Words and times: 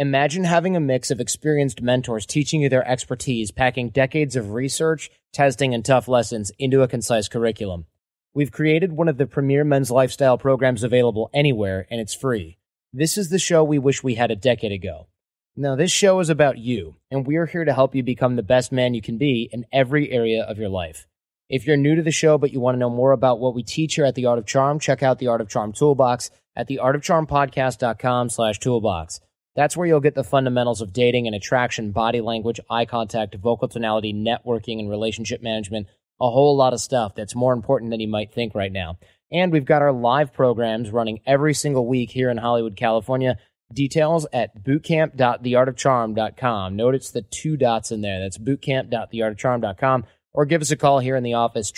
Imagine 0.00 0.44
having 0.44 0.76
a 0.76 0.80
mix 0.80 1.10
of 1.10 1.18
experienced 1.18 1.82
mentors 1.82 2.24
teaching 2.24 2.60
you 2.60 2.68
their 2.68 2.86
expertise, 2.86 3.50
packing 3.50 3.90
decades 3.90 4.36
of 4.36 4.52
research, 4.52 5.10
testing, 5.32 5.74
and 5.74 5.84
tough 5.84 6.06
lessons 6.06 6.52
into 6.56 6.82
a 6.82 6.88
concise 6.88 7.26
curriculum. 7.26 7.84
We've 8.32 8.52
created 8.52 8.92
one 8.92 9.08
of 9.08 9.16
the 9.16 9.26
premier 9.26 9.64
men's 9.64 9.90
lifestyle 9.90 10.38
programs 10.38 10.84
available 10.84 11.30
anywhere, 11.34 11.84
and 11.90 12.00
it's 12.00 12.14
free. 12.14 12.58
This 12.92 13.18
is 13.18 13.28
the 13.28 13.40
show 13.40 13.64
we 13.64 13.80
wish 13.80 14.04
we 14.04 14.14
had 14.14 14.30
a 14.30 14.36
decade 14.36 14.70
ago. 14.70 15.08
Now, 15.56 15.74
this 15.74 15.90
show 15.90 16.20
is 16.20 16.30
about 16.30 16.58
you, 16.58 16.94
and 17.10 17.26
we're 17.26 17.46
here 17.46 17.64
to 17.64 17.74
help 17.74 17.96
you 17.96 18.04
become 18.04 18.36
the 18.36 18.44
best 18.44 18.70
man 18.70 18.94
you 18.94 19.02
can 19.02 19.18
be 19.18 19.50
in 19.52 19.66
every 19.72 20.12
area 20.12 20.44
of 20.44 20.58
your 20.58 20.68
life. 20.68 21.08
If 21.48 21.66
you're 21.66 21.76
new 21.76 21.96
to 21.96 22.02
the 22.02 22.12
show 22.12 22.38
but 22.38 22.52
you 22.52 22.60
want 22.60 22.76
to 22.76 22.78
know 22.80 22.88
more 22.88 23.10
about 23.10 23.40
what 23.40 23.56
we 23.56 23.64
teach 23.64 23.96
here 23.96 24.04
at 24.04 24.14
The 24.14 24.26
Art 24.26 24.38
of 24.38 24.46
Charm, 24.46 24.78
check 24.78 25.02
out 25.02 25.18
The 25.18 25.26
Art 25.26 25.40
of 25.40 25.48
Charm 25.48 25.72
Toolbox 25.72 26.30
at 26.54 26.68
theartofcharmpodcast.com 26.68 28.30
slash 28.30 28.60
toolbox. 28.60 29.18
That's 29.58 29.76
where 29.76 29.86
you'll 29.88 29.98
get 29.98 30.14
the 30.14 30.22
fundamentals 30.22 30.80
of 30.80 30.92
dating 30.92 31.26
and 31.26 31.34
attraction, 31.34 31.90
body 31.90 32.20
language, 32.20 32.60
eye 32.70 32.84
contact, 32.84 33.34
vocal 33.34 33.66
tonality, 33.66 34.14
networking, 34.14 34.78
and 34.78 34.88
relationship 34.88 35.42
management. 35.42 35.88
A 36.20 36.30
whole 36.30 36.56
lot 36.56 36.74
of 36.74 36.80
stuff 36.80 37.16
that's 37.16 37.34
more 37.34 37.54
important 37.54 37.90
than 37.90 37.98
you 37.98 38.06
might 38.06 38.32
think 38.32 38.54
right 38.54 38.70
now. 38.70 39.00
And 39.32 39.50
we've 39.50 39.64
got 39.64 39.82
our 39.82 39.90
live 39.90 40.32
programs 40.32 40.90
running 40.90 41.22
every 41.26 41.54
single 41.54 41.88
week 41.88 42.12
here 42.12 42.30
in 42.30 42.36
Hollywood, 42.36 42.76
California. 42.76 43.36
Details 43.72 44.28
at 44.32 44.62
bootcamp.theartofcharm.com. 44.62 46.76
Notice 46.76 47.10
the 47.10 47.22
two 47.22 47.56
dots 47.56 47.90
in 47.90 48.00
there. 48.00 48.20
That's 48.20 48.38
bootcamp.theartofcharm.com 48.38 50.06
or 50.34 50.46
give 50.46 50.62
us 50.62 50.70
a 50.70 50.76
call 50.76 51.00
here 51.00 51.16
in 51.16 51.24
the 51.24 51.34
office, 51.34 51.72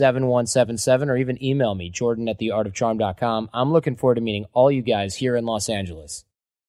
888-413-7177, 0.00 1.08
or 1.08 1.16
even 1.16 1.42
email 1.42 1.74
me, 1.74 1.90
jordan 1.90 2.28
at 2.28 2.38
theartofcharm.com. 2.38 3.50
I'm 3.52 3.72
looking 3.72 3.96
forward 3.96 4.16
to 4.16 4.20
meeting 4.20 4.46
all 4.52 4.70
you 4.70 4.82
guys 4.82 5.16
here 5.16 5.36
in 5.36 5.44
Los 5.44 5.68
Angeles. 5.68 6.24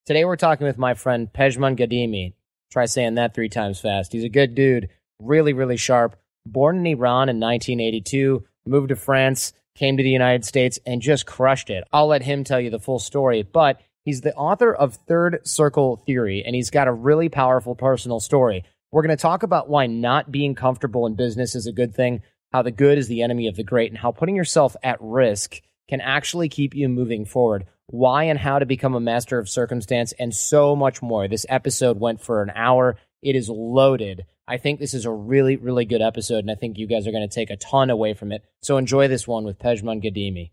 Today 0.05 0.25
we're 0.25 0.35
talking 0.35 0.67
with 0.67 0.77
my 0.77 0.93
friend 0.93 1.31
Pejman 1.31 1.77
Ghadimi. 1.77 2.33
Try 2.71 2.85
saying 2.85 3.15
that 3.15 3.33
three 3.33 3.49
times 3.49 3.79
fast. 3.79 4.11
He's 4.11 4.23
a 4.23 4.29
good 4.29 4.55
dude, 4.55 4.89
really, 5.19 5.53
really 5.53 5.77
sharp. 5.77 6.17
Born 6.45 6.79
in 6.79 6.87
Iran 6.87 7.29
in 7.29 7.39
1982, 7.39 8.43
moved 8.65 8.89
to 8.89 8.95
France, 8.95 9.53
came 9.75 9.95
to 9.95 10.03
the 10.03 10.09
United 10.09 10.43
States, 10.43 10.79
and 10.85 11.01
just 11.01 11.25
crushed 11.25 11.69
it. 11.69 11.83
I'll 11.93 12.07
let 12.07 12.23
him 12.23 12.43
tell 12.43 12.59
you 12.59 12.69
the 12.69 12.79
full 12.79 12.99
story, 12.99 13.43
but 13.43 13.79
he's 14.03 14.21
the 14.21 14.35
author 14.35 14.73
of 14.73 14.95
Third 15.07 15.47
Circle 15.47 15.97
Theory, 16.05 16.43
and 16.45 16.55
he's 16.55 16.69
got 16.69 16.87
a 16.87 16.93
really 16.93 17.29
powerful 17.29 17.75
personal 17.75 18.19
story. 18.19 18.65
We're 18.91 19.03
going 19.03 19.15
to 19.15 19.21
talk 19.21 19.43
about 19.43 19.69
why 19.69 19.87
not 19.87 20.31
being 20.31 20.53
comfortable 20.53 21.07
in 21.07 21.15
business 21.15 21.55
is 21.55 21.65
a 21.65 21.71
good 21.71 21.95
thing, 21.95 22.21
how 22.53 22.61
the 22.61 22.71
good 22.71 22.97
is 22.97 23.07
the 23.07 23.21
enemy 23.23 23.47
of 23.47 23.55
the 23.55 23.63
great, 23.63 23.91
and 23.91 23.97
how 23.97 24.11
putting 24.11 24.35
yourself 24.35 24.75
at 24.83 24.97
risk 25.01 25.61
can 25.89 25.99
actually 25.99 26.47
keep 26.47 26.75
you 26.75 26.87
moving 26.87 27.25
forward. 27.25 27.65
Why 27.87 28.25
and 28.25 28.39
how 28.39 28.59
to 28.59 28.65
become 28.65 28.95
a 28.95 28.99
master 28.99 29.39
of 29.39 29.49
circumstance, 29.49 30.13
and 30.19 30.33
so 30.33 30.75
much 30.75 31.01
more. 31.01 31.27
This 31.27 31.45
episode 31.49 31.99
went 31.99 32.21
for 32.21 32.41
an 32.41 32.51
hour. 32.55 32.97
It 33.21 33.35
is 33.35 33.49
loaded. 33.49 34.25
I 34.47 34.57
think 34.57 34.79
this 34.79 34.93
is 34.93 35.05
a 35.05 35.11
really, 35.11 35.55
really 35.55 35.85
good 35.85 36.01
episode, 36.01 36.39
and 36.39 36.51
I 36.51 36.55
think 36.55 36.77
you 36.77 36.87
guys 36.87 37.07
are 37.07 37.11
going 37.11 37.27
to 37.27 37.35
take 37.35 37.49
a 37.49 37.57
ton 37.57 37.89
away 37.89 38.13
from 38.13 38.31
it. 38.31 38.43
So 38.61 38.77
enjoy 38.77 39.07
this 39.07 39.27
one 39.27 39.43
with 39.43 39.59
Pejman 39.59 40.03
Ghadimi. 40.03 40.51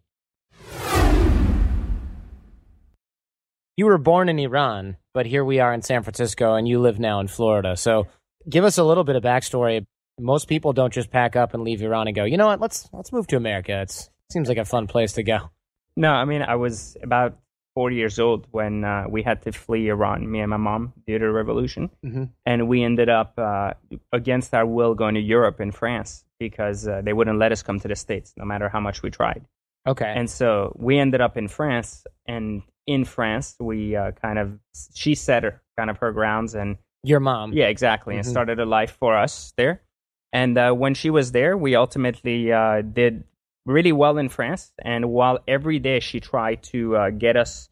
You 3.77 3.87
were 3.87 3.99
born 3.99 4.28
in 4.28 4.39
Iran, 4.39 4.97
but 5.12 5.27
here 5.27 5.44
we 5.44 5.60
are 5.60 5.72
in 5.72 5.83
San 5.83 6.03
Francisco, 6.03 6.55
and 6.55 6.66
you 6.66 6.81
live 6.81 6.99
now 6.99 7.21
in 7.21 7.28
Florida. 7.28 7.77
So 7.77 8.06
Give 8.49 8.65
us 8.65 8.78
a 8.78 8.84
little 8.84 9.05
bit 9.05 9.16
of 9.16 9.22
backstory. 9.22 9.87
Most 10.20 10.48
people 10.48 10.72
don't 10.72 10.92
just 10.92 11.10
pack 11.10 11.36
up 11.36 11.54
and 11.54 11.62
leave 11.62 11.82
Iran 11.82 12.06
and 12.06 12.14
go, 12.14 12.25
you 12.25 12.36
know 12.36 12.47
what, 12.47 12.60
let's 12.60 12.88
let's 12.92 13.12
move 13.12 13.26
to 13.28 13.36
America. 13.36 13.81
It 13.81 14.10
seems 14.31 14.48
like 14.48 14.58
a 14.58 14.64
fun 14.64 14.86
place 14.86 15.14
to 15.14 15.22
go. 15.22 15.50
No, 15.97 16.12
I 16.12 16.25
mean, 16.25 16.42
I 16.42 16.56
was 16.56 16.97
about 17.03 17.38
40 17.75 17.97
years 17.97 18.19
old 18.19 18.47
when 18.50 18.84
uh, 18.84 19.04
we 19.09 19.22
had 19.22 19.42
to 19.42 19.53
flee 19.53 19.88
Iran, 19.88 20.30
me 20.30 20.41
and 20.41 20.50
my 20.50 20.56
mom, 20.56 20.92
due 21.06 21.19
to 21.19 21.25
the 21.25 21.30
revolution. 21.30 21.91
Mm-hmm. 22.04 22.25
And 22.44 22.69
we 22.69 22.82
ended 22.82 23.09
up, 23.09 23.34
uh, 23.38 23.75
against 24.12 24.54
our 24.54 24.66
will, 24.66 24.94
going 24.94 25.14
to 25.14 25.20
Europe 25.20 25.60
and 25.60 25.75
France 25.75 26.25
because 26.38 26.88
uh, 26.88 27.03
they 27.04 27.12
wouldn't 27.12 27.38
let 27.38 27.53
us 27.53 27.62
come 27.62 27.78
to 27.80 27.88
the 27.88 27.97
States, 27.97 28.32
no 28.36 28.44
matter 28.44 28.69
how 28.69 28.80
much 28.80 29.03
we 29.03 29.10
tried. 29.10 29.44
Okay. 29.86 30.12
And 30.14 30.28
so 30.28 30.75
we 30.78 30.98
ended 30.98 31.20
up 31.20 31.36
in 31.36 31.48
France. 31.48 32.04
And 32.26 32.62
in 32.86 33.04
France, 33.04 33.56
we 33.60 33.94
uh, 33.94 34.12
kind 34.12 34.38
of, 34.38 34.59
she 34.94 35.14
set 35.14 35.44
her, 35.44 35.62
kind 35.78 35.91
of 35.91 35.98
her 35.98 36.12
grounds 36.12 36.54
and 36.54 36.76
your 37.03 37.20
mom. 37.20 37.53
Yeah, 37.53 37.66
exactly. 37.66 38.14
Mm-hmm. 38.14 38.20
And 38.20 38.28
started 38.28 38.59
a 38.59 38.66
life 38.66 38.97
for 38.98 39.16
us 39.16 39.53
there. 39.56 39.82
And 40.32 40.56
uh, 40.56 40.72
when 40.72 40.94
she 40.94 41.10
was 41.10 41.32
there, 41.32 41.56
we 41.56 41.74
ultimately 41.74 42.52
uh, 42.52 42.82
did 42.82 43.24
really 43.66 43.92
well 43.92 44.18
in 44.18 44.28
France. 44.28 44.72
And 44.82 45.10
while 45.10 45.41
every 45.48 45.78
day 45.78 46.00
she 46.00 46.20
tried 46.20 46.62
to 46.64 46.96
uh, 46.96 47.10
get 47.10 47.36
us 47.36 47.68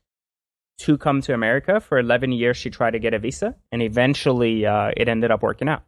to 0.78 0.96
come 0.96 1.20
to 1.22 1.34
America, 1.34 1.80
for 1.80 1.98
11 1.98 2.32
years 2.32 2.56
she 2.56 2.70
tried 2.70 2.92
to 2.92 2.98
get 2.98 3.14
a 3.14 3.18
visa. 3.18 3.54
And 3.72 3.82
eventually 3.82 4.66
uh, 4.66 4.90
it 4.96 5.08
ended 5.08 5.30
up 5.30 5.42
working 5.42 5.68
out. 5.68 5.84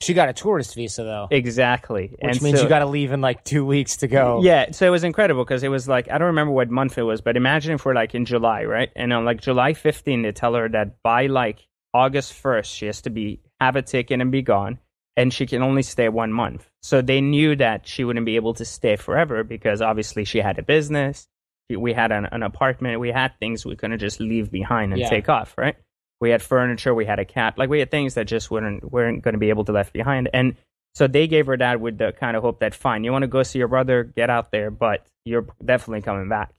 She 0.00 0.14
got 0.14 0.28
a 0.28 0.32
tourist 0.32 0.74
visa 0.74 1.04
though. 1.04 1.28
Exactly. 1.30 2.08
Which 2.08 2.18
and 2.36 2.42
means 2.42 2.58
so, 2.58 2.64
you 2.64 2.68
got 2.68 2.80
to 2.80 2.86
leave 2.86 3.12
in 3.12 3.20
like 3.20 3.44
two 3.44 3.64
weeks 3.64 3.98
to 3.98 4.08
go. 4.08 4.40
Yeah. 4.42 4.72
So 4.72 4.84
it 4.84 4.90
was 4.90 5.04
incredible 5.04 5.44
because 5.44 5.62
it 5.62 5.68
was 5.68 5.86
like, 5.86 6.10
I 6.10 6.18
don't 6.18 6.28
remember 6.28 6.52
what 6.52 6.70
month 6.70 6.98
it 6.98 7.02
was, 7.02 7.20
but 7.20 7.36
imagine 7.36 7.74
if 7.74 7.84
we're 7.84 7.94
like 7.94 8.14
in 8.14 8.24
July, 8.24 8.64
right? 8.64 8.90
And 8.96 9.12
on 9.12 9.24
like 9.24 9.40
July 9.40 9.74
15, 9.74 10.22
they 10.22 10.32
tell 10.32 10.54
her 10.54 10.68
that 10.70 11.00
by 11.04 11.28
like 11.28 11.68
August 11.94 12.32
1st, 12.42 12.64
she 12.64 12.86
has 12.86 13.02
to 13.02 13.10
be 13.10 13.42
have 13.60 13.76
a 13.76 13.82
ticket 13.82 14.20
and 14.20 14.32
be 14.32 14.42
gone, 14.42 14.80
and 15.16 15.32
she 15.32 15.46
can 15.46 15.62
only 15.62 15.82
stay 15.82 16.08
one 16.08 16.32
month. 16.32 16.68
So 16.82 17.02
they 17.02 17.20
knew 17.20 17.56
that 17.56 17.86
she 17.86 18.04
wouldn't 18.04 18.26
be 18.26 18.36
able 18.36 18.54
to 18.54 18.64
stay 18.64 18.96
forever 18.96 19.44
because 19.44 19.82
obviously 19.82 20.24
she 20.24 20.38
had 20.38 20.58
a 20.58 20.62
business, 20.62 21.26
we 21.68 21.92
had 21.92 22.12
an, 22.12 22.26
an 22.30 22.42
apartment, 22.42 23.00
we 23.00 23.10
had 23.10 23.32
things 23.38 23.64
we 23.64 23.76
couldn't 23.76 23.98
just 23.98 24.20
leave 24.20 24.50
behind 24.50 24.92
and 24.92 25.00
yeah. 25.00 25.08
take 25.08 25.28
off, 25.28 25.54
right? 25.56 25.76
We 26.20 26.30
had 26.30 26.42
furniture, 26.42 26.94
we 26.94 27.06
had 27.06 27.18
a 27.18 27.24
cat, 27.24 27.58
like 27.58 27.68
we 27.68 27.80
had 27.80 27.90
things 27.90 28.14
that 28.14 28.26
just 28.26 28.50
weren't 28.50 28.90
weren't 28.90 29.22
going 29.22 29.34
to 29.34 29.38
be 29.38 29.48
able 29.48 29.64
to 29.64 29.72
left 29.72 29.92
behind, 29.92 30.28
and 30.32 30.56
so 30.94 31.06
they 31.06 31.26
gave 31.26 31.46
her 31.46 31.56
that 31.56 31.80
with 31.80 31.98
the 31.98 32.12
kind 32.12 32.36
of 32.36 32.42
hope 32.42 32.60
that 32.60 32.74
fine, 32.74 33.04
you 33.04 33.12
want 33.12 33.22
to 33.22 33.28
go 33.28 33.42
see 33.42 33.58
your 33.58 33.68
brother, 33.68 34.04
get 34.04 34.30
out 34.30 34.50
there, 34.50 34.70
but 34.70 35.06
you're 35.24 35.46
definitely 35.64 36.02
coming 36.02 36.28
back. 36.28 36.52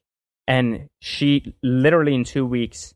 And 0.48 0.88
she 1.02 1.56
literally 1.62 2.16
in 2.16 2.24
two 2.24 2.46
weeks 2.46 2.94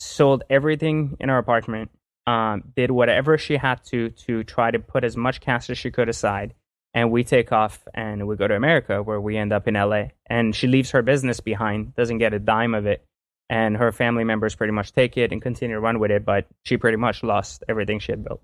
sold 0.00 0.44
everything 0.50 1.16
in 1.20 1.30
our 1.30 1.38
apartment, 1.38 1.90
um, 2.26 2.62
did 2.76 2.90
whatever 2.90 3.38
she 3.38 3.56
had 3.56 3.84
to 3.86 4.10
to 4.10 4.44
try 4.44 4.70
to 4.70 4.78
put 4.78 5.04
as 5.04 5.16
much 5.16 5.40
cash 5.40 5.70
as 5.70 5.78
she 5.78 5.90
could 5.90 6.08
aside. 6.08 6.54
And 6.94 7.10
we 7.10 7.24
take 7.24 7.52
off 7.52 7.80
and 7.94 8.26
we 8.28 8.36
go 8.36 8.46
to 8.46 8.54
America 8.54 9.02
where 9.02 9.20
we 9.20 9.36
end 9.38 9.52
up 9.52 9.66
in 9.66 9.74
LA. 9.74 10.08
And 10.26 10.54
she 10.54 10.66
leaves 10.66 10.90
her 10.90 11.02
business 11.02 11.40
behind, 11.40 11.94
doesn't 11.94 12.18
get 12.18 12.34
a 12.34 12.38
dime 12.38 12.74
of 12.74 12.86
it. 12.86 13.04
And 13.48 13.76
her 13.76 13.92
family 13.92 14.24
members 14.24 14.54
pretty 14.54 14.72
much 14.72 14.92
take 14.92 15.16
it 15.16 15.32
and 15.32 15.40
continue 15.40 15.76
to 15.76 15.80
run 15.80 15.98
with 15.98 16.10
it. 16.10 16.24
But 16.24 16.46
she 16.64 16.76
pretty 16.76 16.98
much 16.98 17.22
lost 17.22 17.64
everything 17.68 17.98
she 17.98 18.12
had 18.12 18.24
built. 18.24 18.42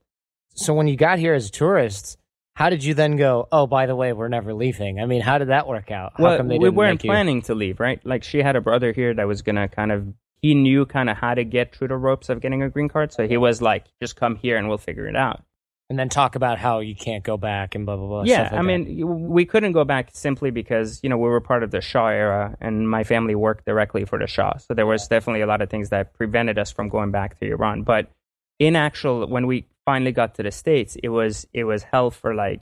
So 0.54 0.74
when 0.74 0.88
you 0.88 0.96
got 0.96 1.18
here 1.18 1.34
as 1.34 1.50
tourists, 1.50 2.16
how 2.54 2.70
did 2.70 2.82
you 2.82 2.94
then 2.94 3.16
go? 3.16 3.46
Oh, 3.52 3.68
by 3.68 3.86
the 3.86 3.94
way, 3.94 4.12
we're 4.12 4.28
never 4.28 4.52
leaving. 4.52 4.98
I 4.98 5.06
mean, 5.06 5.20
how 5.20 5.38
did 5.38 5.48
that 5.48 5.68
work 5.68 5.92
out? 5.92 6.14
How 6.16 6.24
well, 6.24 6.42
we 6.42 6.70
weren't 6.70 7.00
planning 7.00 7.42
to 7.42 7.54
leave, 7.54 7.78
right? 7.78 8.04
Like 8.04 8.24
she 8.24 8.38
had 8.38 8.56
a 8.56 8.60
brother 8.60 8.92
here 8.92 9.14
that 9.14 9.28
was 9.28 9.42
gonna 9.42 9.68
kind 9.68 9.92
of 9.92 10.08
he 10.40 10.54
knew 10.54 10.86
kind 10.86 11.10
of 11.10 11.16
how 11.16 11.34
to 11.34 11.44
get 11.44 11.74
through 11.74 11.88
the 11.88 11.96
ropes 11.96 12.28
of 12.28 12.40
getting 12.40 12.62
a 12.62 12.70
green 12.70 12.88
card. 12.88 13.12
So 13.12 13.26
he 13.26 13.36
was 13.36 13.60
like, 13.60 13.86
just 14.00 14.16
come 14.16 14.36
here 14.36 14.56
and 14.56 14.68
we'll 14.68 14.78
figure 14.78 15.06
it 15.06 15.16
out. 15.16 15.42
And 15.90 15.98
then 15.98 16.10
talk 16.10 16.34
about 16.34 16.58
how 16.58 16.80
you 16.80 16.94
can't 16.94 17.24
go 17.24 17.38
back 17.38 17.74
and 17.74 17.86
blah, 17.86 17.96
blah, 17.96 18.06
blah. 18.06 18.22
Yeah. 18.24 18.42
like 18.42 18.52
I 18.52 18.62
mean, 18.62 19.28
we 19.28 19.46
couldn't 19.46 19.72
go 19.72 19.84
back 19.84 20.10
simply 20.12 20.50
because, 20.50 21.00
you 21.02 21.08
know, 21.08 21.16
we 21.16 21.28
were 21.28 21.40
part 21.40 21.62
of 21.62 21.70
the 21.70 21.80
Shah 21.80 22.08
era 22.08 22.56
and 22.60 22.88
my 22.88 23.04
family 23.04 23.34
worked 23.34 23.64
directly 23.64 24.04
for 24.04 24.18
the 24.18 24.26
Shah. 24.26 24.58
So 24.58 24.74
there 24.74 24.86
was 24.86 25.08
definitely 25.08 25.40
a 25.40 25.46
lot 25.46 25.62
of 25.62 25.70
things 25.70 25.88
that 25.88 26.12
prevented 26.12 26.58
us 26.58 26.70
from 26.70 26.90
going 26.90 27.10
back 27.10 27.40
to 27.40 27.46
Iran. 27.46 27.84
But 27.84 28.10
in 28.58 28.76
actual, 28.76 29.26
when 29.28 29.46
we 29.46 29.66
finally 29.86 30.12
got 30.12 30.34
to 30.34 30.42
the 30.42 30.50
States, 30.50 30.96
it 31.02 31.08
was, 31.08 31.46
it 31.54 31.64
was 31.64 31.84
hell 31.84 32.10
for 32.10 32.34
like 32.34 32.60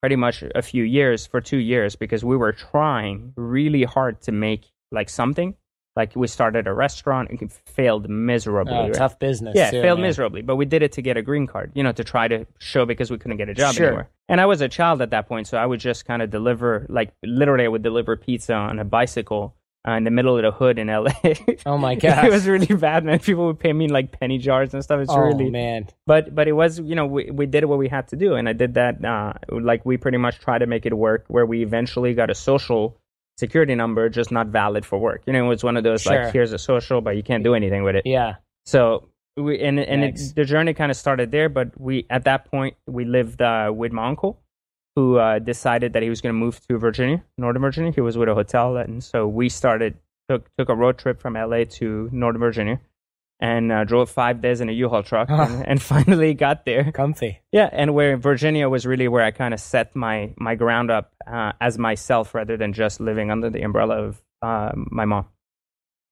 pretty 0.00 0.16
much 0.16 0.42
a 0.54 0.62
few 0.62 0.84
years, 0.84 1.26
for 1.26 1.42
two 1.42 1.58
years, 1.58 1.96
because 1.96 2.24
we 2.24 2.36
were 2.36 2.52
trying 2.52 3.34
really 3.36 3.82
hard 3.82 4.22
to 4.22 4.32
make 4.32 4.64
like 4.90 5.10
something 5.10 5.54
like 5.98 6.14
we 6.14 6.28
started 6.28 6.68
a 6.68 6.72
restaurant 6.72 7.28
and 7.28 7.52
failed 7.66 8.08
miserably. 8.08 8.72
Oh, 8.72 8.84
right? 8.84 8.94
Tough 8.94 9.18
business. 9.18 9.54
Yeah, 9.56 9.72
too, 9.72 9.82
failed 9.82 9.98
man. 9.98 10.08
miserably. 10.08 10.42
But 10.42 10.54
we 10.54 10.64
did 10.64 10.84
it 10.84 10.92
to 10.92 11.02
get 11.02 11.16
a 11.16 11.22
green 11.22 11.48
card, 11.48 11.72
you 11.74 11.82
know, 11.82 11.90
to 11.90 12.04
try 12.04 12.28
to 12.28 12.46
show 12.58 12.86
because 12.86 13.10
we 13.10 13.18
couldn't 13.18 13.36
get 13.36 13.48
a 13.48 13.54
job 13.54 13.74
sure. 13.74 13.88
anywhere. 13.88 14.08
And 14.28 14.40
I 14.40 14.46
was 14.46 14.60
a 14.60 14.68
child 14.68 15.02
at 15.02 15.10
that 15.10 15.26
point, 15.26 15.48
so 15.48 15.58
I 15.58 15.66
would 15.66 15.80
just 15.80 16.06
kind 16.06 16.22
of 16.22 16.30
deliver, 16.30 16.86
like 16.88 17.12
literally, 17.24 17.64
I 17.64 17.68
would 17.68 17.82
deliver 17.82 18.16
pizza 18.16 18.54
on 18.54 18.78
a 18.78 18.84
bicycle 18.84 19.56
uh, 19.88 19.92
in 19.92 20.04
the 20.04 20.12
middle 20.12 20.36
of 20.36 20.42
the 20.42 20.52
hood 20.52 20.78
in 20.78 20.86
LA. 20.86 21.10
Oh 21.66 21.78
my 21.78 21.96
god. 21.96 22.24
it 22.26 22.30
was 22.30 22.46
really 22.46 22.66
bad, 22.66 23.04
man. 23.04 23.18
People 23.18 23.46
would 23.46 23.58
pay 23.58 23.72
me 23.72 23.86
in 23.86 23.90
like 23.90 24.12
penny 24.12 24.38
jars 24.38 24.74
and 24.74 24.84
stuff. 24.84 25.00
It's 25.00 25.10
oh 25.10 25.18
really 25.18 25.50
man. 25.50 25.88
but 26.06 26.32
but 26.32 26.46
it 26.46 26.52
was 26.52 26.78
you 26.78 26.94
know 26.94 27.06
we, 27.06 27.28
we 27.32 27.46
did 27.46 27.64
what 27.64 27.78
we 27.78 27.88
had 27.88 28.06
to 28.08 28.16
do 28.16 28.34
and 28.34 28.48
i 28.48 28.52
did 28.52 28.74
that 28.74 29.04
uh, 29.04 29.32
like 29.50 29.84
we 29.84 29.96
pretty 29.96 30.18
much 30.18 30.38
tried 30.38 30.58
to 30.58 30.66
make 30.66 30.86
it 30.86 30.96
work 30.96 31.24
where 31.28 31.46
we 31.46 31.62
eventually 31.62 32.14
got 32.14 32.30
a 32.30 32.34
social 32.34 32.96
security 33.38 33.74
number 33.74 34.08
just 34.08 34.30
not 34.32 34.46
valid 34.48 34.84
for 34.84 34.98
work. 34.98 35.22
You 35.26 35.32
know 35.32 35.44
it 35.44 35.48
was 35.48 35.62
one 35.64 35.76
of 35.76 35.84
those 35.84 36.02
Sure. 36.02 36.24
like 36.24 36.32
here's 36.32 36.52
a 36.52 36.58
social 36.58 37.00
but 37.00 37.12
you 37.18 37.22
can't 37.22 37.44
do 37.44 37.54
anything 37.54 37.82
with 37.84 37.96
it. 37.96 38.02
Yeah. 38.04 38.34
so 38.66 39.08
we 39.36 39.52
and 39.68 39.78
and 39.92 40.00
it, 40.04 40.20
the 40.34 40.44
journey 40.44 40.74
kind 40.74 40.90
of 40.90 40.96
started 40.96 41.30
there 41.30 41.48
but 41.48 41.68
we 41.80 41.94
at 42.10 42.24
that 42.24 42.40
point 42.50 42.74
we 42.86 43.04
lived 43.04 43.40
uh, 43.40 43.70
with 43.80 43.92
my 43.92 44.06
uncle 44.08 44.32
who 44.96 45.16
uh, 45.16 45.38
decided 45.38 45.92
that 45.92 46.02
he 46.02 46.10
was 46.14 46.20
going 46.20 46.34
to 46.34 46.38
move 46.44 46.60
to 46.66 46.76
virginia 46.76 47.22
northern 47.44 47.62
virginia. 47.62 47.92
He 47.92 48.00
was 48.00 48.18
with 48.18 48.28
a 48.28 48.34
hotel 48.34 48.76
and 48.76 49.02
so 49.10 49.28
we 49.28 49.48
started 49.48 49.92
took 50.28 50.42
took 50.58 50.68
a 50.68 50.74
road 50.74 50.98
trip 50.98 51.20
from 51.22 51.34
la 51.34 51.62
to 51.78 52.08
northern 52.12 52.40
virginia 52.40 52.80
and 53.40 53.70
uh, 53.70 53.84
drove 53.84 54.10
five 54.10 54.40
days 54.40 54.60
in 54.60 54.68
a 54.68 54.72
U-Haul 54.72 55.02
truck 55.02 55.30
and, 55.30 55.66
and 55.68 55.82
finally 55.82 56.34
got 56.34 56.64
there. 56.64 56.90
Comfy. 56.92 57.40
Yeah, 57.52 57.68
and 57.72 57.94
where 57.94 58.16
Virginia 58.16 58.68
was 58.68 58.86
really 58.86 59.08
where 59.08 59.24
I 59.24 59.30
kind 59.30 59.54
of 59.54 59.60
set 59.60 59.94
my 59.94 60.34
my 60.36 60.54
ground 60.54 60.90
up 60.90 61.12
uh, 61.26 61.52
as 61.60 61.78
myself 61.78 62.34
rather 62.34 62.56
than 62.56 62.72
just 62.72 63.00
living 63.00 63.30
under 63.30 63.50
the 63.50 63.62
umbrella 63.62 64.02
of 64.02 64.22
uh, 64.42 64.72
my 64.74 65.04
mom. 65.04 65.26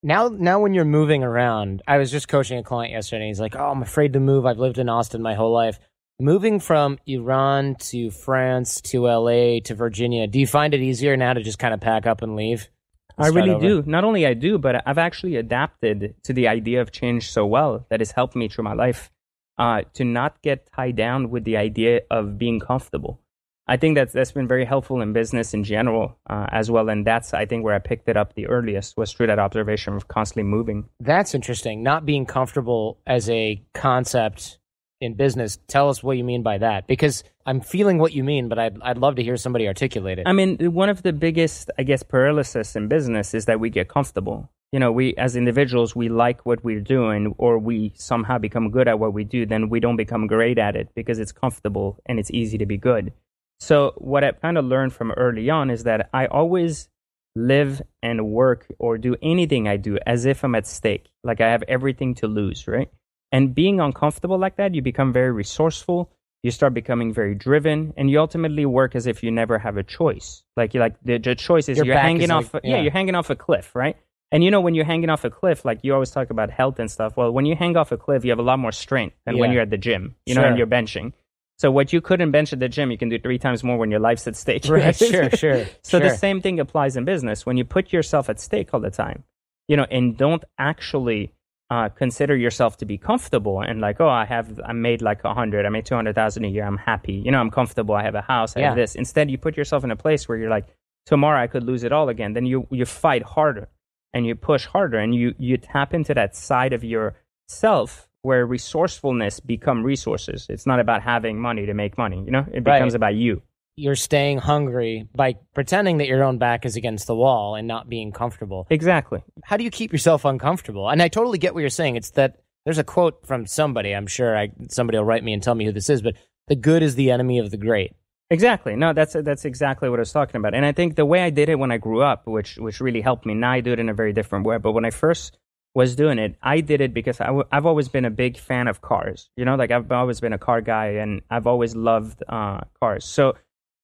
Now, 0.02 0.28
now 0.28 0.61
when 0.61 0.73
you're 0.73 0.84
moving 0.84 1.25
around, 1.25 1.82
I 1.88 1.99
was 1.99 2.11
just 2.11 2.28
coaching 2.28 2.58
a 2.58 2.62
client 2.62 2.93
yesterday. 2.93 3.26
He's 3.26 3.40
like, 3.40 3.56
"Oh, 3.56 3.70
I'm 3.70 3.82
afraid 3.82 4.12
to 4.12 4.20
move. 4.20 4.46
I've 4.46 4.58
lived 4.58 4.78
in 4.78 4.88
Austin 4.88 5.23
my 5.23 5.34
whole 5.34 5.52
life. 5.52 5.81
Moving 6.19 6.61
from 6.61 6.99
Iran 7.06 7.75
to 7.90 8.11
France 8.11 8.81
to 8.82 9.06
LA 9.06 9.61
to 9.64 9.75
Virginia. 9.75 10.26
Do 10.26 10.38
you 10.38 10.46
find 10.46 10.73
it 10.73 10.81
easier 10.81 11.14
now 11.17 11.34
to 11.34 11.43
just 11.43 11.58
kind 11.58 11.75
of 11.75 11.81
pack 11.81 12.06
up 12.06 12.23
and 12.23 12.37
leave? 12.37 12.70
I 13.19 13.29
really 13.29 13.51
over? 13.51 13.67
do. 13.67 13.83
Not 13.87 14.05
only 14.05 14.27
I 14.27 14.35
do, 14.35 14.59
but 14.59 14.87
I've 14.87 14.99
actually 14.99 15.37
adapted 15.37 16.15
to 16.25 16.33
the 16.33 16.49
idea 16.49 16.81
of 16.81 16.93
change 16.93 17.31
so 17.31 17.47
well 17.47 17.87
that 17.89 18.01
has 18.01 18.11
helped 18.11 18.37
me 18.37 18.49
through 18.49 18.65
my 18.65 18.75
life 18.75 19.11
uh, 19.59 19.83
to 19.95 20.05
not 20.05 20.43
get 20.43 20.69
tied 20.75 20.97
down 20.97 21.31
with 21.31 21.45
the 21.45 21.57
idea 21.57 22.03
of 22.11 22.39
being 22.39 22.61
comfortable. 22.61 23.21
I 23.69 23.77
think 23.77 23.97
that's 23.97 24.13
that's 24.13 24.31
been 24.31 24.47
very 24.47 24.65
helpful 24.65 25.01
in 25.01 25.13
business 25.13 25.53
in 25.53 25.65
general 25.65 26.17
uh, 26.31 26.47
as 26.53 26.71
well, 26.71 26.89
and 26.89 27.05
that's 27.05 27.35
I 27.35 27.47
think 27.47 27.65
where 27.65 27.75
I 27.75 27.81
picked 27.81 28.09
it 28.09 28.17
up 28.17 28.35
the 28.35 28.47
earliest 28.47 28.97
was 28.97 29.13
through 29.13 29.27
that 29.27 29.41
observation 29.41 29.95
of 29.95 30.07
constantly 30.07 30.45
moving. 30.45 30.89
That's 31.01 31.35
interesting. 31.35 31.83
Not 31.83 32.07
being 32.07 32.27
comfortable 32.27 32.99
as 33.07 33.29
a 33.29 33.61
concept 33.75 34.59
in 35.01 35.15
business. 35.15 35.59
Tell 35.69 35.89
us 35.89 36.03
what 36.03 36.17
you 36.17 36.25
mean 36.25 36.43
by 36.43 36.59
that, 36.59 36.87
because 36.87 37.25
I'm 37.45 37.61
feeling 37.61 37.99
what 37.99 38.13
you 38.13 38.25
mean, 38.25 38.49
but 38.49 38.59
I'd 38.59 38.81
I'd 38.83 38.99
love 38.99 39.17
to 39.17 39.23
hear 39.23 39.37
somebody 39.37 39.67
articulate 39.67 40.19
it. 40.19 40.27
I 40.27 40.33
mean, 40.33 40.73
one 40.73 40.89
of 40.89 41.03
the 41.03 41.13
biggest, 41.13 41.71
I 41.79 41.83
guess, 41.83 42.03
paralysis 42.03 42.77
in 42.77 42.89
business 42.89 43.35
is 43.35 43.45
that 43.47 43.61
we 43.61 43.71
get 43.71 43.89
comfortable. 43.89 44.51
You 44.73 44.81
know, 44.81 44.91
we 44.91 45.15
as 45.17 45.37
individuals, 45.37 45.95
we 45.95 46.09
like 46.09 46.45
what 46.45 46.65
we're 46.65 46.81
doing, 46.81 47.35
or 47.39 47.59
we 47.59 47.93
somehow 47.97 48.39
become 48.39 48.71
good 48.71 48.89
at 48.89 48.99
what 48.99 49.13
we 49.13 49.25
do. 49.25 49.47
Then 49.47 49.69
we 49.69 49.81
don't 49.81 49.97
become 49.97 50.27
great 50.27 50.59
at 50.59 50.77
it 50.77 50.89
because 50.95 51.19
it's 51.19 51.33
comfortable 51.33 51.99
and 52.07 52.19
it's 52.19 52.31
easy 52.31 52.59
to 52.59 52.67
be 52.67 52.77
good. 52.77 53.13
So, 53.59 53.95
what 53.97 54.25
I've 54.25 54.41
kind 54.41 54.59
of 54.59 54.65
learned 54.65 54.93
from 54.93 55.13
early 55.13 55.49
on 55.51 55.71
is 55.71 55.85
that 55.85 56.11
I 56.13 56.27
always 56.27 56.89
live 57.35 57.83
and 58.03 58.27
work 58.29 58.67
or 58.79 58.99
do 58.99 59.15
anything 59.23 59.69
I 59.69 59.77
do 59.77 59.99
as 60.07 60.25
if 60.25 60.43
I'm 60.43 60.55
at 60.55 60.67
stake, 60.67 61.07
like 61.23 61.41
I 61.41 61.51
have 61.51 61.63
everything 61.69 62.15
to 62.17 62.27
lose, 62.27 62.67
right? 62.67 62.89
And 63.32 63.55
being 63.55 63.81
uncomfortable 63.81 64.38
like 64.38 64.56
that, 64.56 64.75
you 64.75 64.82
become 64.82 65.12
very 65.12 65.32
resourceful. 65.32 66.11
You 66.43 66.50
start 66.50 66.75
becoming 66.75 67.12
very 67.12 67.34
driven, 67.34 67.93
and 67.96 68.08
you 68.08 68.20
ultimately 68.20 68.67
work 68.67 68.94
as 68.94 69.06
if 69.06 69.23
you 69.23 69.32
never 69.32 69.58
have 69.58 69.76
a 69.76 69.82
choice. 69.82 70.44
Like 70.56 70.75
you 70.75 70.81
like 70.81 70.94
the, 71.02 71.19
the 71.19 71.34
choice 71.34 71.69
is 71.69 71.78
Your 71.78 71.87
you're 71.87 71.99
hanging 71.99 72.23
is 72.23 72.31
off. 72.31 72.55
like- 72.55 72.62
yeah, 72.64 72.76
yeah. 72.76 72.82
you're 72.82 72.93
hanging 72.93 73.17
off 73.17 73.31
a 73.31 73.37
cliff, 73.37 73.75
right? 73.75 73.96
And 74.32 74.44
you 74.44 74.50
know 74.50 74.61
when 74.61 74.75
you're 74.75 74.84
hanging 74.84 75.08
off 75.08 75.25
a 75.25 75.31
cliff, 75.31 75.64
like 75.64 75.81
you 75.82 75.94
always 75.94 76.11
talk 76.11 76.31
about 76.31 76.50
health 76.50 76.78
and 76.78 76.90
stuff. 76.90 77.17
Well, 77.17 77.32
when 77.32 77.46
you 77.46 77.56
hang 77.56 77.76
off 77.76 77.90
a 77.93 77.96
cliff, 77.96 78.25
you 78.25 78.31
have 78.31 78.38
a 78.38 78.43
lot 78.43 78.58
more 78.58 78.73
strength 78.73 79.17
than 79.25 79.38
when 79.38 79.50
you're 79.52 79.62
at 79.62 79.70
the 79.70 79.78
gym. 79.78 80.14
You 80.26 80.34
know, 80.34 80.44
and 80.44 80.58
you're 80.58 80.67
benching. 80.67 81.12
So 81.58 81.70
what 81.70 81.93
you 81.93 82.00
couldn't 82.00 82.32
bench 82.32 82.52
at 82.52 82.61
the 82.61 82.69
gym, 82.69 82.90
you 82.90 82.99
can 82.99 83.08
do 83.08 83.19
three 83.19 83.38
times 83.38 83.64
more 83.64 83.78
when 83.78 83.90
your 83.90 84.00
life's 84.00 84.26
at 84.26 84.37
stake. 84.37 84.64
Right, 84.69 84.94
sure, 84.94 85.31
sure, 85.31 85.64
so 85.82 85.99
the 85.99 86.11
same 86.17 86.43
thing 86.43 86.61
applies 86.61 86.96
in 86.96 87.05
business. 87.05 87.46
When 87.46 87.56
you 87.56 87.64
put 87.64 87.93
yourself 87.93 88.28
at 88.28 88.38
stake 88.40 88.75
all 88.75 88.81
the 88.81 88.90
time, 88.90 89.25
you 89.69 89.76
know, 89.76 89.87
and 89.90 90.17
don't 90.17 90.44
actually 90.58 91.32
uh, 91.71 91.89
consider 91.89 92.37
yourself 92.37 92.77
to 92.79 92.85
be 92.85 92.97
comfortable 92.97 93.61
and 93.61 93.81
like, 93.81 94.01
oh, 94.01 94.09
I 94.09 94.25
have, 94.25 94.61
I 94.65 94.73
made 94.73 95.03
like 95.03 95.25
a 95.25 95.35
hundred, 95.35 95.67
I 95.67 95.69
made 95.69 95.85
two 95.87 95.95
hundred 95.97 96.15
thousand 96.15 96.45
a 96.45 96.49
year, 96.49 96.65
I'm 96.65 96.77
happy. 96.79 97.15
You 97.15 97.31
know, 97.33 97.41
I'm 97.41 97.51
comfortable. 97.51 97.95
I 97.95 98.03
have 98.05 98.15
a 98.15 98.23
house. 98.23 98.57
I 98.57 98.61
Yeah. 98.61 98.67
have 98.69 98.77
this. 98.77 98.95
Instead, 98.95 99.31
you 99.31 99.39
put 99.39 99.57
yourself 99.57 99.83
in 99.85 99.91
a 99.91 99.97
place 99.97 100.29
where 100.29 100.39
you're 100.39 100.51
like, 100.51 100.67
tomorrow 101.07 101.41
I 101.43 101.49
could 101.49 101.65
lose 101.65 101.83
it 101.83 101.93
all 101.93 102.09
again. 102.09 102.35
Then 102.35 102.47
you 102.47 102.67
you 102.71 102.85
fight 102.85 103.23
harder 103.23 103.69
and 104.15 104.25
you 104.27 104.35
push 104.37 104.67
harder 104.67 104.99
and 104.99 105.15
you 105.15 105.35
you 105.39 105.57
tap 105.57 105.93
into 105.93 106.15
that 106.15 106.37
side 106.37 106.73
of 106.73 106.85
yourself 106.85 108.09
where 108.23 108.45
resourcefulness 108.47 109.41
become 109.41 109.83
resources. 109.85 110.47
It's 110.49 110.67
not 110.67 110.81
about 110.81 111.03
having 111.03 111.41
money 111.41 111.67
to 111.67 111.75
make 111.75 111.97
money. 111.97 112.23
You 112.25 112.31
know, 112.33 112.47
it 112.53 112.65
Right. 112.65 112.79
becomes 112.79 112.95
about 112.95 113.15
you. 113.15 113.43
You're 113.78 113.94
staying 113.94 114.38
hungry 114.38 115.06
by 115.14 115.37
pretending 115.55 115.99
that 115.99 116.06
your 116.06 116.25
own 116.25 116.38
back 116.38 116.64
is 116.64 116.76
against 116.76 117.06
the 117.06 117.14
wall 117.14 117.56
and 117.56 117.69
not 117.69 117.90
being 117.90 118.11
comfortable. 118.11 118.67
Exactly. 118.70 119.23
How 119.44 119.58
do 119.58 119.64
you 119.64 119.70
keep 119.70 119.93
yourself 119.93 120.25
uncomfortable? 120.25 120.88
And 120.88 121.02
I 121.02 121.08
totally 121.08 121.37
get 121.37 121.52
what 121.52 121.61
you're 121.61 121.69
saying. 121.69 121.96
It's 121.96 122.11
that 122.12 122.40
there's 122.64 122.78
a 122.78 122.84
quote 122.84 123.26
from 123.26 123.44
somebody. 123.46 123.94
I'm 123.94 124.06
sure 124.06 124.34
I, 124.37 124.49
somebody 124.70 124.96
will 124.96 125.05
write 125.05 125.23
me 125.23 125.34
and 125.34 125.43
tell 125.43 125.55
me 125.55 125.67
who 125.67 125.73
this 125.73 125.90
is, 125.90 126.00
but 126.00 126.14
the 126.49 126.56
good 126.56 126.82
is 126.82 126.94
the 126.94 127.11
enemy 127.11 127.38
of 127.38 127.50
the 127.50 127.58
great. 127.58 127.93
Exactly. 128.31 128.76
No, 128.76 128.94
that's 128.94 129.12
that's 129.12 129.44
exactly 129.44 129.88
what 129.90 130.00
I 130.00 130.02
was 130.02 130.12
talking 130.12 130.37
about. 130.37 130.55
And 130.55 130.64
I 130.64 130.73
think 130.73 130.96
the 130.96 131.05
way 131.05 131.23
I 131.23 131.31
did 131.31 131.49
it 131.50 131.58
when 131.58 131.70
I 131.70 131.76
grew 131.76 132.02
up, 132.02 132.26
which 132.26 132.56
which 132.56 132.81
really 132.81 133.02
helped 133.02 133.26
me. 133.26 133.34
Now 133.34 133.52
I 133.52 133.61
do 133.61 133.73
it 133.73 133.78
in 133.78 133.90
a 133.90 133.94
very 133.94 134.12
different 134.14 134.46
way. 134.46 134.56
But 134.58 134.73
when 134.73 134.84
I 134.87 134.90
first 134.90 135.38
was 135.75 135.94
doing 135.94 136.19
it, 136.19 136.34
I 136.43 136.61
did 136.61 136.81
it 136.81 136.93
because 136.94 137.20
I 137.20 137.26
w- 137.26 137.46
I've 137.52 137.67
always 137.67 137.88
been 137.88 138.06
a 138.06 138.11
big 138.11 138.38
fan 138.38 138.67
of 138.67 138.81
cars. 138.81 139.28
You 139.37 139.44
know, 139.44 139.55
like 139.55 139.70
I've 139.70 139.93
always 139.93 140.20
been 140.20 140.32
a 140.32 140.38
car 140.38 140.61
guy, 140.61 140.87
and 141.02 141.20
I've 141.31 141.46
always 141.46 141.76
loved 141.76 142.25
uh, 142.28 142.62
cars. 142.81 143.05
So 143.05 143.37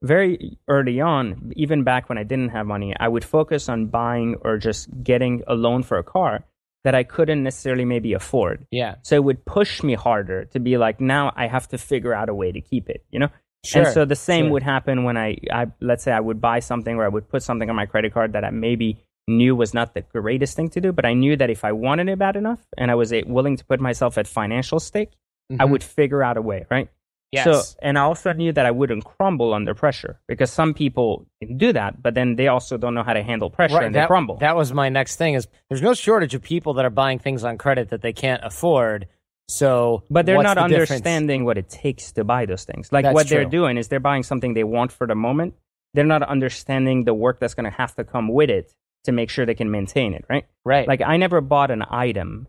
very 0.03 0.59
early 0.69 1.01
on, 1.01 1.53
even 1.57 1.85
back 1.85 2.09
when 2.09 2.19
I 2.19 2.23
didn't 2.25 2.51
have 2.51 2.67
money, 2.67 2.95
I 2.99 3.09
would 3.09 3.25
focus 3.25 3.69
on 3.69 3.87
buying 3.87 4.37
or 4.43 4.59
just 4.59 4.89
getting 5.03 5.43
a 5.47 5.55
loan 5.55 5.83
for 5.83 5.99
a 5.99 6.03
car 6.03 6.45
that 6.85 6.95
I 6.95 7.05
couldn't 7.05 7.43
necessarily 7.45 7.85
maybe 7.85 8.13
afford. 8.13 8.67
Yeah. 8.71 8.97
So 9.03 9.15
it 9.15 9.25
would 9.25 9.45
push 9.45 9.83
me 9.83 9.95
harder 9.95 10.47
to 10.47 10.59
be 10.59 10.77
like, 10.77 11.01
now 11.01 11.33
I 11.37 11.47
have 11.47 11.69
to 11.69 11.79
figure 11.79 12.13
out 12.13 12.29
a 12.29 12.35
way 12.35 12.51
to 12.53 12.61
keep 12.61 12.91
it, 12.91 13.05
you 13.11 13.21
know? 13.21 13.29
Sure. 13.65 13.83
And 13.85 13.93
so 13.93 14.05
the 14.05 14.17
same 14.17 14.47
sure. 14.47 14.53
would 14.55 14.63
happen 14.65 15.05
when 15.05 15.17
I, 15.17 15.37
I, 15.53 15.67
let's 15.81 16.03
say 16.03 16.11
I 16.11 16.19
would 16.19 16.41
buy 16.41 16.59
something 16.59 16.97
or 16.97 17.05
I 17.05 17.09
would 17.09 17.29
put 17.29 17.45
something 17.45 17.71
on 17.71 17.77
my 17.77 17.87
credit 17.87 18.13
card 18.13 18.33
that 18.33 18.45
I 18.45 18.51
maybe 18.51 18.99
knew 19.29 19.55
was 19.55 19.73
not 19.73 19.95
the 19.95 20.01
greatest 20.01 20.57
thing 20.57 20.69
to 20.71 20.81
do, 20.81 20.91
but 20.91 21.05
I 21.05 21.15
knew 21.15 21.37
that 21.37 21.49
if 21.49 21.65
I 21.65 21.71
wanted 21.71 22.09
it 22.09 22.19
bad 22.19 22.35
enough 22.35 22.59
and 22.77 22.91
I 22.91 22.97
was 22.97 23.13
willing 23.27 23.57
to 23.59 23.65
put 23.65 23.79
myself 23.81 24.19
at 24.19 24.27
financial 24.27 24.81
stake, 24.81 25.11
I 25.53 25.65
Mhm. 25.65 25.71
would 25.71 25.85
figure 25.85 26.25
out 26.25 26.37
a 26.37 26.43
way, 26.43 26.67
right? 26.71 26.89
Yes. 27.33 27.45
So, 27.45 27.79
and 27.81 27.99
I 27.99 28.03
also 28.03 28.33
knew 28.35 28.53
that 28.53 28.67
I 28.67 28.71
wouldn't 28.71 29.05
crumble 29.05 29.55
under 29.55 29.75
pressure 29.75 30.21
because 30.29 30.53
some 30.53 30.75
people 30.75 31.27
can 31.41 31.57
do 31.57 31.73
that, 31.73 32.03
but 32.03 32.13
then 32.15 32.37
they 32.37 32.49
also 32.49 32.77
don't 32.77 32.93
know 32.93 33.03
how 33.03 33.15
to 33.15 33.23
handle 33.23 33.49
pressure 33.49 33.81
and 33.81 33.95
they 33.95 34.07
crumble. 34.07 34.37
That 34.37 34.55
was 34.55 34.75
my 34.75 34.91
next 34.91 35.17
thing. 35.17 35.33
Is 35.35 35.49
there's 35.71 35.81
no 35.81 35.95
shortage 35.95 36.35
of 36.35 36.43
people 36.43 36.75
that 36.75 36.85
are 36.85 36.91
buying 36.91 37.19
things 37.19 37.43
on 37.43 37.57
credit 37.57 37.89
that 37.89 38.03
they 38.03 38.13
can't 38.13 38.45
afford. 38.45 39.09
So, 39.49 40.03
But 40.11 40.27
they're 40.27 40.43
not 40.43 40.57
the 40.57 40.69
difference? 40.69 40.91
understanding 40.91 41.45
what 41.45 41.57
it 41.57 41.69
takes 41.71 42.13
to 42.13 42.25
buy 42.25 42.47
those 42.47 42.65
things. 42.65 42.93
Like 42.93 43.05
That's 43.05 43.15
what 43.15 43.29
they're 43.29 43.45
doing 43.45 43.77
is 43.79 43.89
they're 43.89 43.99
buying 44.01 44.23
something 44.23 44.53
they 44.55 44.65
want 44.65 44.93
for 44.93 45.07
the 45.07 45.15
moment. 45.15 45.55
They're 45.95 46.05
not 46.05 46.23
understanding 46.23 47.05
the 47.05 47.15
work 47.15 47.41
that's 47.41 47.55
going 47.55 47.65
to 47.65 47.77
have 47.77 47.95
to 47.97 48.05
come 48.05 48.29
with 48.29 48.51
it 48.51 48.73
to 49.05 49.13
make 49.13 49.31
sure 49.31 49.45
they 49.45 49.55
can 49.55 49.71
maintain 49.71 50.15
it, 50.15 50.25
right? 50.29 50.45
Right. 50.65 50.87
Like 50.87 51.03
I 51.03 51.17
never 51.17 51.41
bought 51.41 51.71
an 51.71 51.83
item. 51.91 52.47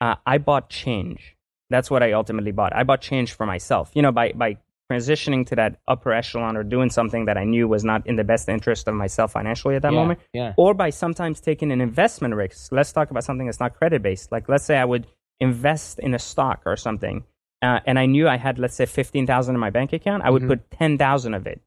Uh, 0.00 0.16
I 0.26 0.38
bought 0.38 0.68
change. 0.70 1.33
That's 1.74 1.90
what 1.90 2.02
I 2.02 2.12
ultimately 2.12 2.52
bought. 2.52 2.72
I 2.74 2.82
bought 2.84 3.00
change 3.00 3.32
for 3.38 3.46
myself. 3.46 3.90
You 3.94 4.02
know, 4.02 4.12
by 4.12 4.26
by 4.44 4.50
transitioning 4.90 5.46
to 5.46 5.56
that 5.56 5.72
upper 5.88 6.12
echelon 6.12 6.56
or 6.58 6.62
doing 6.62 6.90
something 6.90 7.24
that 7.24 7.36
I 7.38 7.44
knew 7.44 7.66
was 7.66 7.84
not 7.84 8.06
in 8.06 8.16
the 8.16 8.22
best 8.32 8.48
interest 8.48 8.86
of 8.86 8.94
myself 8.94 9.32
financially 9.32 9.74
at 9.76 9.82
that 9.82 9.92
Yeah, 9.92 10.00
moment, 10.00 10.18
yeah. 10.32 10.52
or 10.56 10.74
by 10.74 10.90
sometimes 10.90 11.40
taking 11.40 11.72
an 11.72 11.80
investment 11.80 12.34
risk. 12.34 12.70
Let's 12.70 12.92
talk 12.92 13.10
about 13.10 13.24
something 13.24 13.46
that's 13.46 13.60
not 13.60 13.74
credit 13.80 14.02
based. 14.02 14.30
Like 14.30 14.48
let's 14.48 14.64
say 14.64 14.76
I 14.76 14.84
would 14.84 15.06
invest 15.40 15.98
in 15.98 16.14
a 16.14 16.18
stock 16.18 16.62
or 16.66 16.76
something, 16.76 17.24
uh, 17.62 17.80
and 17.86 17.98
I 17.98 18.06
knew 18.06 18.28
I 18.28 18.36
had 18.36 18.58
let's 18.58 18.76
say 18.76 18.86
fifteen 18.86 19.26
thousand 19.26 19.54
in 19.56 19.60
my 19.60 19.70
bank 19.70 19.92
account. 19.92 20.22
I 20.22 20.30
would 20.30 20.42
Mhm. 20.42 20.48
put 20.52 20.70
ten 20.70 20.96
thousand 20.98 21.34
of 21.34 21.46
it, 21.52 21.60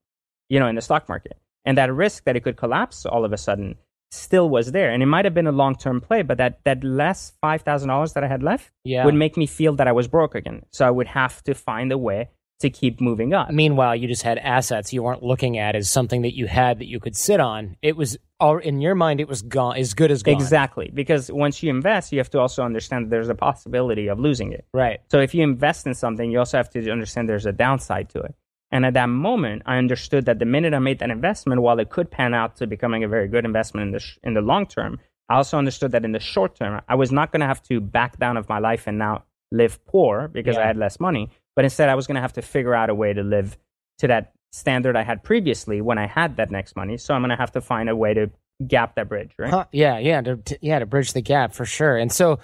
you 0.47 0.59
know, 0.61 0.67
in 0.67 0.75
the 0.75 0.81
stock 0.89 1.09
market, 1.09 1.35
and 1.65 1.77
that 1.77 1.91
risk 1.93 2.23
that 2.25 2.35
it 2.37 2.43
could 2.45 2.55
collapse 2.55 3.05
all 3.05 3.25
of 3.25 3.33
a 3.33 3.37
sudden 3.37 3.75
still 4.11 4.49
was 4.49 4.71
there, 4.71 4.89
and 4.91 5.03
it 5.03 5.07
might 5.07 5.25
have 5.25 5.33
been 5.33 5.47
a 5.47 5.51
long 5.51 5.75
term 5.75 6.01
play, 6.01 6.21
but 6.21 6.37
that 6.37 6.63
that 6.63 6.83
last 6.83 7.33
five 7.41 7.61
thousand 7.61 7.89
dollars 7.89 8.13
that 8.13 8.23
I 8.23 8.27
had 8.27 8.43
left 8.43 8.71
Yeah. 8.83 9.05
would 9.05 9.15
make 9.15 9.37
me 9.37 9.45
feel 9.45 9.75
that 9.75 9.87
I 9.87 9.91
was 9.91 10.07
broke 10.07 10.35
again. 10.35 10.63
So 10.71 10.85
I 10.87 10.91
would 10.91 11.07
have 11.07 11.43
to 11.43 11.53
find 11.53 11.91
a 11.91 11.97
way 11.97 12.29
to 12.59 12.71
keep 12.71 12.99
moving 12.99 13.35
up. 13.35 13.51
Meanwhile, 13.51 13.97
you 13.97 14.07
just 14.07 14.23
had 14.23 14.39
assets 14.39 14.91
you 14.91 15.03
weren't 15.03 15.21
looking 15.21 15.59
at 15.59 15.75
as 15.75 15.91
something 15.91 16.23
that 16.23 16.35
you 16.35 16.47
had 16.47 16.79
that 16.79 16.87
you 16.87 16.99
could 16.99 17.15
sit 17.15 17.39
on. 17.39 17.77
It 17.83 17.95
was 17.95 18.17
all 18.39 18.57
in 18.57 18.81
your 18.81 18.95
mind. 18.95 19.19
It 19.21 19.27
was 19.27 19.43
gone, 19.43 19.77
as 19.77 19.93
good 19.93 20.09
as 20.09 20.23
gone. 20.23 20.33
Exactly, 20.33 20.89
because 20.91 21.31
once 21.31 21.61
you 21.61 21.69
invest, 21.69 22.11
you 22.11 22.17
have 22.17 22.31
to 22.31 22.39
also 22.39 22.63
understand 22.63 23.05
that 23.05 23.09
there's 23.11 23.29
a 23.29 23.35
possibility 23.35 24.07
of 24.07 24.19
losing 24.19 24.53
it. 24.53 24.65
Right. 24.73 25.01
So 25.11 25.19
if 25.19 25.35
you 25.35 25.43
invest 25.43 25.85
in 25.85 25.93
something, 25.93 26.31
you 26.31 26.39
also 26.39 26.57
have 26.57 26.69
to 26.71 26.89
understand 26.89 27.29
there's 27.29 27.45
a 27.45 27.51
downside 27.51 28.09
to 28.09 28.21
it. 28.21 28.33
And 28.71 28.85
at 28.85 28.93
that 28.95 29.07
moment, 29.07 29.61
I 29.65 29.77
understood 29.77 30.25
that 30.25 30.39
the 30.39 30.45
minute 30.45 30.73
I 30.73 30.79
made 30.79 30.99
that 30.99 31.09
investment, 31.09 31.61
while 31.61 31.79
it 31.79 31.89
could 31.89 32.11
pan 32.11 32.33
out 32.33 32.57
to 32.57 32.67
becoming 32.67 33.03
a 33.03 33.07
very 33.07 33.27
good 33.27 33.45
investment 33.45 33.87
in 33.87 33.91
the 33.93 33.99
sh- 33.99 34.17
in 34.23 34.33
the 34.33 34.41
long 34.41 34.65
term, 34.65 34.99
I 35.29 35.35
also 35.35 35.57
understood 35.57 35.91
that 35.93 36.03
in 36.05 36.11
the 36.11 36.19
short 36.19 36.55
term, 36.55 36.81
I 36.87 36.95
was 36.95 37.11
not 37.11 37.31
going 37.31 37.39
to 37.41 37.47
have 37.47 37.63
to 37.63 37.79
back 37.79 38.17
down 38.19 38.35
of 38.37 38.49
my 38.49 38.59
life 38.59 38.85
and 38.87 38.97
now 38.97 39.23
live 39.51 39.83
poor 39.85 40.27
because 40.27 40.55
Yeah. 40.55 40.63
I 40.63 40.67
had 40.67 40.77
less 40.77 40.99
money, 40.99 41.29
but 41.55 41.63
instead 41.65 41.87
I 41.89 41.95
was 41.95 42.07
going 42.07 42.15
to 42.15 42.21
have 42.21 42.33
to 42.33 42.41
figure 42.41 42.75
out 42.75 42.89
a 42.89 42.95
way 42.95 43.13
to 43.13 43.23
live 43.23 43.57
to 43.99 44.07
that 44.07 44.33
standard 44.51 44.95
I 44.97 45.03
had 45.03 45.23
previously 45.23 45.81
when 45.81 45.97
I 45.97 46.07
had 46.07 46.37
that 46.37 46.51
next 46.51 46.75
money. 46.75 46.97
So 46.97 47.13
I'm 47.13 47.21
going 47.21 47.29
to 47.29 47.35
have 47.37 47.51
to 47.53 47.61
find 47.61 47.89
a 47.89 47.95
way 47.95 48.13
to 48.13 48.29
gap 48.65 48.95
that 48.95 49.07
bridge, 49.07 49.31
right? 49.37 49.49
Huh, 49.51 49.65
yeah, 49.71 49.97
yeah, 49.99 50.21
to, 50.21 50.37
to- 50.37 50.59
yeah, 50.61 50.79
to 50.79 50.85
bridge 50.85 51.13
the 51.13 51.21
gap 51.21 51.53
for 51.53 51.65
sure. 51.65 51.95
And 51.97 52.11
so, 52.11 52.39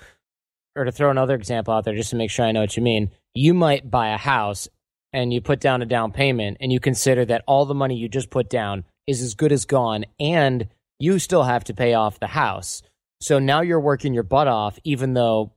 or 0.75 0.85
to 0.85 0.91
throw 0.91 1.09
another 1.11 1.35
example 1.35 1.73
out 1.73 1.85
there, 1.85 1.95
just 1.95 2.09
to 2.11 2.15
make 2.15 2.31
sure 2.31 2.45
I 2.45 2.51
know 2.51 2.61
what 2.61 2.75
you 2.77 2.83
mean, 2.83 3.11
you 3.33 3.53
might 3.53 3.89
buy 3.89 4.09
a 4.09 4.17
house 4.17 4.67
and 5.13 5.31
you 5.33 5.39
put 5.41 5.59
down 5.59 5.81
a 5.81 5.85
down 5.85 6.11
payment, 6.11 6.57
and 6.59 6.71
you 6.71 6.79
consider 6.79 7.23
that 7.25 7.43
all 7.47 7.65
the 7.65 7.73
money 7.75 7.95
you 7.95 8.09
just 8.09 8.29
put 8.29 8.49
down 8.49 8.83
is 9.07 9.21
as 9.21 9.35
good 9.35 9.51
as 9.51 9.65
gone, 9.65 10.05
and 10.19 10.67
you 10.99 11.19
still 11.19 11.43
have 11.43 11.63
to 11.65 11.73
pay 11.73 11.93
off 11.93 12.19
the 12.19 12.27
house. 12.27 12.81
So 13.21 13.39
now 13.39 13.61
you're 13.61 13.79
working 13.79 14.13
your 14.13 14.23
butt 14.23 14.47
off, 14.47 14.77
even 14.83 15.13
though 15.13 15.53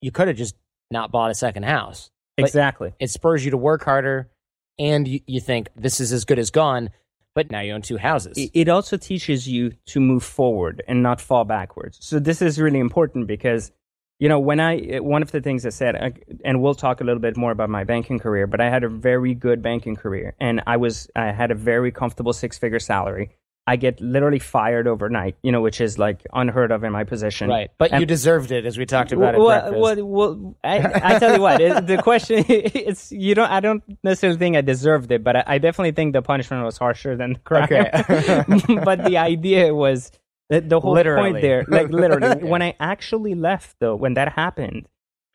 you 0.00 0.10
could 0.10 0.28
have 0.28 0.36
just 0.36 0.54
not 0.90 1.10
bought 1.10 1.30
a 1.30 1.34
second 1.34 1.64
house. 1.64 2.10
But- 2.36 2.46
Exactly. 2.46 2.94
It 2.98 3.10
spurs 3.10 3.44
you 3.44 3.50
to 3.50 3.56
work 3.56 3.84
harder, 3.84 4.30
and 4.78 5.06
you, 5.06 5.20
you 5.26 5.40
think 5.40 5.68
this 5.76 6.00
is 6.00 6.12
as 6.12 6.24
good 6.24 6.38
as 6.38 6.50
gone, 6.50 6.90
but 7.34 7.50
now 7.50 7.60
you 7.60 7.72
own 7.72 7.82
two 7.82 7.96
houses. 7.98 8.36
It- 8.38 8.50
It 8.54 8.68
also 8.68 8.96
teaches 8.96 9.46
you 9.48 9.72
to 9.86 10.00
move 10.00 10.22
forward 10.24 10.82
and 10.88 11.02
not 11.02 11.20
fall 11.20 11.44
backwards. 11.44 11.98
So 12.00 12.18
this 12.18 12.40
is 12.42 12.58
really 12.60 12.78
important 12.78 13.26
because, 13.26 13.72
you 14.20 14.28
know, 14.28 14.38
when 14.38 14.60
I 14.60 14.98
one 14.98 15.22
of 15.22 15.32
the 15.32 15.40
things 15.40 15.64
I 15.64 15.70
said, 15.70 16.22
and 16.44 16.60
we'll 16.62 16.74
talk 16.74 17.00
a 17.00 17.04
little 17.04 17.20
bit 17.20 17.36
more 17.38 17.50
about 17.50 17.70
my 17.70 17.84
banking 17.84 18.18
career, 18.18 18.46
but 18.46 18.60
I 18.60 18.68
had 18.68 18.84
a 18.84 18.88
very 18.88 19.34
good 19.34 19.62
banking 19.62 19.96
career, 19.96 20.34
and 20.38 20.62
I 20.66 20.76
was 20.76 21.08
I 21.16 21.32
had 21.32 21.50
a 21.50 21.54
very 21.54 21.90
comfortable 21.90 22.34
six 22.34 22.58
figure 22.58 22.78
salary. 22.78 23.30
I 23.66 23.76
get 23.76 24.00
literally 24.00 24.38
fired 24.40 24.86
overnight, 24.88 25.36
you 25.42 25.52
know, 25.52 25.60
which 25.60 25.80
is 25.80 25.98
like 25.98 26.26
unheard 26.32 26.72
of 26.72 26.82
in 26.82 26.92
my 26.92 27.04
position. 27.04 27.48
Right, 27.48 27.70
but 27.78 27.92
And- 27.92 28.00
you 28.00 28.06
deserved 28.06 28.50
it, 28.50 28.66
as 28.66 28.76
we 28.76 28.84
talked 28.84 29.12
about 29.12 29.36
well, 29.38 29.70
breakfast. 29.70 30.02
well, 30.02 30.06
well, 30.06 30.56
I, 30.64 31.14
I 31.14 31.18
tell 31.18 31.34
you 31.36 31.40
what, 31.40 31.60
it, 31.60 31.86
the 31.86 32.02
question 32.02 32.44
it's 32.48 33.12
you 33.12 33.34
don't. 33.34 33.50
I 33.50 33.60
don't 33.60 33.82
necessarily 34.04 34.38
think 34.38 34.56
I 34.56 34.60
deserved 34.60 35.10
it, 35.12 35.24
but 35.24 35.36
I, 35.36 35.44
I 35.46 35.58
definitely 35.58 35.92
think 35.92 36.12
the 36.12 36.20
punishment 36.22 36.62
was 36.62 36.76
harsher 36.76 37.16
than 37.16 37.34
the 37.34 37.38
crime. 37.38 37.64
Okay. 37.64 38.84
but 38.84 39.04
the 39.04 39.16
idea 39.16 39.74
was 39.74 40.10
the, 40.50 40.60
the 40.60 40.80
whole 40.80 40.94
Literally. 40.94 41.30
point 41.30 41.42
there, 41.42 41.64
like 41.68 41.88
literally, 41.88 42.44
when 42.52 42.60
I 42.60 42.74
actually 42.80 43.34
left 43.34 43.76
though, 43.80 43.96
when 43.96 44.14
that 44.14 44.32
happened, 44.32 44.86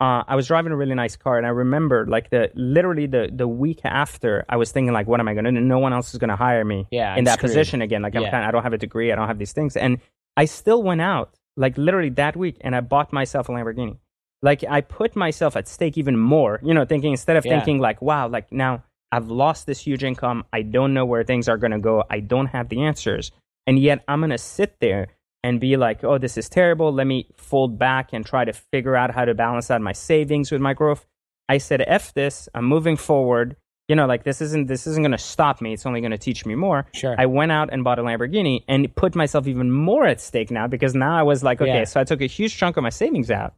uh, 0.01 0.23
I 0.27 0.35
was 0.35 0.47
driving 0.47 0.71
a 0.73 0.75
really 0.75 0.93
nice 0.93 1.15
car, 1.15 1.37
and 1.37 1.47
I 1.47 1.49
remember 1.49 2.05
like 2.05 2.29
the 2.29 2.51
literally 2.53 3.07
the 3.07 3.29
the 3.33 3.47
week 3.47 3.79
after, 3.85 4.45
I 4.49 4.57
was 4.57 4.71
thinking 4.71 4.93
like, 4.93 5.07
what 5.07 5.19
am 5.21 5.27
I 5.27 5.33
going 5.33 5.45
to 5.45 5.51
do? 5.51 5.59
No 5.61 5.79
one 5.79 5.93
else 5.93 6.13
is 6.13 6.19
going 6.19 6.29
to 6.29 6.35
hire 6.35 6.65
me 6.65 6.87
Yeah, 6.91 7.15
in 7.17 7.23
that 7.23 7.39
screwed. 7.39 7.49
position 7.51 7.81
again. 7.81 8.01
Like 8.01 8.13
I'm 8.15 8.23
Yeah. 8.23 8.31
kind 8.31 8.43
of, 8.43 8.49
I 8.49 8.51
don't 8.51 8.63
have 8.63 8.73
a 8.73 8.77
degree, 8.77 9.11
I 9.11 9.15
don't 9.15 9.27
have 9.27 9.39
these 9.39 9.53
things, 9.53 9.75
and 9.77 9.99
I 10.37 10.45
still 10.45 10.83
went 10.83 11.01
out 11.01 11.33
like 11.55 11.77
literally 11.77 12.09
that 12.11 12.35
week, 12.35 12.57
and 12.61 12.75
I 12.75 12.81
bought 12.81 13.13
myself 13.13 13.47
a 13.47 13.53
Lamborghini. 13.53 13.97
Like 14.41 14.65
I 14.69 14.81
put 14.81 15.15
myself 15.15 15.55
at 15.55 15.67
stake 15.67 15.97
even 15.97 16.17
more, 16.19 16.59
you 16.61 16.73
know, 16.73 16.83
thinking 16.85 17.11
instead 17.11 17.37
of 17.37 17.45
Yeah. 17.45 17.53
thinking 17.55 17.79
like, 17.79 18.01
wow, 18.01 18.27
like 18.27 18.51
now 18.51 18.83
I've 19.13 19.29
lost 19.31 19.65
this 19.65 19.79
huge 19.79 20.03
income, 20.03 20.43
I 20.51 20.61
don't 20.61 20.93
know 20.93 21.05
where 21.05 21.23
things 21.23 21.47
are 21.47 21.57
going 21.57 21.71
to 21.71 21.79
go, 21.79 22.03
I 22.09 22.19
don't 22.19 22.47
have 22.47 22.67
the 22.67 22.83
answers, 22.83 23.31
and 23.67 23.79
yet 23.79 24.03
I'm 24.07 24.19
going 24.19 24.29
to 24.31 24.37
sit 24.37 24.77
there 24.79 25.07
and 25.43 25.59
be 25.59 25.77
like, 25.77 26.03
oh, 26.03 26.17
this 26.17 26.37
is 26.37 26.49
terrible. 26.49 26.91
Let 26.91 27.05
me 27.07 27.27
fold 27.37 27.77
back 27.77 28.09
and 28.13 28.25
try 28.25 28.45
to 28.45 28.53
figure 28.53 28.95
out 28.95 29.13
how 29.13 29.25
to 29.25 29.33
balance 29.35 29.69
out 29.69 29.81
my 29.81 29.91
savings 29.91 30.51
with 30.51 30.61
my 30.61 30.73
growth. 30.73 31.05
I 31.47 31.59
said, 31.59 31.83
F 31.85 32.13
this. 32.13 32.49
I'm 32.55 32.65
moving 32.65 32.97
forward. 32.97 33.55
You 33.87 33.95
know, 33.95 34.07
like 34.07 34.23
this 34.23 34.41
isn't 34.41 34.67
this 34.67 34.87
isn't 34.87 35.03
going 35.03 35.11
to 35.11 35.17
stop 35.19 35.61
me. 35.61 35.73
It's 35.73 35.85
only 35.85 36.01
going 36.01 36.09
to 36.11 36.17
teach 36.17 36.43
me 36.43 36.55
more. 36.55 36.87
Sure. 36.95 37.13
I 37.19 37.27
went 37.27 37.51
out 37.51 37.69
and 37.71 37.83
bought 37.83 37.99
a 37.99 38.01
Lamborghini 38.01 38.63
and 38.67 38.93
put 38.95 39.13
myself 39.15 39.45
even 39.47 39.71
more 39.71 40.07
at 40.07 40.19
stake 40.19 40.49
now 40.49 40.65
because 40.65 40.95
now 40.95 41.15
I 41.15 41.21
was 41.21 41.43
like, 41.43 41.61
okay, 41.61 41.79
Yeah. 41.81 41.83
so 41.83 41.99
I 41.99 42.03
took 42.03 42.21
a 42.21 42.25
huge 42.25 42.57
chunk 42.57 42.77
of 42.77 42.83
my 42.83 42.89
savings 42.89 43.29
out 43.29 43.53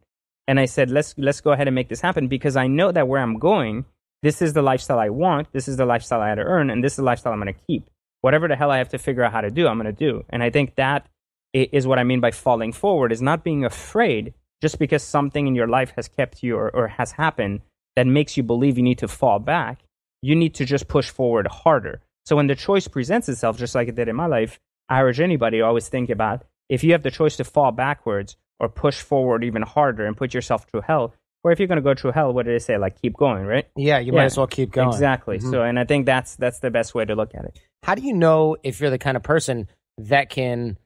and 0.46 0.60
I 0.60 0.66
said, 0.66 0.90
let's 0.92 1.16
let's 1.18 1.40
go 1.40 1.54
ahead 1.54 1.70
and 1.70 1.76
make 1.76 1.88
this 1.88 2.02
happen 2.02 2.28
because 2.28 2.58
I 2.58 2.68
know 2.68 2.92
that 2.92 3.08
where 3.08 3.22
I'm 3.22 3.40
going, 3.40 3.86
this 4.22 4.42
is 4.42 4.52
the 4.52 4.62
lifestyle 4.62 5.00
I 5.00 5.08
want. 5.10 5.48
This 5.54 5.70
is 5.70 5.78
the 5.78 5.86
lifestyle 5.86 6.20
I 6.20 6.28
had 6.28 6.36
to 6.36 6.42
earn, 6.44 6.70
and 6.72 6.84
this 6.84 6.94
is 6.94 6.98
the 6.98 7.04
lifestyle 7.04 7.32
I'm 7.32 7.40
going 7.40 7.54
to 7.54 7.60
keep. 7.68 7.90
Whatever 8.28 8.50
the 8.50 8.58
hell 8.58 8.72
I 8.72 8.80
have 8.80 8.90
to 8.90 8.98
figure 8.98 9.24
out 9.24 9.32
how 9.32 9.40
to 9.40 9.50
do, 9.50 9.70
I'm 9.70 9.78
going 9.82 9.86
to 9.86 9.94
do. 9.94 10.26
And 10.28 10.44
I 10.44 10.50
think 10.50 10.76
that 10.76 11.08
is 11.54 11.88
what 11.88 11.98
I 11.98 12.04
mean 12.04 12.20
by 12.20 12.32
falling 12.32 12.74
forward 12.74 13.14
is 13.14 13.22
not 13.22 13.42
being 13.42 13.64
afraid 13.64 14.34
just 14.62 14.80
because 14.80 15.02
something 15.02 15.48
in 15.48 15.56
your 15.56 15.70
life 15.70 15.94
has 15.96 16.10
kept 16.10 16.44
you 16.44 16.58
or, 16.58 16.70
or 16.76 16.90
has 16.90 17.14
happened 17.14 17.62
that 17.96 18.06
makes 18.06 18.36
you 18.36 18.44
believe 18.44 18.76
you 18.76 18.84
need 18.84 18.98
to 18.98 19.08
fall 19.08 19.40
back. 19.40 19.80
You 20.22 20.36
need 20.36 20.56
to 20.56 20.66
just 20.66 20.90
push 20.90 21.10
forward 21.10 21.48
harder. 21.48 22.02
So 22.26 22.36
when 22.36 22.48
the 22.48 22.56
choice 22.56 22.90
presents 22.90 23.30
itself, 23.30 23.58
just 23.58 23.76
like 23.76 23.88
it 23.88 23.96
did 23.96 24.10
in 24.10 24.18
my 24.18 24.26
life, 24.26 24.60
I 24.90 25.04
urge 25.04 25.22
anybody 25.22 25.62
always 25.62 25.88
think 25.88 26.10
about 26.10 26.44
if 26.68 26.84
you 26.84 26.92
have 26.92 27.04
the 27.04 27.12
choice 27.12 27.38
to 27.38 27.46
fall 27.46 27.72
backwards 27.72 28.36
or 28.60 28.68
push 28.68 29.00
forward 29.00 29.46
even 29.46 29.62
harder 29.62 30.06
and 30.06 30.18
put 30.18 30.34
yourself 30.34 30.66
through 30.66 30.82
hell, 30.82 31.14
or 31.48 31.52
if 31.52 31.60
you're 31.60 31.68
going 31.68 31.78
to 31.78 31.82
go 31.82 31.96
through 31.96 32.12
hell, 32.12 32.34
what 32.34 32.46
do 32.46 32.52
they 32.52 32.60
say? 32.60 32.78
Like 32.78 33.02
keep 33.02 33.16
going, 33.16 33.46
right? 33.46 33.66
yeah, 33.76 34.00
you 34.00 34.12
might 34.12 34.26
as 34.26 34.38
well 34.38 34.48
keep 34.48 34.72
going. 34.72 34.90
Exactly. 34.90 35.40
Mhm. 35.40 35.52
So, 35.52 35.64
and 35.64 35.80
I 35.80 35.86
think 35.86 36.06
that's 36.06 36.36
that's 36.36 36.60
the 36.60 36.70
best 36.70 36.94
way 36.94 37.06
to 37.06 37.16
look 37.16 37.34
at 37.34 37.46
it. 37.46 37.60
How 37.84 37.96
do 37.96 38.02
you 38.02 38.14
know 38.14 38.58
if 38.64 38.82
you're 38.82 38.90
the 38.90 38.98
kind 38.98 39.16
of 39.16 39.24
person 39.24 39.68
that 39.98 40.30
can 40.30 40.78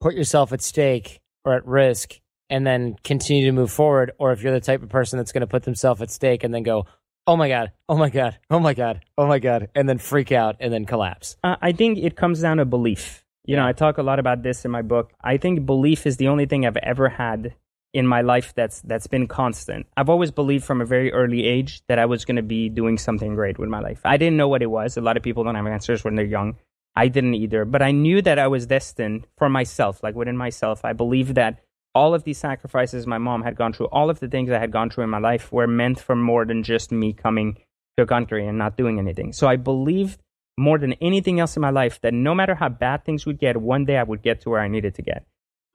put 0.00 0.14
yourself 0.14 0.52
at 0.52 0.60
stake 0.60 1.20
or 1.44 1.54
at 1.54 1.64
risk 1.66 2.20
and 2.50 2.66
then 2.66 2.96
continue 3.04 3.46
to 3.46 3.52
move 3.52 3.70
forward, 3.70 4.12
or 4.18 4.32
if 4.32 4.42
you're 4.42 4.52
the 4.52 4.60
type 4.60 4.82
of 4.82 4.88
person 4.88 5.18
that's 5.18 5.32
going 5.32 5.40
to 5.42 5.46
put 5.46 5.62
themselves 5.62 6.02
at 6.02 6.10
stake 6.10 6.42
and 6.44 6.52
then 6.52 6.62
go, 6.64 6.86
"Oh 7.26 7.36
my 7.36 7.48
god, 7.48 7.72
oh 7.88 7.96
my 7.96 8.10
god, 8.10 8.38
oh 8.50 8.58
my 8.60 8.74
god, 8.74 9.00
oh 9.16 9.26
my 9.26 9.38
god," 9.38 9.68
and 9.74 9.88
then 9.88 9.98
freak 9.98 10.32
out 10.32 10.56
and 10.60 10.72
then 10.72 10.84
collapse? 10.84 11.36
Uh, 11.44 11.56
I 11.62 11.72
think 11.72 11.98
it 11.98 12.16
comes 12.16 12.40
down 12.42 12.56
to 12.58 12.64
belief. 12.64 13.24
You 13.44 13.54
know, 13.54 13.64
I 13.64 13.72
talk 13.72 13.98
a 13.98 14.02
lot 14.02 14.18
about 14.18 14.42
this 14.42 14.64
in 14.64 14.72
my 14.72 14.82
book. 14.82 15.12
I 15.22 15.36
think 15.36 15.64
belief 15.66 16.04
is 16.06 16.16
the 16.16 16.26
only 16.28 16.46
thing 16.46 16.66
I've 16.66 16.76
ever 16.78 17.08
had 17.08 17.54
in 17.96 18.06
my 18.06 18.20
life 18.20 18.52
that's 18.54 18.82
that's 18.82 19.06
been 19.06 19.26
constant. 19.26 19.86
I've 19.96 20.10
always 20.10 20.30
believed 20.30 20.64
from 20.64 20.82
a 20.82 20.84
very 20.84 21.10
early 21.12 21.46
age 21.46 21.80
that 21.88 21.98
I 21.98 22.04
was 22.04 22.26
going 22.26 22.36
to 22.36 22.42
be 22.42 22.68
doing 22.68 22.98
something 22.98 23.34
great 23.34 23.58
with 23.58 23.70
my 23.70 23.80
life. 23.80 24.00
I 24.04 24.18
didn't 24.18 24.36
know 24.36 24.48
what 24.48 24.60
it 24.60 24.70
was. 24.70 24.98
A 24.98 25.00
lot 25.00 25.16
of 25.16 25.22
people 25.22 25.44
don't 25.44 25.54
have 25.54 25.66
answers 25.66 26.04
when 26.04 26.14
they're 26.14 26.34
young. 26.38 26.56
I 26.94 27.08
didn't 27.08 27.34
either, 27.34 27.64
but 27.64 27.80
I 27.80 27.92
knew 27.92 28.20
that 28.20 28.38
I 28.38 28.48
was 28.48 28.66
destined 28.66 29.26
for 29.38 29.48
myself, 29.48 30.02
like 30.02 30.14
within 30.14 30.36
myself. 30.36 30.84
I 30.84 30.92
believed 30.92 31.36
that 31.36 31.60
all 31.94 32.12
of 32.12 32.24
these 32.24 32.36
sacrifices 32.36 33.06
my 33.06 33.16
mom 33.16 33.42
had 33.42 33.56
gone 33.56 33.72
through, 33.72 33.86
all 33.86 34.10
of 34.10 34.20
the 34.20 34.28
things 34.28 34.50
I 34.50 34.58
had 34.58 34.70
gone 34.70 34.90
through 34.90 35.04
in 35.04 35.10
my 35.10 35.18
life 35.18 35.50
were 35.50 35.66
meant 35.66 35.98
for 35.98 36.14
more 36.14 36.44
than 36.44 36.62
just 36.62 36.92
me 36.92 37.14
coming 37.14 37.56
to 37.96 38.02
a 38.02 38.06
country 38.06 38.46
and 38.46 38.58
not 38.58 38.76
doing 38.76 38.98
anything. 38.98 39.32
So 39.32 39.46
I 39.46 39.56
believed 39.56 40.20
more 40.58 40.78
than 40.78 40.92
anything 41.00 41.40
else 41.40 41.56
in 41.56 41.62
my 41.62 41.70
life 41.70 42.00
that 42.02 42.12
no 42.12 42.34
matter 42.34 42.54
how 42.54 42.68
bad 42.68 43.04
things 43.04 43.24
would 43.24 43.38
get, 43.38 43.56
one 43.56 43.86
day 43.86 43.96
I 43.96 44.02
would 44.02 44.22
get 44.22 44.42
to 44.42 44.50
where 44.50 44.60
I 44.60 44.68
needed 44.68 44.94
to 44.96 45.02
get. 45.02 45.24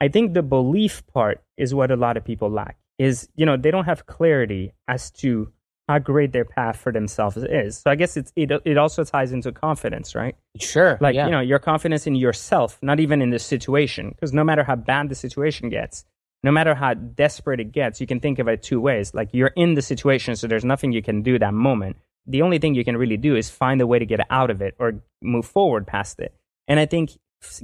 I 0.01 0.08
think 0.08 0.34
the 0.34 0.41
belief 0.41 1.05
part 1.08 1.43
is 1.58 1.74
what 1.74 1.91
a 1.91 1.96
lot 1.96 2.17
of 2.17 2.25
people 2.25 2.50
lack. 2.50 2.77
Is 2.98 3.29
you 3.36 3.46
know 3.46 3.55
they 3.55 3.72
don't 3.72 3.86
have 3.86 4.05
clarity 4.05 4.74
as 4.88 5.12
to 5.22 5.51
how 5.88 6.00
great 6.00 6.31
their 6.31 6.46
path 6.46 6.77
for 6.77 6.91
themselves 6.91 7.38
is. 7.38 7.79
So 7.79 7.91
I 7.91 7.96
guess 7.96 8.17
it's 8.17 8.31
it 8.36 8.51
it 8.65 8.77
also 8.77 9.03
ties 9.03 9.31
into 9.31 9.51
confidence, 9.51 10.15
right? 10.15 10.36
Sure, 10.60 10.98
Like 11.01 11.15
yeah. 11.15 11.25
you 11.25 11.31
know 11.31 11.39
your 11.39 11.60
confidence 11.60 12.08
in 12.08 12.15
yourself, 12.15 12.79
not 12.81 13.00
even 13.00 13.22
in 13.22 13.29
the 13.29 13.39
situation, 13.39 14.10
because 14.10 14.34
no 14.34 14.43
matter 14.43 14.63
how 14.63 14.75
bad 14.75 15.10
the 15.10 15.15
situation 15.15 15.70
gets, 15.70 16.05
no 16.43 16.51
matter 16.51 16.74
how 16.74 16.93
desperate 16.93 17.60
it 17.60 17.72
gets, 17.72 18.01
you 18.01 18.08
can 18.08 18.20
think 18.20 18.39
of 18.39 18.48
it 18.48 18.63
two 18.63 18.81
ways. 18.81 19.13
Like 19.13 19.29
you're 19.34 19.53
in 19.55 19.75
the 19.75 19.81
situation, 19.81 20.36
so 20.36 20.48
there's 20.48 20.65
nothing 20.65 20.91
you 20.91 21.03
can 21.03 21.22
do 21.22 21.38
that 21.39 21.53
moment. 21.53 21.98
The 22.27 22.41
only 22.41 22.60
thing 22.60 22.75
you 22.75 22.86
can 22.86 22.98
really 22.98 23.17
do 23.17 23.36
is 23.36 23.50
find 23.50 23.81
a 23.81 23.88
way 23.88 24.00
to 24.00 24.05
get 24.05 24.22
out 24.29 24.50
of 24.50 24.62
it 24.62 24.75
or 24.79 25.01
move 25.22 25.46
forward 25.46 25.88
past 25.88 26.20
it. 26.20 26.34
And 26.67 26.79
I 26.79 26.86
think 26.86 27.12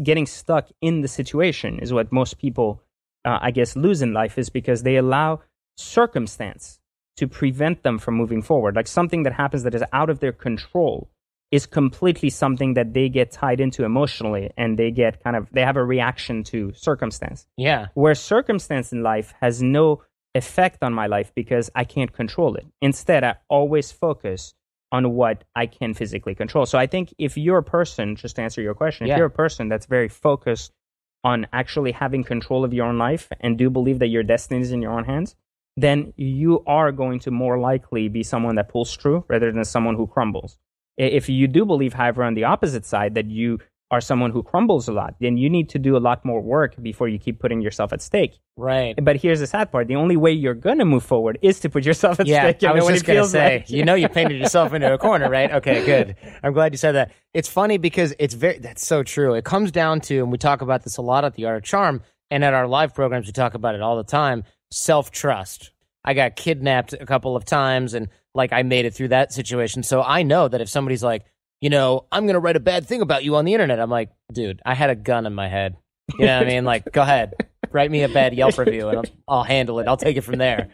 getting 0.02 0.26
stuck 0.26 0.70
in 0.82 1.02
the 1.02 1.08
situation 1.08 1.80
is 1.80 1.94
what 1.94 2.12
most 2.12 2.38
people, 2.38 2.82
uh, 3.26 3.40
I 3.42 3.52
guess, 3.52 3.76
lose 3.76 4.02
in 4.02 4.14
life 4.14 4.38
is 4.38 4.50
because 4.50 4.84
they 4.84 4.98
allow 4.98 5.42
circumstance 5.78 6.80
to 7.18 7.28
prevent 7.28 7.84
them 7.84 7.98
from 7.98 8.16
moving 8.16 8.42
forward. 8.42 8.76
Like 8.76 8.88
something 8.88 9.24
that 9.24 9.34
happens 9.34 9.64
that 9.64 9.76
is 9.76 9.84
out 9.94 10.10
of 10.10 10.20
their 10.20 10.32
control 10.32 11.10
is 11.52 11.66
completely 11.66 12.30
something 12.30 12.74
that 12.74 12.94
they 12.94 13.10
get 13.10 13.32
tied 13.32 13.60
into 13.60 13.86
emotionally 13.86 14.52
and 14.58 14.78
they 14.78 14.92
get 14.92 15.24
kind 15.24 15.36
of, 15.36 15.48
they 15.52 15.62
have 15.62 15.78
a 15.78 15.84
reaction 15.84 16.44
to 16.44 16.74
circumstance 16.76 17.48
yeah, 17.56 17.88
where 17.94 18.16
circumstance 18.16 18.92
in 18.92 19.02
life 19.02 19.34
has 19.40 19.64
no 19.64 20.04
effect 20.36 20.84
on 20.84 20.94
my 20.94 21.08
life 21.08 21.32
because 21.36 21.70
I 21.74 21.86
can't 21.86 22.12
control 22.12 22.56
it. 22.56 22.66
Instead, 22.82 23.24
I 23.24 23.36
always 23.50 23.92
focus 23.92 24.54
on 24.92 25.12
what 25.12 25.44
I 25.56 25.66
can 25.66 25.94
physically 25.94 26.36
control. 26.36 26.66
So 26.66 26.78
I 26.78 26.88
think 26.88 27.14
if 27.18 27.38
you're 27.38 27.58
a 27.58 27.64
person, 27.64 28.16
just 28.16 28.38
to 28.38 28.42
answer 28.42 28.62
your 28.62 28.74
question, 28.74 29.08
Yeah. 29.08 29.14
if 29.14 29.18
you're 29.18 29.28
a 29.28 29.32
person 29.32 29.68
that's 29.68 29.86
very 29.86 30.08
focused 30.08 30.72
on 31.24 31.48
actually 31.52 31.92
having 31.92 32.24
control 32.24 32.64
of 32.64 32.74
your 32.74 32.86
own 32.86 32.98
life 32.98 33.30
and 33.42 33.58
do 33.58 33.70
believe 33.70 34.00
that 34.00 34.08
your 34.08 34.24
destiny 34.24 34.62
is 34.62 34.72
in 34.72 34.82
your 34.82 34.92
own 34.92 35.04
hands, 35.04 35.36
then 35.76 36.14
you 36.16 36.64
are 36.66 36.92
going 36.92 37.20
to 37.20 37.32
more 37.32 37.60
likely 37.60 38.08
be 38.08 38.24
someone 38.24 38.56
that 38.56 38.70
pulls 38.70 38.96
through 38.96 39.26
rather 39.28 39.52
than 39.52 39.66
someone 39.66 39.96
who 39.96 40.08
crumbles. 40.08 40.58
If 40.98 41.30
you 41.30 41.48
do 41.48 41.66
believe, 41.66 41.94
however, 41.94 42.24
on 42.24 42.34
the 42.34 42.46
opposite 42.46 42.86
side, 42.86 43.14
that 43.16 43.28
you 43.30 43.60
are 43.90 44.02
someone 44.02 44.32
who 44.32 44.44
crumbles 44.44 44.88
a 44.90 44.92
lot, 44.92 45.16
then 45.22 45.38
you 45.38 45.50
need 45.50 45.70
to 45.70 45.80
do 45.80 45.96
a 45.96 46.00
lot 46.10 46.26
more 46.26 46.42
work 46.42 46.76
before 46.82 47.08
you 47.08 47.18
keep 47.18 47.40
putting 47.40 47.62
yourself 47.62 47.94
at 47.94 48.02
stake. 48.02 48.38
right. 48.58 48.96
But 49.02 49.16
here's 49.18 49.40
the 49.40 49.48
sad 49.48 49.72
part: 49.72 49.88
the 49.88 49.96
only 49.96 50.18
way 50.18 50.32
you're 50.32 50.54
gonna 50.54 50.84
move 50.86 51.04
forward 51.04 51.38
is 51.42 51.60
to 51.62 51.70
put 51.70 51.86
yourself 51.86 52.20
at 52.20 52.28
Yeah, 52.28 52.42
stake. 52.44 52.62
you 52.64 52.68
I 52.70 52.74
was 52.74 52.88
just 52.88 53.06
gonna 53.06 53.24
say, 53.26 53.60
like- 53.60 53.70
you 53.70 53.86
know, 53.86 53.94
you 53.96 54.10
painted 54.10 54.40
yourself 54.40 54.74
into 54.74 54.94
a 54.94 54.98
corner, 55.08 55.30
right? 55.30 55.52
Okay, 55.54 55.86
good. 55.86 56.16
I'm 56.44 56.52
glad 56.54 56.74
you 56.74 56.78
said 56.78 56.94
that. 56.94 57.12
It's 57.34 57.48
funny 57.48 57.78
because 57.78 58.14
it's 58.20 58.34
very 58.34 58.60
that's 58.60 58.86
so 58.86 59.04
true. 59.04 59.36
It 59.36 59.46
comes 59.46 59.72
down 59.72 60.02
to, 60.02 60.18
and 60.20 60.32
we 60.32 60.38
talk 60.38 60.62
about 60.62 60.84
this 60.84 60.98
a 60.98 61.02
lot 61.02 61.24
at 61.24 61.36
the 61.36 61.46
Art 61.46 61.58
of 61.58 61.64
Charm. 61.64 62.02
And 62.30 62.44
at 62.44 62.54
our 62.54 62.68
live 62.68 62.94
programs, 62.94 63.26
we 63.26 63.32
talk 63.32 63.54
about 63.54 63.74
it 63.74 63.82
all 63.82 63.96
the 63.96 64.04
time 64.04 64.44
self 64.70 65.12
trust. 65.12 65.72
I 66.04 66.14
got 66.14 66.36
kidnapped 66.36 66.92
a 66.92 67.06
couple 67.06 67.38
of 67.38 67.46
times 67.46 67.94
and 67.94 68.10
like 68.36 68.52
I 68.52 68.64
made 68.64 68.84
it 68.86 68.94
through 68.94 69.08
that 69.10 69.32
situation. 69.32 69.82
So 69.82 70.02
I 70.04 70.24
know 70.24 70.50
that 70.50 70.60
if 70.60 70.68
somebody's 70.68 71.04
like, 71.04 71.24
you 71.62 71.70
know, 71.70 72.06
I'm 72.12 72.26
going 72.26 72.36
to 72.36 72.40
write 72.40 72.56
a 72.56 72.62
bad 72.62 72.88
thing 72.88 73.02
about 73.02 73.24
you 73.24 73.36
on 73.36 73.46
the 73.46 73.54
internet, 73.54 73.80
I'm 73.80 73.90
like, 73.90 74.10
dude, 74.32 74.62
I 74.66 74.74
had 74.74 74.90
a 74.90 74.96
gun 74.96 75.26
in 75.26 75.34
my 75.34 75.48
head. 75.48 75.78
You 76.18 76.26
know 76.26 76.38
what 76.38 76.48
I 76.48 76.50
mean? 76.50 76.64
Like, 76.64 76.92
go 76.92 77.02
ahead, 77.02 77.34
write 77.72 77.92
me 77.92 78.04
a 78.04 78.10
bad 78.10 78.34
Yelp 78.34 78.58
review 78.58 78.90
and 78.90 79.00
I'll, 79.00 79.06
I'll 79.28 79.44
handle 79.44 79.80
it. 79.80 79.88
I'll 79.88 79.98
take 79.98 80.18
it 80.18 80.22
from 80.22 80.38
there. 80.38 80.70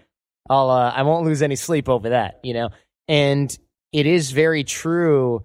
I'll, 0.49 0.69
uh, 0.69 0.91
I 0.91 1.03
won't 1.03 1.25
lose 1.25 1.41
any 1.41 1.55
sleep 1.55 1.89
over 1.89 2.09
that, 2.09 2.39
you 2.43 2.53
know? 2.53 2.69
And 3.07 3.57
it 3.91 4.05
is 4.05 4.31
very 4.31 4.63
true 4.63 5.43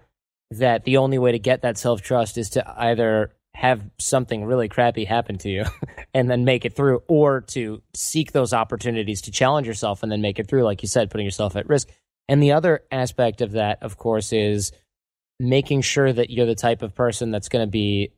that 0.50 0.84
the 0.84 0.96
only 0.96 1.18
way 1.18 1.32
to 1.32 1.38
get 1.38 1.62
that 1.62 1.78
self 1.78 2.02
trust 2.02 2.38
is 2.38 2.50
to 2.50 2.80
either 2.80 3.32
have 3.54 3.82
something 3.98 4.44
really 4.44 4.68
crappy 4.68 5.04
happen 5.04 5.36
to 5.38 5.48
you 5.48 5.64
and 6.14 6.30
then 6.30 6.44
make 6.44 6.64
it 6.64 6.74
through, 6.76 7.02
or 7.08 7.40
to 7.42 7.82
seek 7.94 8.32
those 8.32 8.52
opportunities 8.52 9.22
to 9.22 9.30
challenge 9.30 9.66
yourself 9.66 10.02
and 10.02 10.12
then 10.12 10.20
make 10.20 10.38
it 10.38 10.48
through, 10.48 10.62
like 10.62 10.82
you 10.82 10.88
said, 10.88 11.10
putting 11.10 11.26
yourself 11.26 11.56
at 11.56 11.68
risk. 11.68 11.88
And 12.28 12.42
the 12.42 12.52
other 12.52 12.82
aspect 12.90 13.40
of 13.40 13.52
that, 13.52 13.82
of 13.82 13.96
course, 13.96 14.32
is 14.32 14.72
making 15.40 15.82
sure 15.82 16.12
that 16.12 16.30
you're 16.30 16.46
the 16.46 16.54
type 16.54 16.82
of 16.82 16.94
person 16.94 17.30
that's 17.30 17.48
going 17.48 17.64
to 17.66 17.70
be 17.70 18.12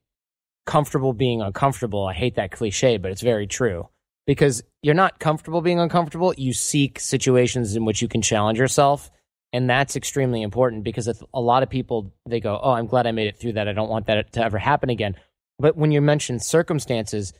comfortable 0.66 1.12
being 1.12 1.42
uncomfortable. 1.42 2.06
I 2.06 2.14
hate 2.14 2.36
that 2.36 2.52
cliche, 2.52 2.96
but 2.96 3.10
it's 3.10 3.22
very 3.22 3.46
true 3.46 3.88
because 4.26 4.62
you're 4.82 4.94
not 4.94 5.18
comfortable 5.18 5.60
being 5.60 5.80
uncomfortable. 5.80 6.34
You 6.36 6.52
seek 6.52 7.00
situations 7.00 7.76
in 7.76 7.84
which 7.84 8.00
you 8.02 8.08
can 8.08 8.22
challenge 8.22 8.58
yourself. 8.58 9.10
And 9.52 9.68
that's 9.68 9.96
extremely 9.96 10.42
important 10.42 10.84
because 10.84 11.08
a 11.34 11.40
lot 11.40 11.64
of 11.64 11.70
people, 11.70 12.14
they 12.24 12.38
go, 12.38 12.58
Oh, 12.62 12.70
I'm 12.70 12.86
glad 12.86 13.08
I 13.08 13.12
made 13.12 13.26
it 13.26 13.36
through 13.36 13.54
that. 13.54 13.66
I 13.66 13.72
don't 13.72 13.88
want 13.88 14.06
that 14.06 14.32
to 14.34 14.44
ever 14.44 14.58
happen 14.58 14.90
again. 14.90 15.16
But 15.58 15.76
when 15.76 15.90
you 15.90 16.00
mention 16.00 16.38
circumstances, 16.38 17.32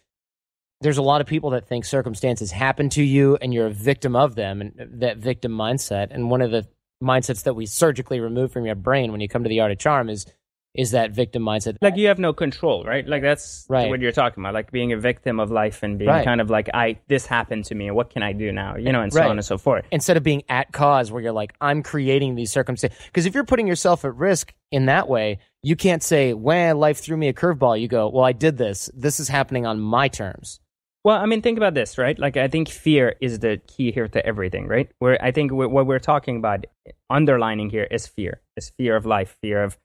there's 0.80 0.98
a 0.98 1.02
lot 1.02 1.20
of 1.20 1.26
people 1.26 1.50
that 1.50 1.68
think 1.68 1.84
circumstances 1.84 2.50
happen 2.50 2.88
to 2.90 3.02
you 3.02 3.36
and 3.40 3.54
you're 3.54 3.66
a 3.66 3.72
victim 3.72 4.16
of 4.16 4.34
them 4.34 4.60
and 4.60 5.00
that 5.00 5.18
victim 5.18 5.52
mindset. 5.52 6.08
And 6.10 6.30
one 6.30 6.42
of 6.42 6.50
the 6.50 6.66
mindsets 7.02 7.44
that 7.44 7.54
we 7.54 7.66
surgically 7.66 8.20
remove 8.20 8.52
from 8.52 8.66
your 8.66 8.74
brain 8.74 9.12
when 9.12 9.20
you 9.20 9.28
come 9.28 9.42
to 9.42 9.48
the 9.48 9.60
art 9.60 9.72
of 9.72 9.78
charm 9.78 10.08
is 10.08 10.26
is 10.74 10.92
that 10.92 11.10
victim 11.10 11.42
mindset. 11.42 11.76
Like 11.80 11.96
you 11.96 12.06
have 12.08 12.18
no 12.18 12.32
control, 12.32 12.84
right? 12.84 13.06
Like 13.06 13.22
that's 13.22 13.66
right. 13.68 13.88
what 13.88 14.00
you're 14.00 14.12
talking 14.12 14.42
about, 14.42 14.54
like 14.54 14.70
being 14.70 14.92
a 14.92 14.96
victim 14.96 15.40
of 15.40 15.50
life 15.50 15.82
and 15.82 15.98
being 15.98 16.10
right. 16.10 16.24
kind 16.24 16.40
of 16.40 16.48
like, 16.48 16.68
I 16.72 16.98
this 17.08 17.26
happened 17.26 17.64
to 17.66 17.74
me, 17.74 17.88
and 17.88 17.96
what 17.96 18.10
can 18.10 18.22
I 18.22 18.32
do 18.32 18.52
now? 18.52 18.76
You 18.76 18.92
know, 18.92 19.02
and 19.02 19.12
so 19.12 19.20
right. 19.20 19.30
on 19.30 19.36
and 19.36 19.44
so 19.44 19.58
forth. 19.58 19.84
Instead 19.90 20.16
of 20.16 20.22
being 20.22 20.42
at 20.48 20.72
cause, 20.72 21.10
where 21.10 21.22
you're 21.22 21.32
like, 21.32 21.54
I'm 21.60 21.82
creating 21.82 22.36
these 22.36 22.52
circumstances. 22.52 22.98
Because 23.06 23.26
if 23.26 23.34
you're 23.34 23.44
putting 23.44 23.66
yourself 23.66 24.04
at 24.04 24.14
risk 24.14 24.54
in 24.70 24.86
that 24.86 25.08
way, 25.08 25.38
you 25.62 25.76
can't 25.76 26.02
say, 26.02 26.34
"When 26.34 26.78
life 26.78 26.98
threw 26.98 27.16
me 27.16 27.28
a 27.28 27.32
curveball." 27.32 27.80
You 27.80 27.88
go, 27.88 28.08
"Well, 28.08 28.24
I 28.24 28.32
did 28.32 28.56
this. 28.56 28.90
This 28.94 29.18
is 29.18 29.28
happening 29.28 29.66
on 29.66 29.80
my 29.80 30.08
terms." 30.08 30.60
Well, 31.02 31.16
I 31.16 31.24
mean, 31.24 31.40
think 31.40 31.56
about 31.56 31.72
this, 31.72 31.96
right? 31.96 32.18
Like, 32.18 32.36
I 32.36 32.48
think 32.48 32.68
fear 32.68 33.16
is 33.20 33.38
the 33.38 33.58
key 33.66 33.90
here 33.90 34.08
to 34.08 34.24
everything, 34.24 34.66
right? 34.66 34.90
Where 34.98 35.22
I 35.22 35.32
think 35.32 35.50
what 35.50 35.86
we're 35.86 35.98
talking 35.98 36.36
about, 36.36 36.66
underlining 37.08 37.70
here, 37.70 37.84
is 37.90 38.06
fear. 38.06 38.42
Is 38.56 38.70
fear 38.76 38.96
of 38.96 39.06
life, 39.06 39.36
fear 39.40 39.64
of, 39.64 39.78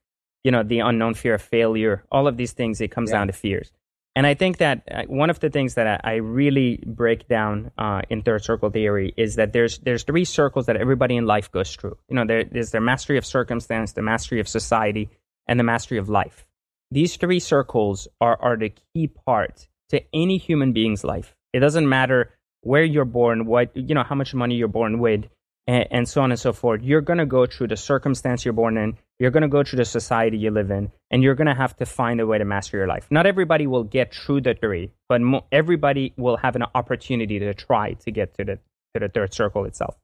you 0.44 0.52
know, 0.52 0.64
the 0.64 0.80
unknown, 0.80 1.14
fear 1.14 1.36
of 1.36 1.42
failure. 1.42 2.04
All 2.12 2.28
of 2.28 2.36
these 2.36 2.52
things, 2.52 2.82
it 2.82 2.92
comes 2.92 3.12
yeah. 3.12 3.20
down 3.20 3.28
to 3.28 3.34
fears. 3.34 3.72
And 4.18 4.28
I 4.28 4.34
think 4.34 4.58
that 4.58 4.84
uh, 4.90 5.04
one 5.08 5.30
of 5.30 5.40
the 5.40 5.50
things 5.50 5.76
that 5.76 6.02
I 6.04 6.16
really 6.16 6.82
break 6.86 7.28
down 7.28 7.72
uh, 7.78 8.02
in 8.10 8.22
third 8.22 8.44
circle 8.44 8.70
theory 8.70 9.14
is 9.16 9.36
that 9.36 9.54
there's 9.54 9.78
there's 9.80 10.04
three 10.04 10.26
circles 10.26 10.66
that 10.66 10.78
everybody 10.78 11.16
in 11.16 11.26
life 11.26 11.52
goes 11.52 11.76
through. 11.76 11.98
You 12.10 12.16
know, 12.16 12.26
there, 12.26 12.44
there's 12.44 12.72
the 12.72 12.82
mastery 12.82 13.18
of 13.18 13.26
circumstance, 13.26 13.94
the 13.94 14.02
mastery 14.02 14.40
of 14.40 14.48
society, 14.48 15.10
and 15.48 15.60
the 15.60 15.64
mastery 15.64 15.98
of 15.98 16.10
life. 16.10 16.46
These 16.92 17.18
three 17.18 17.40
circles 17.40 18.08
are 18.20 18.38
are 18.42 18.58
the 18.58 18.74
key 18.94 19.08
part 19.08 19.68
to 19.90 20.02
any 20.14 20.38
human 20.38 20.74
being's 20.74 21.04
life. 21.04 21.36
It 21.54 21.60
doesn't 21.60 21.88
matter 21.88 22.32
where 22.62 22.84
you're 22.84 23.06
born, 23.06 23.46
what 23.46 23.76
you 23.76 23.96
know, 23.96 24.04
how 24.04 24.16
much 24.16 24.34
money 24.34 24.56
you're 24.56 24.68
born 24.68 25.00
with, 25.00 25.26
and, 25.68 25.88
and 25.92 26.10
so 26.10 26.22
on 26.22 26.32
and 26.32 26.40
so 26.40 26.52
forth. 26.52 26.82
You're 26.84 27.02
to 27.20 27.26
go 27.26 27.46
through 27.46 27.68
the 27.68 27.78
circumstance 27.78 28.44
you're 28.44 28.54
born 28.54 28.78
in. 28.78 28.98
You're 29.20 29.32
to 29.44 29.48
go 29.48 29.64
through 29.64 29.78
the 29.78 29.86
society 29.86 30.38
you 30.38 30.52
live 30.52 30.72
in, 30.72 30.92
and 31.12 31.24
you're 31.24 31.36
to 31.36 31.54
have 31.54 31.76
to 31.78 31.86
find 31.86 32.20
a 32.20 32.28
way 32.28 32.38
to 32.38 32.46
master 32.46 32.78
your 32.78 32.88
life. 32.88 33.08
Not 33.10 33.26
everybody 33.26 33.68
will 33.68 33.84
get 33.84 34.14
through 34.14 34.42
the 34.42 34.56
three, 34.56 34.92
but 35.08 35.22
mo- 35.22 35.46
everybody 35.52 36.14
will 36.18 36.38
have 36.38 36.56
an 36.56 36.64
opportunity 36.74 37.40
to 37.40 37.54
try 37.54 37.94
to 37.94 38.12
get 38.12 38.36
to 38.38 38.44
the 38.44 38.56
to 38.94 39.00
the 39.00 39.10
third 39.10 39.34
circle 39.34 39.66
itself. 39.66 39.96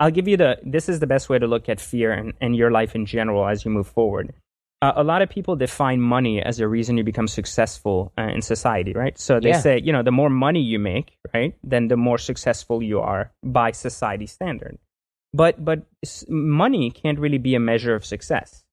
I'll 0.00 0.10
give 0.10 0.26
you 0.26 0.36
the. 0.36 0.58
This 0.64 0.88
is 0.88 1.00
the 1.00 1.06
best 1.06 1.28
way 1.28 1.38
to 1.38 1.46
look 1.46 1.68
at 1.68 1.80
fear 1.80 2.12
and, 2.12 2.34
and 2.40 2.56
your 2.56 2.70
life 2.70 2.94
in 2.94 3.06
general 3.06 3.46
as 3.46 3.64
you 3.64 3.70
move 3.70 3.86
forward 3.86 4.34
uh, 4.82 4.92
a 4.96 5.04
lot 5.04 5.22
of 5.22 5.30
people 5.30 5.54
define 5.56 6.00
money 6.00 6.42
as 6.42 6.58
a 6.60 6.66
reason 6.66 6.98
you 6.98 7.04
become 7.04 7.28
successful 7.28 8.12
uh, 8.18 8.22
in 8.34 8.42
society, 8.42 8.92
right? 8.92 9.16
So 9.18 9.38
they 9.40 9.50
Yeah. 9.50 9.60
say, 9.60 9.80
you 9.80 9.92
know, 9.92 10.02
the 10.02 10.10
more 10.10 10.28
money 10.28 10.60
you 10.60 10.78
make, 10.78 11.16
right, 11.32 11.54
then 11.62 11.88
the 11.88 11.96
more 11.96 12.18
successful 12.18 12.82
you 12.82 12.98
are 13.00 13.32
by 13.44 13.70
society 13.70 14.26
standard. 14.26 14.78
But 15.32 15.64
but 15.64 15.86
money 16.28 16.90
can't 16.90 17.18
really 17.18 17.38
be 17.38 17.54
a 17.54 17.60
measure 17.60 17.94
of 17.94 18.04
success. 18.04 18.64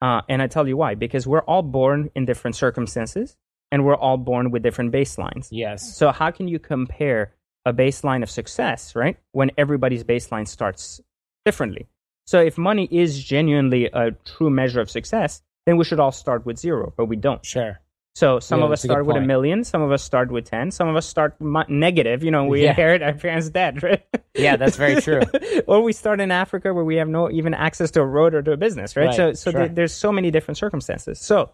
Uh, 0.00 0.22
and 0.30 0.40
I 0.40 0.46
tell 0.46 0.66
you 0.66 0.76
why, 0.78 0.94
because 0.94 1.26
we're 1.26 1.42
all 1.52 1.62
born 1.62 2.10
in 2.14 2.24
different 2.24 2.56
circumstances, 2.56 3.36
and 3.70 3.84
we're 3.84 3.96
all 4.06 4.16
born 4.16 4.50
with 4.50 4.62
different 4.62 4.92
baselines. 4.92 5.48
Yes. 5.50 5.96
So 5.98 6.10
how 6.10 6.30
can 6.30 6.48
you 6.48 6.58
compare 6.58 7.34
a 7.66 7.72
baseline 7.74 8.22
of 8.22 8.30
success, 8.30 8.96
right, 8.96 9.18
when 9.32 9.50
everybody's 9.58 10.02
baseline 10.04 10.48
starts 10.48 11.02
differently? 11.44 11.89
So 12.30 12.38
if 12.40 12.56
money 12.56 12.86
is 12.92 13.10
genuinely 13.24 13.86
a 13.86 14.12
true 14.24 14.50
measure 14.50 14.80
of 14.80 14.88
success, 14.88 15.42
then 15.66 15.76
we 15.78 15.84
should 15.84 15.98
all 15.98 16.12
start 16.12 16.46
with 16.46 16.58
zero, 16.60 16.92
but 16.96 17.06
we 17.06 17.16
don't. 17.16 17.44
Sure. 17.44 17.80
So 18.14 18.38
some 18.38 18.60
Yeah, 18.60 18.66
of 18.66 18.70
us 18.70 18.82
that's 18.82 18.84
a 18.84 18.88
start 18.92 19.06
with 19.06 19.16
a 19.16 19.20
million, 19.20 19.64
some 19.64 19.82
of 19.82 19.90
us 19.90 20.04
start 20.04 20.30
with 20.30 20.44
10, 20.44 20.70
some 20.70 20.86
of 20.88 20.94
us 20.94 21.06
start 21.06 21.34
negative, 21.68 22.22
you 22.22 22.30
know, 22.30 22.44
we 22.44 22.62
Yeah. 22.62 22.68
inherit 22.70 23.02
our 23.02 23.14
parents' 23.14 23.48
debt, 23.50 23.82
right? 23.88 24.04
Yeah, 24.36 24.54
that's 24.54 24.76
very 24.76 25.00
true. 25.02 25.22
or 25.66 25.82
we 25.82 25.92
start 25.92 26.20
in 26.20 26.30
Africa 26.30 26.72
where 26.72 26.84
we 26.84 26.94
have 27.02 27.08
no 27.08 27.28
even 27.32 27.52
access 27.52 27.90
to 27.92 28.00
a 28.00 28.06
road 28.06 28.32
or 28.36 28.42
to 28.42 28.52
a 28.52 28.56
business, 28.56 28.96
right? 28.96 29.06
Right, 29.06 29.16
So 29.16 29.32
so 29.32 29.50
sure. 29.50 29.58
there- 29.66 29.74
there's 29.74 29.92
so 29.92 30.12
many 30.12 30.30
different 30.30 30.56
circumstances. 30.58 31.18
So 31.18 31.50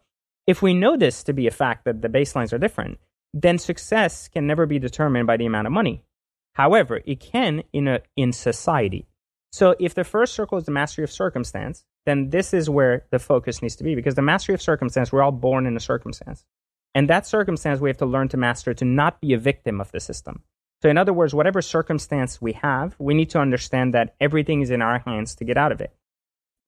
if 0.47 0.61
we 0.61 0.75
know 0.75 0.95
this 0.99 1.23
to 1.23 1.33
be 1.33 1.47
a 1.47 1.51
fact 1.62 1.87
that 1.87 2.03
the 2.03 2.09
baselines 2.11 2.53
are 2.53 2.59
different, 2.59 2.99
then 3.33 3.57
success 3.57 4.29
can 4.29 4.47
never 4.47 4.67
be 4.67 4.79
determined 4.79 5.27
by 5.27 5.39
the 5.39 5.47
amount 5.47 5.69
of 5.69 5.73
money. 5.73 6.05
However, 6.53 7.01
it 7.07 7.19
can 7.21 7.62
in 7.73 7.89
a 7.89 8.01
in 8.15 8.33
society. 8.33 9.07
So 9.57 9.75
if 9.81 9.95
the 9.95 10.05
first 10.05 10.35
circle 10.35 10.59
is 10.59 10.66
the 10.66 10.71
mastery 10.71 11.03
of 11.03 11.11
circumstance, 11.11 11.83
then 12.05 12.29
this 12.29 12.53
is 12.53 12.69
where 12.69 13.07
the 13.11 13.19
focus 13.19 13.62
needs 13.62 13.75
to 13.77 13.85
be 13.85 13.95
because 13.95 14.14
the 14.14 14.21
mastery 14.21 14.55
of 14.55 14.61
circumstance, 14.61 15.11
we're 15.11 15.23
all 15.23 15.33
born 15.33 15.64
in 15.64 15.75
a 15.75 15.81
circumstance. 15.81 16.45
And 16.95 17.09
that 17.09 17.27
circumstance 17.27 17.81
we 17.81 17.88
have 17.88 17.97
to 17.97 18.05
learn 18.05 18.29
to 18.29 18.37
master 18.37 18.75
to 18.75 18.85
not 18.85 19.19
be 19.19 19.33
a 19.33 19.38
victim 19.38 19.81
of 19.81 19.90
the 19.92 19.99
system. 19.99 20.42
So 20.83 20.90
in 20.90 20.99
other 20.99 21.14
words, 21.14 21.33
whatever 21.33 21.62
circumstance 21.62 22.38
we 22.38 22.53
have, 22.53 22.97
we 22.99 23.14
need 23.14 23.31
to 23.31 23.38
understand 23.38 23.95
that 23.95 24.14
everything 24.21 24.61
is 24.61 24.69
in 24.69 24.83
our 24.83 24.99
hands 24.99 25.35
to 25.37 25.47
get 25.47 25.57
out 25.57 25.73
of 25.73 25.81
it. 25.81 25.97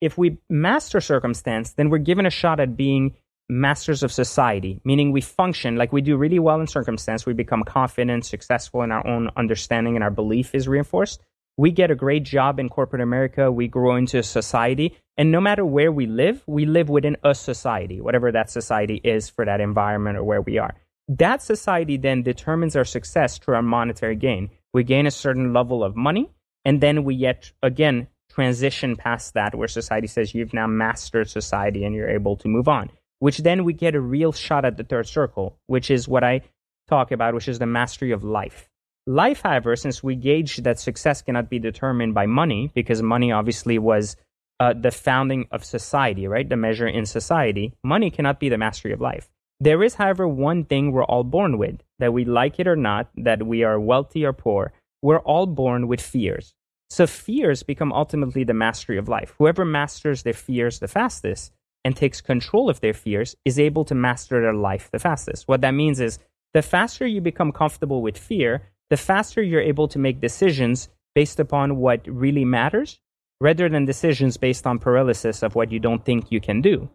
If 0.01 0.17
we 0.17 0.39
master 0.49 1.03
circumstance, 1.03 1.75
then 1.75 1.91
we're 1.91 1.99
given 1.99 2.25
a 2.25 2.31
shot 2.31 2.59
at 2.59 2.75
being 2.75 3.17
masters 3.51 4.03
of 4.03 4.13
society, 4.13 4.81
meaning 4.83 5.13
we 5.13 5.21
function 5.21 5.77
like 5.77 5.93
we 5.93 6.01
do 6.01 6.17
really 6.17 6.39
well 6.39 6.59
in 6.59 6.67
circumstance. 6.67 7.27
We 7.27 7.35
become 7.35 7.65
confident, 7.65 8.25
successful 8.25 8.81
in 8.81 8.93
our 8.93 9.07
own 9.07 9.29
understanding, 9.37 9.95
and 9.95 10.03
our 10.03 10.11
belief 10.11 10.55
is 10.55 10.67
reinforced. 10.67 11.23
We 11.59 11.71
get 11.73 11.91
a 11.91 11.95
great 11.95 12.23
job 12.23 12.59
in 12.59 12.71
corporate 12.71 13.03
America. 13.03 13.53
We 13.53 13.69
grow 13.69 13.97
into 13.97 14.19
a 14.19 14.23
society. 14.23 14.97
And 15.19 15.31
no 15.31 15.41
matter 15.41 15.67
where 15.67 15.93
we 15.93 16.07
live, 16.07 16.43
we 16.47 16.65
live 16.65 16.89
within 16.89 17.19
a 17.23 17.35
society, 17.35 18.01
whatever 18.01 18.33
that 18.33 18.49
society 18.49 19.01
is 19.05 19.29
for 19.29 19.45
that 19.45 19.61
environment 19.61 20.17
or 20.17 20.25
where 20.25 20.41
we 20.41 20.57
are. 20.57 20.75
That 21.09 21.43
society 21.43 21.99
then 21.99 22.23
determines 22.23 22.77
our 22.77 22.87
success 22.87 23.37
through 23.37 23.57
our 23.57 23.63
monetary 23.63 24.17
gain. 24.17 24.49
We 24.73 24.85
gain 24.85 25.07
a 25.07 25.11
certain 25.11 25.53
level 25.53 25.85
of 25.85 25.97
money, 25.97 26.31
and 26.65 26.81
then 26.81 27.05
we 27.05 27.15
yet 27.15 27.53
again 27.63 28.09
transition 28.31 28.97
past 28.97 29.35
that 29.35 29.55
where 29.55 29.69
society 29.69 30.07
says 30.07 30.35
you've 30.35 30.55
now 30.55 30.67
mastered 30.67 31.29
society 31.29 31.85
and 31.85 31.95
you're 31.95 32.11
able 32.11 32.37
to 32.37 32.49
move 32.49 32.69
on 32.69 32.91
which 33.19 33.39
then 33.39 33.65
we 33.65 33.73
get 33.73 33.95
a 33.95 34.01
real 34.01 34.33
shot 34.33 34.65
at 34.65 34.77
the 34.77 34.85
third 34.85 35.07
circle, 35.07 35.59
which 35.67 35.91
is 35.91 36.09
what 36.09 36.25
I 36.25 36.43
talk 36.89 37.11
about, 37.11 37.35
which 37.35 37.49
is 37.49 37.59
the 37.59 37.67
mastery 37.67 38.13
of 38.13 38.25
life. 38.25 38.69
Life, 39.09 39.41
however, 39.41 39.75
since 39.75 40.03
we 40.03 40.17
gauge 40.17 40.59
that 40.59 40.79
success 40.79 41.23
cannot 41.23 41.49
be 41.49 41.59
determined 41.59 42.13
by 42.13 42.27
money, 42.27 42.71
because 42.75 43.01
money 43.01 43.33
obviously 43.33 43.79
was 43.79 44.19
uh, 44.61 44.75
the 44.75 44.91
founding 44.91 45.47
of 45.51 45.65
society, 45.65 46.29
right? 46.29 46.47
The 46.47 46.59
measure 46.59 46.87
in 46.87 47.07
society, 47.07 47.73
money 47.83 48.11
cannot 48.11 48.39
be 48.39 48.51
the 48.51 48.59
mastery 48.59 48.93
of 48.93 49.01
life. 49.01 49.31
There 49.61 49.83
is, 49.83 49.95
however, 49.95 50.29
one 50.29 50.65
thing 50.65 50.93
we're 50.93 51.05
all 51.05 51.25
born 51.25 51.57
with, 51.57 51.81
that 52.01 52.13
we 52.13 52.27
like 52.27 52.61
it 52.61 52.69
or 52.69 52.77
not, 52.77 53.09
that 53.17 53.47
we 53.47 53.65
are 53.65 53.81
wealthy 53.81 54.27
or 54.27 54.35
poor, 54.35 54.75
we're 55.01 55.21
all 55.21 55.47
born 55.47 55.89
with 55.89 56.03
fears. 56.03 56.53
So 56.91 57.07
fears 57.07 57.63
become 57.63 57.95
ultimately 57.95 58.45
the 58.45 58.53
mastery 58.53 58.99
of 58.99 59.09
life. 59.09 59.35
Whoever 59.39 59.65
masters 59.65 60.23
their 60.23 60.35
fears 60.35 60.81
the 60.81 60.87
fastest 60.87 61.55
and 61.83 61.97
takes 61.97 62.21
control 62.21 62.69
of 62.69 62.83
their 62.83 62.93
fears 62.93 63.37
is 63.47 63.59
able 63.59 63.87
to 63.87 63.95
master 63.95 64.43
their 64.43 64.53
life 64.53 64.91
the 64.93 64.99
fastest. 64.99 65.49
What 65.49 65.63
that 65.63 65.71
means 65.71 65.99
is 65.99 66.19
the 66.53 66.61
faster 66.61 67.07
you 67.07 67.23
become 67.23 67.53
comfortable 67.53 68.03
with 68.03 68.19
fear, 68.19 68.65
the 68.91 68.97
faster 68.97 69.43
you're 69.43 69.61
able 69.61 69.89
to 69.89 69.99
make 69.99 70.21
decisions 70.21 70.89
based 71.15 71.41
upon 71.41 71.77
what 71.77 72.01
really 72.07 72.45
matters 72.45 73.01
rather 73.41 73.69
than 73.69 73.85
decisions 73.85 74.37
based 74.37 74.67
on 74.67 74.79
paralysis 74.79 75.43
of 75.43 75.55
what 75.55 75.71
you 75.71 75.79
don't 75.79 76.05
think 76.05 76.31
you 76.31 76.41
can 76.41 76.61
do. 76.61 76.89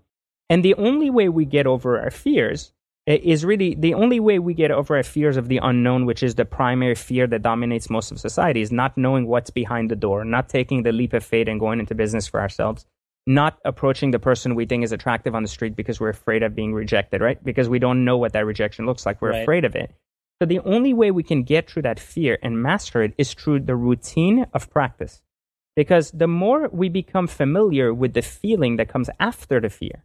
And 0.50 0.64
the 0.64 0.76
only 0.76 1.10
way 1.10 1.30
we 1.30 1.46
get 1.46 1.66
over 1.68 2.00
our 2.00 2.12
fears 2.12 2.74
eh, 3.08 3.18
is 3.24 3.46
really 3.46 3.76
the 3.76 3.94
only 3.94 4.20
way 4.20 4.40
we 4.40 4.54
get 4.54 4.72
over 4.72 4.98
our 4.98 5.04
fears 5.04 5.38
of 5.38 5.48
the 5.48 5.60
unknown, 5.64 6.06
which 6.06 6.22
is 6.22 6.36
the 6.36 6.46
primary 6.46 6.96
fear 6.96 7.28
that 7.28 7.42
dominates 7.42 7.90
most 7.90 8.12
of 8.12 8.20
society, 8.20 8.62
is 8.62 8.72
not 8.72 8.98
knowing 8.98 9.26
what's 9.28 9.50
behind 9.50 9.90
the 9.90 9.96
door, 9.96 10.26
not 10.26 10.50
taking 10.50 10.84
the 10.84 10.92
leap 10.92 11.14
of 11.14 11.24
faith 11.24 11.48
and 11.48 11.60
going 11.60 11.80
into 11.80 11.96
business 11.96 12.28
for 12.28 12.42
ourselves, 12.42 12.86
not 13.26 13.58
approaching 13.64 14.12
the 14.12 14.20
person 14.20 14.54
we 14.54 14.66
think 14.66 14.84
is 14.84 14.92
attractive 14.92 15.34
on 15.34 15.44
the 15.44 15.50
street 15.50 15.76
because 15.78 16.00
we're 16.00 16.10
afraid 16.10 16.44
of 16.44 16.56
being 16.56 16.74
rejected, 16.74 17.22
right? 17.22 17.42
Because 17.44 17.70
we 17.70 17.80
don't 17.80 18.04
know 18.04 18.18
what 18.18 18.34
that 18.34 18.46
rejection 18.46 18.86
looks 18.86 19.06
like. 19.06 19.22
We're 19.22 19.32
Right. 19.32 19.44
afraid 19.44 19.64
of 19.64 19.76
it. 19.76 19.94
So 20.44 20.48
the 20.48 20.60
only 20.66 20.94
way 20.94 21.10
we 21.10 21.24
can 21.24 21.44
get 21.44 21.70
through 21.70 21.84
that 21.84 22.02
fear 22.02 22.38
and 22.44 22.62
master 22.62 23.02
it 23.02 23.14
is 23.18 23.34
through 23.34 23.62
the 23.62 23.78
routine 23.78 24.46
of 24.54 24.70
practice. 24.70 25.22
Because 25.74 26.12
the 26.12 26.28
more 26.28 26.68
we 26.68 26.90
become 26.90 27.28
familiar 27.28 27.94
with 27.94 28.14
the 28.14 28.22
feeling 28.22 28.76
that 28.76 28.90
comes 28.90 29.10
after 29.22 29.62
the 29.62 29.70
fear, 29.70 30.04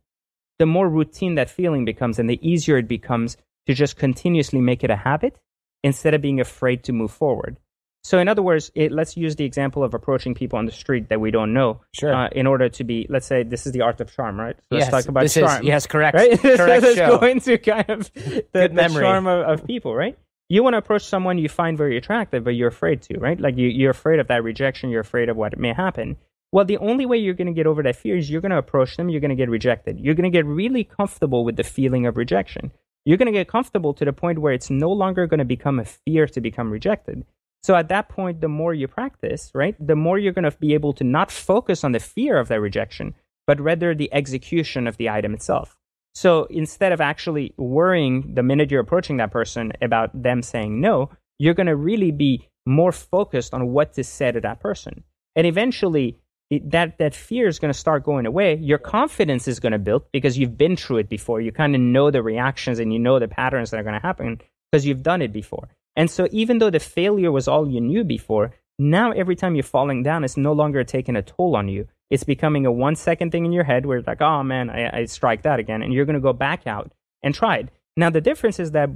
the 0.61 0.64
more 0.64 0.88
routine 0.88 1.35
that 1.35 1.51
feeling 1.51 1.85
becomes 1.85 2.20
and 2.20 2.31
the 2.31 2.38
easier 2.40 2.77
it 2.79 2.87
becomes 2.87 3.37
to 3.66 3.74
just 3.74 3.96
continuously 3.96 4.61
make 4.61 4.85
it 4.85 4.90
a 4.90 4.96
habit 4.96 5.40
instead 5.83 6.14
of 6.14 6.22
being 6.22 6.38
afraid 6.38 6.85
to 6.85 6.92
move 6.92 7.11
forward. 7.11 7.57
So, 8.05 8.20
in 8.20 8.29
other 8.29 8.40
words, 8.40 8.70
it, 8.77 8.92
let's 8.92 9.16
use 9.16 9.35
the 9.35 9.44
example 9.44 9.83
of 9.83 9.92
approaching 9.92 10.37
people 10.37 10.57
on 10.61 10.66
the 10.66 10.72
street 10.72 11.09
that 11.09 11.20
we 11.20 11.33
don't 11.33 11.53
know. 11.53 11.81
Sure. 11.92 12.14
Uh, 12.14 12.29
in 12.31 12.46
order 12.46 12.68
to 12.68 12.85
be, 12.85 13.09
let's 13.11 13.27
say, 13.27 13.42
this 13.42 13.66
is 13.66 13.72
the 13.72 13.81
art 13.81 14.01
of 14.01 14.14
charm, 14.14 14.38
right? 14.38 14.55
So 14.70 14.79
let's 14.79 14.88
talk 14.88 15.09
about 15.09 15.22
this 15.22 15.35
charm. 15.35 15.62
is 15.62 15.66
yes, 15.66 15.88
correct. 15.88 16.14
right? 16.14 16.40
So 16.40 16.57
correct 16.57 16.83
let's 16.85 16.94
show. 16.94 17.18
go 17.18 17.27
into 17.27 17.59
kind 17.59 17.90
of 17.90 18.12
the, 18.14 18.44
the 18.53 18.68
memory. 18.68 19.03
charm 19.03 19.27
of, 19.27 19.61
of 19.61 19.66
people, 19.66 19.96
right? 19.96 20.16
You 20.50 20.62
want 20.62 20.74
to 20.74 20.78
approach 20.78 21.04
someone 21.04 21.37
you 21.37 21.48
find 21.50 21.76
very 21.76 21.98
attractive, 21.98 22.42
but 22.42 22.54
you're 22.54 22.68
afraid 22.68 23.02
to, 23.02 23.18
right? 23.18 23.38
Like 23.38 23.58
you, 23.58 23.68
you're 23.68 23.90
afraid 23.90 24.18
of 24.18 24.28
that 24.28 24.42
rejection. 24.42 24.88
You're 24.88 25.02
afraid 25.02 25.28
of 25.28 25.37
what 25.37 25.58
may 25.58 25.74
happen. 25.74 26.16
Well, 26.52 26.64
the 26.64 26.78
only 26.78 27.04
way 27.04 27.18
you're 27.18 27.34
going 27.34 27.48
to 27.48 27.52
get 27.52 27.66
over 27.66 27.82
that 27.82 27.96
fear 27.96 28.16
is 28.16 28.30
you're 28.30 28.40
going 28.40 28.52
to 28.52 28.58
approach 28.58 28.96
them. 28.96 29.11
You're 29.11 29.20
going 29.20 29.28
to 29.28 29.37
get 29.37 29.50
rejected. 29.50 30.00
You're 30.00 30.14
going 30.14 30.30
to 30.30 30.37
get 30.37 30.46
really 30.46 30.84
comfortable 30.84 31.44
with 31.44 31.56
the 31.56 31.64
feeling 31.64 32.06
of 32.06 32.16
rejection. 32.16 32.72
You're 33.04 33.18
going 33.18 33.26
to 33.26 33.38
get 33.38 33.48
comfortable 33.48 33.92
to 33.92 34.06
the 34.06 34.12
point 34.14 34.38
where 34.38 34.54
it's 34.54 34.70
no 34.70 34.90
longer 34.90 35.26
going 35.26 35.38
to 35.38 35.44
become 35.44 35.78
a 35.78 35.84
fear 35.84 36.26
to 36.26 36.40
become 36.40 36.70
rejected. 36.70 37.26
So 37.62 37.74
at 37.74 37.88
that 37.90 38.08
point, 38.08 38.40
the 38.40 38.48
more 38.48 38.72
you 38.72 38.88
practice, 38.88 39.50
right, 39.54 39.76
the 39.78 39.96
more 39.96 40.18
you're 40.18 40.32
going 40.32 40.50
to 40.50 40.56
be 40.58 40.72
able 40.72 40.94
to 40.94 41.04
not 41.04 41.30
focus 41.30 41.84
on 41.84 41.92
the 41.92 42.00
fear 42.00 42.38
of 42.38 42.48
that 42.48 42.61
rejection, 42.61 43.14
but 43.46 43.61
rather 43.61 43.94
the 43.94 44.12
execution 44.14 44.87
of 44.87 44.96
the 44.96 45.11
item 45.11 45.34
itself. 45.34 45.76
So 46.14 46.44
instead 46.51 46.92
of 46.92 47.01
actually 47.01 47.55
worrying 47.57 48.35
the 48.35 48.42
minute 48.42 48.71
you're 48.71 48.81
approaching 48.81 49.18
that 49.18 49.31
person 49.31 49.73
about 49.81 50.11
them 50.21 50.42
saying 50.42 50.81
no, 50.81 51.11
you're 51.38 51.55
going 51.55 51.68
to 51.68 51.77
really 51.77 52.11
be 52.11 52.49
more 52.66 52.92
focused 52.92 53.55
on 53.55 53.68
what 53.68 53.94
to 53.94 54.05
say 54.05 54.33
to 54.33 54.40
that 54.40 54.61
person. 54.61 55.05
And 55.37 55.47
eventually, 55.47 56.18
it, 56.51 56.71
that, 56.71 56.99
that 56.99 57.14
fear 57.14 57.47
is 57.47 57.59
going 57.59 57.73
to 57.73 57.79
start 57.79 58.05
going 58.05 58.27
away. 58.27 58.57
Your 58.57 58.79
confidence 58.79 59.47
is 59.47 59.61
going 59.61 59.73
to 59.73 59.79
build 59.79 60.05
because 60.12 60.38
you've 60.38 60.57
been 60.57 60.77
through 60.77 60.99
it 60.99 61.09
before. 61.09 61.40
You 61.40 61.53
kind 61.53 61.75
of 61.75 61.81
know 61.81 62.11
the 62.11 62.23
reactions 62.23 62.79
and 62.79 62.92
you 62.92 62.99
know 62.99 63.18
the 63.18 63.29
patterns 63.29 63.71
that 63.71 63.81
are 63.81 63.85
going 63.85 64.01
to 64.01 64.07
happen 64.07 64.40
because 64.71 64.87
you've 64.87 65.03
done 65.03 65.23
it 65.23 65.33
before. 65.33 65.68
And 65.97 66.11
so, 66.11 66.29
even 66.31 66.59
though 66.59 66.71
the 66.71 66.81
failure 66.81 67.33
was 67.33 67.49
all 67.49 67.68
you 67.68 67.81
knew 67.81 68.05
before, 68.05 68.53
now 68.79 69.11
every 69.11 69.35
time 69.35 69.57
you're 69.57 69.64
falling 69.64 70.03
down, 70.03 70.25
it's 70.25 70.37
no 70.37 70.53
longer 70.53 70.85
taking 70.85 71.16
a 71.16 71.23
toll 71.23 71.57
on 71.57 71.68
you. 71.68 71.88
It's 72.11 72.25
becoming 72.25 72.64
a 72.66 72.73
one 72.73 72.97
second 72.97 73.33
thing 73.33 73.44
in 73.44 73.53
your 73.53 73.64
head 73.64 73.85
where 73.87 73.99
it's 73.99 74.07
like, 74.07 74.21
oh 74.23 74.42
man, 74.42 74.71
I, 74.71 75.01
I 75.01 75.05
strike 75.07 75.42
that 75.42 75.59
again. 75.61 75.83
And 75.83 75.92
you're 75.92 76.05
going 76.07 76.14
to 76.14 76.21
go 76.21 76.33
back 76.33 76.66
out 76.66 76.92
and 77.23 77.35
try 77.35 77.57
it. 77.59 77.68
Now, 77.97 78.11
the 78.11 78.21
difference 78.21 78.61
is 78.61 78.71
that 78.73 78.90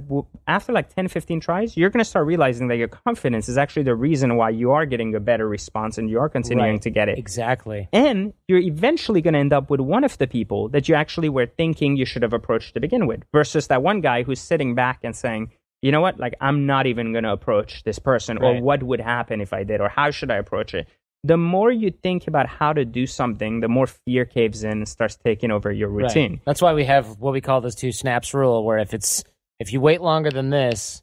after 0.47 0.71
like 0.71 0.95
10, 0.95 1.09
15 1.09 1.41
tries, 1.41 1.75
you're 1.75 1.89
going 1.89 1.99
to 1.99 2.09
start 2.09 2.25
realizing 2.25 2.69
that 2.69 2.77
your 2.77 2.87
confidence 2.87 3.49
is 3.49 3.57
actually 3.57 3.83
the 3.83 3.95
reason 3.95 4.37
why 4.37 4.49
you 4.51 4.71
are 4.71 4.85
getting 4.85 5.13
a 5.13 5.19
better 5.19 5.45
response 5.45 5.97
and 5.97 6.09
you 6.09 6.19
are 6.21 6.29
continuing 6.29 6.71
Right. 6.75 6.81
to 6.83 6.89
get 6.89 7.09
it. 7.09 7.17
Exactly. 7.17 7.89
And 7.91 8.31
you're 8.47 8.61
eventually 8.61 9.21
going 9.21 9.33
to 9.33 9.41
end 9.41 9.51
up 9.51 9.69
with 9.69 9.81
one 9.81 10.05
of 10.05 10.17
the 10.19 10.25
people 10.25 10.69
that 10.69 10.87
you 10.87 10.95
actually 10.95 11.27
were 11.27 11.45
thinking 11.47 11.97
you 11.97 12.05
should 12.05 12.21
have 12.21 12.31
approached 12.31 12.75
to 12.75 12.79
begin 12.79 13.05
with, 13.05 13.23
versus 13.33 13.67
that 13.67 13.83
one 13.83 13.99
guy 13.99 14.23
who's 14.23 14.39
sitting 14.39 14.73
back 14.73 14.99
and 15.03 15.13
saying, 15.13 15.51
you 15.81 15.91
know 15.91 15.99
what, 15.99 16.17
like 16.17 16.35
I'm 16.39 16.65
not 16.65 16.87
even 16.87 17.11
going 17.11 17.25
to 17.25 17.33
approach 17.33 17.83
this 17.83 17.99
person, 17.99 18.37
or 18.37 18.61
what 18.61 18.81
would 18.83 19.01
happen 19.01 19.41
if 19.41 19.51
I 19.51 19.65
did, 19.65 19.81
or 19.81 19.89
how 19.89 20.11
should 20.11 20.31
I 20.31 20.37
approach 20.37 20.73
it. 20.73 20.87
The 21.25 21.37
more 21.37 21.71
you 21.71 21.89
think 21.91 22.27
about 22.27 22.47
how 22.47 22.73
to 22.73 22.83
do 22.83 23.05
something, 23.07 23.61
the 23.61 23.69
more 23.69 23.87
fear 23.87 24.25
caves 24.25 24.63
in 24.63 24.71
and 24.71 24.87
starts 24.87 25.15
taking 25.15 25.51
over 25.51 25.71
your 25.71 25.89
Right. 25.89 26.03
routine. 26.03 26.41
That's 26.45 26.61
why 26.61 26.73
we 26.73 26.83
have 26.85 27.19
what 27.19 27.31
we 27.31 27.39
call 27.39 27.61
this 27.61 27.75
two 27.75 27.91
snaps 27.93 28.33
rule, 28.33 28.65
where 28.65 28.77
if 28.79 28.93
it's 28.93 29.23
if 29.59 29.71
you 29.71 29.79
wait 29.79 30.01
longer 30.01 30.29
than 30.31 30.49
this, 30.49 31.01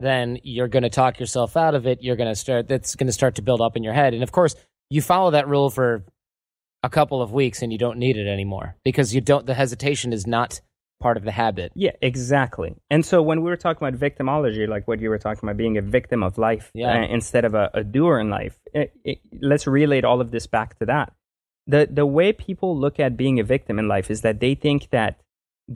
then 0.00 0.38
you're 0.42 0.68
going 0.68 0.82
to 0.84 0.88
talk 0.90 1.20
yourself 1.20 1.56
out 1.56 1.74
of 1.74 1.86
it. 1.86 2.02
You're 2.02 2.16
going 2.16 2.30
to 2.30 2.34
start. 2.34 2.68
That's 2.68 2.94
going 2.94 3.06
to 3.08 3.12
start 3.12 3.34
to 3.34 3.42
build 3.42 3.60
up 3.60 3.76
in 3.76 3.82
your 3.84 3.92
head, 3.92 4.14
and 4.14 4.22
of 4.22 4.32
course, 4.32 4.54
you 4.88 5.02
follow 5.02 5.32
that 5.32 5.46
rule 5.48 5.68
for 5.70 6.04
a 6.82 6.88
couple 6.88 7.20
of 7.20 7.32
weeks, 7.32 7.60
and 7.62 7.70
you 7.72 7.78
don't 7.78 7.98
need 7.98 8.16
it 8.16 8.26
anymore 8.26 8.76
because 8.84 9.14
you 9.14 9.20
don't. 9.20 9.44
The 9.46 9.54
hesitation 9.54 10.12
is 10.14 10.26
not 10.26 10.60
part 11.04 11.16
of 11.20 11.24
the 11.28 11.36
habit. 11.44 11.70
Yeah, 11.86 11.94
exactly. 12.10 12.70
And 12.94 13.02
so 13.10 13.16
when 13.28 13.38
we 13.42 13.48
were 13.52 13.60
talking 13.66 13.86
about 13.86 14.00
victimology, 14.06 14.64
like 14.74 14.84
what 14.88 14.98
you 15.02 15.10
were 15.12 15.22
talking 15.26 15.42
about 15.46 15.58
being 15.64 15.76
a 15.76 15.82
victim 15.98 16.20
of 16.28 16.32
life 16.38 16.66
Yeah. 16.72 16.92
uh, 16.92 17.06
instead 17.18 17.44
of 17.48 17.52
a, 17.54 17.70
a 17.80 17.82
doer 17.94 18.16
in 18.24 18.28
life, 18.30 18.56
it, 18.72 18.88
it, 19.04 19.18
let's 19.50 19.66
relate 19.66 20.04
all 20.04 20.20
of 20.24 20.30
this 20.34 20.46
back 20.56 20.78
to 20.78 20.86
that. 20.86 21.12
The, 21.72 21.80
the 22.00 22.06
way 22.18 22.32
people 22.32 22.70
look 22.84 22.96
at 22.98 23.18
being 23.24 23.38
a 23.38 23.44
victim 23.56 23.78
in 23.78 23.86
life 23.96 24.08
is 24.14 24.20
that 24.22 24.40
they 24.40 24.54
think 24.54 24.80
that 24.90 25.12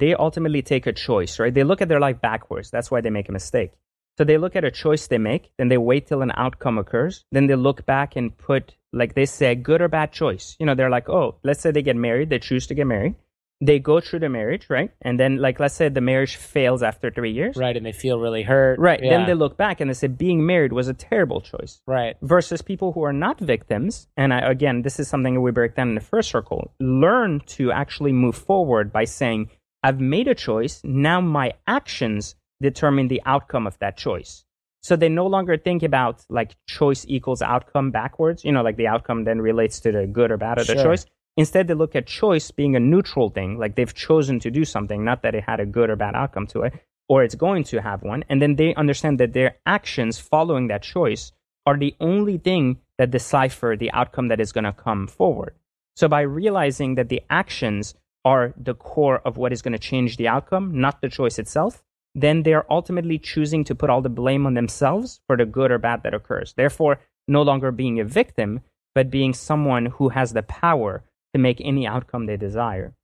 they 0.00 0.12
ultimately 0.14 0.62
take 0.72 0.86
a 0.86 0.94
choice, 1.08 1.38
right? 1.38 1.52
They 1.58 1.64
look 1.64 1.82
at 1.82 1.88
their 1.88 2.00
life 2.00 2.20
backwards. 2.30 2.70
That's 2.70 2.90
why 2.90 3.00
they 3.02 3.10
make 3.18 3.28
a 3.28 3.32
mistake. 3.40 3.72
So 4.18 4.24
they 4.24 4.38
look 4.38 4.56
at 4.56 4.64
a 4.64 4.70
choice 4.84 5.06
they 5.06 5.18
make, 5.18 5.44
then 5.58 5.68
they 5.68 5.78
wait 5.90 6.06
till 6.08 6.22
an 6.22 6.32
outcome 6.44 6.76
occurs, 6.78 7.24
then 7.34 7.46
they 7.48 7.54
look 7.54 7.86
back 7.86 8.16
and 8.16 8.36
put, 8.36 8.74
like 9.00 9.14
they 9.14 9.26
say, 9.26 9.54
good 9.54 9.80
or 9.80 9.88
bad 9.88 10.10
choice. 10.12 10.56
You 10.58 10.66
know, 10.66 10.74
they're 10.74 10.96
like, 10.98 11.08
oh, 11.08 11.28
let's 11.48 11.60
say 11.62 11.70
they 11.70 11.82
get 11.90 11.96
married, 11.96 12.28
they 12.30 12.40
choose 12.40 12.66
to 12.68 12.74
get 12.74 12.86
married. 12.86 13.14
They 13.60 13.80
go 13.80 14.00
through 14.00 14.20
the 14.20 14.28
marriage, 14.28 14.66
right? 14.70 14.92
And 15.02 15.18
then, 15.18 15.38
like, 15.38 15.58
let's 15.58 15.74
say 15.74 15.88
the 15.88 16.00
marriage 16.00 16.36
fails 16.36 16.80
after 16.82 17.10
three 17.10 17.32
years. 17.32 17.56
Right, 17.56 17.76
and 17.76 17.84
they 17.84 17.90
feel 17.92 18.20
really 18.20 18.42
hurt. 18.44 18.78
Right. 18.78 19.02
Yeah. 19.02 19.10
Then 19.18 19.26
they 19.26 19.34
look 19.34 19.56
back 19.56 19.80
and 19.80 19.90
they 19.90 19.94
say 19.94 20.06
being 20.06 20.46
married 20.46 20.72
was 20.72 20.86
a 20.86 20.94
terrible 20.94 21.40
choice. 21.40 21.80
right. 21.86 22.16
Versus 22.22 22.62
people 22.62 22.92
who 22.92 23.02
are 23.02 23.12
not 23.12 23.40
victims, 23.40 24.06
and 24.16 24.32
I, 24.32 24.38
again, 24.48 24.82
this 24.82 25.00
is 25.00 25.08
something 25.08 25.42
we 25.42 25.50
break 25.50 25.74
down 25.74 25.88
in 25.88 25.94
the 25.96 26.00
first 26.00 26.30
circle, 26.30 26.72
learn 26.78 27.40
to 27.56 27.72
actually 27.72 28.12
move 28.12 28.36
forward 28.36 28.92
by 28.92 29.04
saying, 29.04 29.50
I've 29.82 30.00
made 30.00 30.28
a 30.28 30.34
choice. 30.36 30.80
Now 30.84 31.20
my 31.20 31.52
actions 31.66 32.36
determine 32.60 33.08
the 33.08 33.22
outcome 33.26 33.66
of 33.66 33.78
that 33.80 33.96
choice. 33.96 34.44
So 34.82 34.94
they 34.94 35.08
no 35.08 35.26
longer 35.26 35.56
think 35.56 35.82
about 35.82 36.24
like 36.28 36.54
choice 36.68 37.04
equals 37.08 37.42
outcome 37.42 37.90
backwards, 37.90 38.44
you 38.44 38.52
know, 38.52 38.62
like 38.62 38.76
the 38.76 38.86
outcome 38.86 39.24
then 39.24 39.40
relates 39.40 39.80
to 39.80 39.90
the 39.92 40.06
good 40.06 40.30
or 40.30 40.36
bad 40.36 40.58
of 40.58 40.66
the 40.68 40.74
Sure. 40.74 40.82
choice. 40.84 41.06
Instead, 41.38 41.68
they 41.68 41.74
look 41.74 41.94
at 41.94 42.04
choice 42.04 42.50
being 42.50 42.74
a 42.74 42.80
neutral 42.80 43.30
thing, 43.30 43.58
like 43.58 43.76
they've 43.76 43.94
chosen 43.94 44.40
to 44.40 44.50
do 44.50 44.64
something, 44.64 45.04
not 45.04 45.22
that 45.22 45.36
it 45.36 45.44
had 45.44 45.60
a 45.60 45.66
good 45.66 45.88
or 45.88 45.94
bad 45.94 46.16
outcome 46.16 46.48
to 46.48 46.62
it, 46.62 46.74
or 47.08 47.22
it's 47.22 47.36
going 47.36 47.62
to 47.62 47.80
have 47.80 48.02
one. 48.02 48.24
And 48.28 48.42
then 48.42 48.56
they 48.56 48.74
understand 48.74 49.20
that 49.20 49.34
their 49.34 49.56
actions 49.64 50.18
following 50.18 50.66
that 50.66 50.82
choice 50.82 51.30
are 51.64 51.78
the 51.78 51.94
only 52.00 52.38
thing 52.38 52.78
that 52.98 53.12
decipher 53.12 53.76
the 53.78 53.92
outcome 53.92 54.26
that 54.28 54.40
is 54.40 54.50
going 54.50 54.64
to 54.64 54.72
come 54.72 55.06
forward. 55.06 55.54
So 55.94 56.08
by 56.08 56.22
realizing 56.22 56.96
that 56.96 57.08
the 57.08 57.22
actions 57.30 57.94
are 58.24 58.52
the 58.56 58.74
core 58.74 59.20
of 59.24 59.36
what 59.36 59.52
is 59.52 59.62
going 59.62 59.74
to 59.74 59.78
change 59.78 60.16
the 60.16 60.26
outcome, 60.26 60.80
not 60.80 61.00
the 61.00 61.08
choice 61.08 61.38
itself, 61.38 61.84
then 62.16 62.42
they're 62.42 62.70
ultimately 62.72 63.16
choosing 63.16 63.62
to 63.62 63.76
put 63.76 63.90
all 63.90 64.02
the 64.02 64.08
blame 64.08 64.44
on 64.44 64.54
themselves 64.54 65.20
for 65.28 65.36
the 65.36 65.46
good 65.46 65.70
or 65.70 65.78
bad 65.78 66.02
that 66.02 66.14
occurs. 66.14 66.52
Therefore, 66.56 66.98
no 67.28 67.42
longer 67.42 67.70
being 67.70 68.00
a 68.00 68.04
victim, 68.04 68.60
but 68.92 69.08
being 69.08 69.32
someone 69.32 69.86
who 69.86 70.08
has 70.08 70.32
the 70.32 70.42
power 70.42 71.04
to 71.34 71.38
make 71.38 71.60
any 71.60 71.86
outcome 71.86 72.26
they 72.26 72.36
desire. 72.36 72.94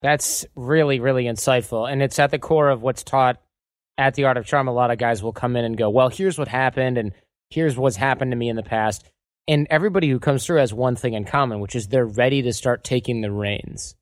That's 0.00 0.46
really, 0.54 1.00
really 1.00 1.24
insightful. 1.24 1.90
And 1.90 2.02
it's 2.02 2.18
at 2.18 2.30
the 2.30 2.38
core 2.38 2.70
of 2.70 2.82
what's 2.82 3.02
taught 3.02 3.40
at 3.96 4.14
the 4.14 4.24
Art 4.24 4.36
of 4.36 4.46
Charm. 4.46 4.68
A 4.68 4.72
lot 4.72 4.90
of 4.90 4.98
guys 4.98 5.22
will 5.22 5.32
come 5.32 5.56
in 5.56 5.64
and 5.64 5.76
go, 5.76 5.90
Well, 5.90 6.08
here's 6.08 6.38
what 6.38 6.48
happened, 6.48 6.98
and 6.98 7.12
here's 7.50 7.76
what's 7.76 7.96
happened 7.96 8.30
to 8.30 8.36
me 8.36 8.48
in 8.48 8.56
the 8.56 8.62
past. 8.62 9.10
And 9.48 9.66
everybody 9.70 10.08
who 10.08 10.20
comes 10.20 10.44
through 10.44 10.58
has 10.58 10.74
one 10.74 10.94
thing 10.94 11.14
in 11.14 11.24
common, 11.24 11.60
which 11.60 11.74
is 11.74 11.88
they're 11.88 12.06
ready 12.06 12.42
to 12.42 12.52
start 12.52 12.84
taking 12.84 13.22
the 13.22 13.32
reins. 13.32 13.94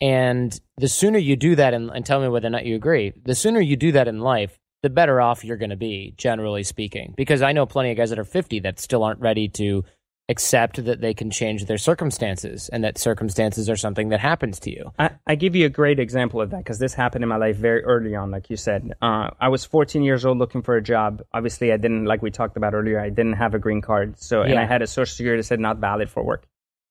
And 0.00 0.58
the 0.76 0.88
sooner 0.88 1.18
you 1.18 1.36
do 1.36 1.56
that, 1.56 1.72
and, 1.72 1.90
and 1.90 2.04
tell 2.04 2.20
me 2.20 2.28
whether 2.28 2.48
or 2.48 2.50
not 2.50 2.66
you 2.66 2.76
agree, 2.76 3.12
the 3.24 3.34
sooner 3.34 3.60
you 3.60 3.76
do 3.76 3.92
that 3.92 4.08
in 4.08 4.20
life, 4.20 4.58
the 4.82 4.90
better 4.90 5.20
off 5.20 5.44
you're 5.44 5.56
going 5.56 5.70
to 5.70 5.76
be, 5.76 6.14
generally 6.16 6.62
speaking. 6.62 7.14
Because 7.16 7.42
I 7.42 7.52
know 7.52 7.66
plenty 7.66 7.90
of 7.90 7.96
guys 7.96 8.10
that 8.10 8.18
are 8.18 8.24
50 8.24 8.60
that 8.60 8.78
still 8.78 9.02
aren't 9.02 9.20
ready 9.20 9.48
to 9.48 9.84
accept 10.30 10.84
that 10.84 11.00
they 11.00 11.14
can 11.14 11.30
change 11.30 11.64
their 11.64 11.78
circumstances 11.78 12.68
and 12.68 12.84
that 12.84 12.98
circumstances 12.98 13.70
are 13.70 13.76
something 13.76 14.10
that 14.10 14.20
happens 14.20 14.60
to 14.60 14.70
you. 14.70 14.92
I, 14.98 15.10
I 15.26 15.34
give 15.36 15.56
you 15.56 15.64
a 15.64 15.70
great 15.70 15.98
example 15.98 16.42
of 16.42 16.50
that 16.50 16.58
because 16.58 16.78
this 16.78 16.92
happened 16.92 17.22
in 17.22 17.28
my 17.28 17.36
life 17.36 17.56
very 17.56 17.82
early 17.82 18.14
on, 18.14 18.30
like 18.30 18.50
you 18.50 18.56
said. 18.56 18.92
Uh, 19.00 19.30
I 19.40 19.48
was 19.48 19.64
14 19.64 20.02
years 20.02 20.26
old 20.26 20.38
looking 20.38 20.60
for 20.62 20.76
a 20.76 20.82
job. 20.82 21.22
Obviously, 21.32 21.72
I 21.72 21.78
didn't, 21.78 22.04
like 22.04 22.20
we 22.20 22.30
talked 22.30 22.58
about 22.58 22.74
earlier, 22.74 23.00
I 23.00 23.08
didn't 23.08 23.34
have 23.34 23.54
a 23.54 23.58
green 23.58 23.80
card. 23.80 24.18
So, 24.18 24.42
and 24.42 24.58
I 24.58 24.66
had 24.66 24.82
a 24.82 24.86
social 24.86 25.14
security 25.14 25.40
that 25.40 25.46
said 25.46 25.60
not 25.60 25.78
valid 25.78 26.10
for 26.10 26.22
work. 26.22 26.46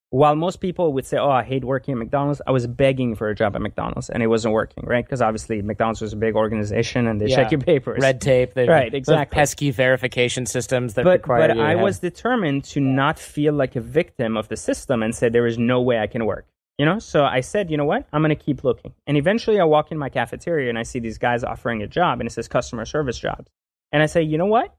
While 0.09 0.35
most 0.35 0.61
people 0.61 0.93
would 0.93 1.05
say, 1.05 1.17
"Oh, 1.17 1.29
I 1.29 1.43
hate 1.43 1.63
working 1.65 1.91
at 1.93 1.97
McDonald's," 1.97 2.41
I 2.47 2.51
was 2.51 2.65
begging 2.65 3.15
for 3.15 3.29
a 3.29 3.35
job 3.35 3.55
at 3.55 3.61
McDonald's, 3.61 4.09
and 4.09 4.23
it 4.23 4.27
wasn't 4.27 4.53
working, 4.53 4.85
right? 4.85 5.03
Because 5.05 5.21
obviously 5.21 5.61
McDonald's 5.61 6.01
was 6.01 6.13
a 6.13 6.17
big 6.17 6.35
organization, 6.35 7.07
and 7.07 7.19
they 7.19 7.27
Yeah. 7.27 7.35
check 7.35 7.51
your 7.51 7.59
papers. 7.61 7.99
Red 8.01 8.21
tape, 8.21 8.53
the, 8.53 8.65
Right, 8.67 8.93
exactly. 8.93 9.35
pesky 9.35 9.71
verification 9.71 10.45
systems 10.45 10.93
that 10.93 11.03
but 11.03 11.19
require 11.19 11.47
but 11.49 11.59
I 11.59 11.71
have- 11.71 11.81
was 11.81 11.99
determined 11.99 12.63
to 12.65 12.79
not 12.79 13.19
feel 13.19 13.53
like 13.53 13.75
a 13.75 13.81
victim 13.81 14.37
of 14.37 14.47
the 14.47 14.55
system, 14.57 15.03
and 15.03 15.13
said 15.13 15.33
there 15.33 15.45
is 15.47 15.57
no 15.57 15.81
way 15.81 15.99
I 15.99 16.07
can 16.07 16.25
work. 16.25 16.45
You 16.77 16.85
know, 16.85 16.99
so 16.99 17.23
I 17.25 17.39
said, 17.39 17.71
you 17.71 17.75
know 17.77 17.85
what? 17.85 18.05
I'm 18.13 18.21
going 18.21 18.29
to 18.29 18.35
keep 18.35 18.63
looking. 18.63 18.93
And 19.07 19.17
eventually, 19.17 19.59
I 19.59 19.63
walk 19.63 19.91
in 19.91 19.97
my 19.97 20.09
cafeteria 20.09 20.69
and 20.69 20.77
I 20.77 20.83
see 20.83 20.99
these 20.99 21.17
guys 21.17 21.43
offering 21.43 21.81
a 21.81 21.87
job, 21.87 22.19
and 22.21 22.27
it 22.27 22.31
says 22.31 22.47
customer 22.47 22.85
service 22.85 23.17
jobs. 23.17 23.49
And 23.91 24.03
I 24.03 24.05
say, 24.05 24.21
you 24.21 24.37
know 24.37 24.45
what? 24.45 24.75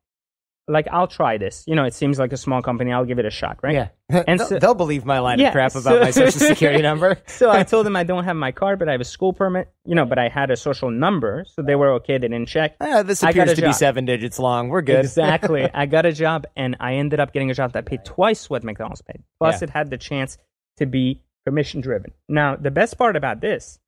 Like, 0.69 0.87
I'll 0.93 1.07
try 1.07 1.39
this. 1.39 1.65
You 1.67 1.75
know, 1.75 1.85
it 1.85 1.95
seems 1.95 2.19
like 2.19 2.33
a 2.33 2.37
small 2.37 2.61
company. 2.63 2.93
I'll 2.93 3.05
give 3.07 3.19
it 3.19 3.25
a 3.25 3.31
shot, 3.31 3.59
right? 3.63 3.75
Yeah. 3.75 3.89
And 4.27 4.39
they'll, 4.39 4.47
so- 4.47 4.59
they'll 4.59 4.75
believe 4.75 5.05
my 5.05 5.19
line 5.19 5.39
Yeah, 5.39 5.49
of 5.49 5.53
crap 5.53 5.73
so- 5.73 5.81
about 5.81 6.01
my 6.03 6.11
social 6.11 6.41
security 6.49 6.83
number. 6.83 7.17
so 7.27 7.51
I 7.51 7.63
told 7.63 7.87
them 7.87 7.97
I 7.97 8.05
don't 8.05 8.25
have 8.25 8.37
my 8.37 8.53
card, 8.53 8.79
but 8.79 8.89
I 8.89 8.93
have 8.93 9.01
a 9.01 9.05
school 9.05 9.33
permit. 9.33 9.69
You 9.85 9.95
know, 9.95 10.05
but 10.05 10.19
I 10.19 10.29
had 10.29 10.51
a 10.51 10.57
social 10.57 10.91
number, 10.91 11.45
so 11.49 11.63
they 11.63 11.75
were 11.75 11.93
okay. 11.95 12.19
They 12.19 12.29
didn't 12.29 12.49
check. 12.49 12.77
Ah, 12.81 13.03
this 13.03 13.23
appears 13.23 13.55
to 13.55 13.63
be 13.63 13.73
seven 13.73 14.05
digits 14.05 14.39
long. 14.39 14.69
We're 14.69 14.83
good. 14.83 15.01
Exactly. 15.01 15.69
I 15.75 15.87
got 15.87 16.05
a 16.07 16.13
job, 16.13 16.47
and 16.57 16.77
I 16.81 16.95
ended 16.97 17.19
up 17.21 17.33
getting 17.33 17.51
a 17.51 17.55
job 17.55 17.73
that 17.73 17.87
paid 17.87 18.05
twice 18.05 18.51
what 18.51 18.63
McDonald's 18.65 19.01
paid. 19.03 19.23
Plus, 19.41 19.61
Yeah. 19.63 19.65
it 19.65 19.71
had 19.71 19.91
the 19.91 19.99
chance 19.99 20.37
to 20.77 20.87
be 20.87 21.23
commission 21.47 21.81
driven. 21.81 22.13
Now, 22.29 22.57
the 22.57 22.71
best 22.71 22.99
part 22.99 23.17
about 23.17 23.41
this 23.41 23.79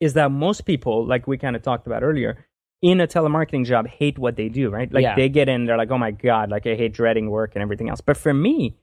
is 0.00 0.14
that 0.14 0.30
most 0.30 0.62
people, 0.64 1.06
like 1.06 1.26
we 1.26 1.36
kind 1.36 1.54
of 1.54 1.60
talked 1.62 1.86
about 1.86 2.02
earlier, 2.02 2.46
in 2.82 3.00
a 3.00 3.06
telemarketing 3.06 3.66
job 3.66 3.86
hate 3.86 4.18
what 4.18 4.36
they 4.36 4.48
do, 4.48 4.70
right? 4.70 4.90
Like 4.92 5.02
Yeah. 5.02 5.14
they 5.14 5.28
get 5.28 5.48
in, 5.48 5.66
they're 5.66 5.76
like, 5.76 5.90
oh 5.90 5.98
my 5.98 6.10
God, 6.12 6.50
like 6.50 6.66
I 6.66 6.74
hate 6.74 6.92
dreading 6.94 7.28
work 7.30 7.52
and 7.54 7.62
everything 7.62 7.88
else. 7.90 8.00
But 8.00 8.16
for 8.16 8.32
me, 8.32 8.76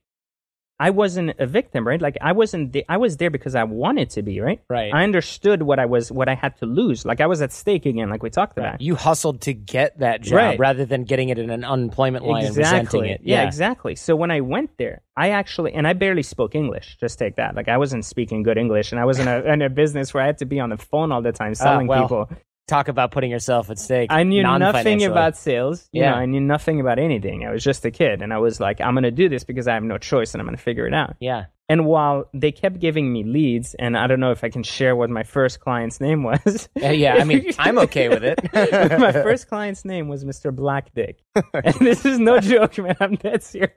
I 0.79 0.91
wasn't 0.91 1.31
a 1.39 1.47
victim, 1.47 1.87
right? 1.87 1.99
Like 1.99 2.17
I 2.21 2.33
wasn't, 2.33 2.71
the- 2.73 2.85
I 2.87 2.97
was 2.97 3.17
there 3.17 3.31
because 3.31 3.55
I 3.55 3.63
wanted 3.63 4.11
to 4.11 4.21
be, 4.21 4.39
right? 4.39 4.61
Right. 4.69 4.93
I 4.93 5.03
understood 5.03 5.63
what 5.63 5.79
I 5.79 5.87
was, 5.87 6.11
what 6.11 6.29
I 6.29 6.35
had 6.35 6.55
to 6.59 6.67
lose. 6.67 7.03
Like 7.03 7.19
I 7.19 7.25
was 7.25 7.41
at 7.41 7.51
stake 7.51 7.87
again, 7.87 8.11
like 8.11 8.21
we 8.21 8.29
talked 8.29 8.55
about. 8.59 8.79
You 8.79 8.93
hustled 8.93 9.41
to 9.41 9.53
get 9.55 9.97
that 9.97 10.21
job 10.21 10.35
Right. 10.35 10.59
rather 10.59 10.85
than 10.85 11.03
getting 11.05 11.29
it 11.29 11.39
in 11.39 11.49
an 11.49 11.63
unemployment 11.63 12.25
line 12.25 12.45
and 12.45 12.55
resenting 12.55 13.05
it. 13.05 13.21
Yeah. 13.23 13.47
exactly. 13.47 13.95
So 13.95 14.15
when 14.15 14.29
I 14.29 14.41
went 14.41 14.77
there, 14.77 15.01
I 15.15 15.31
actually, 15.31 15.73
and 15.73 15.87
I 15.87 15.93
barely 15.93 16.21
spoke 16.21 16.53
English. 16.53 16.97
Just 16.99 17.17
take 17.17 17.37
that. 17.37 17.55
Like 17.55 17.69
I 17.69 17.77
wasn't 17.79 18.05
speaking 18.05 18.43
good 18.43 18.59
English, 18.59 18.91
and 18.91 19.01
I 19.01 19.05
was 19.05 19.17
in 19.17 19.27
a, 19.27 19.39
in 19.53 19.63
a 19.63 19.69
business 19.71 20.13
where 20.13 20.21
I 20.21 20.27
had 20.27 20.37
to 20.37 20.45
be 20.45 20.59
on 20.59 20.69
the 20.69 20.77
phone 20.77 21.11
all 21.11 21.23
the 21.23 21.31
time 21.31 21.53
ah, 21.59 21.63
selling 21.63 21.87
well, 21.87 22.03
people. 22.03 22.29
Talk 22.67 22.89
about 22.89 23.11
putting 23.11 23.31
yourself 23.31 23.69
at 23.69 23.79
stake. 23.79 24.11
I 24.11 24.23
knew 24.23 24.43
nothing 24.43 25.03
about 25.05 25.37
sales. 25.37 25.87
You 25.93 26.01
Yeah. 26.01 26.11
know, 26.11 26.17
I 26.17 26.25
knew 26.25 26.41
nothing 26.41 26.81
about 26.81 26.99
anything. 26.99 27.45
I 27.45 27.51
was 27.51 27.63
just 27.63 27.85
a 27.85 27.91
kid, 27.91 28.21
and 28.21 28.33
I 28.33 28.39
was 28.39 28.59
like, 28.59 28.81
I'm 28.81 28.93
going 28.93 29.03
to 29.03 29.11
do 29.11 29.29
this 29.29 29.45
because 29.45 29.69
I 29.69 29.73
have 29.75 29.83
no 29.83 29.97
choice, 29.97 30.33
and 30.33 30.41
I'm 30.41 30.45
going 30.47 30.57
to 30.57 30.61
figure 30.61 30.85
it 30.85 30.93
out. 30.93 31.15
Yeah. 31.21 31.45
And 31.69 31.85
while 31.85 32.29
they 32.33 32.51
kept 32.51 32.79
giving 32.79 33.11
me 33.11 33.23
leads, 33.23 33.73
and 33.73 33.97
I 33.97 34.07
don't 34.07 34.19
know 34.19 34.31
if 34.31 34.43
I 34.43 34.49
can 34.49 34.63
share 34.63 34.97
what 34.97 35.09
my 35.09 35.23
first 35.23 35.61
client's 35.61 36.01
name 36.01 36.23
was. 36.23 36.67
Uh, 36.81 36.89
yeah, 36.89 37.15
I 37.15 37.23
mean, 37.23 37.51
I'm 37.59 37.77
okay 37.79 38.09
with 38.09 38.23
it. 38.25 38.39
my 38.53 39.11
first 39.13 39.47
client's 39.47 39.85
name 39.85 40.09
was 40.09 40.25
Mr. 40.25 40.53
Black 40.53 40.93
Dick. 40.93 41.19
and 41.53 41.75
this 41.75 42.05
is 42.05 42.19
no 42.19 42.39
joke, 42.41 42.77
man. 42.77 42.97
I'm 42.99 43.15
dead 43.15 43.43
serious. 43.43 43.71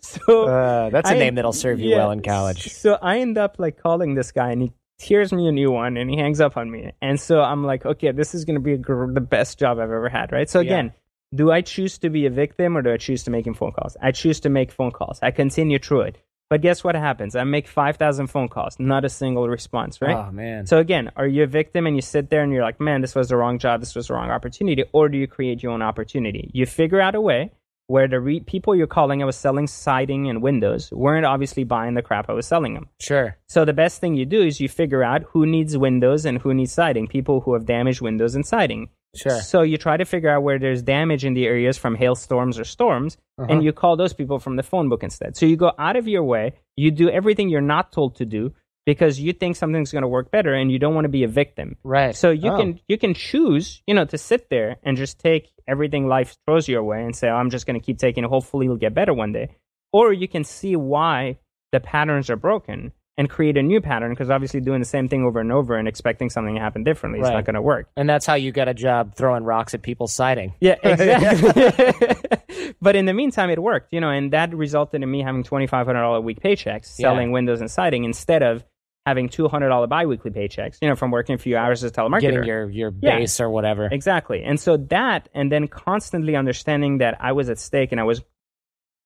so 0.00 0.44
Uh, 0.44 0.90
that's 0.90 1.10
a 1.10 1.14
I- 1.14 1.18
name 1.18 1.34
that'll 1.34 1.52
serve 1.52 1.80
you 1.80 1.90
yeah, 1.90 1.98
well 1.98 2.10
in 2.12 2.22
college. 2.22 2.72
So 2.72 2.98
I 3.00 3.18
end 3.20 3.36
up 3.38 3.56
like 3.58 3.76
calling 3.76 4.14
this 4.14 4.32
guy, 4.32 4.52
and 4.52 4.62
he 4.62 4.72
tears 4.98 5.32
me 5.32 5.48
a 5.48 5.52
new 5.52 5.70
one, 5.70 5.96
and 5.96 6.10
he 6.10 6.16
hangs 6.16 6.40
up 6.40 6.56
on 6.56 6.70
me. 6.70 6.92
And 7.02 7.20
so 7.20 7.40
I'm 7.40 7.64
like, 7.64 7.84
okay, 7.84 8.12
this 8.12 8.34
is 8.34 8.44
gonna 8.44 8.60
be 8.60 8.72
a 8.74 8.78
gr- 8.78 9.12
the 9.12 9.20
best 9.20 9.58
job 9.58 9.78
I've 9.78 9.90
ever 9.90 10.08
had, 10.08 10.32
right? 10.32 10.48
So 10.48 10.60
Yeah. 10.60 10.72
again. 10.72 10.92
Do 11.34 11.50
I 11.50 11.60
choose 11.60 11.98
to 11.98 12.08
be 12.08 12.24
a 12.26 12.30
victim 12.30 12.76
or 12.76 12.82
do 12.82 12.92
I 12.92 12.96
choose 12.98 13.24
to 13.24 13.30
making 13.32 13.54
phone 13.54 13.72
calls? 13.72 13.96
I 14.00 14.12
choose 14.12 14.38
to 14.40 14.48
make 14.48 14.70
phone 14.70 14.92
calls. 14.92 15.18
I 15.20 15.32
continue 15.32 15.78
through 15.80 16.02
it. 16.02 16.18
But 16.48 16.60
guess 16.60 16.84
what 16.84 16.94
happens? 16.94 17.34
I 17.34 17.42
make 17.42 17.66
5,000 17.66 18.28
phone 18.28 18.48
calls, 18.48 18.76
not 18.78 19.04
a 19.04 19.08
single 19.08 19.48
response, 19.48 20.00
right? 20.00 20.16
Oh 20.16 20.30
man. 20.30 20.66
So 20.66 20.78
again, 20.78 21.10
are 21.16 21.26
you 21.26 21.42
a 21.42 21.46
victim 21.48 21.84
and 21.88 21.96
you 21.96 22.00
sit 22.00 22.30
there 22.30 22.42
and 22.44 22.52
you're 22.52 22.62
like, 22.62 22.78
man, 22.78 23.00
this 23.00 23.16
was 23.16 23.28
the 23.28 23.36
wrong 23.36 23.58
job, 23.58 23.80
this 23.80 23.96
was 23.96 24.06
the 24.06 24.14
wrong 24.14 24.30
opportunity, 24.30 24.84
or 24.92 25.08
do 25.08 25.18
you 25.18 25.26
create 25.26 25.64
your 25.64 25.72
own 25.72 25.82
opportunity? 25.82 26.48
You 26.54 26.64
figure 26.64 27.00
out 27.00 27.16
a 27.16 27.20
way 27.20 27.50
where 27.88 28.08
the 28.08 28.20
re- 28.20 28.40
people 28.40 28.74
you're 28.74 28.86
calling, 28.86 29.22
I 29.22 29.26
was 29.26 29.36
selling 29.36 29.66
siding 29.66 30.28
and 30.28 30.42
windows, 30.42 30.90
weren't 30.92 31.26
obviously 31.26 31.64
buying 31.64 31.94
the 31.94 32.02
crap 32.02 32.28
I 32.28 32.32
was 32.32 32.46
selling 32.46 32.74
them. 32.74 32.88
sure. 33.00 33.36
So 33.48 33.64
the 33.64 33.72
best 33.72 34.00
thing 34.00 34.14
you 34.16 34.26
do 34.26 34.42
is 34.42 34.60
you 34.60 34.68
figure 34.68 35.02
out 35.04 35.22
who 35.22 35.46
needs 35.46 35.76
windows 35.78 36.24
and 36.24 36.38
who 36.38 36.52
needs 36.52 36.72
siding, 36.72 37.06
people 37.06 37.40
who 37.40 37.54
have 37.54 37.64
damaged 37.66 38.00
windows 38.00 38.34
and 38.34 38.44
siding. 38.44 38.88
Sure. 39.14 39.40
So 39.40 39.62
you 39.62 39.78
try 39.78 39.96
to 39.96 40.04
figure 40.04 40.28
out 40.28 40.42
where 40.42 40.58
there's 40.58 40.82
damage 40.82 41.24
in 41.24 41.32
the 41.34 41.46
areas 41.46 41.78
from 41.78 41.94
hailstorms 41.94 42.58
or 42.58 42.64
storms, 42.64 43.16
Uh-huh. 43.38 43.46
and 43.50 43.62
you 43.64 43.72
call 43.72 43.96
those 43.96 44.12
people 44.12 44.38
from 44.38 44.56
the 44.56 44.62
phone 44.62 44.88
book 44.90 45.02
instead. 45.02 45.36
So 45.36 45.46
you 45.46 45.56
go 45.56 45.72
out 45.78 45.96
of 45.96 46.06
your 46.08 46.24
way, 46.24 46.54
you 46.76 46.90
do 46.90 47.08
everything 47.08 47.48
you're 47.48 47.60
not 47.76 47.92
told 47.92 48.16
to 48.16 48.24
do 48.26 48.52
because 48.86 49.20
you 49.20 49.32
think 49.34 49.56
something's 49.56 49.92
going 49.92 50.02
to 50.02 50.08
work 50.08 50.30
better, 50.30 50.54
and 50.54 50.70
you 50.72 50.78
don't 50.78 50.94
want 50.94 51.04
to 51.04 51.10
be 51.10 51.24
a 51.24 51.28
victim. 51.28 51.76
Right. 51.84 52.14
So 52.16 52.30
you 52.30 52.52
Oh. 52.52 52.56
can 52.56 52.80
you 52.88 52.96
can 52.96 53.12
choose, 53.12 53.82
you 53.86 53.94
know, 53.94 54.04
to 54.06 54.16
sit 54.16 54.48
there 54.48 54.76
and 54.82 54.96
just 54.96 55.18
take 55.20 55.50
everything 55.68 56.06
life 56.06 56.36
throws 56.46 56.68
your 56.68 56.82
way 56.84 57.02
and 57.04 57.14
say, 57.14 57.28
oh, 57.28 57.34
"I'm 57.36 57.50
just 57.50 57.66
going 57.66 57.78
to 57.78 57.84
keep 57.84 57.98
taking 57.98 58.24
it. 58.24 58.28
Hopefully, 58.30 58.66
it'll 58.66 58.76
get 58.78 58.94
better 58.94 59.12
one 59.12 59.32
day." 59.32 59.50
Or 59.92 60.12
you 60.12 60.28
can 60.28 60.44
see 60.44 60.76
why 60.76 61.38
the 61.72 61.80
patterns 61.80 62.30
are 62.30 62.36
broken 62.36 62.92
and 63.18 63.30
create 63.30 63.56
a 63.56 63.62
new 63.62 63.80
pattern 63.80 64.10
because 64.10 64.28
obviously 64.28 64.60
doing 64.60 64.78
the 64.78 64.84
same 64.86 65.08
thing 65.08 65.24
over 65.24 65.40
and 65.40 65.50
over 65.50 65.74
and 65.76 65.88
expecting 65.88 66.28
something 66.28 66.54
to 66.54 66.60
happen 66.60 66.84
differently 66.84 67.18
is 67.20 67.28
not 67.30 67.46
going 67.46 67.54
to 67.54 67.62
work. 67.62 67.88
And 67.96 68.08
that's 68.08 68.26
how 68.26 68.34
you 68.34 68.52
got 68.52 68.68
a 68.68 68.74
job 68.74 69.14
throwing 69.14 69.42
rocks 69.42 69.72
at 69.72 69.80
people's 69.82 70.12
siding. 70.12 70.52
Yeah, 70.60 70.74
exactly. 70.82 72.74
but 72.82 72.94
in 72.94 73.06
the 73.06 73.14
meantime, 73.14 73.48
it 73.50 73.58
worked, 73.60 73.92
you 73.92 74.00
know, 74.00 74.10
and 74.10 74.32
that 74.32 74.54
resulted 74.54 75.02
in 75.02 75.10
me 75.10 75.22
having 75.22 75.42
twenty 75.44 75.66
five 75.66 75.86
hundred 75.86 76.00
dollar 76.02 76.18
a 76.18 76.20
week 76.20 76.40
paychecks 76.40 76.86
selling 76.86 77.32
windows 77.32 77.60
and 77.60 77.70
siding 77.70 78.04
instead 78.04 78.42
of 78.42 78.64
having 79.06 79.28
two 79.28 79.46
hundred 79.48 79.68
dollar 79.68 79.86
biweekly 79.86 80.32
paychecks, 80.32 80.78
you 80.82 80.88
know, 80.88 80.96
from 80.96 81.10
working 81.12 81.36
a 81.36 81.38
few 81.38 81.56
hours 81.56 81.82
as 81.84 81.92
a 81.92 81.94
telemarketer. 81.94 82.20
Getting 82.20 82.44
your 82.44 82.68
your 82.68 82.92
Yeah. 83.00 83.18
base 83.18 83.40
or 83.40 83.48
whatever. 83.48 83.88
Exactly. 83.90 84.42
And 84.42 84.58
so 84.60 84.76
that, 84.76 85.28
and 85.32 85.50
then 85.50 85.68
constantly 85.68 86.34
understanding 86.36 86.98
that 86.98 87.16
I 87.20 87.32
was 87.32 87.48
at 87.48 87.58
stake 87.58 87.92
and 87.92 88.00
I 88.00 88.04
was 88.04 88.22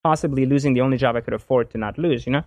possibly 0.02 0.46
losing 0.46 0.72
the 0.72 0.80
only 0.80 0.96
job 0.96 1.16
I 1.16 1.20
could 1.20 1.34
afford 1.34 1.70
to 1.72 1.78
not 1.78 1.98
lose, 1.98 2.26
you 2.26 2.32
know, 2.32 2.42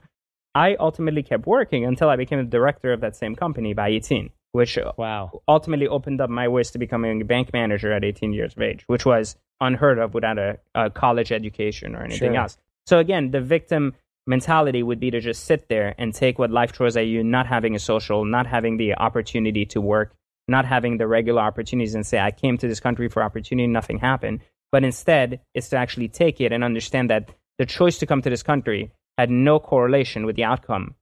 I 0.55 0.75
ultimately 0.75 1.23
kept 1.23 1.45
working 1.45 1.85
until 1.85 2.09
I 2.09 2.15
became 2.15 2.39
the 2.39 2.45
director 2.49 2.91
of 2.93 3.01
that 3.01 3.15
same 3.15 3.35
company 3.35 3.73
by 3.73 3.89
18, 3.89 4.31
which 4.53 4.77
Wow. 4.97 5.31
ultimately 5.47 5.87
opened 5.87 6.19
up 6.21 6.29
my 6.29 6.47
ways 6.47 6.71
to 6.71 6.79
becoming 6.79 7.21
a 7.21 7.25
bank 7.25 7.53
manager 7.53 7.91
at 7.93 8.03
18 8.03 8.33
years 8.33 8.53
of 8.55 8.61
age, 8.63 8.83
which 8.87 9.05
was 9.05 9.35
unheard 9.61 9.99
of 9.99 10.13
without 10.13 10.39
a, 10.39 10.57
a 10.75 10.89
college 10.89 11.31
education 11.31 11.95
or 11.95 12.03
anything 12.03 12.33
Sure. 12.33 12.41
else. 12.41 12.57
So 12.87 12.97
again, 12.99 13.31
the 13.31 13.41
victim 13.41 13.93
mentality 14.27 14.83
would 14.83 14.99
be 14.99 15.11
to 15.11 15.19
just 15.19 15.43
sit 15.45 15.67
there 15.69 15.93
and 15.97 16.13
take 16.13 16.39
what 16.39 16.51
life 16.51 16.73
throws 16.73 16.95
at 16.97 17.07
you, 17.07 17.23
not 17.23 17.45
having 17.47 17.75
a 17.75 17.79
social, 17.79 18.25
not 18.25 18.47
having 18.47 18.77
the 18.77 18.95
opportunity 18.95 19.65
to 19.67 19.81
work, 19.81 20.13
not 20.47 20.65
having 20.65 20.97
the 20.97 21.07
regular 21.07 21.41
opportunities 21.41 21.95
and 21.95 22.05
say, 22.05 22.19
I 22.19 22.31
came 22.31 22.57
to 22.57 22.67
this 22.67 22.79
country 22.79 23.09
for 23.09 23.23
opportunity, 23.23 23.67
nothing 23.67 23.99
happened. 23.99 24.41
But 24.71 24.83
instead, 24.83 25.39
it's 25.53 25.69
to 25.69 25.77
actually 25.77 26.07
take 26.07 26.41
it 26.41 26.51
and 26.51 26.63
understand 26.63 27.09
that 27.09 27.29
the 27.59 27.65
choice 27.65 27.99
to 27.99 28.05
come 28.05 28.21
to 28.21 28.29
this 28.29 28.43
country 28.43 28.91
had 29.17 29.29
no 29.29 29.59
correlation 29.59 30.25
with 30.25 30.35
the 30.35 30.43
outcome. 30.45 30.95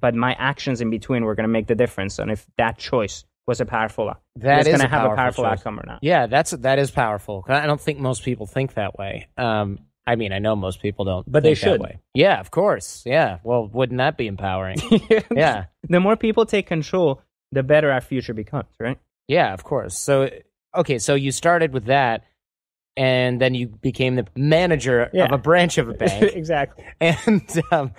But 0.00 0.14
my 0.16 0.34
actions 0.34 0.80
in 0.80 0.90
between 0.90 1.24
were 1.24 1.36
going 1.36 1.44
to 1.44 1.52
make 1.52 1.68
the 1.68 1.76
difference. 1.76 2.18
And 2.18 2.30
if 2.30 2.44
that 2.58 2.78
choice 2.78 3.24
was 3.46 3.60
a 3.60 3.66
powerful, 3.66 4.12
That 4.36 4.60
is 4.62 4.66
going 4.66 4.80
to 4.80 4.86
a 4.86 4.88
have 4.88 5.02
a 5.02 5.06
powerful 5.08 5.16
powerful 5.16 5.44
choice. 5.44 5.58
outcome 5.60 5.78
or 5.78 5.84
not. 5.86 5.98
Yeah, 6.02 6.26
that's 6.26 6.50
that 6.50 6.78
is 6.80 6.90
powerful. 6.90 7.44
I 7.46 7.66
don't 7.66 7.80
think 7.80 8.00
most 8.00 8.24
people 8.24 8.46
think 8.46 8.74
that 8.74 8.98
way. 8.98 9.28
Um, 9.36 9.78
I 10.06 10.16
mean, 10.16 10.32
I 10.32 10.38
know 10.38 10.54
most 10.54 10.82
people 10.82 11.04
don't, 11.06 11.30
But 11.30 11.42
they 11.42 11.54
should. 11.54 11.80
way. 11.80 11.98
Yeah, 12.12 12.38
of 12.40 12.50
course. 12.50 13.02
Yeah. 13.06 13.38
Well, 13.42 13.68
wouldn't 13.72 13.98
that 13.98 14.16
be 14.18 14.26
empowering? 14.26 14.78
yeah. 15.34 15.64
The 15.88 16.00
more 16.00 16.16
people 16.16 16.44
take 16.44 16.66
control, 16.66 17.22
the 17.52 17.62
better 17.62 17.90
our 17.90 18.00
future 18.02 18.34
becomes, 18.34 18.68
right? 18.78 18.98
Yeah, 19.28 19.54
of 19.54 19.64
course. 19.64 19.98
So, 19.98 20.28
okay, 20.76 20.98
so 20.98 21.14
you 21.14 21.32
started 21.32 21.72
with 21.72 21.86
that, 21.86 22.24
and 22.96 23.40
then 23.40 23.54
you 23.54 23.68
became 23.68 24.16
the 24.16 24.26
manager 24.36 25.08
Yeah. 25.12 25.24
of 25.24 25.32
a 25.32 25.38
branch 25.38 25.78
of 25.78 25.88
a 25.88 25.94
bank. 25.94 26.22
exactly. 26.34 26.84
and 27.00 27.42
um, 27.72 27.92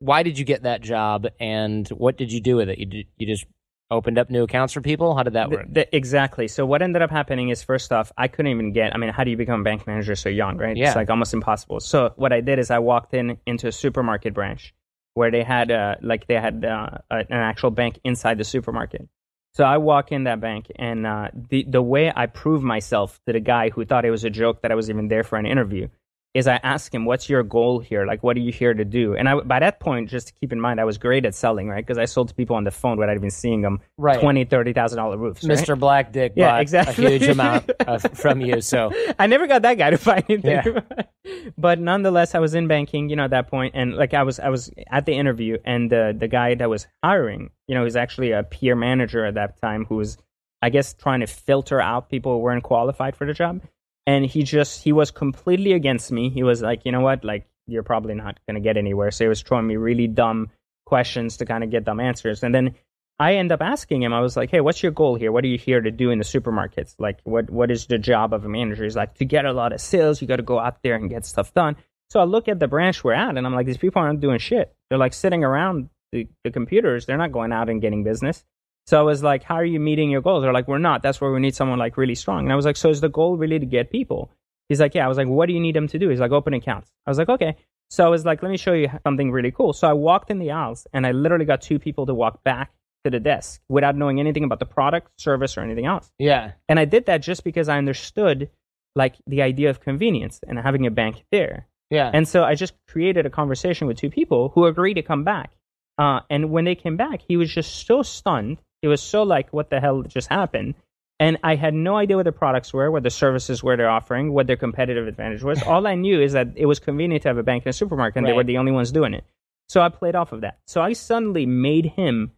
why 0.00 0.24
did 0.24 0.38
you 0.38 0.44
get 0.44 0.64
that 0.64 0.80
job, 0.80 1.26
and 1.38 1.88
what 1.90 2.16
did 2.18 2.32
you 2.32 2.40
do 2.40 2.56
with 2.56 2.68
it? 2.70 2.78
You 2.78 2.86
did, 2.86 3.06
you 3.18 3.26
just 3.26 3.46
opened 3.92 4.18
up 4.18 4.30
new 4.30 4.42
accounts 4.44 4.72
for 4.72 4.80
people. 4.80 5.14
How 5.16 5.22
did 5.22 5.34
that 5.34 5.50
work? 5.50 5.66
the- 5.70 5.94
exactly. 5.94 6.48
So 6.48 6.66
what 6.66 6.82
ended 6.82 7.02
up 7.02 7.10
happening 7.10 7.50
is 7.50 7.62
first 7.62 7.92
off, 7.92 8.10
I 8.16 8.28
couldn't 8.28 8.50
even 8.50 8.72
get. 8.72 8.94
I 8.94 8.98
mean, 8.98 9.10
how 9.10 9.24
do 9.24 9.30
you 9.30 9.36
become 9.36 9.60
a 9.60 9.64
bank 9.64 9.86
manager 9.86 10.14
so 10.16 10.28
young, 10.28 10.56
right? 10.56 10.76
Yeah. 10.76 10.88
It's 10.88 10.96
like 10.96 11.10
almost 11.10 11.34
impossible. 11.34 11.80
So 11.80 12.12
what 12.16 12.32
I 12.32 12.40
did 12.40 12.58
is 12.58 12.70
I 12.70 12.78
walked 12.80 13.14
in 13.14 13.38
into 13.46 13.68
a 13.68 13.72
supermarket 13.72 14.34
branch 14.34 14.74
where 15.14 15.30
they 15.30 15.42
had 15.42 15.70
uh, 15.70 15.96
like 16.00 16.26
they 16.26 16.34
had 16.34 16.64
uh, 16.64 16.98
an 17.10 17.26
actual 17.30 17.70
bank 17.70 18.00
inside 18.04 18.38
the 18.38 18.44
supermarket. 18.44 19.08
So 19.54 19.64
I 19.64 19.76
walk 19.76 20.12
in 20.12 20.24
that 20.24 20.40
bank, 20.40 20.72
and 20.76 21.06
uh, 21.06 21.28
the 21.34 21.64
the 21.68 21.82
way 21.82 22.10
I 22.14 22.26
proved 22.26 22.64
myself 22.64 23.20
to 23.26 23.34
the 23.34 23.40
guy 23.40 23.68
who 23.68 23.84
thought 23.84 24.06
it 24.06 24.10
was 24.10 24.24
a 24.24 24.30
joke 24.30 24.62
that 24.62 24.72
I 24.72 24.74
was 24.74 24.88
even 24.88 25.08
there 25.08 25.24
for 25.24 25.36
an 25.36 25.44
interview 25.46 25.88
is 26.34 26.46
I 26.48 26.56
ask 26.62 26.94
him, 26.94 27.04
"What's 27.04 27.28
your 27.28 27.42
goal 27.42 27.80
here? 27.80 28.06
Like, 28.06 28.22
what 28.22 28.36
are 28.36 28.40
you 28.40 28.52
here 28.52 28.72
to 28.72 28.84
do?" 28.86 29.14
And 29.14 29.28
I, 29.28 29.40
by 29.40 29.58
that 29.60 29.80
point, 29.80 30.08
just 30.08 30.28
to 30.28 30.32
keep 30.32 30.50
in 30.52 30.60
mind, 30.60 30.80
I 30.80 30.84
was 30.84 30.96
great 30.96 31.26
at 31.26 31.34
selling, 31.34 31.68
right? 31.68 31.84
Because 31.84 31.98
I 31.98 32.06
sold 32.06 32.28
to 32.28 32.34
people 32.34 32.56
on 32.56 32.64
the 32.64 32.70
phone 32.70 32.96
without 32.98 33.16
even 33.16 33.30
seeing 33.30 33.60
them, 33.60 33.80
Right. 33.98 34.18
twenty, 34.20 34.44
thirty 34.44 34.72
thousand 34.72 34.96
dollar 34.96 35.18
roofs. 35.18 35.44
right? 35.44 35.58
Mr. 35.58 35.78
Black 35.78 36.10
Dick 36.12 36.32
Yeah, 36.34 36.52
bought 36.52 36.60
exactly. 36.62 37.04
a 37.04 37.08
huge 37.10 37.28
amount 37.28 37.68
of, 37.70 38.04
uh, 38.04 38.08
from 38.14 38.40
you. 38.40 38.60
So 38.62 38.90
I 39.18 39.26
never 39.26 39.46
got 39.46 39.62
that 39.62 39.74
guy 39.74 39.90
to 39.90 39.98
buy 39.98 40.24
anything. 40.28 40.74
Yeah. 40.84 41.02
but 41.58 41.78
nonetheless, 41.78 42.34
I 42.34 42.38
was 42.38 42.54
in 42.54 42.66
banking, 42.66 43.10
you 43.10 43.16
know, 43.16 43.24
at 43.24 43.30
that 43.30 43.48
point, 43.48 43.74
and 43.74 43.94
like 43.94 44.14
I 44.14 44.22
was, 44.22 44.40
I 44.40 44.48
was 44.48 44.70
at 44.90 45.04
the 45.06 45.12
interview, 45.12 45.58
and 45.64 45.90
the 45.90 46.14
the 46.18 46.28
guy 46.28 46.54
that 46.54 46.70
was 46.70 46.86
hiring, 47.04 47.50
you 47.68 47.74
know, 47.74 47.84
he's 47.84 47.96
actually 47.96 48.32
a 48.32 48.42
peer 48.42 48.74
manager 48.74 49.24
at 49.26 49.34
that 49.34 49.60
time, 49.60 49.84
who 49.84 49.96
was, 49.96 50.16
I 50.62 50.70
guess, 50.70 50.94
trying 50.94 51.20
to 51.20 51.26
filter 51.26 51.80
out 51.80 52.08
people 52.08 52.32
who 52.32 52.38
weren't 52.38 52.62
qualified 52.62 53.16
for 53.16 53.26
the 53.26 53.34
job, 53.34 53.60
and 54.06 54.26
he 54.26 54.42
just 54.42 54.82
he 54.82 54.92
was 54.92 55.10
completely 55.10 55.72
against 55.72 56.10
me. 56.12 56.30
He 56.30 56.42
was 56.42 56.62
like, 56.62 56.82
you 56.84 56.92
know 56.92 57.00
what, 57.00 57.24
like 57.24 57.46
you're 57.66 57.82
probably 57.82 58.14
not 58.14 58.38
going 58.46 58.54
to 58.54 58.60
get 58.60 58.76
anywhere. 58.76 59.10
So 59.10 59.24
he 59.24 59.28
was 59.28 59.42
throwing 59.42 59.66
me 59.66 59.76
really 59.76 60.08
dumb 60.08 60.50
questions 60.84 61.36
to 61.38 61.46
kind 61.46 61.64
of 61.64 61.70
get 61.70 61.84
dumb 61.84 62.00
answers, 62.00 62.42
and 62.42 62.54
then 62.54 62.74
I 63.18 63.34
end 63.36 63.52
up 63.52 63.60
asking 63.62 64.02
him, 64.02 64.12
I 64.12 64.20
was 64.20 64.36
like, 64.36 64.50
hey, 64.50 64.60
what's 64.60 64.82
your 64.82 64.90
goal 64.90 65.14
here? 65.14 65.30
What 65.30 65.44
are 65.44 65.48
you 65.48 65.58
here 65.58 65.80
to 65.80 65.92
do 65.92 66.10
in 66.10 66.18
the 66.18 66.24
supermarkets? 66.24 66.96
Like, 66.98 67.20
what 67.24 67.50
what 67.50 67.70
is 67.70 67.86
the 67.86 67.98
job 67.98 68.34
of 68.34 68.44
a 68.44 68.48
manager? 68.48 68.82
He's 68.84 68.96
like, 68.96 69.14
to 69.14 69.24
get 69.24 69.44
a 69.44 69.52
lot 69.52 69.72
of 69.72 69.80
sales, 69.80 70.20
you 70.20 70.26
got 70.26 70.36
to 70.36 70.42
go 70.42 70.58
out 70.58 70.82
there 70.82 70.96
and 70.96 71.08
get 71.08 71.24
stuff 71.24 71.54
done. 71.54 71.76
So 72.10 72.20
I 72.20 72.24
look 72.24 72.48
at 72.48 72.58
the 72.58 72.68
branch 72.68 73.04
we're 73.04 73.12
at, 73.12 73.36
and 73.36 73.46
I'm 73.46 73.54
like, 73.54 73.66
these 73.66 73.78
people 73.78 74.02
aren't 74.02 74.20
doing 74.20 74.38
shit. 74.38 74.74
They're 74.88 74.98
like 74.98 75.14
sitting 75.14 75.44
around 75.44 75.88
the, 76.10 76.28
the 76.44 76.50
computers. 76.50 77.06
They're 77.06 77.16
not 77.16 77.32
going 77.32 77.52
out 77.52 77.68
and 77.68 77.80
getting 77.80 78.02
business. 78.02 78.44
So 78.86 78.98
I 78.98 79.02
was 79.02 79.22
like, 79.22 79.42
how 79.42 79.54
are 79.56 79.64
you 79.64 79.78
meeting 79.78 80.10
your 80.10 80.20
goals? 80.20 80.42
They're 80.42 80.52
like, 80.52 80.68
we're 80.68 80.78
not. 80.78 81.02
That's 81.02 81.20
where 81.20 81.32
we 81.32 81.40
need 81.40 81.54
someone 81.54 81.78
like 81.78 81.96
really 81.96 82.14
strong. 82.14 82.40
And 82.44 82.52
I 82.52 82.56
was 82.56 82.64
like, 82.64 82.76
so 82.76 82.90
is 82.90 83.00
the 83.00 83.08
goal 83.08 83.36
really 83.36 83.58
to 83.58 83.66
get 83.66 83.90
people? 83.90 84.30
He's 84.68 84.80
like, 84.80 84.94
yeah. 84.94 85.04
I 85.04 85.08
was 85.08 85.18
like, 85.18 85.28
what 85.28 85.46
do 85.46 85.52
you 85.52 85.60
need 85.60 85.76
them 85.76 85.88
to 85.88 85.98
do? 85.98 86.08
He's 86.08 86.20
like, 86.20 86.32
open 86.32 86.54
accounts. 86.54 86.90
I 87.06 87.10
was 87.10 87.18
like, 87.18 87.28
okay. 87.28 87.56
So 87.90 88.04
I 88.04 88.08
was 88.08 88.24
like, 88.24 88.42
let 88.42 88.50
me 88.50 88.56
show 88.56 88.72
you 88.72 88.88
something 89.04 89.30
really 89.30 89.50
cool. 89.50 89.72
So 89.72 89.88
I 89.88 89.92
walked 89.92 90.30
in 90.30 90.38
the 90.38 90.50
aisles 90.50 90.86
and 90.92 91.06
I 91.06 91.12
literally 91.12 91.44
got 91.44 91.60
two 91.60 91.78
people 91.78 92.06
to 92.06 92.14
walk 92.14 92.42
back 92.42 92.72
to 93.04 93.10
the 93.10 93.20
desk 93.20 93.60
without 93.68 93.96
knowing 93.96 94.18
anything 94.18 94.44
about 94.44 94.60
the 94.60 94.66
product, 94.66 95.08
service, 95.20 95.56
or 95.56 95.60
anything 95.60 95.86
else. 95.86 96.10
yeah, 96.18 96.52
And 96.68 96.78
I 96.78 96.84
did 96.84 97.06
that 97.06 97.18
just 97.18 97.44
because 97.44 97.68
I 97.68 97.78
understood 97.78 98.48
like 98.94 99.16
the 99.26 99.42
idea 99.42 99.70
of 99.70 99.80
convenience 99.80 100.40
and 100.46 100.58
having 100.58 100.86
a 100.86 100.90
bank 100.90 101.24
there. 101.30 101.66
yeah, 101.90 102.10
And 102.12 102.26
so 102.26 102.44
I 102.44 102.54
just 102.54 102.74
created 102.88 103.26
a 103.26 103.30
conversation 103.30 103.86
with 103.86 103.98
two 103.98 104.10
people 104.10 104.50
who 104.54 104.66
agreed 104.66 104.94
to 104.94 105.02
come 105.02 105.24
back. 105.24 105.52
Uh, 105.98 106.20
and 106.30 106.50
when 106.50 106.64
they 106.64 106.74
came 106.74 106.96
back, 106.96 107.20
he 107.26 107.36
was 107.36 107.52
just 107.52 107.86
so 107.86 108.02
stunned. 108.02 108.58
He 108.82 108.88
was 108.88 109.00
so 109.00 109.22
like, 109.22 109.52
what 109.52 109.70
the 109.70 109.80
hell 109.80 110.02
just 110.02 110.28
happened? 110.28 110.74
And 111.20 111.38
I 111.44 111.54
had 111.54 111.72
no 111.72 111.96
idea 111.96 112.16
what 112.16 112.24
the 112.24 112.32
products 112.32 112.74
were, 112.74 112.90
what 112.90 113.04
the 113.04 113.10
services 113.10 113.62
were 113.62 113.76
they're 113.76 113.88
offering, 113.88 114.32
what 114.32 114.48
their 114.48 114.56
competitive 114.56 115.06
advantage 115.06 115.44
was. 115.44 115.62
All 115.62 115.86
I 115.86 115.94
knew 115.94 116.20
is 116.20 116.32
that 116.32 116.48
it 116.56 116.66
was 116.66 116.80
convenient 116.80 117.22
to 117.22 117.28
have 117.28 117.38
a 117.38 117.44
bank 117.44 117.64
and 117.64 117.70
a 117.70 117.72
supermarket, 117.72 118.18
and 118.18 118.26
they 118.26 118.32
were 118.32 118.42
the 118.42 118.58
only 118.58 118.72
ones 118.72 118.90
doing 118.90 119.14
it. 119.14 119.24
So 119.68 119.80
I 119.80 119.88
played 119.88 120.16
off 120.16 120.32
of 120.32 120.40
that. 120.40 120.58
So 120.66 120.82
I 120.82 120.94
suddenly 120.94 121.46
made 121.46 121.86
him 121.86 122.32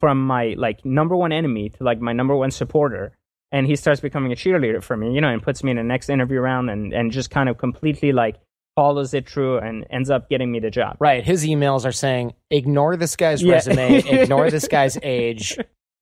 from 0.00 0.26
my 0.26 0.54
like 0.58 0.84
number 0.84 1.14
one 1.16 1.30
enemy 1.32 1.68
to 1.70 1.84
like 1.84 2.00
my 2.00 2.12
number 2.12 2.34
one 2.34 2.50
supporter. 2.50 3.12
And 3.52 3.68
he 3.68 3.76
starts 3.76 4.00
becoming 4.00 4.32
a 4.32 4.34
cheerleader 4.34 4.82
for 4.82 4.96
me, 4.96 5.14
you 5.14 5.20
know, 5.20 5.28
and 5.28 5.40
puts 5.40 5.62
me 5.62 5.70
in 5.70 5.76
the 5.76 5.84
next 5.84 6.08
interview 6.10 6.40
round 6.40 6.68
and, 6.70 6.92
and 6.92 7.12
just 7.12 7.30
kind 7.30 7.48
of 7.48 7.56
completely 7.56 8.10
like 8.10 8.40
follows 8.74 9.14
it 9.14 9.28
through 9.30 9.58
and 9.58 9.86
ends 9.90 10.10
up 10.10 10.28
getting 10.28 10.50
me 10.50 10.58
the 10.58 10.70
job. 10.70 10.96
right. 10.98 11.24
His 11.24 11.46
emails 11.46 11.86
are 11.86 11.92
saying, 11.92 12.34
ignore 12.50 12.96
this 12.96 13.14
guy's 13.14 13.40
Yeah. 13.44 13.52
resume, 13.54 13.98
ignore 14.08 14.50
this 14.50 14.66
guy's 14.66 14.98
age, 15.04 15.56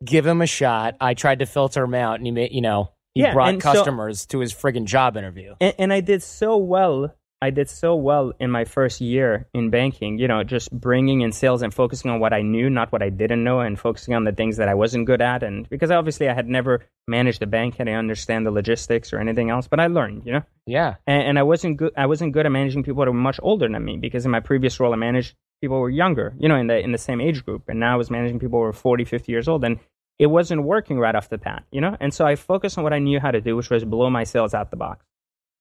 give 0.04 0.26
him 0.26 0.40
a 0.42 0.46
shot. 0.46 0.96
I 1.00 1.14
tried 1.14 1.40
to 1.40 1.46
filter 1.46 1.84
him 1.84 1.94
out, 1.94 2.16
and 2.16 2.26
he 2.26 2.32
made, 2.32 2.52
you 2.52 2.60
know, 2.60 2.92
he 3.14 3.22
Yeah, 3.22 3.32
brought 3.34 3.50
and 3.50 3.62
so- 3.62 3.72
customers 3.72 4.26
to 4.26 4.38
his 4.40 4.54
friggin' 4.54 4.84
job 4.86 5.16
interview. 5.16 5.54
and, 5.60 5.74
and 5.78 5.92
I 5.92 6.00
did 6.00 6.22
so 6.22 6.56
well. 6.56 7.14
I 7.42 7.50
did 7.50 7.68
so 7.68 7.96
well 7.96 8.32
in 8.38 8.52
my 8.52 8.64
first 8.64 9.00
year 9.00 9.48
in 9.52 9.70
banking, 9.70 10.16
you 10.16 10.28
know, 10.28 10.44
just 10.44 10.70
bringing 10.70 11.22
in 11.22 11.32
sales 11.32 11.62
and 11.62 11.74
focusing 11.74 12.08
on 12.08 12.20
what 12.20 12.32
I 12.32 12.42
knew, 12.42 12.70
not 12.70 12.92
what 12.92 13.02
I 13.02 13.08
didn't 13.10 13.42
know, 13.42 13.58
and 13.58 13.76
focusing 13.76 14.14
on 14.14 14.22
the 14.22 14.30
things 14.30 14.58
that 14.58 14.68
I 14.68 14.74
wasn't 14.74 15.06
good 15.06 15.20
at. 15.20 15.42
And 15.42 15.68
because 15.68 15.90
obviously 15.90 16.28
I 16.28 16.34
had 16.34 16.48
never 16.48 16.86
managed 17.08 17.42
a 17.42 17.46
bank, 17.48 17.76
and 17.80 17.90
I 17.90 17.94
understand 17.94 18.46
the 18.46 18.52
logistics 18.52 19.12
or 19.12 19.18
anything 19.18 19.50
else, 19.50 19.66
but 19.66 19.80
I 19.80 19.88
learned, 19.88 20.22
you 20.24 20.32
know, 20.34 20.42
Yeah, 20.66 20.94
and, 21.04 21.22
and 21.30 21.38
I 21.38 21.42
wasn't 21.42 21.78
good. 21.78 21.92
I 21.96 22.06
wasn't 22.06 22.32
good 22.32 22.46
at 22.46 22.52
managing 22.52 22.84
people 22.84 23.04
that 23.04 23.10
were 23.10 23.16
much 23.18 23.40
older 23.42 23.68
than 23.68 23.84
me 23.84 23.96
because 23.96 24.24
in 24.24 24.30
my 24.30 24.38
previous 24.40 24.78
role, 24.78 24.92
I 24.92 24.96
managed 24.96 25.34
people 25.62 25.78
were 25.78 25.88
younger, 25.88 26.34
you 26.38 26.48
know, 26.48 26.56
in 26.56 26.66
the 26.66 26.78
in 26.78 26.92
the 26.92 26.98
same 26.98 27.20
age 27.22 27.46
group, 27.46 27.62
and 27.68 27.80
now 27.80 27.94
I 27.94 27.96
was 27.96 28.10
managing 28.10 28.38
people 28.38 28.58
who 28.58 28.64
were 28.64 28.72
40, 28.74 29.04
50 29.04 29.32
years 29.32 29.48
old, 29.48 29.64
and 29.64 29.78
it 30.18 30.26
wasn't 30.26 30.64
working 30.64 30.98
right 30.98 31.14
off 31.14 31.30
the 31.30 31.38
bat, 31.38 31.64
you 31.70 31.80
know. 31.80 31.96
And 32.00 32.12
so 32.12 32.26
I 32.26 32.36
focused 32.36 32.76
on 32.76 32.84
what 32.84 32.92
I 32.92 32.98
knew 32.98 33.18
how 33.20 33.30
to 33.30 33.40
do, 33.40 33.56
which 33.56 33.70
was 33.70 33.84
blow 33.84 34.10
my 34.10 34.24
sales 34.24 34.52
out 34.52 34.70
the 34.70 34.76
box. 34.76 35.06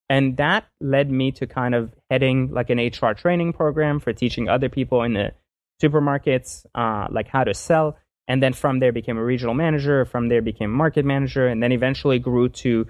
And 0.10 0.36
that 0.38 0.66
led 0.82 1.10
me 1.10 1.32
to 1.34 1.48
kind 1.48 1.74
of 1.74 1.94
heading 2.10 2.52
like 2.52 2.70
an 2.70 2.80
HR 2.80 3.14
training 3.14 3.54
program 3.54 4.00
for 4.00 4.12
teaching 4.12 4.50
other 4.50 4.68
people 4.68 5.04
in 5.04 5.14
the 5.14 5.32
supermarkets 5.82 6.66
uh, 6.76 7.08
like 7.10 7.30
how 7.30 7.46
to 7.46 7.54
sell. 7.54 7.98
And 8.28 8.44
then 8.44 8.54
from 8.54 8.80
there 8.80 8.92
became 8.92 9.18
a 9.18 9.24
regional 9.24 9.54
manager. 9.54 10.04
From 10.04 10.28
there 10.28 10.42
became 10.42 10.72
market 10.72 11.06
manager, 11.06 11.48
and 11.48 11.62
then 11.62 11.72
eventually 11.72 12.20
grew 12.20 12.50
to 12.50 12.88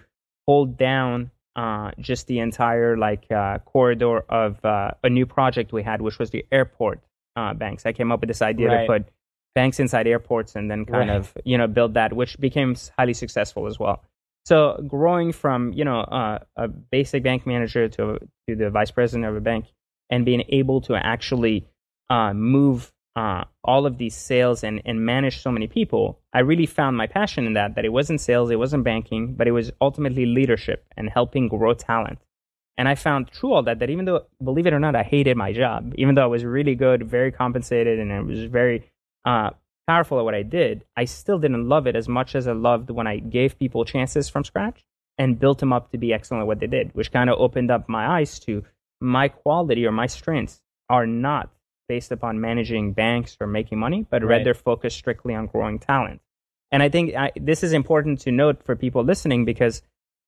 hold 0.47 0.77
down 0.77 1.29
uh, 1.55 1.91
just 1.99 2.27
the 2.27 2.39
entire 2.39 2.97
like 2.97 3.29
uh, 3.31 3.59
corridor 3.59 4.19
of 4.29 4.63
uh, 4.65 4.91
a 5.03 5.09
new 5.09 5.25
project 5.25 5.71
we 5.73 5.83
had, 5.83 6.01
which 6.01 6.17
was 6.19 6.29
the 6.29 6.45
airport 6.51 7.01
uh, 7.35 7.53
banks. 7.53 7.85
I 7.85 7.93
came 7.93 8.11
up 8.11 8.21
with 8.21 8.27
this 8.29 8.41
idea 8.41 8.67
Right. 8.67 8.81
to 8.87 8.93
put 8.93 9.05
banks 9.53 9.79
inside 9.79 10.07
airports 10.07 10.55
and 10.55 10.71
then 10.71 10.85
kind 10.85 11.09
Right. 11.09 11.17
of 11.17 11.33
you 11.43 11.57
know 11.57 11.67
build 11.67 11.93
that, 11.95 12.13
which 12.13 12.39
became 12.39 12.75
highly 12.97 13.13
successful 13.13 13.67
as 13.67 13.77
well. 13.79 14.03
So 14.45 14.83
growing 14.87 15.31
from 15.33 15.73
you 15.73 15.83
know 15.85 15.99
uh, 16.01 16.39
a 16.55 16.67
basic 16.67 17.23
bank 17.23 17.45
manager 17.45 17.87
to 17.89 18.19
to 18.47 18.55
the 18.55 18.69
vice 18.69 18.91
president 18.91 19.25
of 19.29 19.35
a 19.35 19.41
bank 19.41 19.65
and 20.09 20.25
being 20.25 20.43
able 20.49 20.81
to 20.81 20.95
actually 20.95 21.67
uh, 22.09 22.33
move 22.33 22.91
uh, 23.15 23.43
all 23.63 23.85
of 23.85 23.97
these 23.97 24.15
sales 24.15 24.63
and, 24.63 24.81
and 24.85 25.05
manage 25.05 25.41
so 25.41 25.51
many 25.51 25.67
people, 25.67 26.19
I 26.33 26.39
really 26.39 26.65
found 26.65 26.95
my 26.97 27.07
passion 27.07 27.45
in 27.45 27.53
that. 27.53 27.75
That 27.75 27.85
it 27.85 27.93
wasn't 27.93 28.21
sales, 28.21 28.49
it 28.49 28.59
wasn't 28.59 28.83
banking, 28.83 29.33
but 29.33 29.47
it 29.47 29.51
was 29.51 29.71
ultimately 29.81 30.25
leadership 30.25 30.85
and 30.95 31.09
helping 31.09 31.47
grow 31.47 31.73
talent. 31.73 32.19
And 32.77 32.87
I 32.87 32.95
found 32.95 33.29
through 33.31 33.53
all 33.53 33.63
that 33.63 33.79
that 33.79 33.89
even 33.89 34.05
though, 34.05 34.25
believe 34.43 34.65
it 34.65 34.73
or 34.73 34.79
not, 34.79 34.95
I 34.95 35.03
hated 35.03 35.37
my 35.37 35.51
job, 35.51 35.93
even 35.97 36.15
though 36.15 36.23
I 36.23 36.27
was 36.27 36.45
really 36.45 36.75
good, 36.75 37.03
very 37.03 37.31
compensated, 37.31 37.99
and 37.99 38.11
I 38.11 38.21
was 38.21 38.45
very 38.45 38.89
uh, 39.25 39.51
powerful 39.87 40.19
at 40.19 40.25
what 40.25 40.33
I 40.33 40.43
did, 40.43 40.85
I 40.95 41.05
still 41.05 41.37
didn't 41.37 41.67
love 41.67 41.85
it 41.85 41.95
as 41.95 42.07
much 42.07 42.33
as 42.33 42.47
I 42.47 42.53
loved 42.53 42.89
when 42.89 43.07
I 43.07 43.17
gave 43.17 43.59
people 43.59 43.83
chances 43.83 44.29
from 44.29 44.45
scratch 44.45 44.83
and 45.17 45.39
built 45.39 45.59
them 45.59 45.73
up 45.73 45.91
to 45.91 45.97
be 45.97 46.13
excellent 46.13 46.41
at 46.41 46.47
what 46.47 46.59
they 46.59 46.67
did, 46.67 46.95
which 46.95 47.11
kind 47.11 47.29
of 47.29 47.39
opened 47.39 47.69
up 47.69 47.89
my 47.89 48.19
eyes 48.19 48.39
to 48.39 48.63
my 49.01 49.27
quality 49.27 49.85
or 49.85 49.91
my 49.91 50.07
strengths 50.07 50.61
are 50.89 51.05
not 51.05 51.49
based 51.91 52.13
upon 52.13 52.39
managing 52.39 52.93
banks 52.93 53.35
or 53.41 53.47
making 53.47 53.77
money, 53.77 54.05
but 54.09 54.23
Right. 54.23 54.37
rather 54.37 54.53
focused 54.53 54.97
strictly 55.03 55.33
on 55.35 55.45
growing 55.53 55.77
talent. 55.77 56.21
And 56.71 56.81
I 56.81 56.87
think 56.87 57.13
I, 57.15 57.27
this 57.35 57.63
is 57.63 57.73
important 57.73 58.21
to 58.21 58.31
note 58.31 58.63
for 58.63 58.77
people 58.77 59.03
listening 59.03 59.43
because 59.43 59.81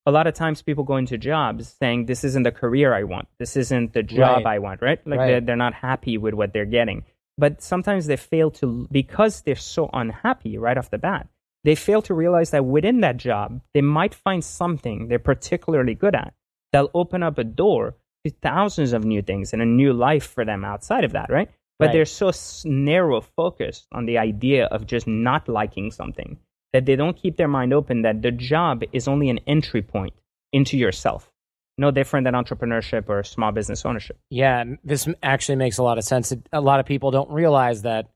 a 0.06 0.12
lot 0.12 0.28
of 0.28 0.34
times 0.34 0.62
people 0.62 0.84
go 0.84 0.98
into 0.98 1.18
jobs 1.18 1.74
saying, 1.80 2.00
This 2.08 2.26
isn't 2.26 2.44
the 2.44 2.52
career 2.52 2.94
I 2.94 3.04
want. 3.04 3.30
This 3.40 3.56
isn't 3.56 3.94
the 3.94 4.04
job 4.04 4.40
Right. 4.44 4.56
I 4.56 4.60
want, 4.60 4.82
right? 4.82 5.00
Like 5.08 5.20
Right. 5.20 5.28
They're, 5.28 5.42
they're 5.46 5.66
not 5.68 5.74
happy 5.90 6.18
with 6.18 6.34
what 6.34 6.52
they're 6.52 6.74
getting. 6.80 7.06
But 7.38 7.62
sometimes 7.72 8.08
they 8.08 8.18
fail 8.18 8.52
to, 8.60 8.68
because 8.92 9.34
they're 9.44 9.56
so 9.78 9.90
unhappy 9.94 10.58
right 10.58 10.78
off 10.78 10.90
the 10.92 10.98
bat, 10.98 11.30
they 11.64 11.76
fail 11.76 12.02
to 12.02 12.14
realize 12.14 12.50
that 12.52 12.66
within 12.66 13.00
that 13.06 13.16
job, 13.16 13.62
they 13.74 13.82
might 14.00 14.14
find 14.14 14.44
something 14.44 15.08
they're 15.08 15.30
particularly 15.34 15.96
good 15.96 16.14
at 16.24 16.34
that'll 16.74 16.92
open 16.94 17.24
up 17.24 17.38
a 17.38 17.46
door 17.46 17.96
thousands 18.30 18.94
of 18.94 19.04
new 19.04 19.22
things 19.22 19.54
and 19.54 19.62
a 19.62 19.66
new 19.66 19.94
life 19.94 20.26
for 20.26 20.46
them 20.46 20.64
outside 20.64 21.04
of 21.04 21.12
that, 21.12 21.30
right? 21.30 21.50
But 21.80 21.88
Right. 21.88 21.94
they're 21.94 22.06
so 22.06 22.32
narrow 22.66 23.22
focused 23.22 23.88
on 23.92 24.06
the 24.06 24.18
idea 24.18 24.66
of 24.68 24.86
just 24.86 25.08
not 25.08 25.50
liking 25.50 25.92
something 25.92 26.38
that 26.72 26.86
they 26.86 26.96
don't 26.96 27.18
keep 27.18 27.36
their 27.38 27.48
mind 27.48 27.74
open 27.74 28.02
that 28.04 28.22
the 28.22 28.32
job 28.32 28.84
is 28.94 29.08
only 29.08 29.30
an 29.30 29.40
entry 29.48 29.82
point 29.82 30.14
into 30.52 30.78
yourself. 30.78 31.32
No 31.78 31.92
different 31.92 32.26
than 32.26 32.36
entrepreneurship 32.36 33.10
or 33.10 33.24
small 33.24 33.52
business 33.52 33.86
ownership. 33.86 34.18
Yeah, 34.30 34.64
this 34.84 35.08
actually 35.24 35.56
makes 35.56 35.78
a 35.80 35.84
lot 35.84 35.98
of 35.98 36.04
sense. 36.04 36.32
A 36.52 36.62
lot 36.62 36.80
of 36.80 36.86
people 36.86 37.10
don't 37.12 37.30
realize 37.32 37.82
that 37.82 38.08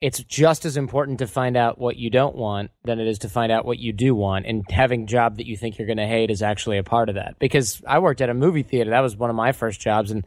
it's 0.00 0.22
just 0.22 0.64
as 0.64 0.76
important 0.76 1.18
to 1.18 1.26
find 1.26 1.56
out 1.56 1.78
what 1.78 1.96
you 1.96 2.08
don't 2.08 2.36
want 2.36 2.70
than 2.84 3.00
it 3.00 3.08
is 3.08 3.18
to 3.20 3.28
find 3.28 3.50
out 3.50 3.64
what 3.64 3.78
you 3.78 3.92
do 3.92 4.14
want. 4.14 4.46
And 4.46 4.64
having 4.70 5.02
a 5.02 5.06
job 5.06 5.38
that 5.38 5.46
you 5.46 5.56
think 5.56 5.76
you're 5.76 5.88
going 5.88 5.98
to 5.98 6.06
hate 6.06 6.30
is 6.30 6.42
actually 6.42 6.78
a 6.78 6.84
part 6.84 7.08
of 7.08 7.16
that. 7.16 7.38
Because 7.38 7.82
I 7.86 7.98
worked 7.98 8.20
at 8.20 8.30
a 8.30 8.34
movie 8.34 8.62
theater. 8.62 8.90
That 8.90 9.00
was 9.00 9.16
one 9.16 9.30
of 9.30 9.36
my 9.36 9.52
first 9.52 9.80
jobs. 9.80 10.10
And, 10.12 10.24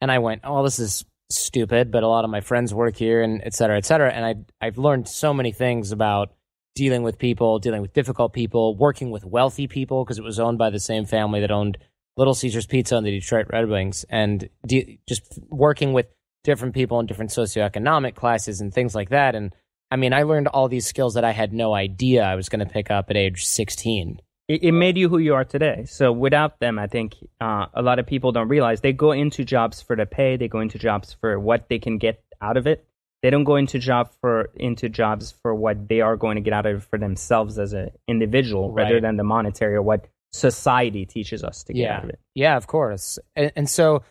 and 0.00 0.10
I 0.10 0.20
went, 0.20 0.40
oh, 0.44 0.64
this 0.64 0.78
is 0.78 1.04
stupid, 1.28 1.90
but 1.90 2.02
a 2.02 2.08
lot 2.08 2.24
of 2.24 2.30
my 2.30 2.40
friends 2.40 2.72
work 2.72 2.96
here 2.96 3.22
and 3.22 3.42
et 3.44 3.54
cetera, 3.54 3.76
et 3.76 3.84
cetera. 3.84 4.10
And 4.10 4.24
I, 4.24 4.66
I've 4.66 4.78
learned 4.78 5.06
so 5.06 5.34
many 5.34 5.52
things 5.52 5.92
about 5.92 6.32
dealing 6.74 7.02
with 7.02 7.18
people, 7.18 7.58
dealing 7.58 7.82
with 7.82 7.92
difficult 7.92 8.32
people, 8.32 8.74
working 8.74 9.10
with 9.10 9.24
wealthy 9.24 9.66
people 9.66 10.04
because 10.04 10.18
it 10.18 10.24
was 10.24 10.40
owned 10.40 10.56
by 10.56 10.70
the 10.70 10.80
same 10.80 11.04
family 11.04 11.40
that 11.40 11.50
owned 11.50 11.76
Little 12.16 12.34
Caesars 12.34 12.66
Pizza 12.66 12.96
and 12.96 13.06
the 13.06 13.10
Detroit 13.10 13.46
Red 13.52 13.68
Wings, 13.68 14.04
and 14.10 14.48
de- 14.66 14.98
just 15.08 15.22
working 15.48 15.92
with 15.92 16.06
different 16.44 16.74
people 16.74 16.98
in 17.00 17.06
different 17.06 17.30
socioeconomic 17.30 18.14
classes 18.14 18.60
and 18.60 18.72
things 18.72 18.94
like 18.94 19.10
that. 19.10 19.34
And 19.34 19.54
I 19.90 19.96
mean, 19.96 20.12
I 20.12 20.22
learned 20.22 20.48
all 20.48 20.68
these 20.68 20.86
skills 20.86 21.14
that 21.14 21.24
I 21.24 21.32
had 21.32 21.52
no 21.52 21.74
idea 21.74 22.22
I 22.24 22.34
was 22.36 22.48
going 22.48 22.60
to 22.66 22.72
pick 22.72 22.90
up 22.90 23.10
at 23.10 23.16
age 23.16 23.44
16. 23.44 24.20
it, 24.48 24.62
it 24.64 24.72
made 24.72 24.96
you 24.96 25.08
who 25.08 25.18
you 25.18 25.34
are 25.34 25.44
today. 25.44 25.84
So 25.86 26.12
without 26.12 26.58
them, 26.60 26.78
I 26.78 26.86
think 26.86 27.14
uh, 27.40 27.66
a 27.74 27.82
lot 27.82 27.98
of 27.98 28.06
people 28.06 28.32
don't 28.32 28.48
realize 28.48 28.80
they 28.80 28.92
go 28.92 29.12
into 29.12 29.44
jobs 29.44 29.80
for 29.82 29.96
the 29.96 30.06
pay. 30.06 30.36
They 30.36 30.48
go 30.48 30.60
into 30.60 30.78
jobs 30.78 31.16
for 31.20 31.38
what 31.38 31.68
they 31.68 31.78
can 31.78 31.98
get 31.98 32.22
out 32.40 32.56
of 32.56 32.66
it. 32.66 32.86
They 33.22 33.28
don't 33.30 33.44
go 33.44 33.56
into 33.56 33.78
job 33.78 34.10
for 34.22 34.48
into 34.56 34.88
jobs 34.88 35.34
for 35.42 35.54
what 35.54 35.88
they 35.88 36.00
are 36.00 36.16
going 36.16 36.36
to 36.36 36.40
get 36.40 36.54
out 36.54 36.64
of 36.66 36.76
it 36.78 36.82
for 36.84 36.98
themselves 36.98 37.58
as 37.58 37.74
an 37.74 37.90
individual, 38.08 38.72
Right. 38.72 38.84
rather 38.84 39.00
than 39.00 39.16
the 39.18 39.24
monetary 39.24 39.74
or 39.74 39.82
what 39.82 40.06
society 40.32 41.04
teaches 41.04 41.44
us 41.44 41.62
to 41.64 41.74
get 41.74 41.82
Yeah. 41.82 41.96
out 41.98 42.04
of 42.04 42.10
it. 42.10 42.20
Yeah, 42.34 42.56
of 42.56 42.66
course. 42.66 43.18
And, 43.36 43.52
and 43.56 43.68
so 43.68 44.04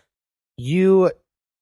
you 0.57 1.11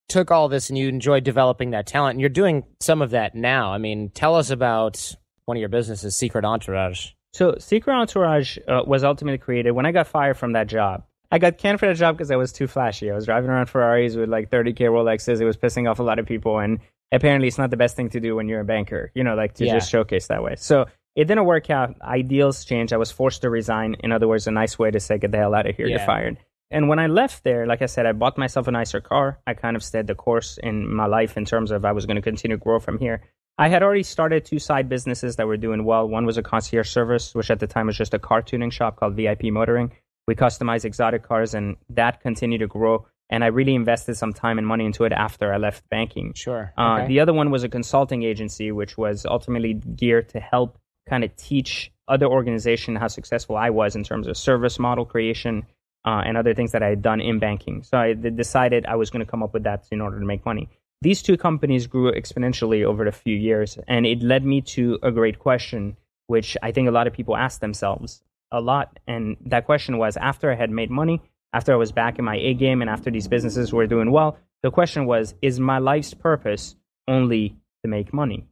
took 0.08 0.30
all 0.30 0.48
this 0.48 0.68
and 0.70 0.78
you 0.78 0.88
enjoyed 0.88 1.24
developing 1.24 1.70
that 1.70 1.86
talent, 1.86 2.12
and 2.14 2.20
you're 2.20 2.30
doing 2.30 2.64
some 2.80 3.02
of 3.02 3.10
that 3.10 3.34
now. 3.34 3.72
I 3.72 3.78
mean, 3.78 4.10
tell 4.10 4.34
us 4.36 4.50
about 4.50 5.14
one 5.44 5.56
of 5.56 5.60
your 5.60 5.68
businesses, 5.68 6.16
Secret 6.16 6.44
Entourage. 6.44 7.10
So 7.34 7.56
Secret 7.58 7.92
Entourage 7.94 8.58
uh, 8.66 8.82
was 8.86 9.04
ultimately 9.04 9.38
created 9.38 9.72
when 9.72 9.86
I 9.86 9.92
got 9.92 10.06
fired 10.06 10.36
from 10.36 10.52
that 10.52 10.66
job. 10.66 11.04
I 11.30 11.38
got 11.38 11.58
canned 11.58 11.78
for 11.78 11.86
that 11.86 11.96
job 11.96 12.16
because 12.16 12.30
I 12.30 12.36
was 12.36 12.52
too 12.52 12.66
flashy. 12.66 13.10
I 13.10 13.14
was 13.14 13.26
driving 13.26 13.50
around 13.50 13.66
Ferraris 13.66 14.16
with 14.16 14.30
like 14.30 14.50
30k 14.50 14.76
Rolexes. 14.88 15.40
It 15.40 15.44
was 15.44 15.58
pissing 15.58 15.88
off 15.88 15.98
a 15.98 16.02
lot 16.02 16.18
of 16.18 16.24
people, 16.26 16.58
and 16.58 16.80
apparently, 17.12 17.48
it's 17.48 17.58
not 17.58 17.68
the 17.70 17.76
best 17.76 17.96
thing 17.96 18.08
to 18.10 18.20
do 18.20 18.34
when 18.34 18.48
you're 18.48 18.60
a 18.60 18.64
banker. 18.64 19.10
You 19.14 19.24
know, 19.24 19.34
like 19.34 19.54
to 19.54 19.66
Yeah. 19.66 19.74
just 19.74 19.90
showcase 19.90 20.28
that 20.28 20.42
way. 20.42 20.54
So 20.56 20.86
it 21.14 21.24
didn't 21.24 21.44
work 21.44 21.68
out. 21.68 21.96
Ideals 22.00 22.64
changed. 22.64 22.94
I 22.94 22.96
was 22.96 23.10
forced 23.10 23.42
to 23.42 23.50
resign. 23.50 23.96
In 24.00 24.10
other 24.10 24.26
words, 24.26 24.46
a 24.46 24.50
nice 24.50 24.78
way 24.78 24.90
to 24.90 25.00
say 25.00 25.18
get 25.18 25.30
the 25.32 25.36
hell 25.36 25.54
out 25.54 25.66
of 25.68 25.76
here. 25.76 25.86
Yeah. 25.86 25.96
You're 25.98 26.06
fired. 26.06 26.38
And 26.70 26.88
when 26.88 26.98
I 26.98 27.06
left 27.06 27.44
there, 27.44 27.66
like 27.66 27.80
I 27.82 27.86
said, 27.86 28.04
I 28.06 28.12
bought 28.12 28.36
myself 28.36 28.68
a 28.68 28.70
nicer 28.70 29.00
car. 29.00 29.38
I 29.46 29.54
kind 29.54 29.76
of 29.76 29.82
stayed 29.82 30.06
the 30.06 30.14
course 30.14 30.58
in 30.62 30.92
my 30.94 31.06
life 31.06 31.36
in 31.36 31.44
terms 31.44 31.70
of 31.70 31.84
I 31.84 31.92
was 31.92 32.04
going 32.06 32.16
to 32.16 32.22
continue 32.22 32.56
to 32.56 32.62
grow 32.62 32.78
from 32.78 32.98
here. 32.98 33.22
I 33.56 33.68
had 33.68 33.82
already 33.82 34.02
started 34.04 34.44
two 34.44 34.58
side 34.58 34.88
businesses 34.88 35.36
that 35.36 35.46
were 35.46 35.56
doing 35.56 35.84
well. 35.84 36.06
One 36.08 36.26
was 36.26 36.36
a 36.36 36.42
concierge 36.42 36.88
service, 36.90 37.34
which 37.34 37.50
at 37.50 37.58
the 37.58 37.66
time 37.66 37.86
was 37.86 37.96
just 37.96 38.14
a 38.14 38.18
car 38.18 38.42
tuning 38.42 38.70
shop 38.70 38.96
called 38.96 39.14
VIP 39.16 39.44
Motoring. 39.44 39.92
We 40.26 40.34
customized 40.34 40.84
exotic 40.84 41.22
cars, 41.22 41.54
and 41.54 41.76
that 41.88 42.20
continued 42.20 42.58
to 42.58 42.66
grow. 42.66 43.06
And 43.30 43.42
I 43.42 43.48
really 43.48 43.74
invested 43.74 44.16
some 44.16 44.32
time 44.32 44.58
and 44.58 44.66
money 44.66 44.84
into 44.84 45.04
it 45.04 45.12
after 45.12 45.52
I 45.52 45.56
left 45.56 45.88
banking. 45.88 46.34
Sure. 46.34 46.72
Uh, 46.78 46.98
Okay. 46.98 47.08
The 47.08 47.20
other 47.20 47.32
one 47.32 47.50
was 47.50 47.64
a 47.64 47.68
consulting 47.68 48.22
agency, 48.22 48.70
which 48.72 48.96
was 48.96 49.26
ultimately 49.26 49.74
geared 49.74 50.28
to 50.30 50.40
help 50.40 50.78
kind 51.08 51.24
of 51.24 51.34
teach 51.36 51.90
other 52.06 52.26
organizations 52.26 52.98
how 52.98 53.08
successful 53.08 53.56
I 53.56 53.70
was 53.70 53.96
in 53.96 54.04
terms 54.04 54.26
of 54.26 54.36
service 54.36 54.78
model 54.78 55.04
creation 55.04 55.66
uh, 56.04 56.22
and 56.24 56.36
other 56.36 56.54
things 56.54 56.72
that 56.72 56.82
I 56.82 56.88
had 56.88 57.02
done 57.02 57.20
in 57.20 57.38
banking. 57.38 57.82
So 57.82 57.98
I 57.98 58.14
decided 58.14 58.86
I 58.86 58.96
was 58.96 59.10
going 59.10 59.24
to 59.24 59.30
come 59.30 59.42
up 59.42 59.52
with 59.52 59.64
that 59.64 59.86
in 59.90 60.00
order 60.00 60.18
to 60.18 60.26
make 60.26 60.44
money. 60.44 60.68
These 61.00 61.22
two 61.22 61.36
companies 61.36 61.86
grew 61.86 62.12
exponentially 62.12 62.84
over 62.84 63.04
the 63.04 63.12
few 63.12 63.36
years, 63.36 63.78
and 63.86 64.04
it 64.04 64.22
led 64.22 64.44
me 64.44 64.60
to 64.62 64.98
a 65.02 65.12
great 65.12 65.38
question, 65.38 65.96
which 66.26 66.56
I 66.62 66.72
think 66.72 66.88
a 66.88 66.92
lot 66.92 67.06
of 67.06 67.12
people 67.12 67.36
ask 67.36 67.60
themselves 67.60 68.22
a 68.50 68.60
lot. 68.60 68.98
And 69.06 69.36
that 69.46 69.66
question 69.66 69.98
was 69.98 70.16
after 70.16 70.50
I 70.50 70.56
had 70.56 70.70
made 70.70 70.90
money, 70.90 71.22
after 71.52 71.72
I 71.72 71.76
was 71.76 71.92
back 71.92 72.18
in 72.18 72.24
my 72.24 72.36
A 72.36 72.54
game, 72.54 72.80
and 72.80 72.90
after 72.90 73.10
these 73.10 73.28
businesses 73.28 73.72
were 73.72 73.86
doing 73.86 74.10
well, 74.10 74.38
the 74.62 74.70
question 74.70 75.06
was, 75.06 75.34
is 75.40 75.60
my 75.60 75.78
life's 75.78 76.14
purpose 76.14 76.74
only 77.06 77.56
to 77.84 77.88
make 77.88 78.12
money? 78.12 78.48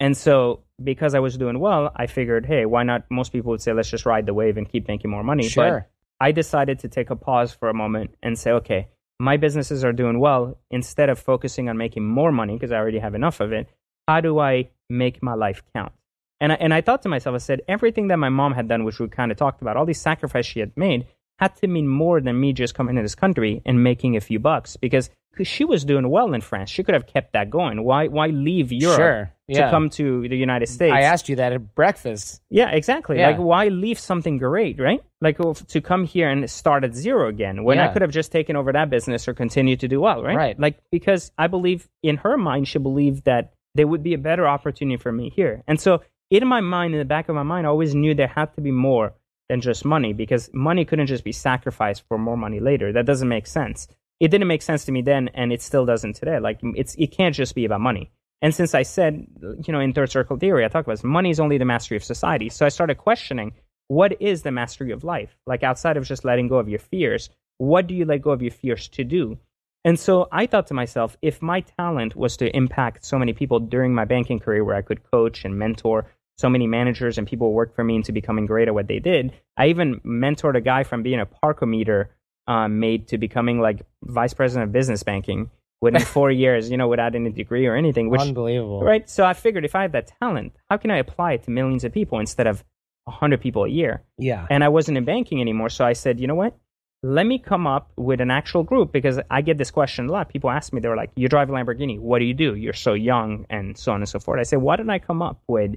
And 0.00 0.16
so, 0.16 0.64
because 0.82 1.14
I 1.14 1.20
was 1.20 1.38
doing 1.38 1.58
well, 1.58 1.92
I 1.94 2.06
figured, 2.06 2.46
hey, 2.46 2.66
why 2.66 2.82
not? 2.82 3.04
Most 3.10 3.32
people 3.32 3.50
would 3.50 3.62
say, 3.62 3.72
let's 3.72 3.88
just 3.88 4.04
ride 4.04 4.26
the 4.26 4.34
wave 4.34 4.56
and 4.56 4.68
keep 4.68 4.88
making 4.88 5.10
more 5.10 5.22
money. 5.22 5.44
But 5.44 5.50
Sure. 5.50 5.88
I 6.20 6.32
decided 6.32 6.78
to 6.80 6.88
take 6.88 7.10
a 7.10 7.16
pause 7.16 7.52
for 7.52 7.68
a 7.68 7.74
moment 7.74 8.14
and 8.22 8.38
say, 8.38 8.50
okay, 8.52 8.88
my 9.18 9.36
businesses 9.36 9.84
are 9.84 9.92
doing 9.92 10.18
well. 10.18 10.58
Instead 10.70 11.08
of 11.08 11.18
focusing 11.18 11.68
on 11.68 11.76
making 11.76 12.06
more 12.06 12.32
money, 12.32 12.54
because 12.54 12.72
I 12.72 12.76
already 12.76 12.98
have 12.98 13.14
enough 13.14 13.40
of 13.40 13.52
it, 13.52 13.68
how 14.08 14.20
do 14.20 14.38
I 14.38 14.70
make 14.88 15.22
my 15.22 15.34
life 15.34 15.62
count? 15.74 15.92
And 16.40 16.52
I, 16.52 16.56
and 16.56 16.74
I 16.74 16.80
thought 16.80 17.02
to 17.02 17.08
myself, 17.08 17.34
I 17.34 17.38
said, 17.38 17.62
everything 17.66 18.08
that 18.08 18.18
my 18.18 18.28
mom 18.28 18.52
had 18.52 18.68
done, 18.68 18.84
which 18.84 18.98
we 18.98 19.08
kind 19.08 19.32
of 19.32 19.38
talked 19.38 19.62
about, 19.62 19.76
all 19.76 19.86
these 19.86 20.00
sacrifices 20.00 20.50
she 20.50 20.60
had 20.60 20.76
made, 20.76 21.06
had 21.38 21.56
to 21.56 21.66
mean 21.66 21.88
more 21.88 22.20
than 22.20 22.38
me 22.38 22.52
just 22.52 22.74
coming 22.74 22.96
to 22.96 23.02
this 23.02 23.14
country 23.14 23.62
and 23.64 23.82
making 23.82 24.16
a 24.16 24.20
few 24.20 24.38
bucks 24.38 24.76
because 24.76 25.10
she 25.42 25.64
was 25.64 25.84
doing 25.84 26.08
well 26.10 26.32
in 26.32 26.40
France. 26.40 26.70
She 26.70 26.82
could 26.82 26.94
have 26.94 27.06
kept 27.06 27.32
that 27.34 27.50
going. 27.50 27.84
Why 27.84 28.06
why 28.08 28.28
leave 28.28 28.72
Europe 28.72 28.96
Sure. 28.96 29.32
Yeah. 29.48 29.66
to 29.66 29.70
come 29.70 29.90
to 29.90 30.28
the 30.28 30.36
United 30.36 30.66
States? 30.68 30.92
I 30.92 31.02
asked 31.02 31.28
you 31.28 31.36
that 31.36 31.52
at 31.52 31.74
breakfast. 31.74 32.40
Yeah, 32.50 32.70
exactly. 32.70 33.18
Yeah. 33.18 33.28
Like, 33.30 33.38
why 33.38 33.68
leave 33.68 33.98
something 33.98 34.38
great, 34.38 34.80
right? 34.80 35.02
Like, 35.20 35.38
to 35.38 35.80
come 35.80 36.04
here 36.04 36.28
and 36.28 36.50
start 36.50 36.84
at 36.84 36.94
zero 36.94 37.28
again 37.28 37.62
when 37.64 37.78
I 37.78 37.92
could 37.92 38.02
have 38.02 38.10
just 38.10 38.32
taken 38.32 38.56
over 38.56 38.72
that 38.72 38.90
business 38.90 39.28
or 39.28 39.34
continued 39.34 39.80
to 39.80 39.88
do 39.88 40.00
well, 40.00 40.22
right? 40.22 40.36
Right. 40.36 40.60
Like, 40.60 40.78
because 40.90 41.30
I 41.38 41.46
believe 41.46 41.88
in 42.02 42.16
her 42.18 42.36
mind, 42.36 42.68
she 42.68 42.78
believed 42.78 43.24
that 43.24 43.52
there 43.74 43.86
would 43.86 44.02
be 44.02 44.14
a 44.14 44.18
better 44.18 44.48
opportunity 44.48 44.96
for 44.96 45.12
me 45.12 45.30
here. 45.30 45.62
And 45.68 45.80
so, 45.80 46.02
in 46.30 46.46
my 46.48 46.60
mind, 46.60 46.94
in 46.94 46.98
the 46.98 47.04
back 47.04 47.28
of 47.28 47.34
my 47.36 47.44
mind, 47.44 47.66
I 47.66 47.70
always 47.70 47.94
knew 47.94 48.14
there 48.14 48.26
had 48.26 48.52
to 48.54 48.60
be 48.60 48.72
more 48.72 49.14
than 49.48 49.60
just 49.60 49.84
money 49.84 50.12
because 50.12 50.50
money 50.52 50.84
couldn't 50.84 51.06
just 51.06 51.22
be 51.22 51.32
sacrificed 51.32 52.02
for 52.08 52.18
more 52.18 52.36
money 52.36 52.58
later. 52.58 52.92
That 52.92 53.06
doesn't 53.06 53.28
make 53.28 53.46
sense. 53.46 53.86
It 54.18 54.28
didn't 54.28 54.48
make 54.48 54.62
sense 54.62 54.86
to 54.86 54.92
me 54.92 55.02
then, 55.02 55.28
and 55.34 55.52
it 55.52 55.62
still 55.62 55.86
doesn't 55.86 56.16
today. 56.16 56.40
Like, 56.40 56.58
it's 56.62 56.94
it 56.96 57.12
can't 57.12 57.34
just 57.34 57.54
be 57.54 57.64
about 57.64 57.80
money. 57.80 58.10
And 58.42 58.54
since 58.54 58.74
I 58.74 58.82
said, 58.82 59.26
you 59.40 59.72
know, 59.72 59.80
in 59.80 59.92
third 59.92 60.10
circle 60.10 60.36
theory, 60.36 60.64
I 60.64 60.68
talk 60.68 60.84
about 60.84 60.94
this, 60.94 61.04
money 61.04 61.30
is 61.30 61.40
only 61.40 61.58
the 61.58 61.64
mastery 61.64 61.96
of 61.96 62.04
society. 62.04 62.48
So 62.48 62.66
I 62.66 62.68
started 62.68 62.96
questioning 62.98 63.52
what 63.88 64.20
is 64.20 64.42
the 64.42 64.50
mastery 64.50 64.90
of 64.90 65.04
life? 65.04 65.36
Like 65.46 65.62
outside 65.62 65.96
of 65.96 66.04
just 66.04 66.24
letting 66.24 66.48
go 66.48 66.56
of 66.56 66.68
your 66.68 66.78
fears, 66.78 67.30
what 67.58 67.86
do 67.86 67.94
you 67.94 68.04
let 68.04 68.22
go 68.22 68.30
of 68.30 68.42
your 68.42 68.50
fears 68.50 68.88
to 68.88 69.04
do? 69.04 69.38
And 69.84 69.98
so 69.98 70.26
I 70.32 70.46
thought 70.46 70.66
to 70.68 70.74
myself, 70.74 71.16
if 71.22 71.40
my 71.40 71.60
talent 71.60 72.16
was 72.16 72.36
to 72.38 72.54
impact 72.54 73.04
so 73.04 73.18
many 73.18 73.32
people 73.32 73.60
during 73.60 73.94
my 73.94 74.04
banking 74.04 74.40
career 74.40 74.64
where 74.64 74.74
I 74.74 74.82
could 74.82 75.08
coach 75.10 75.44
and 75.44 75.56
mentor 75.56 76.06
so 76.38 76.50
many 76.50 76.66
managers 76.66 77.16
and 77.16 77.26
people 77.26 77.48
who 77.48 77.54
worked 77.54 77.74
for 77.74 77.84
me 77.84 77.96
into 77.96 78.12
becoming 78.12 78.46
great 78.46 78.68
at 78.68 78.74
what 78.74 78.88
they 78.88 78.98
did, 78.98 79.32
I 79.56 79.68
even 79.68 80.00
mentored 80.00 80.56
a 80.56 80.60
guy 80.60 80.82
from 80.82 81.02
being 81.02 81.20
a 81.20 81.26
parkometer 81.26 82.08
uh, 82.46 82.68
made 82.68 83.08
to 83.08 83.18
becoming 83.18 83.60
like 83.60 83.82
vice 84.02 84.34
president 84.34 84.68
of 84.68 84.72
business 84.72 85.02
banking 85.02 85.50
within 85.80 86.00
four 86.16 86.30
years, 86.30 86.70
you 86.70 86.76
know, 86.76 86.88
without 86.88 87.14
any 87.14 87.30
degree 87.30 87.66
or 87.66 87.76
anything, 87.76 88.10
which 88.10 88.20
Unbelievable. 88.20 88.82
Right. 88.82 89.08
So 89.08 89.24
I 89.24 89.34
figured 89.34 89.64
if 89.64 89.74
I 89.74 89.82
have 89.82 89.92
that 89.92 90.12
talent, 90.20 90.54
how 90.70 90.76
can 90.76 90.90
I 90.90 90.98
apply 90.98 91.34
it 91.34 91.44
to 91.44 91.50
millions 91.50 91.84
of 91.84 91.92
people 91.92 92.18
instead 92.18 92.46
of 92.46 92.64
100 93.04 93.40
people 93.40 93.64
a 93.64 93.68
year? 93.68 94.02
Yeah. 94.18 94.46
And 94.50 94.64
I 94.64 94.68
wasn't 94.68 94.98
in 94.98 95.04
banking 95.04 95.40
anymore. 95.40 95.68
So 95.68 95.84
I 95.84 95.92
said, 95.92 96.20
you 96.20 96.26
know 96.26 96.34
what? 96.34 96.56
Let 97.02 97.26
me 97.26 97.38
come 97.38 97.66
up 97.66 97.92
with 97.96 98.20
an 98.20 98.30
actual 98.30 98.64
group 98.64 98.90
because 98.90 99.20
I 99.30 99.42
get 99.42 99.58
this 99.58 99.70
question 99.70 100.08
a 100.08 100.12
lot. 100.12 100.28
People 100.28 100.50
ask 100.50 100.72
me, 100.72 100.80
they're 100.80 100.96
like, 100.96 101.10
you 101.14 101.28
drive 101.28 101.50
a 101.50 101.52
Lamborghini. 101.52 102.00
What 102.00 102.18
do 102.18 102.24
you 102.24 102.34
do? 102.34 102.54
You're 102.54 102.72
so 102.72 102.94
young 102.94 103.46
and 103.50 103.76
so 103.76 103.92
on 103.92 104.00
and 104.00 104.08
so 104.08 104.18
forth. 104.18 104.40
I 104.40 104.44
said, 104.44 104.60
why 104.60 104.76
don't 104.76 104.90
I 104.90 104.98
come 104.98 105.22
up 105.22 105.40
with 105.46 105.76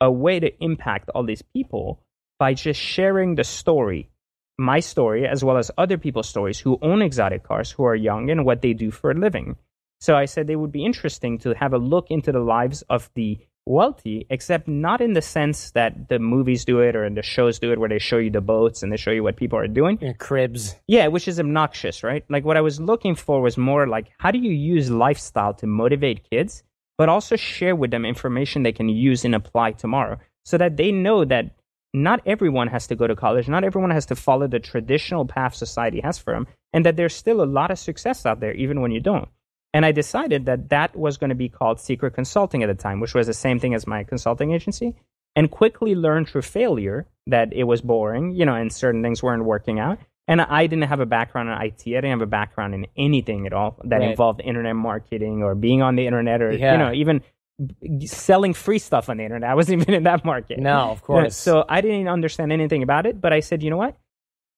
a 0.00 0.10
way 0.10 0.40
to 0.40 0.52
impact 0.62 1.08
all 1.14 1.24
these 1.24 1.42
people 1.54 2.02
by 2.38 2.54
just 2.54 2.80
sharing 2.80 3.36
the 3.36 3.44
story, 3.44 4.10
my 4.58 4.80
story, 4.80 5.26
as 5.26 5.44
well 5.44 5.56
as 5.56 5.70
other 5.76 5.98
people's 5.98 6.28
stories 6.28 6.60
who 6.60 6.78
own 6.82 7.02
exotic 7.02 7.42
cars, 7.42 7.70
who 7.70 7.84
are 7.84 7.94
young, 7.94 8.30
and 8.30 8.44
what 8.44 8.62
they 8.62 8.72
do 8.72 8.90
for 8.90 9.10
a 9.10 9.14
living. 9.14 9.56
So 10.00 10.16
I 10.16 10.26
said 10.26 10.50
it 10.50 10.56
would 10.56 10.72
be 10.72 10.84
interesting 10.84 11.38
to 11.38 11.54
have 11.54 11.72
a 11.72 11.78
look 11.78 12.10
into 12.10 12.32
the 12.32 12.40
lives 12.40 12.82
of 12.88 13.10
the 13.14 13.38
wealthy, 13.66 14.26
except 14.30 14.68
not 14.68 15.00
in 15.00 15.12
the 15.12 15.22
sense 15.22 15.72
that 15.72 16.08
the 16.08 16.18
movies 16.18 16.64
do 16.64 16.80
it 16.80 16.94
or 16.94 17.08
the 17.10 17.22
shows 17.22 17.58
do 17.58 17.72
it, 17.72 17.78
where 17.78 17.88
they 17.88 17.98
show 17.98 18.18
you 18.18 18.30
the 18.30 18.40
boats 18.40 18.82
and 18.82 18.92
they 18.92 18.96
show 18.96 19.10
you 19.10 19.22
what 19.22 19.36
people 19.36 19.58
are 19.58 19.66
doing. 19.66 19.98
Your 20.00 20.14
cribs. 20.14 20.76
Yeah, 20.86 21.08
which 21.08 21.26
is 21.26 21.40
obnoxious, 21.40 22.02
right? 22.02 22.24
Like 22.28 22.44
what 22.44 22.56
I 22.56 22.60
was 22.60 22.80
looking 22.80 23.14
for 23.14 23.40
was 23.40 23.58
more 23.58 23.86
like 23.86 24.12
how 24.18 24.30
do 24.30 24.38
you 24.38 24.52
use 24.52 24.90
lifestyle 24.90 25.54
to 25.54 25.66
motivate 25.66 26.30
kids, 26.30 26.62
but 26.96 27.08
also 27.08 27.36
share 27.36 27.74
with 27.74 27.90
them 27.90 28.04
information 28.04 28.62
they 28.62 28.72
can 28.72 28.88
use 28.88 29.24
and 29.24 29.34
apply 29.34 29.72
tomorrow 29.72 30.18
so 30.44 30.56
that 30.58 30.76
they 30.76 30.92
know 30.92 31.24
that 31.24 31.56
not 31.96 32.20
everyone 32.26 32.68
has 32.68 32.86
to 32.88 32.94
go 32.94 33.06
to 33.06 33.16
college, 33.16 33.48
not 33.48 33.64
everyone 33.64 33.90
has 33.90 34.04
to 34.06 34.14
follow 34.14 34.46
the 34.46 34.60
traditional 34.60 35.24
path 35.24 35.54
society 35.54 36.00
has 36.02 36.18
for 36.18 36.34
them, 36.34 36.46
and 36.74 36.84
that 36.84 36.96
there's 36.96 37.14
still 37.14 37.42
a 37.42 37.46
lot 37.46 37.70
of 37.70 37.78
success 37.78 38.26
out 38.26 38.38
there 38.40 38.52
even 38.52 38.82
when 38.82 38.90
you 38.90 39.00
don't. 39.00 39.28
And 39.72 39.84
I 39.86 39.92
decided 39.92 40.44
that 40.46 40.68
that 40.68 40.94
was 40.94 41.16
going 41.16 41.30
to 41.30 41.34
be 41.34 41.48
called 41.48 41.80
secret 41.80 42.12
consulting 42.12 42.62
at 42.62 42.66
the 42.66 42.74
time, 42.74 43.00
which 43.00 43.14
was 43.14 43.26
the 43.26 43.34
same 43.34 43.58
thing 43.58 43.74
as 43.74 43.86
my 43.86 44.04
consulting 44.04 44.52
agency, 44.52 44.94
and 45.34 45.50
quickly 45.50 45.94
learned 45.94 46.28
through 46.28 46.42
failure 46.42 47.06
that 47.26 47.52
it 47.52 47.64
was 47.64 47.80
boring, 47.80 48.32
you 48.32 48.44
know, 48.44 48.54
and 48.54 48.70
certain 48.72 49.02
things 49.02 49.22
weren't 49.22 49.44
working 49.44 49.78
out. 49.80 49.98
And 50.28 50.40
I 50.42 50.66
didn't 50.66 50.88
have 50.88 51.00
a 51.00 51.06
background 51.06 51.48
in 51.48 51.54
IT. 51.60 51.82
I 51.86 52.00
didn't 52.00 52.10
have 52.10 52.20
a 52.20 52.26
background 52.26 52.74
in 52.74 52.86
anything 52.96 53.46
at 53.46 53.52
all 53.52 53.78
that 53.84 54.00
Right. 54.00 54.10
involved 54.10 54.40
internet 54.40 54.76
marketing 54.76 55.42
or 55.42 55.54
being 55.54 55.82
on 55.82 55.96
the 55.96 56.06
internet 56.06 56.42
or, 56.42 56.52
Yeah. 56.52 56.72
you 56.72 56.78
know, 56.78 56.92
even 56.92 57.22
selling 58.04 58.54
free 58.54 58.78
stuff 58.78 59.08
on 59.08 59.16
the 59.18 59.24
internet. 59.24 59.50
I 59.52 59.54
wasn't 59.54 59.82
even 59.82 59.94
in 59.94 60.02
that 60.04 60.24
market. 60.24 60.58
No, 60.58 60.90
of 60.90 61.02
course. 61.02 61.36
So 61.36 61.64
I 61.68 61.80
didn't 61.80 62.08
understand 62.08 62.52
anything 62.52 62.82
about 62.82 63.06
it, 63.06 63.20
but 63.20 63.32
I 63.32 63.40
said, 63.40 63.62
you 63.62 63.70
know 63.70 63.76
what? 63.76 63.96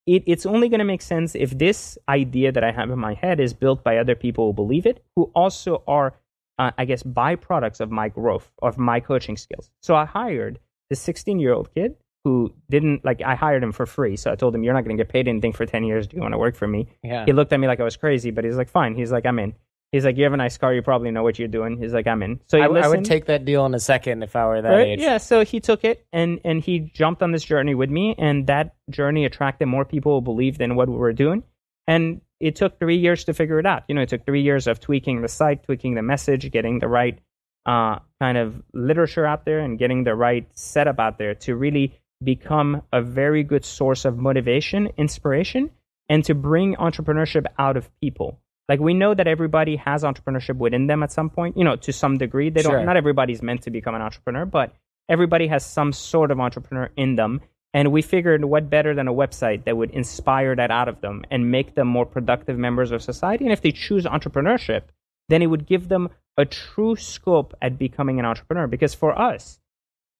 It, 0.06 0.24
it's 0.26 0.46
only 0.46 0.68
going 0.68 0.78
to 0.78 0.86
make 0.86 1.02
sense 1.02 1.34
if 1.34 1.56
this 1.56 1.98
idea 2.08 2.50
that 2.52 2.64
I 2.64 2.72
have 2.72 2.90
in 2.90 2.98
my 2.98 3.14
head 3.14 3.40
is 3.40 3.52
built 3.52 3.84
by 3.84 3.98
other 3.98 4.14
people 4.14 4.46
who 4.46 4.52
believe 4.54 4.86
it, 4.86 5.04
who 5.16 5.30
also 5.34 5.82
are, 5.86 6.14
uh, 6.58 6.70
I 6.78 6.86
guess, 6.86 7.02
byproducts 7.02 7.80
of 7.80 7.90
my 7.90 8.08
growth, 8.08 8.50
of 8.62 8.78
my 8.78 9.00
coaching 9.00 9.36
skills. 9.36 9.70
So 9.82 9.94
I 9.94 10.06
hired 10.06 10.60
this 10.88 11.00
16 11.00 11.38
year 11.38 11.52
old 11.52 11.74
kid 11.74 11.96
who 12.24 12.54
didn't, 12.70 13.04
like, 13.04 13.20
I 13.22 13.34
hired 13.34 13.62
him 13.62 13.70
for 13.70 13.84
free. 13.84 14.16
So 14.16 14.32
I 14.32 14.34
told 14.34 14.54
him, 14.54 14.64
You're 14.64 14.74
not 14.74 14.84
going 14.84 14.96
to 14.96 15.00
get 15.02 15.12
paid 15.12 15.28
anything 15.28 15.52
for 15.52 15.66
10 15.66 15.84
years. 15.84 16.06
Do 16.06 16.16
you 16.16 16.22
want 16.22 16.32
to 16.32 16.38
work 16.38 16.56
for 16.56 16.66
me? 16.66 16.88
yeah. 17.04 17.26
He 17.26 17.32
looked 17.32 17.52
at 17.52 17.60
me 17.60 17.66
like 17.66 17.78
I 17.78 17.84
was 17.84 17.96
crazy, 17.96 18.30
but 18.30 18.44
he's 18.44 18.56
like, 18.56 18.70
Fine. 18.70 18.94
He's 18.94 19.12
like, 19.12 19.26
I'm 19.26 19.38
in. 19.38 19.54
He's 19.92 20.04
like, 20.04 20.18
you 20.18 20.24
have 20.24 20.34
a 20.34 20.36
nice 20.36 20.58
car. 20.58 20.74
You 20.74 20.82
probably 20.82 21.10
know 21.10 21.22
what 21.22 21.38
you're 21.38 21.48
doing. 21.48 21.78
He's 21.78 21.94
like, 21.94 22.06
I'm 22.06 22.22
in. 22.22 22.40
So 22.48 22.58
I 22.60 22.88
would 22.88 23.04
take 23.06 23.26
that 23.26 23.44
deal 23.46 23.64
in 23.64 23.74
a 23.74 23.80
second 23.80 24.22
if 24.22 24.36
I 24.36 24.46
were 24.46 24.60
that 24.60 24.68
Right? 24.68 24.86
age. 24.88 25.00
Yeah, 25.00 25.16
so 25.16 25.44
he 25.44 25.60
took 25.60 25.84
it 25.84 26.06
and 26.12 26.40
and 26.44 26.62
he 26.62 26.80
jumped 26.80 27.22
on 27.22 27.32
this 27.32 27.44
journey 27.44 27.74
with 27.74 27.88
me, 27.88 28.14
and 28.18 28.46
that 28.48 28.76
journey 28.90 29.24
attracted 29.24 29.66
more 29.66 29.84
people 29.86 30.16
who 30.16 30.20
believed 30.20 30.60
in 30.60 30.76
what 30.76 30.88
we 30.88 30.96
were 30.96 31.14
doing. 31.14 31.42
And 31.86 32.20
it 32.38 32.54
took 32.54 32.78
three 32.78 32.98
years 32.98 33.24
to 33.24 33.32
figure 33.34 33.58
it 33.58 33.64
out. 33.66 33.84
You 33.88 33.94
know, 33.94 34.02
it 34.02 34.10
took 34.10 34.26
three 34.26 34.42
years 34.42 34.66
of 34.66 34.78
tweaking 34.78 35.22
the 35.22 35.28
site, 35.28 35.64
tweaking 35.64 35.94
the 35.94 36.02
message, 36.02 36.50
getting 36.50 36.80
the 36.80 36.88
right 36.88 37.18
uh, 37.64 37.98
kind 38.20 38.36
of 38.36 38.62
literature 38.74 39.24
out 39.24 39.46
there, 39.46 39.60
and 39.60 39.78
getting 39.78 40.04
the 40.04 40.14
right 40.14 40.46
setup 40.52 40.98
out 41.00 41.16
there 41.16 41.34
to 41.34 41.56
really 41.56 41.98
become 42.22 42.82
a 42.92 43.00
very 43.00 43.42
good 43.42 43.64
source 43.64 44.04
of 44.04 44.18
motivation, 44.18 44.90
inspiration, 44.98 45.70
and 46.08 46.24
to 46.24 46.34
bring 46.34 46.74
entrepreneurship 46.76 47.46
out 47.58 47.76
of 47.76 47.88
people. 48.00 48.38
Like 48.68 48.80
we 48.80 48.94
know 48.94 49.14
that 49.14 49.26
everybody 49.26 49.76
has 49.76 50.02
entrepreneurship 50.02 50.56
within 50.56 50.86
them 50.86 51.02
at 51.02 51.10
some 51.10 51.30
point, 51.30 51.56
you 51.56 51.64
know, 51.64 51.76
to 51.76 51.92
some 51.92 52.18
degree. 52.18 52.50
They 52.50 52.62
don't 52.62 52.72
Sure. 52.72 52.84
not 52.84 52.96
everybody's 52.96 53.42
meant 53.42 53.62
to 53.62 53.70
become 53.70 53.94
an 53.94 54.02
entrepreneur, 54.02 54.44
but 54.44 54.74
everybody 55.08 55.46
has 55.46 55.64
some 55.64 55.92
sort 55.92 56.30
of 56.30 56.38
entrepreneur 56.38 56.90
in 56.96 57.16
them. 57.16 57.40
And 57.74 57.92
we 57.92 58.02
figured 58.02 58.44
what 58.44 58.70
better 58.70 58.94
than 58.94 59.08
a 59.08 59.12
website 59.12 59.64
that 59.64 59.76
would 59.76 59.90
inspire 59.90 60.56
that 60.56 60.70
out 60.70 60.88
of 60.88 61.00
them 61.00 61.24
and 61.30 61.50
make 61.50 61.74
them 61.74 61.88
more 61.88 62.06
productive 62.06 62.58
members 62.58 62.90
of 62.92 63.02
society. 63.02 63.44
And 63.44 63.52
if 63.52 63.60
they 63.62 63.72
choose 63.72 64.04
entrepreneurship, 64.04 64.82
then 65.28 65.42
it 65.42 65.46
would 65.46 65.66
give 65.66 65.88
them 65.88 66.08
a 66.36 66.44
true 66.44 66.96
scope 66.96 67.54
at 67.60 67.78
becoming 67.78 68.18
an 68.18 68.24
entrepreneur. 68.24 68.66
Because 68.66 68.94
for 68.94 69.18
us, 69.18 69.60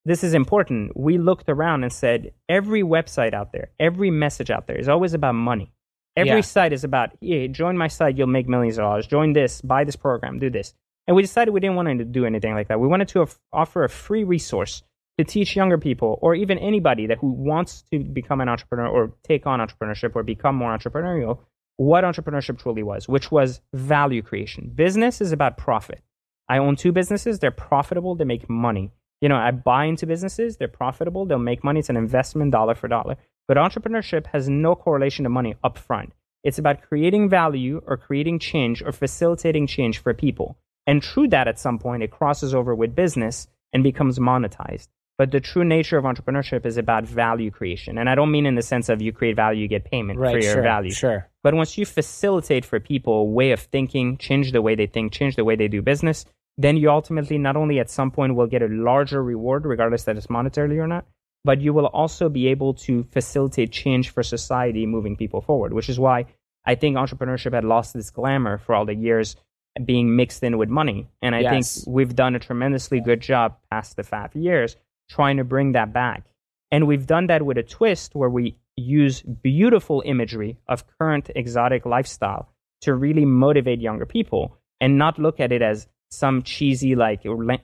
this 0.05 0.23
is 0.23 0.35
important. 0.35 0.97
We 0.97 1.19
looked 1.19 1.49
around 1.49 1.85
and 1.85 1.93
said 1.93 2.33
every 2.49 2.83
website 2.83 3.35
out 3.35 3.53
there, 3.53 3.71
every 3.79 4.11
message 4.11 4.51
out 4.51 4.67
there 4.67 4.79
is 4.79 4.89
always 4.89 5.15
about 5.15 5.35
money. 5.35 5.73
Every 6.19 6.37
Yeah. 6.37 6.41
site 6.41 6.73
is 6.73 6.85
about, 6.85 7.11
hey, 7.21 7.49
join 7.49 7.77
my 7.77 7.89
site, 7.89 8.17
you'll 8.19 8.27
make 8.27 8.49
millions 8.49 8.79
of 8.79 8.83
dollars. 8.83 9.07
Join 9.07 9.33
this, 9.33 9.61
buy 9.63 9.85
this 9.85 9.97
program, 9.97 10.39
do 10.39 10.51
this. 10.51 10.75
And 11.07 11.15
we 11.17 11.23
decided 11.23 11.53
we 11.55 11.61
didn't 11.61 11.77
want 11.77 11.89
to 11.99 12.05
do 12.05 12.27
anything 12.27 12.55
like 12.55 12.69
that. 12.69 12.81
We 12.81 12.89
wanted 12.89 13.09
to 13.09 13.21
of- 13.23 13.39
offer 13.53 13.85
a 13.85 13.89
free 13.89 14.25
resource 14.25 14.83
to 15.17 15.25
teach 15.25 15.57
younger 15.57 15.79
people 15.79 16.19
or 16.23 16.35
even 16.35 16.59
anybody 16.59 17.07
that 17.07 17.19
who 17.19 17.31
wants 17.31 17.83
to 17.91 17.99
become 18.01 18.41
an 18.41 18.49
entrepreneur 18.49 18.87
or 18.89 19.13
take 19.23 19.47
on 19.47 19.61
entrepreneurship 19.61 20.15
or 20.15 20.23
become 20.23 20.55
more 20.55 20.77
entrepreneurial 20.77 21.39
what 21.77 22.03
entrepreneurship 22.03 22.59
truly 22.59 22.83
was, 22.83 23.09
which 23.09 23.31
was 23.31 23.61
value 23.73 24.21
creation. 24.21 24.69
Business 24.75 25.21
is 25.21 25.31
about 25.31 25.57
profit. 25.57 26.01
I 26.49 26.59
own 26.59 26.75
two 26.75 26.91
businesses, 26.91 27.39
they're 27.39 27.53
profitable, 27.53 28.17
they 28.17 28.25
make 28.25 28.51
money. 28.51 28.91
You 29.21 29.29
know, 29.29 29.37
I 29.37 29.53
buy 29.53 29.85
into 29.85 30.05
businesses, 30.07 30.57
they're 30.57 30.67
profitable, 30.67 31.25
they'll 31.25 31.39
make 31.39 31.63
money, 31.63 31.79
it's 31.79 31.89
an 31.89 31.97
investment 31.97 32.51
dollar 32.51 32.75
for 32.75 32.89
dollar. 32.89 33.17
But 33.49 33.57
entrepreneurship 33.57 34.27
has 34.27 34.49
no 34.49 34.77
correlation 34.77 35.25
to 35.25 35.31
money 35.31 35.57
upfront. 35.65 36.11
It's 36.45 36.59
about 36.59 36.83
creating 36.83 37.29
value 37.31 37.83
or 37.87 37.97
creating 37.97 38.39
change 38.39 38.83
or 38.83 38.93
facilitating 38.93 39.67
change 39.67 39.99
for 39.99 40.15
people. 40.15 40.59
And 40.87 41.03
through 41.03 41.29
that, 41.29 41.49
at 41.49 41.59
some 41.59 41.79
point, 41.79 42.03
it 42.03 42.11
crosses 42.11 42.55
over 42.55 42.75
with 42.75 42.95
business 42.95 43.49
and 43.73 43.83
becomes 43.83 44.19
monetized. 44.19 44.89
But 45.17 45.33
the 45.33 45.41
true 45.41 45.65
nature 45.65 45.99
of 45.99 46.05
entrepreneurship 46.05 46.65
is 46.65 46.77
about 46.77 47.05
value 47.05 47.51
creation. 47.51 47.99
And 47.99 48.09
I 48.09 48.15
don't 48.15 48.31
mean 48.31 48.47
in 48.47 48.55
the 48.55 48.63
sense 48.63 48.89
of 48.89 49.03
you 49.03 49.13
create 49.13 49.35
value, 49.35 49.63
you 49.63 49.69
get 49.69 49.85
payment 49.85 50.19
Right, 50.21 50.33
for 50.33 50.39
your 50.39 50.53
sure, 50.55 50.63
value. 50.63 50.93
sure. 50.93 51.29
But 51.43 51.55
once 51.55 51.77
you 51.77 51.85
facilitate 51.85 52.65
for 52.65 52.79
people 52.79 53.15
a 53.15 53.25
way 53.25 53.51
of 53.51 53.61
thinking, 53.61 54.17
change 54.19 54.53
the 54.53 54.63
way 54.63 54.77
they 54.77 54.87
think, 54.87 55.13
change 55.13 55.35
the 55.35 55.45
way 55.45 55.57
they 55.57 55.67
do 55.69 55.83
business, 55.83 56.25
then 56.57 56.77
you 56.77 56.91
ultimately 56.91 57.37
not 57.37 57.57
only 57.57 57.81
at 57.81 57.91
some 57.91 58.11
point 58.11 58.37
will 58.37 58.47
get 58.47 58.63
a 58.63 58.69
larger 58.69 59.23
reward, 59.23 59.65
regardless 59.65 60.05
that 60.05 60.17
it's 60.17 60.29
monetarily 60.29 60.77
or 60.77 60.87
not, 60.87 61.05
but 61.45 61.61
you 61.61 61.73
will 61.73 61.87
also 61.87 62.29
be 62.29 62.49
able 62.49 62.75
to 62.75 63.05
facilitate 63.05 63.73
change 63.73 64.11
for 64.11 64.23
society, 64.23 64.87
moving 64.87 65.17
people 65.17 65.41
forward, 65.41 65.73
which 65.73 65.89
is 65.89 65.99
why 65.99 66.27
I 66.65 66.75
think 66.75 66.97
entrepreneurship 66.97 67.55
had 67.55 67.65
lost 67.65 67.97
its 67.97 68.11
glamour 68.11 68.59
for 68.59 68.75
all 68.75 68.85
the 68.85 68.95
years 68.95 69.37
being 69.85 70.17
mixed 70.17 70.43
in 70.43 70.59
with 70.59 70.69
money. 70.69 71.09
And 71.23 71.35
I 71.35 71.41
Yes. 71.41 71.85
think 71.85 71.95
we've 71.95 72.15
done 72.15 72.35
a 72.35 72.39
tremendously 72.39 73.01
good 73.01 73.21
job 73.21 73.57
past 73.71 73.97
the 73.97 74.03
five 74.03 74.35
years 74.35 74.77
trying 75.09 75.37
to 75.39 75.45
bring 75.45 75.73
that 75.73 75.93
back. 75.93 76.25
And 76.71 76.87
we've 76.87 77.07
done 77.07 77.29
that 77.29 77.43
with 77.43 77.57
a 77.57 77.63
twist 77.63 78.15
where 78.15 78.29
we 78.29 78.57
use 78.77 79.23
beautiful 79.23 80.03
imagery 80.05 80.59
of 80.67 80.85
current 80.99 81.31
exotic 81.35 81.87
lifestyle 81.87 82.49
to 82.83 82.95
really 82.95 83.25
motivate 83.25 83.81
younger 83.81 84.05
people 84.07 84.57
and 84.81 84.99
not 84.99 85.19
look 85.19 85.41
at 85.41 85.51
it 85.53 85.63
as 85.63 85.89
some 86.11 86.43
cheesy 86.43 86.95
like 86.95 87.21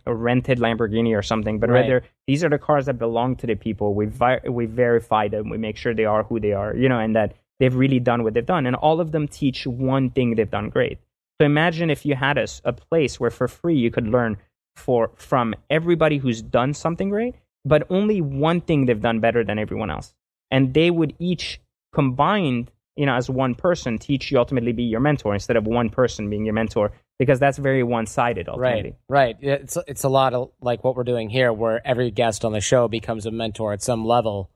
rented 0.07 0.59
Lamborghini 0.59 1.16
or 1.16 1.22
something, 1.22 1.59
but 1.59 1.70
Right. 1.70 1.80
rather 1.80 2.03
these 2.26 2.45
are 2.45 2.49
the 2.51 2.59
cars 2.59 2.86
that 2.86 2.99
belong 2.99 3.36
to 3.36 3.47
the 3.47 3.55
people. 3.55 3.95
We 3.95 4.07
vi- 4.07 4.40
we 4.49 4.66
verify 4.66 5.28
them. 5.28 5.49
We 5.49 5.59
make 5.59 5.76
sure 5.76 5.95
they 5.95 6.05
are 6.05 6.24
who 6.24 6.38
they 6.40 6.53
are, 6.53 6.74
you 6.76 6.88
know, 6.88 6.99
and 6.99 7.16
that 7.16 7.34
they've 7.59 7.74
really 7.74 8.01
done 8.01 8.22
what 8.22 8.34
they've 8.34 8.45
done. 8.45 8.66
And 8.66 8.76
all 8.76 9.01
of 9.01 9.12
them 9.12 9.28
teach 9.28 9.66
one 9.66 10.11
thing 10.11 10.34
they've 10.34 10.51
done 10.51 10.68
great. 10.68 10.99
So 11.40 11.47
imagine 11.47 11.90
if 11.90 12.05
you 12.07 12.14
had 12.14 12.38
a, 12.38 12.47
a 12.64 12.72
place 12.72 13.18
where 13.18 13.30
for 13.30 13.49
free 13.49 13.76
you 13.76 13.90
could 13.90 14.07
learn 14.07 14.36
for 14.76 15.11
from 15.16 15.55
everybody 15.70 16.18
who's 16.18 16.42
done 16.42 16.74
something 16.74 17.09
great, 17.09 17.34
but 17.64 17.86
only 17.90 18.20
one 18.20 18.61
thing 18.61 18.86
they've 18.86 19.01
done 19.01 19.20
better 19.20 19.42
than 19.45 19.59
everyone 19.59 19.90
else. 19.90 20.14
And 20.51 20.74
they 20.74 20.90
would 20.90 21.14
each 21.18 21.61
combined, 21.92 22.70
you 22.97 23.07
know, 23.07 23.14
as 23.14 23.28
one 23.28 23.55
person 23.55 23.99
teach 23.99 24.30
you 24.30 24.38
ultimately 24.38 24.72
be 24.72 24.84
your 24.84 25.01
mentor 25.01 25.34
instead 25.34 25.57
of 25.57 25.66
one 25.66 25.90
person 25.90 26.30
being 26.30 26.45
your 26.45 26.55
mentor 26.55 26.92
because 27.18 27.38
that's 27.38 27.59
very 27.59 27.82
one-sided 27.82 28.49
ultimately. 28.49 28.97
Right, 29.09 29.36
right. 29.40 29.61
It's 29.61 29.78
it's 29.86 30.05
a 30.05 30.09
lot 30.09 30.34
of 30.34 30.51
like 30.61 30.84
what 30.84 30.97
we're 30.97 31.05
doing 31.05 31.30
here, 31.30 31.53
where 31.53 31.86
every 31.86 32.11
guest 32.11 32.45
on 32.45 32.53
the 32.53 32.61
show 32.61 32.88
becomes 32.88 33.26
a 33.26 33.30
mentor 33.30 33.72
at 33.72 33.82
some 33.82 34.05
level, 34.05 34.51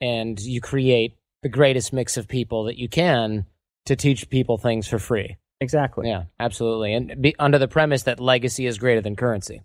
and 0.00 0.38
you 0.40 0.60
create 0.60 1.16
the 1.42 1.48
greatest 1.48 1.92
mix 1.92 2.16
of 2.16 2.28
people 2.28 2.64
that 2.64 2.78
you 2.78 2.88
can 2.88 3.46
to 3.86 3.96
teach 3.96 4.28
people 4.28 4.58
things 4.58 4.88
for 4.88 4.98
free. 4.98 5.36
Exactly. 5.60 6.08
Yeah, 6.08 6.24
absolutely, 6.38 6.92
and 6.92 7.20
be, 7.20 7.34
under 7.38 7.58
the 7.58 7.68
premise 7.68 8.02
that 8.04 8.20
legacy 8.20 8.66
is 8.66 8.78
greater 8.78 9.00
than 9.00 9.16
currency. 9.16 9.62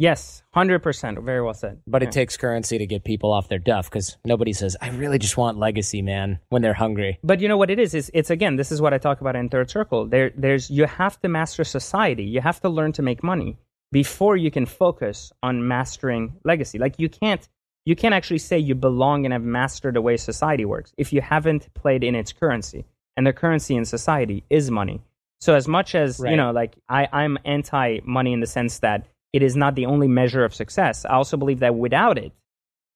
Yes, 0.00 0.42
100%. 0.56 1.22
Very 1.22 1.42
well 1.42 1.52
said. 1.52 1.82
But 1.86 2.02
it 2.02 2.10
takes 2.10 2.38
currency 2.38 2.78
to 2.78 2.86
get 2.86 3.04
people 3.04 3.30
off 3.30 3.48
their 3.48 3.58
duff 3.58 3.90
because 3.90 4.16
nobody 4.24 4.54
says, 4.54 4.74
"I 4.80 4.88
really 4.88 5.18
just 5.18 5.36
want 5.36 5.58
legacy, 5.58 6.00
man." 6.00 6.38
When 6.48 6.62
they're 6.62 6.72
hungry, 6.72 7.18
But 7.22 7.40
you 7.40 7.48
know 7.48 7.58
what 7.58 7.68
it 7.70 7.78
is? 7.78 7.94
Is 7.94 8.10
it's 8.14 8.30
again, 8.30 8.56
this 8.56 8.72
is 8.72 8.80
what 8.80 8.94
I 8.94 8.98
talk 8.98 9.20
about 9.20 9.36
in 9.36 9.50
Third 9.50 9.68
Circle. 9.68 10.06
There, 10.06 10.30
there's 10.34 10.70
you 10.70 10.86
have 10.86 11.20
to 11.20 11.28
master 11.28 11.64
society. 11.64 12.24
You 12.24 12.40
have 12.40 12.60
to 12.62 12.70
learn 12.70 12.92
to 12.92 13.02
make 13.02 13.22
money 13.22 13.58
before 13.92 14.38
you 14.38 14.50
can 14.50 14.64
focus 14.64 15.34
on 15.42 15.68
mastering 15.68 16.32
legacy. 16.44 16.78
Like 16.78 16.94
you 16.98 17.10
can't, 17.10 17.46
you 17.84 17.94
can't 17.94 18.14
actually 18.14 18.38
say 18.38 18.58
you 18.58 18.74
belong 18.74 19.26
and 19.26 19.34
have 19.34 19.42
mastered 19.42 19.96
the 19.96 20.00
way 20.00 20.16
society 20.16 20.64
works 20.64 20.94
if 20.96 21.12
you 21.12 21.20
haven't 21.20 21.74
played 21.74 22.02
in 22.04 22.14
its 22.14 22.32
currency. 22.32 22.86
And 23.18 23.26
the 23.26 23.34
currency 23.34 23.76
in 23.76 23.84
society 23.84 24.44
is 24.48 24.70
money. 24.70 25.02
So 25.40 25.54
as 25.54 25.68
much 25.68 25.94
as 25.94 26.20
Right. 26.20 26.30
you 26.30 26.36
know, 26.38 26.52
like 26.52 26.72
I, 26.88 27.06
I'm 27.12 27.36
anti 27.44 28.00
money 28.04 28.32
in 28.32 28.40
the 28.40 28.46
sense 28.46 28.78
that 28.78 29.04
it 29.32 29.42
is 29.42 29.56
not 29.56 29.74
the 29.74 29.86
only 29.86 30.08
measure 30.08 30.44
of 30.44 30.54
success. 30.54 31.04
I 31.04 31.14
also 31.14 31.36
believe 31.36 31.60
that 31.60 31.74
without 31.74 32.18
it, 32.18 32.32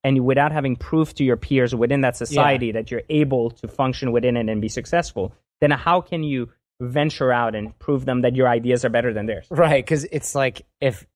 and 0.02 0.24
without 0.24 0.52
having 0.52 0.76
proof 0.76 1.14
to 1.14 1.24
your 1.24 1.36
peers 1.36 1.74
within 1.74 2.02
that 2.02 2.16
society 2.16 2.72
that 2.72 2.90
you're 2.90 3.02
able 3.08 3.50
to 3.50 3.68
function 3.68 4.12
within 4.12 4.36
it 4.36 4.48
and 4.50 4.60
be 4.60 4.68
successful, 4.68 5.32
then 5.62 5.70
how 5.70 6.00
can 6.02 6.22
you 6.22 6.50
venture 6.80 7.32
out 7.32 7.54
and 7.54 7.78
prove 7.78 8.04
them 8.04 8.20
that 8.22 8.34
your 8.36 8.46
ideas 8.48 8.84
are 8.84 8.90
better 8.90 9.14
than 9.14 9.24
theirs? 9.26 9.46
right? 9.50 9.82
Because 9.84 10.04
it's 10.04 10.34
like 10.34 10.66
if 10.80 11.06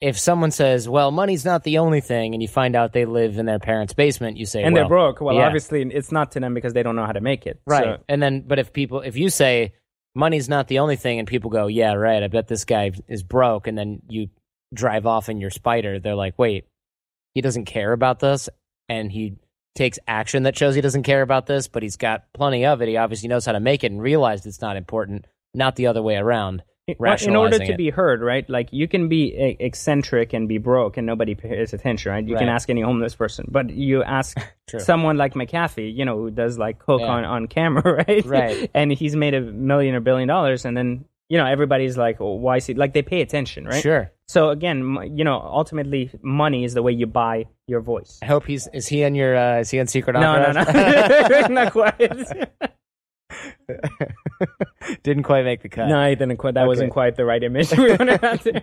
if 0.00 0.18
someone 0.18 0.50
says, 0.50 0.88
"Well, 0.88 1.10
money's 1.10 1.44
not 1.44 1.64
the 1.64 1.78
only 1.78 2.00
thing," 2.00 2.34
and 2.34 2.42
you 2.42 2.48
find 2.48 2.74
out 2.76 2.92
they 2.92 3.04
live 3.04 3.38
in 3.38 3.46
their 3.46 3.58
parents' 3.58 3.92
basement, 3.94 4.36
you 4.36 4.44
say, 4.46 4.62
And 4.62 4.74
well, 4.74 4.82
they're 4.84 4.88
broke. 4.88 5.20
Well, 5.20 5.34
yeah. 5.34 5.46
obviously, 5.46 5.82
it's 5.82 6.12
not 6.12 6.32
to 6.32 6.40
them 6.40 6.52
because 6.54 6.72
they 6.74 6.82
don't 6.82 6.96
know 6.96 7.06
how 7.06 7.12
to 7.12 7.20
make 7.22 7.46
it. 7.46 7.60
right? 7.66 7.84
So- 7.84 7.98
and 8.08 8.22
then, 8.22 8.42
but 8.46 8.58
if 8.58 8.72
people, 8.72 9.00
if 9.00 9.16
you 9.16 9.28
say 9.30 9.72
money's 10.14 10.48
not 10.48 10.68
the 10.68 10.78
only 10.80 10.96
thing, 10.96 11.18
and 11.18 11.28
people 11.28 11.50
go, 11.50 11.66
"Yeah, 11.68 11.92
right," 11.94 12.22
I 12.22 12.28
bet 12.28 12.48
this 12.48 12.64
guy 12.64 12.92
is 13.08 13.22
broke, 13.22 13.66
and 13.66 13.76
then 13.78 14.00
you 14.08 14.28
drive 14.74 15.06
off 15.06 15.28
in 15.28 15.40
your 15.40 15.50
spider, 15.50 15.98
they're 15.98 16.14
like, 16.14 16.34
"Wait, 16.38 16.66
he 17.34 17.40
doesn't 17.40 17.64
care 17.64 17.92
about 17.92 18.20
this," 18.20 18.48
and 18.88 19.10
he 19.10 19.36
takes 19.74 19.98
action 20.06 20.44
that 20.44 20.56
shows 20.56 20.74
he 20.74 20.80
doesn't 20.80 21.02
care 21.02 21.22
about 21.22 21.46
this, 21.46 21.66
but 21.68 21.82
he's 21.82 21.96
got 21.96 22.24
plenty 22.32 22.64
of 22.64 22.80
it. 22.80 22.88
He 22.88 22.96
obviously 22.96 23.28
knows 23.28 23.44
how 23.46 23.52
to 23.52 23.60
make 23.60 23.82
it 23.82 23.90
and 23.90 24.00
realized 24.00 24.46
it's 24.46 24.60
not 24.60 24.76
important, 24.76 25.26
not 25.52 25.74
the 25.76 25.86
other 25.88 26.00
way 26.02 26.16
around. 26.16 26.62
in 26.86 27.34
order 27.34 27.58
to 27.58 27.72
it. 27.72 27.76
be 27.78 27.88
heard, 27.90 28.20
right? 28.20 28.48
Like 28.48 28.68
you 28.70 28.86
can 28.86 29.08
be 29.08 29.56
eccentric 29.58 30.32
and 30.34 30.46
be 30.46 30.58
broke 30.58 30.96
and 30.98 31.06
nobody 31.06 31.34
pays 31.34 31.72
attention, 31.72 32.12
right? 32.12 32.28
You 32.28 32.36
can 32.36 32.48
ask 32.50 32.68
any 32.70 32.82
homeless 32.82 33.14
person, 33.16 33.46
but 33.50 33.70
you 33.70 34.04
ask 34.04 34.36
someone 34.78 35.16
like 35.16 35.32
McAfee, 35.34 35.92
you 35.96 36.04
know, 36.04 36.18
who 36.18 36.30
does 36.30 36.58
like 36.58 36.78
coke 36.78 37.00
Yeah. 37.00 37.08
on, 37.08 37.24
on 37.24 37.46
camera, 37.48 38.04
right? 38.08 38.24
Right. 38.26 38.70
and 38.74 38.92
he's 38.92 39.16
made 39.16 39.32
a 39.34 39.40
million 39.40 39.94
or 39.94 40.00
billion 40.00 40.28
dollars, 40.28 40.64
and 40.66 40.76
then 40.76 41.06
you 41.28 41.38
know 41.38 41.46
everybody's 41.46 41.96
like, 41.96 42.20
well, 42.20 42.38
why 42.38 42.56
is 42.58 42.66
he 42.66 42.74
like 42.74 42.92
they 42.94 43.02
pay 43.02 43.20
attention, 43.22 43.64
right? 43.66 43.82
Sure. 43.82 44.10
So 44.28 44.50
again, 44.50 44.96
m- 44.98 45.16
you 45.16 45.24
know, 45.24 45.40
ultimately, 45.40 46.10
money 46.22 46.64
is 46.64 46.74
the 46.74 46.82
way 46.82 46.92
you 46.92 47.06
buy 47.06 47.46
your 47.66 47.80
voice. 47.80 48.18
I 48.22 48.26
hope 48.26 48.46
he's 48.46 48.68
is 48.72 48.86
he 48.86 49.04
on 49.04 49.14
your 49.14 49.36
uh, 49.36 49.60
is 49.60 49.70
he 49.70 49.80
on 49.80 49.86
Secret 49.86 50.14
No, 50.14 50.40
no, 50.42 50.52
no, 50.52 51.46
not 51.48 51.72
quite. 51.72 51.98
Didn't 55.02 55.22
quite 55.24 55.44
make 55.44 55.62
the 55.62 55.68
cut. 55.68 55.88
no, 55.88 55.98
I 55.98 56.14
didn't 56.14 56.36
quite. 56.36 56.54
That 56.54 56.62
Okay. 56.62 56.68
wasn't 56.68 56.92
quite 56.92 57.16
the 57.16 57.24
right 57.24 57.42
image 57.42 57.70
we 57.72 57.90
wanted 57.96 58.22
out 58.22 58.42
there. 58.42 58.62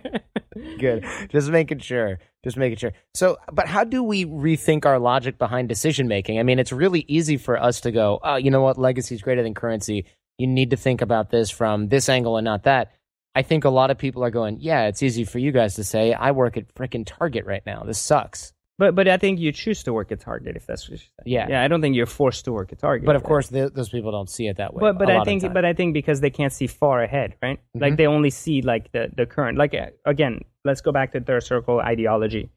Good. 0.79 1.05
Just 1.29 1.49
making 1.49 1.79
sure. 1.79 2.19
Just 2.43 2.57
making 2.57 2.77
sure. 2.77 2.93
So, 3.15 3.37
but 3.51 3.67
how 3.67 3.83
do 3.83 4.03
we 4.03 4.25
rethink 4.25 4.85
our 4.85 4.99
logic 4.99 5.37
behind 5.37 5.69
decision 5.69 6.07
making? 6.07 6.39
I 6.39 6.43
mean, 6.43 6.59
it's 6.59 6.71
really 6.71 7.05
easy 7.07 7.37
for 7.37 7.61
us 7.61 7.81
to 7.81 7.91
go, 7.91 8.19
oh, 8.23 8.35
you 8.35 8.51
know 8.51 8.61
what? 8.61 8.77
Legacy 8.77 9.15
is 9.15 9.21
greater 9.21 9.43
than 9.43 9.53
currency. 9.53 10.05
You 10.41 10.47
need 10.47 10.71
to 10.71 10.77
think 10.77 11.01
about 11.01 11.29
this 11.29 11.49
from 11.51 11.87
this 11.89 12.09
angle 12.09 12.37
and 12.37 12.45
not 12.45 12.63
that. 12.63 12.91
I 13.35 13.43
think 13.43 13.63
a 13.63 13.69
lot 13.69 13.91
of 13.91 13.97
people 13.97 14.23
are 14.23 14.31
going, 14.31 14.57
yeah, 14.59 14.87
it's 14.87 15.01
easy 15.03 15.23
for 15.23 15.39
you 15.39 15.51
guys 15.51 15.75
to 15.75 15.83
say. 15.83 16.13
I 16.13 16.31
work 16.31 16.57
at 16.57 16.73
freaking 16.75 17.05
Target 17.05 17.45
right 17.45 17.65
now. 17.65 17.83
This 17.83 17.99
sucks. 17.99 18.51
But 18.79 18.95
but 18.95 19.07
I 19.07 19.17
think 19.17 19.39
you 19.39 19.51
choose 19.51 19.83
to 19.83 19.93
work 19.93 20.11
at 20.11 20.19
Target 20.19 20.55
if 20.55 20.65
that's 20.65 20.83
what 20.89 20.93
you 20.93 20.97
say. 20.97 21.23
Yeah. 21.25 21.45
Yeah, 21.51 21.63
I 21.63 21.67
don't 21.67 21.81
think 21.81 21.95
you're 21.95 22.07
forced 22.21 22.45
to 22.45 22.51
work 22.51 22.71
at 22.73 22.79
Target. 22.79 23.05
But 23.05 23.15
of 23.15 23.23
course, 23.23 23.47
th- 23.49 23.73
those 23.73 23.89
people 23.89 24.11
don't 24.11 24.29
see 24.29 24.47
it 24.47 24.57
that 24.57 24.73
way. 24.73 24.81
But 24.81 24.97
but 24.97 25.09
I 25.11 25.23
think 25.23 25.43
but 25.53 25.63
I 25.63 25.73
think 25.73 25.93
because 25.93 26.19
they 26.21 26.31
can't 26.31 26.51
see 26.51 26.65
far 26.65 27.03
ahead, 27.03 27.35
right? 27.43 27.59
Mhm. 27.77 27.81
Like 27.83 27.97
they 27.97 28.07
only 28.07 28.31
see 28.31 28.63
like 28.63 28.91
the 28.91 29.03
the 29.15 29.27
current. 29.27 29.55
Like 29.59 29.75
again, 30.05 30.41
let's 30.65 30.81
go 30.81 30.91
back 30.91 31.11
to 31.13 31.21
third 31.21 31.43
circle 31.43 31.79
ideology. 31.79 32.49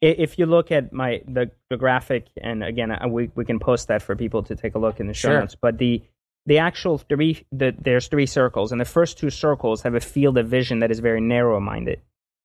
If 0.00 0.38
you 0.38 0.46
look 0.46 0.72
at 0.72 0.94
my 0.94 1.20
the, 1.28 1.50
the 1.68 1.76
graphic, 1.76 2.28
and 2.40 2.64
again, 2.64 2.90
we 3.10 3.30
we 3.34 3.44
can 3.44 3.58
post 3.58 3.88
that 3.88 4.00
for 4.00 4.16
people 4.16 4.42
to 4.44 4.56
take 4.56 4.74
a 4.74 4.78
look 4.78 4.98
in 4.98 5.06
the 5.08 5.14
show 5.14 5.28
Sure. 5.28 5.40
notes. 5.40 5.56
But 5.60 5.76
the 5.76 6.02
the 6.46 6.58
actual 6.58 6.98
three 6.98 7.46
the, 7.52 7.74
there's 7.78 8.08
three 8.08 8.26
circles, 8.26 8.72
and 8.72 8.80
the 8.80 8.84
first 8.84 9.18
two 9.18 9.30
circles 9.30 9.82
have 9.82 9.94
a 9.94 10.00
field 10.00 10.38
of 10.38 10.48
vision 10.48 10.80
that 10.80 10.90
is 10.90 11.00
very 11.00 11.20
narrow 11.20 11.60
minded. 11.60 12.00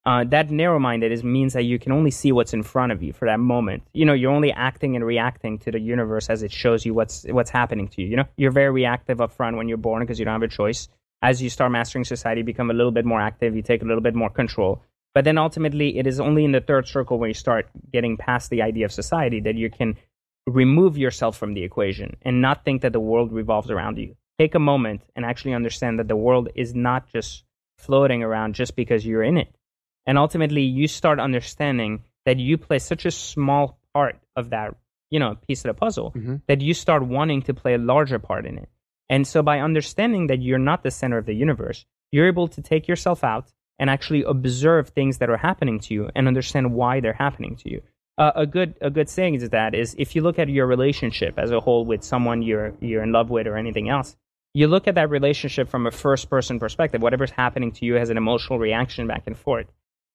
Uh, 0.05 0.23
that 0.23 0.51
narrow 0.51 0.77
minded 0.77 1.11
is 1.11 1.23
means 1.23 1.53
that 1.53 1.63
you 1.63 1.79
can 1.79 1.91
only 1.91 2.11
see 2.11 2.31
what's 2.31 2.53
in 2.53 2.61
front 2.61 2.91
of 2.91 3.01
you 3.01 3.11
for 3.11 3.25
that 3.25 3.39
moment. 3.39 3.81
You 3.91 4.05
know, 4.05 4.13
you're 4.13 4.31
only 4.31 4.51
acting 4.51 4.95
and 4.95 5.03
reacting 5.03 5.57
to 5.59 5.71
the 5.71 5.79
universe 5.79 6.29
as 6.29 6.43
it 6.43 6.51
shows 6.51 6.85
you 6.85 6.93
what's 6.93 7.25
what's 7.29 7.49
happening 7.49 7.87
to 7.89 8.01
you. 8.03 8.09
You 8.09 8.17
know, 8.17 8.25
you're 8.37 8.51
very 8.51 8.69
reactive 8.69 9.19
up 9.19 9.31
front 9.31 9.57
when 9.57 9.67
you're 9.67 9.77
born 9.77 10.03
because 10.03 10.19
you 10.19 10.25
don't 10.25 10.39
have 10.39 10.43
a 10.43 10.47
choice. 10.47 10.89
As 11.23 11.41
you 11.41 11.49
start 11.49 11.71
mastering 11.71 12.05
society, 12.05 12.41
you 12.41 12.45
become 12.45 12.69
a 12.69 12.73
little 12.73 12.91
bit 12.91 13.05
more 13.05 13.19
active. 13.19 13.55
You 13.55 13.63
take 13.63 13.81
a 13.81 13.85
little 13.85 14.03
bit 14.03 14.13
more 14.13 14.29
control. 14.29 14.83
But 15.15 15.23
then 15.23 15.39
ultimately, 15.39 15.97
it 15.97 16.05
is 16.05 16.19
only 16.19 16.45
in 16.45 16.51
the 16.51 16.61
third 16.61 16.87
circle 16.87 17.17
where 17.17 17.29
you 17.29 17.33
start 17.33 17.67
getting 17.91 18.17
past 18.17 18.51
the 18.51 18.61
idea 18.61 18.85
of 18.85 18.91
society 18.91 19.39
that 19.39 19.55
you 19.55 19.71
can 19.71 19.97
remove 20.47 20.97
yourself 20.97 21.37
from 21.37 21.53
the 21.53 21.63
equation 21.63 22.17
and 22.21 22.41
not 22.41 22.63
think 22.63 22.81
that 22.81 22.93
the 22.93 22.99
world 22.99 23.31
revolves 23.31 23.71
around 23.71 23.97
you. 23.97 24.15
Take 24.37 24.55
a 24.55 24.59
moment 24.59 25.01
and 25.15 25.25
actually 25.25 25.53
understand 25.53 25.99
that 25.99 26.07
the 26.07 26.15
world 26.15 26.49
is 26.55 26.75
not 26.75 27.07
just 27.11 27.43
floating 27.77 28.21
around 28.23 28.53
just 28.55 28.75
because 28.75 29.05
you're 29.05 29.23
in 29.23 29.37
it. 29.37 29.55
And 30.05 30.17
ultimately, 30.17 30.61
you 30.61 30.87
start 30.87 31.19
understanding 31.19 32.03
that 32.25 32.37
you 32.37 32.57
play 32.57 32.79
such 32.79 33.05
a 33.05 33.11
small 33.11 33.79
part 33.93 34.19
of 34.35 34.51
that, 34.51 34.75
you 35.09 35.19
know, 35.19 35.35
piece 35.47 35.65
of 35.65 35.69
the 35.69 35.79
puzzle 35.79 36.11
Mhm. 36.11 36.41
that 36.47 36.61
you 36.61 36.73
start 36.73 37.03
wanting 37.03 37.41
to 37.43 37.53
play 37.53 37.73
a 37.73 37.77
larger 37.79 38.19
part 38.19 38.45
in 38.45 38.57
it. 38.57 38.69
And 39.09 39.25
so, 39.25 39.41
by 39.41 39.59
understanding 39.59 40.27
that 40.27 40.41
you're 40.41 40.59
not 40.59 40.83
the 40.83 40.91
center 40.91 41.17
of 41.17 41.25
the 41.25 41.33
universe, 41.35 41.85
you're 42.11 42.27
able 42.27 42.47
to 42.49 42.61
take 42.61 42.87
yourself 42.87 43.23
out 43.23 43.51
and 43.79 43.89
actually 43.89 44.23
observe 44.23 44.89
things 44.89 45.17
that 45.17 45.29
are 45.29 45.37
happening 45.37 45.79
to 45.79 45.93
you 45.93 46.09
and 46.15 46.27
understand 46.27 46.73
why 46.73 46.99
they're 46.99 47.13
happening 47.13 47.55
to 47.57 47.69
you. 47.69 47.81
Uh, 48.17 48.31
a 48.35 48.45
good 48.45 48.75
a 48.81 48.89
good 48.89 49.09
saying 49.09 49.35
is 49.35 49.49
that 49.49 49.75
is 49.75 49.93
if 49.97 50.15
you 50.15 50.21
look 50.21 50.39
at 50.39 50.47
your 50.47 50.65
relationship 50.65 51.37
as 51.37 51.51
a 51.51 51.59
whole 51.59 51.85
with 51.85 52.01
someone 52.01 52.41
you're 52.41 52.73
you're 52.79 53.03
in 53.03 53.11
love 53.11 53.29
with 53.29 53.45
or 53.45 53.57
anything 53.57 53.89
else, 53.89 54.15
you 54.53 54.67
look 54.67 54.87
at 54.87 54.95
that 54.95 55.09
relationship 55.09 55.67
from 55.67 55.85
a 55.85 55.91
first 55.91 56.29
person 56.29 56.57
perspective. 56.57 57.01
Whatever's 57.01 57.31
happening 57.31 57.71
to 57.73 57.85
you 57.85 57.95
has 57.95 58.09
an 58.09 58.15
emotional 58.17 58.57
reaction 58.57 59.05
back 59.05 59.23
and 59.27 59.37
forth. 59.37 59.67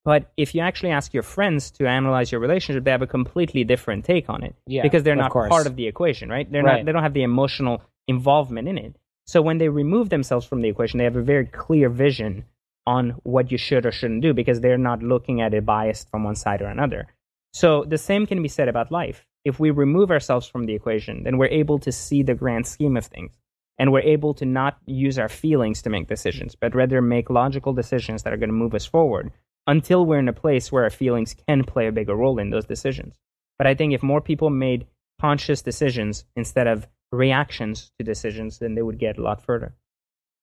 But 0.02 0.32
if 0.38 0.54
you 0.54 0.62
actually 0.62 0.92
ask 0.92 1.12
your 1.12 1.22
friends 1.22 1.70
to 1.72 1.86
analyze 1.86 2.32
your 2.32 2.40
relationship, 2.40 2.84
they 2.84 2.90
have 2.90 3.02
a 3.02 3.06
completely 3.06 3.64
different 3.64 4.06
take 4.06 4.30
on 4.30 4.42
it 4.42 4.54
Yeah, 4.66 4.80
because 4.80 5.02
they're 5.02 5.14
not 5.14 5.30
course. 5.30 5.50
part 5.50 5.66
of 5.66 5.76
the 5.76 5.86
equation, 5.86 6.30
right? 6.30 6.50
They're 6.50 6.62
Right. 6.62 6.78
not. 6.78 6.86
They 6.86 6.92
don't 6.92 7.02
have 7.02 7.12
the 7.12 7.22
emotional 7.22 7.82
involvement 8.08 8.66
in 8.66 8.78
it. 8.78 8.96
So 9.26 9.42
when 9.42 9.58
they 9.58 9.68
remove 9.68 10.08
themselves 10.08 10.46
from 10.46 10.62
the 10.62 10.68
equation, 10.68 10.96
they 10.96 11.04
have 11.04 11.16
a 11.16 11.22
very 11.22 11.44
clear 11.44 11.90
vision 11.90 12.44
on 12.86 13.10
what 13.24 13.52
you 13.52 13.58
should 13.58 13.84
or 13.84 13.92
shouldn't 13.92 14.22
do 14.22 14.32
because 14.32 14.60
they're 14.62 14.78
not 14.78 15.02
looking 15.02 15.42
at 15.42 15.52
it 15.52 15.66
biased 15.66 16.08
from 16.10 16.24
one 16.24 16.34
side 16.34 16.62
or 16.62 16.66
another. 16.68 17.06
So 17.52 17.84
the 17.84 17.98
same 17.98 18.26
can 18.26 18.42
be 18.42 18.48
said 18.48 18.68
about 18.68 18.92
life. 18.92 19.26
If 19.44 19.58
we 19.58 19.70
remove 19.70 20.10
ourselves 20.10 20.46
from 20.46 20.66
the 20.66 20.74
equation, 20.74 21.24
then 21.24 21.38
we're 21.38 21.46
able 21.46 21.78
to 21.80 21.92
see 21.92 22.22
the 22.22 22.34
grand 22.34 22.66
scheme 22.66 22.96
of 22.96 23.06
things. 23.06 23.32
And 23.78 23.92
we're 23.92 24.00
able 24.00 24.34
to 24.34 24.44
not 24.44 24.78
use 24.86 25.18
our 25.18 25.28
feelings 25.28 25.80
to 25.82 25.90
make 25.90 26.06
decisions, 26.06 26.54
but 26.54 26.74
rather 26.74 27.00
make 27.00 27.30
logical 27.30 27.72
decisions 27.72 28.22
that 28.22 28.32
are 28.32 28.36
going 28.36 28.50
to 28.50 28.54
move 28.54 28.74
us 28.74 28.84
forward 28.84 29.32
until 29.66 30.04
we're 30.04 30.18
in 30.18 30.28
a 30.28 30.34
place 30.34 30.70
where 30.70 30.84
our 30.84 30.90
feelings 30.90 31.34
can 31.48 31.64
play 31.64 31.86
a 31.86 31.92
bigger 31.92 32.14
role 32.14 32.38
in 32.38 32.50
those 32.50 32.66
decisions. 32.66 33.14
But 33.56 33.66
I 33.66 33.74
think 33.74 33.94
if 33.94 34.02
more 34.02 34.20
people 34.20 34.50
made 34.50 34.86
conscious 35.20 35.62
decisions 35.62 36.24
instead 36.36 36.66
of 36.66 36.88
reactions 37.12 37.90
to 37.98 38.04
decisions, 38.04 38.58
then 38.58 38.74
they 38.74 38.82
would 38.82 38.98
get 38.98 39.18
a 39.18 39.22
lot 39.22 39.42
further. 39.42 39.74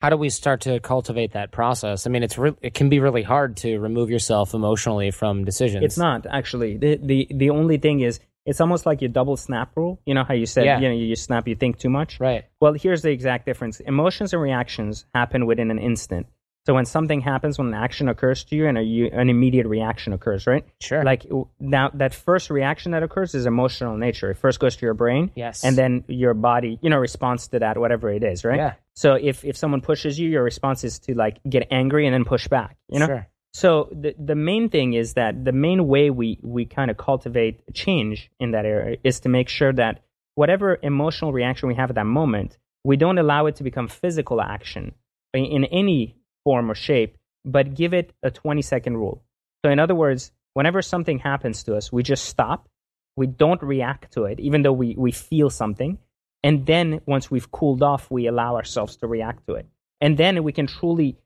How 0.02 0.10
do 0.10 0.18
we 0.18 0.30
start 0.30 0.62
to 0.62 0.80
cultivate 0.80 1.34
that 1.34 1.52
process? 1.52 2.06
I 2.06 2.10
mean, 2.10 2.24
it's 2.24 2.38
re- 2.38 2.56
it 2.62 2.74
can 2.74 2.90
be 2.90 3.00
really 3.00 3.24
hard 3.24 3.58
to 3.58 3.78
remove 3.80 4.10
yourself 4.10 4.54
emotionally 4.54 5.12
from 5.12 5.44
decisions. 5.46 5.84
It's 5.84 5.98
not 5.98 6.26
actually. 6.30 6.78
The 6.78 6.98
the 7.02 7.28
the 7.34 7.50
only 7.50 7.78
thing 7.78 8.02
is 8.02 8.20
it's 8.46 8.62
almost 8.62 8.86
like 8.86 9.02
your 9.02 9.10
double 9.10 9.36
snap 9.38 9.72
rule. 9.76 10.00
You 10.06 10.14
know 10.14 10.24
how 10.24 10.34
you 10.34 10.46
said 10.46 10.66
Yeah. 10.66 10.80
you 10.80 10.88
know 10.88 10.94
you 10.96 11.16
snap, 11.16 11.48
you 11.48 11.56
think 11.56 11.80
too 11.80 11.90
much. 11.90 12.20
right. 12.20 12.46
Well, 12.62 12.74
here's 12.74 13.02
the 13.02 13.12
exact 13.12 13.46
difference. 13.46 13.80
Emotions 13.82 14.34
and 14.34 14.42
reactions 14.42 15.06
happen 15.14 15.46
within 15.46 15.70
an 15.72 15.80
instant. 15.80 16.28
So 16.68 16.74
when 16.74 16.84
something 16.84 17.22
happens, 17.22 17.58
when 17.58 17.68
an 17.70 17.74
action 17.76 18.10
occurs 18.10 18.44
to 18.44 18.56
you, 18.58 18.68
and 18.68 18.78
a, 18.78 18.84
you, 18.84 19.10
an 19.14 19.30
immediate 19.30 19.68
reaction 19.68 20.12
occurs, 20.12 20.46
right? 20.46 20.66
Sure. 20.82 21.02
Like 21.02 21.26
now, 21.62 21.92
that 21.94 22.14
first 22.14 22.50
reaction 22.50 22.92
that 22.92 23.04
occurs 23.04 23.34
is 23.34 23.46
emotional 23.46 23.94
in 23.94 24.02
nature. 24.02 24.32
It 24.32 24.38
first 24.38 24.60
goes 24.60 24.76
to 24.76 24.86
your 24.86 24.94
brain, 24.94 25.32
Yes. 25.34 25.64
and 25.64 25.78
then 25.78 26.04
your 26.10 26.34
body, 26.34 26.78
you 26.82 26.90
know, 26.90 26.98
responds 26.98 27.48
to 27.48 27.60
that, 27.60 27.78
whatever 27.78 28.10
it 28.12 28.22
is, 28.22 28.44
right? 28.44 28.58
Yeah. 28.58 28.74
So 28.96 29.14
if 29.14 29.46
if 29.46 29.56
someone 29.56 29.80
pushes 29.80 30.20
you, 30.20 30.28
your 30.28 30.44
response 30.44 30.84
is 30.84 31.00
to 31.06 31.16
like 31.16 31.40
get 31.50 31.68
angry 31.72 32.06
and 32.06 32.14
then 32.14 32.26
push 32.26 32.50
back. 32.50 32.76
You 32.90 33.00
know. 33.00 33.08
Sure. 33.08 33.28
So 33.54 33.88
the 33.94 34.14
the 34.20 34.36
main 34.36 34.68
thing 34.68 34.92
is 34.92 35.14
that 35.14 35.46
the 35.46 35.54
main 35.54 35.88
way 35.88 36.10
we 36.10 36.38
we 36.44 36.66
kind 36.66 36.92
of 36.92 36.98
cultivate 36.98 37.62
change 37.74 38.30
in 38.42 38.52
that 38.52 38.66
area 38.66 38.98
is 39.06 39.22
to 39.22 39.30
make 39.30 39.48
sure 39.48 39.72
that 39.72 40.04
whatever 40.36 40.78
emotional 40.84 41.32
reaction 41.32 41.70
we 41.70 41.76
have 41.76 41.92
at 41.92 41.96
that 41.96 42.08
moment, 42.08 42.58
we 42.84 42.98
don't 42.98 43.18
allow 43.18 43.46
it 43.46 43.56
to 43.56 43.64
become 43.64 43.88
physical 43.88 44.42
action 44.42 44.96
in 45.34 45.64
any 45.66 46.17
form 46.48 46.72
or 46.72 46.76
shape, 46.76 47.18
but 47.44 47.74
give 47.76 47.94
it 47.94 48.14
a 48.24 48.32
20 48.32 48.62
second 48.62 48.96
rule. 48.96 49.22
So 49.66 49.70
in 49.70 49.80
other 49.80 49.96
words, 49.96 50.32
whenever 50.54 50.82
something 50.82 51.20
happens 51.20 51.64
to 51.64 51.76
us, 51.76 51.92
we 51.92 52.04
just 52.04 52.24
stop. 52.24 52.70
We 53.18 53.28
don't 53.28 53.62
react 53.62 54.14
to 54.14 54.24
it, 54.24 54.40
even 54.40 54.62
though 54.62 54.72
we, 54.72 54.96
we 54.98 55.12
feel 55.12 55.50
something. 55.50 55.98
And 56.46 56.66
then 56.66 57.02
once 57.06 57.30
we've 57.30 57.52
cooled 57.52 57.84
off, 57.84 58.10
we 58.10 58.28
allow 58.28 58.56
ourselves 58.56 58.96
to 58.98 59.08
react 59.08 59.46
to 59.48 59.56
it. 59.56 59.66
And 60.00 60.18
then 60.18 60.42
we 60.46 60.54
can 60.54 60.68
truly 60.68 61.18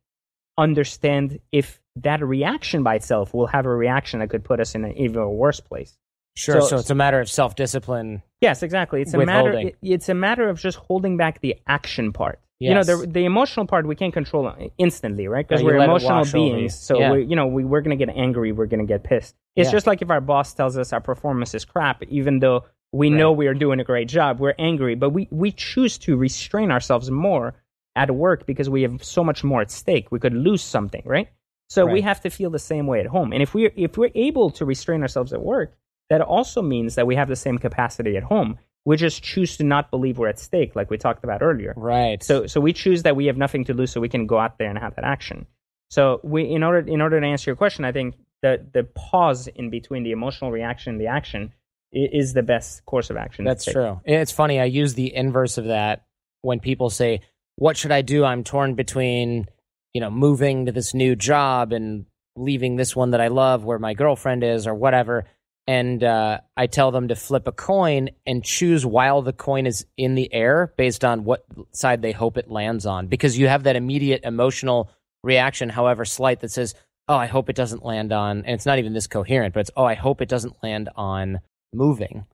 understand 0.57 1.39
if 1.51 1.79
that 1.97 2.23
reaction 2.25 2.81
by 2.81 2.95
itself 2.95 3.31
will 3.31 3.45
have 3.47 3.67
a 3.67 3.75
reaction 3.85 4.21
that 4.21 4.31
could 4.31 4.43
put 4.43 4.59
us 4.59 4.73
in 4.73 4.85
an 4.85 4.97
even 4.97 5.29
worse 5.29 5.59
place. 5.59 5.99
Sure. 6.35 6.61
So, 6.61 6.67
So- 6.67 6.77
it's 6.79 6.89
a 6.89 6.95
matter 6.95 7.19
of 7.19 7.29
self 7.29 7.55
discipline. 7.55 8.23
Yes, 8.39 8.63
exactly. 8.63 9.03
It's 9.03 9.13
a 9.13 9.19
matter. 9.23 9.51
It- 9.53 9.77
it's 9.83 10.09
a 10.09 10.15
matter 10.15 10.49
of 10.49 10.59
just 10.59 10.79
holding 10.79 11.15
back 11.17 11.41
the 11.41 11.57
action 11.67 12.11
part. 12.11 12.39
You 12.69 12.75
know, 12.75 12.83
the 12.83 13.07
the 13.07 13.25
emotional 13.25 13.65
part 13.65 13.85
we 13.87 13.95
can't 13.95 14.13
control 14.13 14.51
instantly, 14.77 15.27
right? 15.27 15.47
Because 15.47 15.63
Right, 15.63 15.73
we're 15.77 15.83
emotional 15.83 16.19
wash 16.19 16.33
over 16.33 16.37
you. 16.45 16.53
beings. 16.55 16.75
So 16.75 16.99
Yeah. 16.99 17.11
we, 17.11 17.23
you 17.25 17.35
know, 17.35 17.47
we, 17.47 17.63
we're 17.63 17.81
gonna 17.81 17.95
get 17.95 18.09
angry. 18.09 18.51
We're 18.51 18.67
gonna 18.67 18.85
get 18.85 19.03
pissed. 19.03 19.35
It's 19.55 19.67
Yeah. 19.67 19.71
just 19.71 19.87
like 19.87 20.01
if 20.01 20.09
our 20.11 20.21
boss 20.21 20.53
tells 20.53 20.77
us 20.77 20.93
our 20.93 21.01
performance 21.01 21.53
is 21.55 21.65
crap, 21.65 22.03
even 22.03 22.39
though 22.39 22.65
we 22.91 23.09
know 23.09 23.31
we 23.31 23.47
are 23.47 23.53
doing 23.53 23.79
a 23.79 23.83
great 23.83 24.07
job, 24.07 24.39
we're 24.39 24.55
angry. 24.59 24.95
But 24.95 25.09
we 25.11 25.27
we 25.31 25.51
choose 25.51 25.97
to 25.99 26.15
restrain 26.17 26.71
ourselves 26.71 27.09
more 27.09 27.55
at 27.95 28.11
work 28.11 28.45
because 28.45 28.69
we 28.69 28.83
have 28.83 29.03
so 29.03 29.23
much 29.23 29.43
more 29.43 29.61
at 29.61 29.71
stake. 29.71 30.11
We 30.11 30.19
could 30.19 30.33
lose 30.33 30.61
something, 30.61 31.01
right? 31.05 31.27
So 31.69 31.85
we 31.85 32.01
have 32.01 32.19
to 32.21 32.29
feel 32.29 32.49
the 32.49 32.59
same 32.59 32.85
way 32.85 32.99
at 32.99 33.05
home. 33.07 33.31
And 33.33 33.41
if 33.41 33.53
we 33.53 33.67
if 33.75 33.97
we're 33.97 34.11
able 34.13 34.51
to 34.51 34.65
restrain 34.65 35.01
ourselves 35.01 35.31
at 35.33 35.41
work, 35.41 35.73
that 36.09 36.21
also 36.21 36.61
means 36.61 36.95
that 36.95 37.07
we 37.07 37.15
have 37.15 37.29
the 37.29 37.35
same 37.35 37.57
capacity 37.57 38.17
at 38.17 38.23
home. 38.23 38.57
We 38.83 38.97
just 38.97 39.21
choose 39.21 39.57
to 39.57 39.63
not 39.63 39.91
believe 39.91 40.17
we're 40.17 40.27
at 40.27 40.39
stake, 40.39 40.75
like 40.75 40.89
we 40.89 40.97
talked 40.97 41.23
about 41.23 41.41
earlier. 41.41 41.73
Right. 41.77 42.21
So 42.23 42.47
so 42.47 42.59
we 42.59 42.73
choose 42.73 43.03
that 43.03 43.15
we 43.15 43.27
have 43.27 43.37
nothing 43.37 43.65
to 43.65 43.73
lose, 43.73 43.91
so 43.91 44.01
we 44.01 44.09
can 44.09 44.25
go 44.25 44.39
out 44.39 44.57
there 44.57 44.69
and 44.69 44.77
have 44.77 44.95
that 44.95 45.05
action. 45.05 45.45
So 45.89 46.19
we 46.23 46.49
in 46.49 46.63
order 46.63 46.79
in 46.79 47.01
order 47.01 47.19
to 47.19 47.25
answer 47.27 47.51
your 47.51 47.55
question, 47.55 47.85
I 47.85 47.91
think 47.91 48.15
the 48.41 48.65
the 48.73 48.83
pause 48.83 49.47
in 49.47 49.69
between 49.69 50.03
the 50.03 50.11
emotional 50.11 50.51
reaction 50.51 50.93
and 50.93 51.01
the 51.01 51.07
action 51.07 51.53
is 51.91 52.33
the 52.33 52.41
best 52.41 52.85
course 52.85 53.09
of 53.09 53.17
action. 53.17 53.45
That's 53.45 53.65
true. 53.65 53.99
It's 54.05 54.31
funny. 54.31 54.59
I 54.59 54.65
use 54.65 54.93
the 54.93 55.13
inverse 55.13 55.57
of 55.57 55.65
that 55.65 56.05
when 56.41 56.59
people 56.59 56.89
say, 56.89 57.21
"What 57.57 57.77
should 57.77 57.91
I 57.91 58.01
do?" 58.01 58.23
I'm 58.23 58.43
torn 58.43 58.75
between, 58.75 59.47
you 59.93 60.01
know, 60.01 60.09
moving 60.09 60.65
to 60.67 60.71
this 60.71 60.93
new 60.93 61.15
job 61.15 61.73
and 61.73 62.05
leaving 62.37 62.77
this 62.77 62.95
one 62.95 63.11
that 63.11 63.21
I 63.21 63.27
love, 63.27 63.65
where 63.65 63.77
my 63.77 63.93
girlfriend 63.93 64.43
is, 64.43 64.65
or 64.65 64.73
whatever. 64.73 65.25
And 65.71 66.03
uh, 66.03 66.41
I 66.57 66.67
tell 66.67 66.91
them 66.91 67.07
to 67.07 67.15
flip 67.15 67.47
a 67.47 67.53
coin 67.53 68.09
and 68.25 68.43
choose 68.43 68.85
while 68.85 69.21
the 69.21 69.31
coin 69.31 69.65
is 69.65 69.85
in 69.95 70.15
the 70.15 70.33
air, 70.33 70.73
based 70.75 71.05
on 71.05 71.23
what 71.23 71.45
side 71.71 72.01
they 72.01 72.11
hope 72.11 72.37
it 72.37 72.51
lands 72.51 72.85
on, 72.85 73.07
because 73.07 73.37
you 73.37 73.47
have 73.47 73.63
that 73.63 73.77
immediate 73.77 74.25
emotional 74.25 74.89
reaction, 75.23 75.69
however 75.69 76.03
slight, 76.03 76.41
that 76.41 76.51
says, 76.51 76.75
"Oh, 77.07 77.15
I 77.15 77.27
hope 77.27 77.49
it 77.49 77.55
doesn't 77.55 77.85
land 77.85 78.11
on," 78.11 78.39
and 78.39 78.49
it's 78.49 78.65
not 78.65 78.79
even 78.79 78.91
this 78.91 79.07
coherent, 79.07 79.53
but 79.53 79.61
it's, 79.61 79.71
"Oh, 79.77 79.85
I 79.85 79.93
hope 79.93 80.21
it 80.21 80.27
doesn't 80.27 80.61
land 80.61 80.89
on 80.97 81.39
moving." 81.71 82.25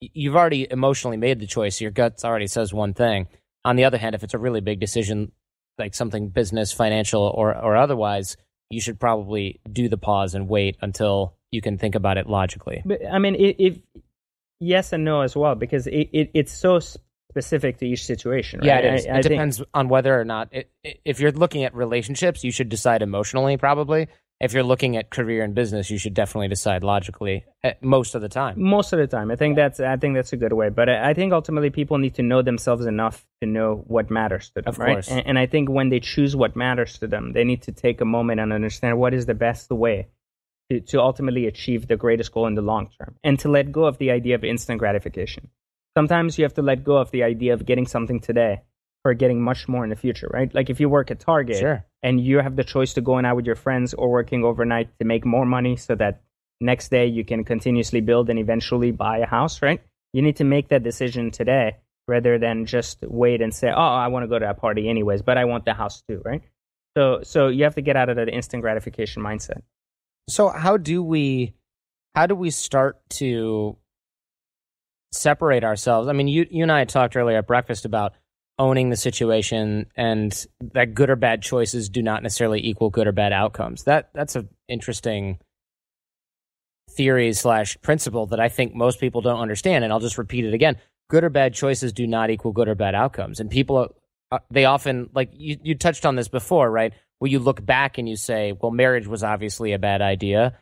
you've 0.00 0.36
already 0.36 0.66
emotionally 0.70 1.16
made 1.16 1.38
the 1.38 1.46
choice. 1.46 1.80
Your 1.80 1.90
guts 1.90 2.24
already 2.24 2.46
says 2.46 2.72
one 2.72 2.94
thing. 2.94 3.28
On 3.64 3.76
the 3.76 3.84
other 3.84 3.98
hand, 3.98 4.14
if 4.14 4.24
it's 4.24 4.34
a 4.34 4.38
really 4.38 4.62
big 4.62 4.80
decision, 4.80 5.32
like 5.78 5.94
something 5.94 6.30
business, 6.30 6.72
financial, 6.72 7.22
or 7.22 7.54
or 7.54 7.76
otherwise, 7.76 8.36
you 8.70 8.80
should 8.80 8.98
probably 8.98 9.60
do 9.70 9.88
the 9.88 9.98
pause 9.98 10.34
and 10.34 10.48
wait 10.48 10.76
until 10.80 11.36
you 11.50 11.60
can 11.60 11.78
think 11.78 11.94
about 11.94 12.16
it 12.18 12.28
logically. 12.28 12.82
But 12.84 13.00
I 13.10 13.18
mean, 13.18 13.34
if, 13.34 13.56
if 13.58 13.78
yes 14.60 14.92
and 14.92 15.04
no 15.04 15.22
as 15.22 15.34
well, 15.36 15.54
because 15.54 15.86
it, 15.86 16.08
it 16.12 16.30
it's 16.34 16.52
so 16.52 16.80
specific 17.30 17.78
to 17.78 17.86
each 17.86 18.04
situation. 18.04 18.60
Right? 18.60 18.66
Yeah, 18.66 18.78
it. 18.78 18.86
I, 19.08 19.14
I 19.14 19.18
it 19.18 19.22
think- 19.22 19.24
depends 19.24 19.62
on 19.74 19.88
whether 19.88 20.18
or 20.18 20.24
not. 20.24 20.48
It, 20.52 20.70
if 21.04 21.20
you're 21.20 21.32
looking 21.32 21.64
at 21.64 21.74
relationships, 21.74 22.44
you 22.44 22.50
should 22.50 22.68
decide 22.68 23.02
emotionally, 23.02 23.56
probably. 23.56 24.08
If 24.40 24.54
you're 24.54 24.62
looking 24.62 24.96
at 24.96 25.10
career 25.10 25.44
and 25.44 25.54
business, 25.54 25.90
you 25.90 25.98
should 25.98 26.14
definitely 26.14 26.48
decide 26.48 26.82
logically 26.82 27.44
eh, 27.62 27.74
most 27.82 28.14
of 28.14 28.22
the 28.22 28.28
time. 28.30 28.58
most 28.62 28.94
of 28.94 28.98
the 28.98 29.06
time. 29.06 29.30
I 29.30 29.36
think 29.36 29.54
that's 29.54 29.80
I 29.80 29.96
think 29.98 30.14
that's 30.14 30.32
a 30.32 30.38
good 30.38 30.54
way. 30.54 30.70
But 30.70 30.88
I, 30.88 31.10
I 31.10 31.14
think 31.14 31.34
ultimately 31.34 31.68
people 31.68 31.98
need 31.98 32.14
to 32.14 32.22
know 32.22 32.40
themselves 32.40 32.86
enough 32.86 33.26
to 33.42 33.46
know 33.46 33.84
what 33.86 34.10
matters 34.10 34.48
to 34.54 34.62
them, 34.62 34.64
Of 34.68 34.78
right? 34.78 34.94
course. 34.94 35.08
And, 35.08 35.26
and 35.26 35.38
I 35.38 35.44
think 35.44 35.68
when 35.68 35.90
they 35.90 36.00
choose 36.00 36.34
what 36.34 36.56
matters 36.56 36.96
to 37.00 37.06
them, 37.06 37.34
they 37.34 37.44
need 37.44 37.60
to 37.62 37.72
take 37.72 38.00
a 38.00 38.06
moment 38.06 38.40
and 38.40 38.50
understand 38.50 38.98
what 38.98 39.12
is 39.12 39.26
the 39.26 39.34
best 39.34 39.70
way 39.70 40.08
to, 40.70 40.80
to 40.80 41.00
ultimately 41.00 41.46
achieve 41.46 41.88
the 41.88 41.96
greatest 41.96 42.32
goal 42.32 42.46
in 42.46 42.54
the 42.54 42.62
long 42.62 42.88
term, 42.98 43.16
and 43.24 43.38
to 43.40 43.48
let 43.48 43.72
go 43.72 43.84
of 43.84 43.98
the 43.98 44.10
idea 44.10 44.34
of 44.34 44.44
instant 44.44 44.78
gratification. 44.78 45.48
Sometimes 45.96 46.38
you 46.38 46.44
have 46.44 46.54
to 46.54 46.62
let 46.62 46.84
go 46.84 46.96
of 46.96 47.10
the 47.10 47.24
idea 47.24 47.52
of 47.52 47.66
getting 47.66 47.86
something 47.86 48.20
today 48.20 48.62
for 49.02 49.14
getting 49.14 49.42
much 49.42 49.66
more 49.66 49.82
in 49.82 49.90
the 49.90 49.96
future, 49.96 50.28
right? 50.32 50.54
Like 50.54 50.70
if 50.70 50.78
you 50.78 50.88
work 50.88 51.10
at 51.10 51.20
Target 51.20 51.56
Sure. 51.56 51.84
and 52.02 52.20
you 52.20 52.38
have 52.38 52.54
the 52.54 52.64
choice 52.64 52.94
to 52.94 53.00
going 53.00 53.24
out 53.24 53.34
with 53.36 53.46
your 53.46 53.54
friends 53.56 53.94
or 53.94 54.10
working 54.10 54.44
overnight 54.44 54.96
to 54.98 55.04
make 55.04 55.24
more 55.24 55.46
money 55.46 55.76
so 55.76 55.94
that 55.96 56.22
next 56.60 56.90
day 56.90 57.06
you 57.06 57.24
can 57.24 57.42
continuously 57.42 58.00
build 58.02 58.28
and 58.30 58.38
eventually 58.38 58.90
buy 58.92 59.18
a 59.18 59.26
house, 59.26 59.62
right? 59.62 59.80
You 60.12 60.22
need 60.22 60.36
to 60.36 60.44
make 60.44 60.68
that 60.68 60.82
decision 60.82 61.30
today 61.30 61.78
rather 62.06 62.38
than 62.38 62.66
just 62.66 63.02
wait 63.02 63.40
and 63.40 63.54
say, 63.54 63.70
"Oh, 63.70 63.80
I 64.04 64.08
want 64.08 64.24
to 64.24 64.28
go 64.28 64.38
to 64.38 64.44
that 64.44 64.58
party 64.58 64.88
anyways, 64.88 65.22
but 65.22 65.38
I 65.38 65.44
want 65.46 65.64
the 65.64 65.74
house 65.74 66.02
too," 66.02 66.20
right? 66.24 66.42
So 66.96 67.20
so 67.22 67.48
you 67.48 67.64
have 67.64 67.76
to 67.76 67.82
get 67.82 67.96
out 67.96 68.08
of 68.10 68.16
that 68.16 68.28
instant 68.28 68.62
gratification 68.62 69.22
mindset. 69.22 69.62
So 70.28 70.48
how 70.48 70.76
do 70.76 71.02
we 71.02 71.54
how 72.14 72.26
do 72.26 72.34
we 72.34 72.50
start 72.50 72.98
to 73.10 73.76
separate 75.12 75.64
ourselves? 75.64 76.08
I 76.08 76.12
mean, 76.12 76.28
you 76.28 76.46
you 76.50 76.62
and 76.62 76.72
I 76.72 76.84
talked 76.84 77.16
earlier 77.16 77.38
at 77.38 77.46
breakfast 77.46 77.84
about 77.84 78.12
owning 78.58 78.90
the 78.90 78.96
situation 78.96 79.86
and 79.96 80.46
that 80.74 80.92
good 80.92 81.08
or 81.08 81.16
bad 81.16 81.42
choices 81.42 81.88
do 81.88 82.02
not 82.02 82.22
necessarily 82.22 82.64
equal 82.64 82.90
good 82.90 83.06
or 83.06 83.12
bad 83.12 83.32
outcomes. 83.32 83.84
That 83.84 84.10
that's 84.14 84.36
an 84.36 84.48
interesting 84.68 85.38
theory 86.90 87.32
slash 87.32 87.80
principle 87.80 88.26
that 88.26 88.40
I 88.40 88.48
think 88.48 88.74
most 88.74 89.00
people 89.00 89.20
don't 89.20 89.40
understand. 89.40 89.84
And 89.84 89.92
I'll 89.92 90.00
just 90.00 90.18
repeat 90.18 90.44
it 90.44 90.54
again: 90.54 90.76
good 91.08 91.24
or 91.24 91.30
bad 91.30 91.54
choices 91.54 91.92
do 91.92 92.06
not 92.06 92.30
equal 92.30 92.52
good 92.52 92.68
or 92.68 92.74
bad 92.74 92.94
outcomes. 92.94 93.40
And 93.40 93.50
people 93.50 93.94
uh, 94.30 94.38
they 94.50 94.64
often 94.64 95.10
like 95.14 95.30
you 95.32 95.58
you 95.62 95.74
touched 95.74 96.04
on 96.06 96.16
this 96.16 96.28
before, 96.28 96.70
right? 96.70 96.92
Where 97.20 97.30
you 97.30 97.38
look 97.38 97.64
back 97.64 97.98
and 97.98 98.08
you 98.08 98.16
say, 98.16 98.52
well, 98.60 98.72
marriage 98.72 99.06
was 99.06 99.22
obviously 99.22 99.72
a 99.72 99.78
bad 99.78 100.02
idea, 100.02 100.58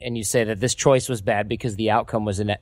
and 0.00 0.16
you 0.16 0.24
say 0.24 0.44
that 0.44 0.60
this 0.60 0.74
choice 0.74 1.08
was 1.08 1.20
bad 1.20 1.48
because 1.48 1.76
the 1.76 1.90
outcome 1.90 2.24
was 2.24 2.40
in 2.40 2.50
at 2.50 2.60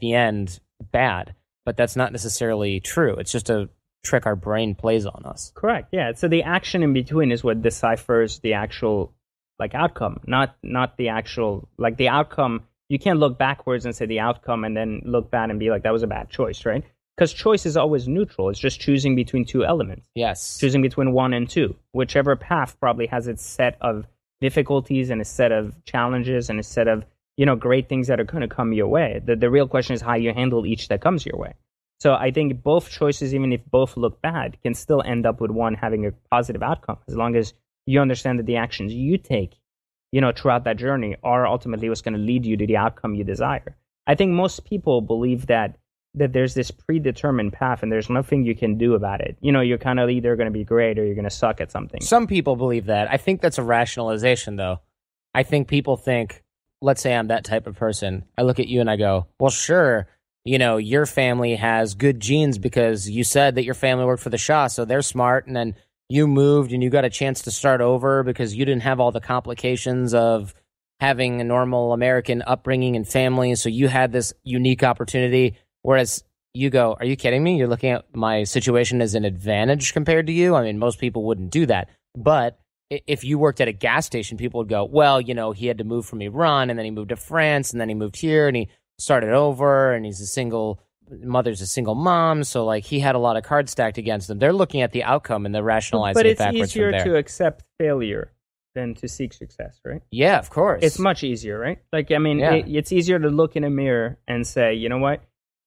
the 0.00 0.14
end 0.14 0.60
bad. 0.92 1.34
But 1.64 1.76
that's 1.76 1.96
not 1.96 2.12
necessarily 2.12 2.78
true. 2.80 3.16
It's 3.16 3.32
just 3.32 3.50
a 3.50 3.68
trick 4.04 4.26
our 4.26 4.36
brain 4.36 4.74
plays 4.74 5.04
on 5.04 5.24
us. 5.24 5.52
Correct. 5.54 5.88
Yeah. 5.92 6.12
So 6.14 6.28
the 6.28 6.44
action 6.44 6.82
in 6.82 6.92
between 6.92 7.32
is 7.32 7.42
what 7.42 7.60
deciphers 7.60 8.38
the 8.38 8.54
actual 8.54 9.12
like 9.58 9.74
outcome, 9.74 10.20
not 10.26 10.56
not 10.62 10.96
the 10.96 11.08
actual 11.08 11.68
like 11.78 11.96
the 11.96 12.08
outcome. 12.08 12.62
You 12.88 12.98
can't 12.98 13.18
look 13.18 13.36
backwards 13.36 13.84
and 13.84 13.96
say 13.96 14.06
the 14.06 14.20
outcome 14.20 14.64
and 14.64 14.76
then 14.76 15.02
look 15.04 15.30
back 15.30 15.50
and 15.50 15.58
be 15.58 15.70
like 15.70 15.82
that 15.82 15.92
was 15.92 16.04
a 16.04 16.06
bad 16.06 16.30
choice, 16.30 16.64
right? 16.64 16.84
Because 17.16 17.32
choice 17.32 17.64
is 17.64 17.76
always 17.76 18.06
neutral. 18.06 18.50
It's 18.50 18.58
just 18.58 18.78
choosing 18.78 19.16
between 19.16 19.44
two 19.46 19.64
elements, 19.64 20.06
Yes. 20.14 20.58
choosing 20.58 20.82
between 20.82 21.12
one 21.12 21.32
and 21.32 21.48
two. 21.48 21.74
Whichever 21.92 22.36
path 22.36 22.78
probably 22.78 23.06
has 23.06 23.26
its 23.26 23.42
set 23.44 23.78
of 23.80 24.06
difficulties 24.40 25.08
and 25.10 25.20
a 25.20 25.24
set 25.24 25.50
of 25.50 25.82
challenges 25.84 26.50
and 26.50 26.60
a 26.60 26.62
set 26.62 26.88
of 26.88 27.04
you 27.38 27.46
know 27.46 27.56
great 27.56 27.88
things 27.88 28.06
that 28.08 28.20
are 28.20 28.24
going 28.24 28.42
to 28.48 28.54
come 28.54 28.72
your 28.72 28.88
way. 28.88 29.20
The 29.24 29.34
the 29.36 29.50
real 29.50 29.66
question 29.68 29.94
is 29.94 30.02
how 30.02 30.14
you 30.14 30.32
handle 30.32 30.66
each 30.66 30.88
that 30.88 31.00
comes 31.00 31.24
your 31.24 31.38
way. 31.38 31.54
So 32.00 32.14
I 32.14 32.30
think 32.30 32.62
both 32.62 32.90
choices, 32.90 33.34
even 33.34 33.52
if 33.52 33.64
both 33.64 33.96
look 33.96 34.20
bad, 34.20 34.58
can 34.62 34.74
still 34.74 35.02
end 35.02 35.24
up 35.24 35.40
with 35.40 35.50
one 35.50 35.74
having 35.74 36.04
a 36.06 36.12
positive 36.30 36.62
outcome 36.62 36.98
as 37.08 37.16
long 37.16 37.34
as 37.36 37.54
you 37.86 38.00
understand 38.00 38.38
that 38.38 38.46
the 38.46 38.56
actions 38.56 38.92
you 38.92 39.16
take, 39.16 39.54
you 40.12 40.20
know, 40.20 40.32
throughout 40.32 40.64
that 40.64 40.76
journey 40.76 41.16
are 41.22 41.46
ultimately 41.46 41.88
what's 41.88 42.02
going 42.02 42.12
to 42.14 42.20
lead 42.20 42.44
you 42.44 42.56
to 42.58 42.66
the 42.66 42.76
outcome 42.76 43.14
you 43.14 43.24
desire. 43.24 43.76
I 44.06 44.14
think 44.14 44.32
most 44.32 44.66
people 44.66 45.00
believe 45.00 45.46
that 45.46 45.78
that 46.16 46.32
there's 46.32 46.54
this 46.54 46.70
predetermined 46.70 47.52
path 47.52 47.82
and 47.82 47.92
there's 47.92 48.10
nothing 48.10 48.44
you 48.44 48.54
can 48.54 48.78
do 48.78 48.94
about 48.94 49.20
it. 49.20 49.36
You 49.40 49.52
know, 49.52 49.60
you're 49.60 49.78
kind 49.78 50.00
of 50.00 50.10
either 50.10 50.34
going 50.34 50.46
to 50.46 50.52
be 50.52 50.64
great 50.64 50.98
or 50.98 51.04
you're 51.04 51.14
going 51.14 51.24
to 51.24 51.30
suck 51.30 51.60
at 51.60 51.70
something. 51.70 52.00
Some 52.00 52.26
people 52.26 52.56
believe 52.56 52.86
that. 52.86 53.10
I 53.10 53.18
think 53.18 53.40
that's 53.40 53.58
a 53.58 53.62
rationalization, 53.62 54.56
though. 54.56 54.80
I 55.34 55.42
think 55.42 55.68
people 55.68 55.96
think, 55.96 56.42
let's 56.80 57.02
say 57.02 57.14
I'm 57.14 57.28
that 57.28 57.44
type 57.44 57.66
of 57.66 57.76
person. 57.76 58.24
I 58.36 58.42
look 58.42 58.58
at 58.58 58.68
you 58.68 58.80
and 58.80 58.90
I 58.90 58.96
go, 58.96 59.26
well, 59.38 59.50
sure, 59.50 60.08
you 60.44 60.58
know, 60.58 60.78
your 60.78 61.04
family 61.04 61.56
has 61.56 61.94
good 61.94 62.20
genes 62.20 62.56
because 62.56 63.08
you 63.08 63.22
said 63.22 63.56
that 63.56 63.64
your 63.64 63.74
family 63.74 64.04
worked 64.04 64.22
for 64.22 64.30
the 64.30 64.38
Shah, 64.38 64.68
so 64.68 64.84
they're 64.84 65.02
smart. 65.02 65.46
And 65.46 65.54
then 65.54 65.74
you 66.08 66.26
moved 66.26 66.72
and 66.72 66.82
you 66.82 66.88
got 66.88 67.04
a 67.04 67.10
chance 67.10 67.42
to 67.42 67.50
start 67.50 67.80
over 67.80 68.22
because 68.22 68.54
you 68.54 68.64
didn't 68.64 68.82
have 68.82 69.00
all 69.00 69.12
the 69.12 69.20
complications 69.20 70.14
of 70.14 70.54
having 71.00 71.40
a 71.40 71.44
normal 71.44 71.92
American 71.92 72.42
upbringing 72.46 72.96
and 72.96 73.06
family. 73.06 73.54
So 73.54 73.68
you 73.68 73.88
had 73.88 74.12
this 74.12 74.32
unique 74.44 74.82
opportunity. 74.82 75.56
Whereas 75.86 76.24
you 76.52 76.68
go, 76.68 76.96
are 76.98 77.06
you 77.06 77.14
kidding 77.14 77.44
me? 77.44 77.56
You're 77.56 77.68
looking 77.68 77.90
at 77.90 78.04
my 78.12 78.42
situation 78.42 79.00
as 79.00 79.14
an 79.14 79.24
advantage 79.24 79.92
compared 79.92 80.26
to 80.26 80.32
you. 80.32 80.56
I 80.56 80.62
mean, 80.62 80.78
most 80.78 80.98
people 80.98 81.22
wouldn't 81.24 81.50
do 81.50 81.64
that. 81.66 81.90
But 82.16 82.58
if 82.90 83.22
you 83.22 83.38
worked 83.38 83.60
at 83.60 83.68
a 83.68 83.72
gas 83.72 84.04
station, 84.04 84.36
people 84.36 84.58
would 84.58 84.68
go, 84.68 84.84
well, 84.84 85.20
you 85.20 85.32
know, 85.32 85.52
he 85.52 85.66
had 85.68 85.78
to 85.78 85.84
move 85.84 86.04
from 86.04 86.22
Iran 86.22 86.70
and 86.70 86.78
then 86.78 86.84
he 86.84 86.90
moved 86.90 87.10
to 87.10 87.16
France 87.16 87.72
and 87.72 87.80
then 87.80 87.88
he 87.88 87.94
moved 87.94 88.16
here 88.16 88.48
and 88.48 88.56
he 88.56 88.68
started 88.98 89.32
over 89.32 89.92
and 89.92 90.04
he's 90.04 90.20
a 90.20 90.26
single 90.26 90.80
mother's 91.08 91.60
a 91.60 91.66
single 91.68 91.94
mom. 91.94 92.42
So 92.42 92.64
like 92.64 92.84
he 92.84 92.98
had 92.98 93.14
a 93.14 93.20
lot 93.20 93.36
of 93.36 93.44
cards 93.44 93.70
stacked 93.70 93.96
against 93.96 94.28
him. 94.28 94.40
They're 94.40 94.52
looking 94.52 94.80
at 94.82 94.90
the 94.90 95.04
outcome 95.04 95.46
and 95.46 95.54
they're 95.54 95.62
rationalizing 95.62 96.18
but 96.18 96.26
it 96.26 96.30
it's 96.30 96.38
backwards 96.40 96.70
easier 96.72 96.90
from 96.90 96.92
there. 96.98 97.04
to 97.04 97.16
accept 97.16 97.62
failure 97.78 98.32
than 98.74 98.94
to 98.94 99.06
seek 99.08 99.32
success, 99.32 99.80
right? 99.84 100.02
yeah, 100.10 100.38
of 100.38 100.50
course. 100.50 100.82
It's 100.82 100.98
much 100.98 101.22
easier, 101.22 101.58
right? 101.58 101.78
Like, 101.92 102.10
I 102.10 102.18
mean, 102.18 102.40
Yeah. 102.40 102.54
it, 102.54 102.66
it's 102.68 102.92
easier 102.92 103.18
to 103.18 103.28
look 103.28 103.54
in 103.56 103.62
a 103.62 103.70
mirror 103.70 104.18
and 104.26 104.46
say, 104.46 104.74
you 104.74 104.88
know 104.88 104.98
what? 104.98 105.22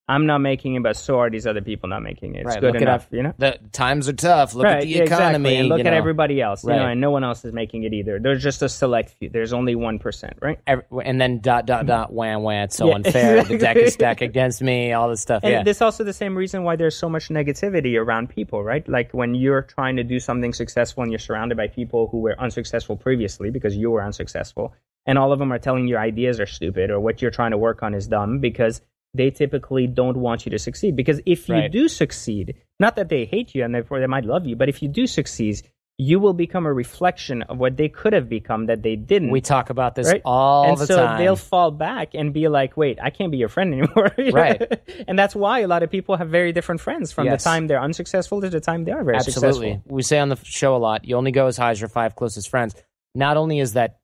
I'm 0.09 0.25
not 0.25 0.39
making 0.39 0.73
it, 0.73 0.81
but 0.81 0.97
so 0.97 1.19
are 1.19 1.29
these 1.29 1.45
other 1.45 1.61
people 1.61 1.87
not 1.87 2.01
making 2.01 2.33
it. 2.33 2.39
It's 2.39 2.47
Right, 2.47 2.59
good 2.59 2.75
enough, 2.77 3.05
up. 3.05 3.13
you 3.13 3.21
know? 3.21 3.33
the 3.37 3.59
times 3.71 4.09
are 4.09 4.13
tough. 4.13 4.55
Look 4.55 4.65
at 4.65 4.81
the 4.81 4.87
yeah, 4.87 5.03
economy. 5.03 5.49
exactly. 5.49 5.55
And 5.57 5.69
look 5.69 5.79
at 5.81 5.91
know. 5.91 5.97
everybody 5.97 6.41
else, 6.41 6.63
you 6.63 6.71
know, 6.71 6.87
and 6.87 6.99
no 6.99 7.11
one 7.11 7.23
else 7.23 7.45
is 7.45 7.53
making 7.53 7.83
it 7.83 7.93
either. 7.93 8.19
There's 8.19 8.41
just 8.41 8.63
a 8.63 8.69
select 8.69 9.11
few. 9.19 9.29
There's 9.29 9.53
only 9.53 9.75
1%, 9.75 10.33
right? 10.41 10.59
Every, 10.65 10.83
and 11.03 11.21
then 11.21 11.41
dot 11.41 11.67
dot 11.67 11.85
dot 11.85 12.09
mm. 12.09 12.13
wham 12.13 12.41
wham. 12.41 12.63
It's 12.63 12.75
so 12.75 12.87
Yeah, 12.87 12.95
unfair. 12.95 13.43
The 13.43 13.59
deck 13.59 13.77
is 13.77 13.93
stacked 13.99 14.23
against 14.23 14.63
me. 14.63 14.93
All 14.93 15.09
this 15.09 15.21
stuff. 15.21 15.43
And 15.43 15.51
yeah. 15.51 15.63
this 15.63 15.77
is 15.77 15.81
also 15.83 16.03
the 16.03 16.11
same 16.11 16.35
reason 16.35 16.63
why 16.63 16.75
there's 16.75 16.97
so 16.97 17.07
much 17.07 17.29
negativity 17.29 17.95
around 17.95 18.29
people, 18.29 18.63
right? 18.63 18.87
Like 18.89 19.11
when 19.11 19.35
you're 19.35 19.61
trying 19.61 19.95
to 19.97 20.03
do 20.03 20.19
something 20.19 20.53
successful 20.53 21.03
and 21.03 21.11
you're 21.11 21.19
surrounded 21.19 21.55
by 21.55 21.67
people 21.67 22.07
who 22.07 22.21
were 22.21 22.35
unsuccessful 22.39 22.97
previously 22.97 23.51
because 23.51 23.77
you 23.77 23.91
were 23.91 24.03
unsuccessful, 24.03 24.73
and 25.05 25.17
all 25.17 25.31
of 25.31 25.39
them 25.39 25.53
are 25.53 25.59
telling 25.59 25.87
your 25.87 25.99
ideas 25.99 26.39
are 26.39 26.45
stupid 26.45 26.89
or 26.89 26.99
what 26.99 27.21
you're 27.21 27.31
trying 27.31 27.51
to 27.51 27.57
work 27.57 27.83
on 27.83 27.93
is 27.93 28.07
dumb 28.07 28.39
because 28.39 28.81
they 29.13 29.31
typically 29.31 29.87
don't 29.87 30.17
want 30.17 30.45
you 30.45 30.51
to 30.51 30.59
succeed. 30.59 30.95
Because 30.95 31.19
if 31.25 31.49
you 31.49 31.55
Right. 31.55 31.71
do 31.71 31.87
succeed, 31.87 32.55
not 32.79 32.95
that 32.95 33.09
they 33.09 33.25
hate 33.25 33.55
you 33.55 33.63
and 33.63 33.73
therefore 33.73 33.99
they 33.99 34.07
might 34.07 34.25
love 34.25 34.45
you, 34.45 34.55
but 34.55 34.69
if 34.69 34.81
you 34.83 34.87
do 34.89 35.07
succeed, 35.07 35.61
you 36.01 36.17
will 36.17 36.33
become 36.33 36.65
a 36.65 36.71
reflection 36.71 37.41
of 37.43 37.57
what 37.57 37.75
they 37.75 37.89
could 37.89 38.13
have 38.13 38.29
become 38.29 38.67
that 38.67 38.81
they 38.83 38.95
didn't 38.95 39.31
we 39.31 39.41
talk 39.41 39.69
about 39.69 39.95
this 39.95 40.07
right? 40.07 40.21
all 40.23 40.63
and 40.69 40.77
the 40.77 40.85
so 40.85 40.95
time. 40.95 41.17
they'll 41.17 41.35
fall 41.35 41.71
back 41.71 42.13
and 42.13 42.31
be 42.33 42.47
like, 42.47 42.77
"Wait, 42.77 42.97
I 43.01 43.09
can't 43.09 43.31
be 43.33 43.37
your 43.37 43.49
friend 43.49 43.73
anymore." 43.73 44.09
Right. 44.31 44.61
and 45.09 45.19
that's 45.19 45.35
why 45.35 45.59
a 45.59 45.67
lot 45.67 45.83
of 45.83 45.89
people 45.91 46.15
have 46.15 46.29
very 46.29 46.53
different 46.53 46.79
friends 46.79 47.11
from 47.11 47.25
Yes. 47.25 47.43
the 47.43 47.49
time 47.49 47.67
they're 47.67 47.81
unsuccessful 47.81 48.39
to 48.39 48.49
the 48.49 48.61
time 48.61 48.85
they 48.85 48.93
are 48.93 49.03
very 49.03 49.17
Absolutely. 49.17 49.71
successful. 49.73 49.93
We 49.93 50.03
say 50.03 50.19
on 50.19 50.29
the 50.29 50.37
show 50.43 50.73
a 50.73 50.77
lot, 50.77 51.03
you 51.03 51.17
only 51.17 51.31
go 51.31 51.47
as 51.47 51.57
high 51.57 51.71
as 51.71 51.81
your 51.81 51.89
five 51.89 52.15
closest 52.15 52.47
friends. 52.47 52.75
Not 53.13 53.35
only 53.35 53.59
is 53.59 53.73
that 53.73 53.99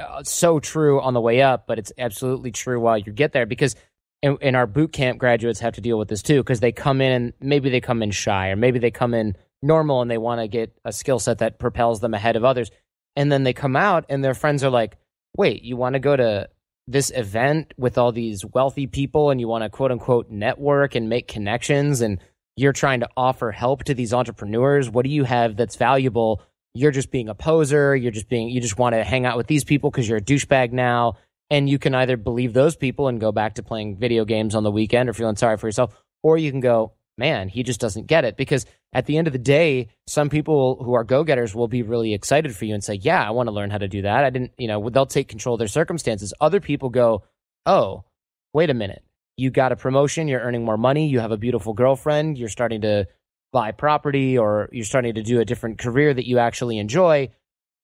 uh, 0.00 0.24
so 0.24 0.58
true 0.58 1.00
on 1.00 1.14
the 1.14 1.20
way 1.20 1.42
up, 1.42 1.68
but 1.68 1.78
it's 1.78 1.92
absolutely 1.98 2.50
true 2.50 2.80
while 2.80 2.98
you 2.98 3.12
get 3.12 3.30
there 3.32 3.46
because 3.46 3.76
in, 4.22 4.36
in 4.40 4.54
our 4.54 4.66
boot 4.66 4.92
camp 4.92 5.18
graduates 5.18 5.60
have 5.60 5.74
to 5.74 5.80
deal 5.80 5.98
with 5.98 6.08
this 6.08 6.22
too 6.22 6.40
because 6.42 6.60
they 6.60 6.72
come 6.72 7.00
in 7.00 7.12
and 7.12 7.32
maybe 7.40 7.70
they 7.70 7.80
come 7.80 8.02
in 8.02 8.10
shy 8.10 8.48
or 8.48 8.56
maybe 8.56 8.78
they 8.78 8.90
come 8.90 9.14
in 9.14 9.36
normal 9.62 10.02
and 10.02 10.10
they 10.10 10.18
want 10.18 10.40
to 10.40 10.48
get 10.48 10.72
a 10.84 10.92
skill 10.92 11.18
set 11.18 11.38
that 11.38 11.58
propels 11.58 12.00
them 12.00 12.14
ahead 12.14 12.36
of 12.36 12.44
others. 12.44 12.70
And 13.16 13.30
then 13.30 13.44
they 13.44 13.52
come 13.52 13.76
out 13.76 14.04
and 14.08 14.24
their 14.24 14.34
friends 14.34 14.62
are 14.64 14.70
like, 14.70 14.96
wait, 15.36 15.62
you 15.62 15.76
want 15.76 15.94
to 15.94 16.00
go 16.00 16.16
to 16.16 16.48
this 16.86 17.10
event 17.14 17.74
with 17.76 17.98
all 17.98 18.12
these 18.12 18.44
wealthy 18.44 18.86
people 18.86 19.30
and 19.30 19.40
you 19.40 19.46
want 19.46 19.62
to 19.62 19.68
quote 19.70 19.92
unquote 19.92 20.30
network 20.30 20.94
and 20.94 21.08
make 21.08 21.28
connections 21.28 22.00
and 22.00 22.18
you're 22.56 22.72
trying 22.72 23.00
to 23.00 23.08
offer 23.16 23.52
help 23.52 23.84
to 23.84 23.94
these 23.94 24.12
entrepreneurs. 24.12 24.90
What 24.90 25.04
do 25.04 25.10
you 25.10 25.24
have 25.24 25.56
that's 25.56 25.76
valuable? 25.76 26.42
You're 26.74 26.90
just 26.90 27.10
being 27.10 27.28
a 27.28 27.34
poser. 27.34 27.94
You're 27.94 28.10
just 28.10 28.28
being, 28.28 28.48
you 28.48 28.60
just 28.60 28.78
want 28.78 28.94
to 28.94 29.04
hang 29.04 29.26
out 29.26 29.36
with 29.36 29.46
these 29.46 29.64
people 29.64 29.90
because 29.90 30.08
you're 30.08 30.18
a 30.18 30.22
douchebag 30.22 30.72
now. 30.72 31.14
And 31.50 31.68
you 31.68 31.78
can 31.78 31.94
either 31.94 32.16
believe 32.16 32.52
those 32.52 32.76
people 32.76 33.08
and 33.08 33.20
go 33.20 33.32
back 33.32 33.54
to 33.54 33.62
playing 33.62 33.96
video 33.96 34.24
games 34.24 34.54
on 34.54 34.64
the 34.64 34.70
weekend 34.70 35.08
or 35.08 35.14
feeling 35.14 35.36
sorry 35.36 35.56
for 35.56 35.66
yourself, 35.66 35.94
or 36.22 36.36
you 36.36 36.50
can 36.50 36.60
go, 36.60 36.92
man, 37.16 37.48
he 37.48 37.62
just 37.62 37.80
doesn't 37.80 38.06
get 38.06 38.24
it. 38.24 38.36
Because 38.36 38.66
at 38.92 39.06
the 39.06 39.16
end 39.16 39.26
of 39.26 39.32
the 39.32 39.38
day, 39.38 39.88
some 40.06 40.28
people 40.28 40.82
who 40.82 40.94
are 40.94 41.04
go 41.04 41.24
getters 41.24 41.54
will 41.54 41.68
be 41.68 41.82
really 41.82 42.14
excited 42.14 42.54
for 42.54 42.64
you 42.64 42.74
and 42.74 42.84
say, 42.84 42.94
yeah, 42.94 43.26
I 43.26 43.30
want 43.30 43.48
to 43.48 43.54
learn 43.54 43.70
how 43.70 43.78
to 43.78 43.88
do 43.88 44.02
that. 44.02 44.24
I 44.24 44.30
didn't, 44.30 44.52
you 44.58 44.68
know, 44.68 44.88
they'll 44.90 45.06
take 45.06 45.28
control 45.28 45.54
of 45.54 45.58
their 45.58 45.68
circumstances. 45.68 46.34
Other 46.40 46.60
people 46.60 46.90
go, 46.90 47.24
oh, 47.66 48.04
wait 48.52 48.70
a 48.70 48.74
minute. 48.74 49.02
You 49.36 49.50
got 49.50 49.72
a 49.72 49.76
promotion, 49.76 50.28
you're 50.28 50.40
earning 50.40 50.64
more 50.64 50.76
money, 50.76 51.08
you 51.08 51.20
have 51.20 51.30
a 51.30 51.36
beautiful 51.36 51.72
girlfriend, 51.72 52.38
you're 52.38 52.48
starting 52.48 52.80
to 52.80 53.06
buy 53.52 53.70
property, 53.70 54.36
or 54.36 54.68
you're 54.72 54.84
starting 54.84 55.14
to 55.14 55.22
do 55.22 55.40
a 55.40 55.44
different 55.44 55.78
career 55.78 56.12
that 56.12 56.26
you 56.26 56.38
actually 56.38 56.78
enjoy. 56.78 57.30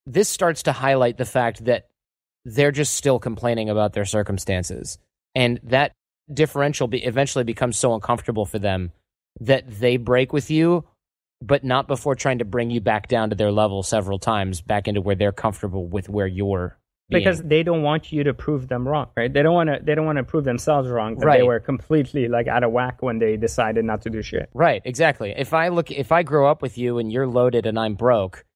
This 0.04 0.28
starts 0.28 0.64
to 0.64 0.72
highlight 0.72 1.16
the 1.16 1.24
fact 1.24 1.64
that 1.64 1.88
they're 2.44 2.72
just 2.72 2.94
still 2.94 3.18
complaining 3.18 3.70
about 3.70 3.92
their 3.92 4.04
circumstances. 4.04 4.98
And 5.34 5.60
that 5.64 5.92
differential 6.32 6.88
be- 6.88 7.04
eventually 7.04 7.44
becomes 7.44 7.76
so 7.76 7.94
uncomfortable 7.94 8.46
for 8.46 8.58
them 8.58 8.92
that 9.40 9.68
they 9.68 9.96
break 9.96 10.32
with 10.32 10.50
you, 10.50 10.84
but 11.42 11.64
not 11.64 11.88
before 11.88 12.14
trying 12.14 12.38
to 12.38 12.44
bring 12.44 12.70
you 12.70 12.80
back 12.80 13.08
down 13.08 13.30
to 13.30 13.36
their 13.36 13.52
level 13.52 13.82
several 13.82 14.18
times, 14.18 14.60
back 14.60 14.88
into 14.88 15.00
where 15.00 15.16
they're 15.16 15.32
comfortable 15.32 15.86
with 15.86 16.08
where 16.08 16.26
you're. 16.26 16.78
Being. 17.10 17.20
Because 17.20 17.42
they 17.42 17.62
don't 17.62 17.82
want 17.82 18.12
you 18.12 18.24
to 18.24 18.32
prove 18.32 18.68
them 18.68 18.88
wrong, 18.88 19.08
right? 19.14 19.30
They 19.30 19.42
don't 19.42 19.52
want 19.52 19.68
to. 19.68 19.78
They 19.82 19.94
don't 19.94 20.06
want 20.06 20.16
to 20.16 20.24
prove 20.24 20.44
themselves 20.44 20.88
wrong. 20.88 21.16
That 21.16 21.26
Right. 21.26 21.36
They 21.40 21.42
were 21.42 21.60
completely 21.60 22.28
like 22.28 22.48
out 22.48 22.64
of 22.64 22.72
whack 22.72 23.02
when 23.02 23.18
they 23.18 23.36
decided 23.36 23.84
not 23.84 24.00
to 24.02 24.10
do 24.10 24.22
shit. 24.22 24.48
Right, 24.54 24.80
exactly. 24.86 25.34
If 25.36 25.52
I 25.52 25.68
look, 25.68 25.90
if 25.90 26.12
I 26.12 26.22
grow 26.22 26.50
up 26.50 26.62
with 26.62 26.78
you 26.78 26.96
and 26.96 27.12
you're 27.12 27.26
loaded 27.26 27.66
and 27.66 27.78
I'm 27.78 27.94
broke, 27.94 28.46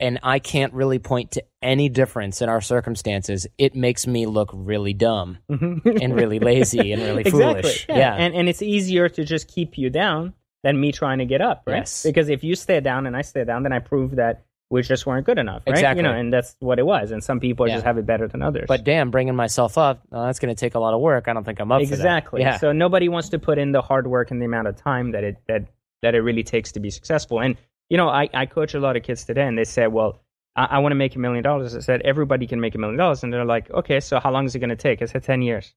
and 0.00 0.18
I 0.22 0.38
can't 0.38 0.72
really 0.72 0.98
point 0.98 1.32
to 1.32 1.44
any 1.60 1.88
difference 1.88 2.40
in 2.40 2.48
our 2.48 2.60
circumstances, 2.60 3.46
it 3.58 3.74
makes 3.74 4.06
me 4.06 4.26
look 4.26 4.50
really 4.52 4.94
dumb 4.94 5.38
mm-hmm. 5.50 5.88
and 6.00 6.14
really 6.14 6.38
lazy 6.38 6.92
and 6.92 7.02
really 7.02 7.22
exactly. 7.26 7.62
foolish. 7.62 7.86
Yeah. 7.88 8.14
And 8.14 8.34
and 8.34 8.48
it's 8.48 8.62
easier 8.62 9.08
to 9.08 9.24
just 9.24 9.48
keep 9.48 9.76
you 9.76 9.90
down 9.90 10.34
than 10.62 10.80
me 10.80 10.92
trying 10.92 11.18
to 11.18 11.24
get 11.24 11.40
up, 11.40 11.62
right? 11.66 11.78
Yes. 11.78 12.02
Because 12.04 12.28
if 12.28 12.44
you 12.44 12.54
stay 12.54 12.80
down 12.80 13.06
and 13.06 13.16
I 13.16 13.22
stay 13.22 13.44
down, 13.44 13.62
then 13.62 13.72
I 13.72 13.78
prove 13.80 14.16
that 14.16 14.44
we 14.70 14.82
just 14.82 15.06
weren't 15.06 15.24
good 15.24 15.38
enough, 15.38 15.62
right? 15.66 15.74
Exactly. 15.74 16.02
You 16.02 16.08
know, 16.08 16.14
and 16.14 16.32
that's 16.32 16.54
what 16.60 16.78
it 16.78 16.84
was. 16.84 17.10
And 17.10 17.24
some 17.24 17.40
people 17.40 17.66
Yeah. 17.66 17.74
just 17.74 17.86
have 17.86 17.96
it 17.96 18.06
better 18.06 18.28
than 18.28 18.42
others. 18.42 18.66
but 18.68 18.84
damn, 18.84 19.10
bringing 19.10 19.34
myself 19.34 19.78
up, 19.78 20.02
well, 20.10 20.26
that's 20.26 20.38
going 20.38 20.54
to 20.54 20.58
take 20.58 20.74
a 20.74 20.78
lot 20.78 20.94
of 20.94 21.00
work. 21.00 21.26
I 21.26 21.32
don't 21.32 21.44
think 21.44 21.58
I'm 21.58 21.72
up 21.72 21.80
exactly. 21.80 22.40
for 22.40 22.44
that. 22.44 22.50
Yeah. 22.52 22.58
So 22.58 22.72
nobody 22.72 23.08
wants 23.08 23.30
to 23.30 23.38
put 23.38 23.58
in 23.58 23.72
the 23.72 23.80
hard 23.80 24.06
work 24.06 24.30
and 24.30 24.40
the 24.40 24.46
amount 24.46 24.68
of 24.68 24.76
time 24.76 25.12
that 25.12 25.24
it 25.24 25.36
that 25.48 25.68
that 26.02 26.14
it 26.14 26.20
really 26.20 26.44
takes 26.44 26.72
to 26.72 26.80
be 26.80 26.90
successful. 26.90 27.40
And 27.40 27.56
you 27.88 27.96
know, 27.96 28.08
I, 28.08 28.28
I 28.34 28.46
coach 28.46 28.74
a 28.74 28.80
lot 28.80 28.96
of 28.96 29.02
kids 29.02 29.24
today, 29.24 29.46
and 29.46 29.56
they 29.56 29.64
say, 29.64 29.86
"Well, 29.86 30.20
I, 30.56 30.64
I 30.64 30.78
want 30.78 30.92
to 30.92 30.96
make 30.96 31.16
a 31.16 31.18
million 31.18 31.42
dollars." 31.42 31.74
I 31.74 31.80
said, 31.80 32.02
"Everybody 32.02 32.46
can 32.46 32.60
make 32.60 32.74
a 32.74 32.78
million 32.78 32.98
dollars," 32.98 33.22
and 33.22 33.32
they're 33.32 33.44
like, 33.44 33.70
"Okay, 33.70 34.00
so 34.00 34.20
how 34.20 34.30
long 34.32 34.46
is 34.46 34.54
it 34.54 34.58
going 34.60 34.70
to 34.70 34.76
take?" 34.76 35.02
I 35.02 35.06
said, 35.06 35.22
10 35.24 35.42
years." 35.42 35.74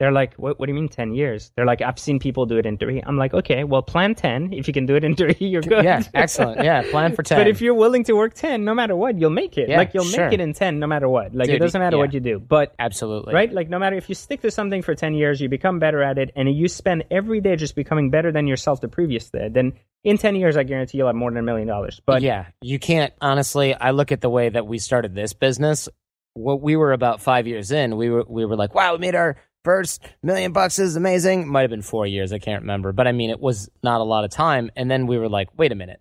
They're 0.00 0.10
like, 0.10 0.34
what, 0.34 0.58
what 0.58 0.66
do 0.66 0.72
you 0.72 0.74
mean 0.74 0.88
10 0.88 1.14
years? 1.14 1.52
They're 1.54 1.64
like, 1.64 1.80
I've 1.80 1.98
seen 1.98 2.18
people 2.18 2.46
do 2.46 2.56
it 2.56 2.66
in 2.66 2.78
three. 2.78 3.00
I'm 3.00 3.16
like, 3.16 3.32
okay, 3.32 3.62
well, 3.62 3.80
plan 3.80 4.16
10. 4.16 4.52
If 4.52 4.66
you 4.66 4.74
can 4.74 4.86
do 4.86 4.96
it 4.96 5.04
in 5.04 5.14
three, 5.16 5.36
you're 5.38 5.62
good. 5.62 5.84
yeah, 5.84 6.02
excellent. 6.14 6.64
Yeah, 6.64 6.82
plan 6.90 7.14
for 7.14 7.22
10. 7.22 7.38
But 7.44 7.48
if 7.48 7.60
you're 7.60 7.74
willing 7.74 8.02
to 8.04 8.14
work 8.14 8.34
10, 8.34 8.64
no 8.64 8.74
matter 8.74 8.96
what, 8.96 9.18
you'll 9.18 9.30
make 9.30 9.56
it. 9.56 9.68
Yeah, 9.68 9.76
like, 9.76 9.94
you'll 9.94 10.04
sure. 10.04 10.24
make 10.24 10.34
it 10.34 10.40
in 10.40 10.52
10 10.52 10.80
no 10.80 10.86
matter 10.88 11.08
what. 11.08 11.34
Like, 11.34 11.46
Dude, 11.46 11.56
it 11.56 11.58
doesn't 11.60 11.80
matter 11.80 11.96
yeah. 11.96 12.02
what 12.02 12.12
you 12.12 12.20
do. 12.20 12.40
But 12.40 12.74
Absolutely. 12.78 13.34
right? 13.34 13.52
Like 13.52 13.68
no 13.68 13.78
matter 13.78 13.96
if 13.96 14.08
you 14.08 14.14
stick 14.16 14.40
to 14.42 14.50
something 14.50 14.82
for 14.82 14.94
10 14.94 15.14
years, 15.14 15.40
you 15.40 15.48
become 15.48 15.78
better 15.78 16.02
at 16.02 16.18
it, 16.18 16.32
and 16.34 16.52
you 16.52 16.66
spend 16.66 17.04
every 17.10 17.40
day 17.40 17.54
just 17.54 17.76
becoming 17.76 18.10
better 18.10 18.32
than 18.32 18.46
yourself 18.46 18.80
the 18.80 18.88
previous 18.88 19.30
day, 19.30 19.48
then 19.48 19.74
in 20.02 20.18
10 20.18 20.36
years, 20.36 20.56
I 20.56 20.64
guarantee 20.64 20.98
you'll 20.98 21.06
have 21.06 21.16
more 21.16 21.30
than 21.30 21.38
a 21.38 21.42
million 21.42 21.66
dollars. 21.66 22.00
But 22.04 22.20
yeah, 22.22 22.46
you 22.60 22.78
can't 22.78 23.12
honestly. 23.20 23.74
I 23.74 23.92
look 23.92 24.12
at 24.12 24.20
the 24.20 24.28
way 24.28 24.48
that 24.48 24.66
we 24.66 24.78
started 24.78 25.14
this 25.14 25.32
business. 25.32 25.88
What 26.34 26.60
we 26.60 26.76
were 26.76 26.92
about 26.92 27.22
five 27.22 27.46
years 27.46 27.70
in, 27.70 27.96
we 27.96 28.10
were 28.10 28.24
we 28.28 28.44
were 28.44 28.56
like, 28.56 28.74
wow, 28.74 28.92
we 28.92 28.98
made 28.98 29.14
our 29.14 29.36
first 29.64 30.02
million 30.22 30.52
bucks. 30.52 30.78
Is 30.78 30.96
amazing. 30.96 31.48
Might 31.48 31.62
have 31.62 31.70
been 31.70 31.82
four 31.82 32.06
years, 32.06 32.32
I 32.32 32.38
can't 32.38 32.62
remember, 32.62 32.92
but 32.92 33.06
I 33.06 33.12
mean, 33.12 33.30
it 33.30 33.40
was 33.40 33.68
not 33.82 34.00
a 34.00 34.04
lot 34.04 34.24
of 34.24 34.30
time. 34.30 34.70
And 34.76 34.90
then 34.90 35.06
we 35.06 35.18
were 35.18 35.28
like, 35.28 35.48
wait 35.56 35.72
a 35.72 35.74
minute, 35.74 36.00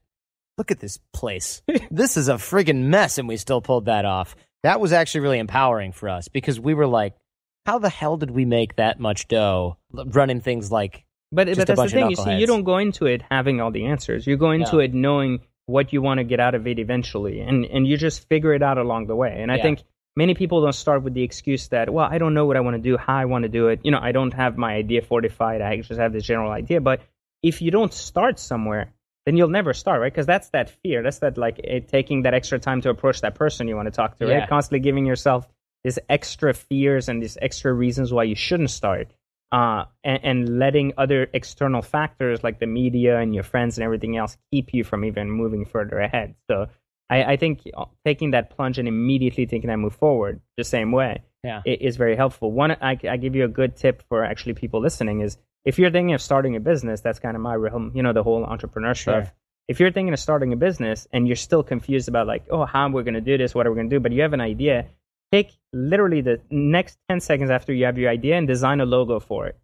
look 0.57 0.71
at 0.71 0.79
this 0.79 0.99
place. 1.13 1.61
this 1.91 2.17
is 2.17 2.29
a 2.29 2.35
friggin' 2.35 2.83
mess, 2.83 3.17
and 3.17 3.27
we 3.27 3.37
still 3.37 3.61
pulled 3.61 3.85
that 3.85 4.05
off. 4.05 4.35
That 4.63 4.79
was 4.79 4.93
actually 4.93 5.21
really 5.21 5.39
empowering 5.39 5.91
for 5.91 6.09
us 6.09 6.27
because 6.27 6.59
we 6.59 6.73
were 6.73 6.87
like, 6.87 7.15
how 7.65 7.79
the 7.79 7.89
hell 7.89 8.17
did 8.17 8.31
we 8.31 8.45
make 8.45 8.75
that 8.75 8.99
much 8.99 9.27
dough 9.27 9.77
running 9.91 10.41
things 10.41 10.71
like 10.71 11.05
but, 11.31 11.47
but 11.47 11.65
that's 11.65 11.81
the 11.81 11.87
thing. 11.89 12.09
You 12.11 12.15
see, 12.15 12.35
you 12.35 12.45
don't 12.45 12.63
go 12.63 12.77
into 12.77 13.07
it 13.07 13.23
having 13.31 13.59
all 13.59 13.71
the 13.71 13.85
answers. 13.85 14.27
You 14.27 14.37
go 14.37 14.51
into 14.51 14.73
No. 14.73 14.79
it 14.79 14.93
knowing 14.93 15.39
what 15.65 15.91
you 15.91 16.01
want 16.01 16.19
to 16.19 16.23
get 16.23 16.39
out 16.39 16.53
of 16.53 16.67
it 16.67 16.77
eventually, 16.77 17.39
and 17.39 17.65
and 17.65 17.87
you 17.87 17.97
just 17.97 18.27
figure 18.29 18.53
it 18.53 18.61
out 18.61 18.77
along 18.77 19.07
the 19.07 19.15
way. 19.15 19.35
And 19.39 19.51
I 19.51 19.59
think 19.59 19.83
many 20.15 20.33
people 20.33 20.61
don't 20.61 20.73
start 20.73 21.03
with 21.03 21.13
the 21.13 21.23
excuse 21.23 21.67
that, 21.69 21.91
well, 21.91 22.07
I 22.09 22.17
don't 22.17 22.33
know 22.33 22.45
what 22.45 22.57
I 22.57 22.61
want 22.61 22.75
to 22.75 22.81
do, 22.81 22.97
how 22.97 23.15
I 23.15 23.25
want 23.25 23.43
to 23.43 23.49
do 23.49 23.67
it. 23.67 23.81
You 23.83 23.91
know, 23.91 23.99
I 24.01 24.11
don't 24.11 24.33
have 24.33 24.57
my 24.57 24.73
idea 24.75 25.01
fortified. 25.01 25.61
I 25.61 25.77
just 25.77 25.99
have 25.99 26.13
this 26.13 26.23
general 26.23 26.51
idea. 26.51 26.81
But 26.81 27.01
if 27.41 27.61
you 27.61 27.71
don't 27.71 27.93
start 27.93 28.39
somewhere, 28.39 28.93
then 29.25 29.37
you'll 29.37 29.49
never 29.49 29.73
start, 29.73 30.01
right? 30.01 30.11
Because 30.11 30.25
that's 30.25 30.49
that 30.49 30.69
fear. 30.69 31.01
That's 31.01 31.19
that 31.19 31.37
like 31.37 31.59
it, 31.59 31.87
taking 31.87 32.23
that 32.23 32.33
extra 32.33 32.59
time 32.59 32.81
to 32.81 32.89
approach 32.89 33.21
that 33.21 33.35
person 33.35 33.67
you 33.67 33.75
want 33.75 33.87
to 33.87 33.91
talk 33.91 34.17
to, 34.19 34.27
Yeah. 34.27 34.39
right? 34.39 34.49
Constantly 34.49 34.79
giving 34.79 35.05
yourself 35.05 35.47
these 35.83 35.99
extra 36.09 36.53
fears 36.53 37.09
and 37.09 37.21
these 37.21 37.37
extra 37.41 37.73
reasons 37.73 38.13
why 38.13 38.23
you 38.23 38.35
shouldn't 38.35 38.69
start. 38.69 39.13
Uh, 39.51 39.85
and, 40.03 40.19
and 40.23 40.59
letting 40.59 40.93
other 40.97 41.29
external 41.31 41.83
factors 41.83 42.43
like 42.43 42.59
the 42.59 42.65
media 42.65 43.19
and 43.19 43.35
your 43.35 43.43
friends 43.43 43.77
and 43.77 43.85
everything 43.85 44.17
else 44.17 44.35
keep 44.51 44.73
you 44.73 44.83
from 44.83 45.05
even 45.05 45.29
moving 45.29 45.63
further 45.63 45.99
ahead. 45.99 46.33
So 46.49 46.69
I, 47.09 47.23
I 47.33 47.37
think 47.37 47.61
uh, 47.75 47.85
taking 48.05 48.31
that 48.31 48.49
plunge 48.49 48.79
and 48.79 48.87
immediately 48.87 49.45
taking 49.45 49.67
that 49.69 49.77
move 49.77 49.95
forward 49.95 50.39
the 50.57 50.63
same 50.63 50.91
way 50.91 51.21
Yeah. 51.43 51.61
i- 51.65 51.69
is 51.81 51.97
very 51.97 52.15
helpful. 52.15 52.51
One, 52.51 52.71
I, 52.71 52.97
I 53.09 53.17
give 53.17 53.35
you 53.35 53.43
a 53.45 53.49
good 53.49 53.75
tip 53.75 54.03
for 54.09 54.23
actually 54.23 54.53
people 54.53 54.79
listening 54.81 55.21
is 55.21 55.37
if 55.65 55.77
you're 55.79 55.91
thinking 55.91 56.13
of 56.13 56.21
starting 56.21 56.55
a 56.55 56.59
business, 56.59 57.01
that's 57.01 57.19
kind 57.19 57.35
of 57.35 57.41
my 57.41 57.55
realm, 57.55 57.91
you 57.95 58.03
know, 58.03 58.13
the 58.13 58.23
whole 58.23 58.43
entrepreneur 58.45 58.93
Sure. 58.95 59.31
If 59.69 59.79
you're 59.79 59.91
thinking 59.91 60.13
of 60.13 60.19
starting 60.19 60.51
a 60.51 60.57
business 60.57 61.07
and 61.13 61.25
you're 61.25 61.37
still 61.37 61.63
confused 61.63 62.09
about 62.09 62.27
like, 62.27 62.43
oh, 62.49 62.65
how 62.65 62.89
we're 62.89 63.03
going 63.03 63.13
to 63.13 63.21
do 63.21 63.37
this, 63.37 63.55
what 63.55 63.65
are 63.65 63.71
we 63.71 63.75
going 63.77 63.89
to 63.89 63.95
do, 63.95 63.99
but 64.01 64.11
you 64.11 64.21
have 64.21 64.33
an 64.33 64.41
idea, 64.41 64.87
take 65.31 65.51
literally 65.71 66.19
the 66.19 66.41
next 66.49 66.97
10 67.09 67.21
seconds 67.21 67.49
after 67.49 67.71
you 67.73 67.85
have 67.85 67.97
your 67.97 68.09
idea 68.11 68.35
and 68.35 68.45
design 68.45 68.81
a 68.81 68.85
logo 68.85 69.21
for 69.21 69.47
it. 69.47 69.57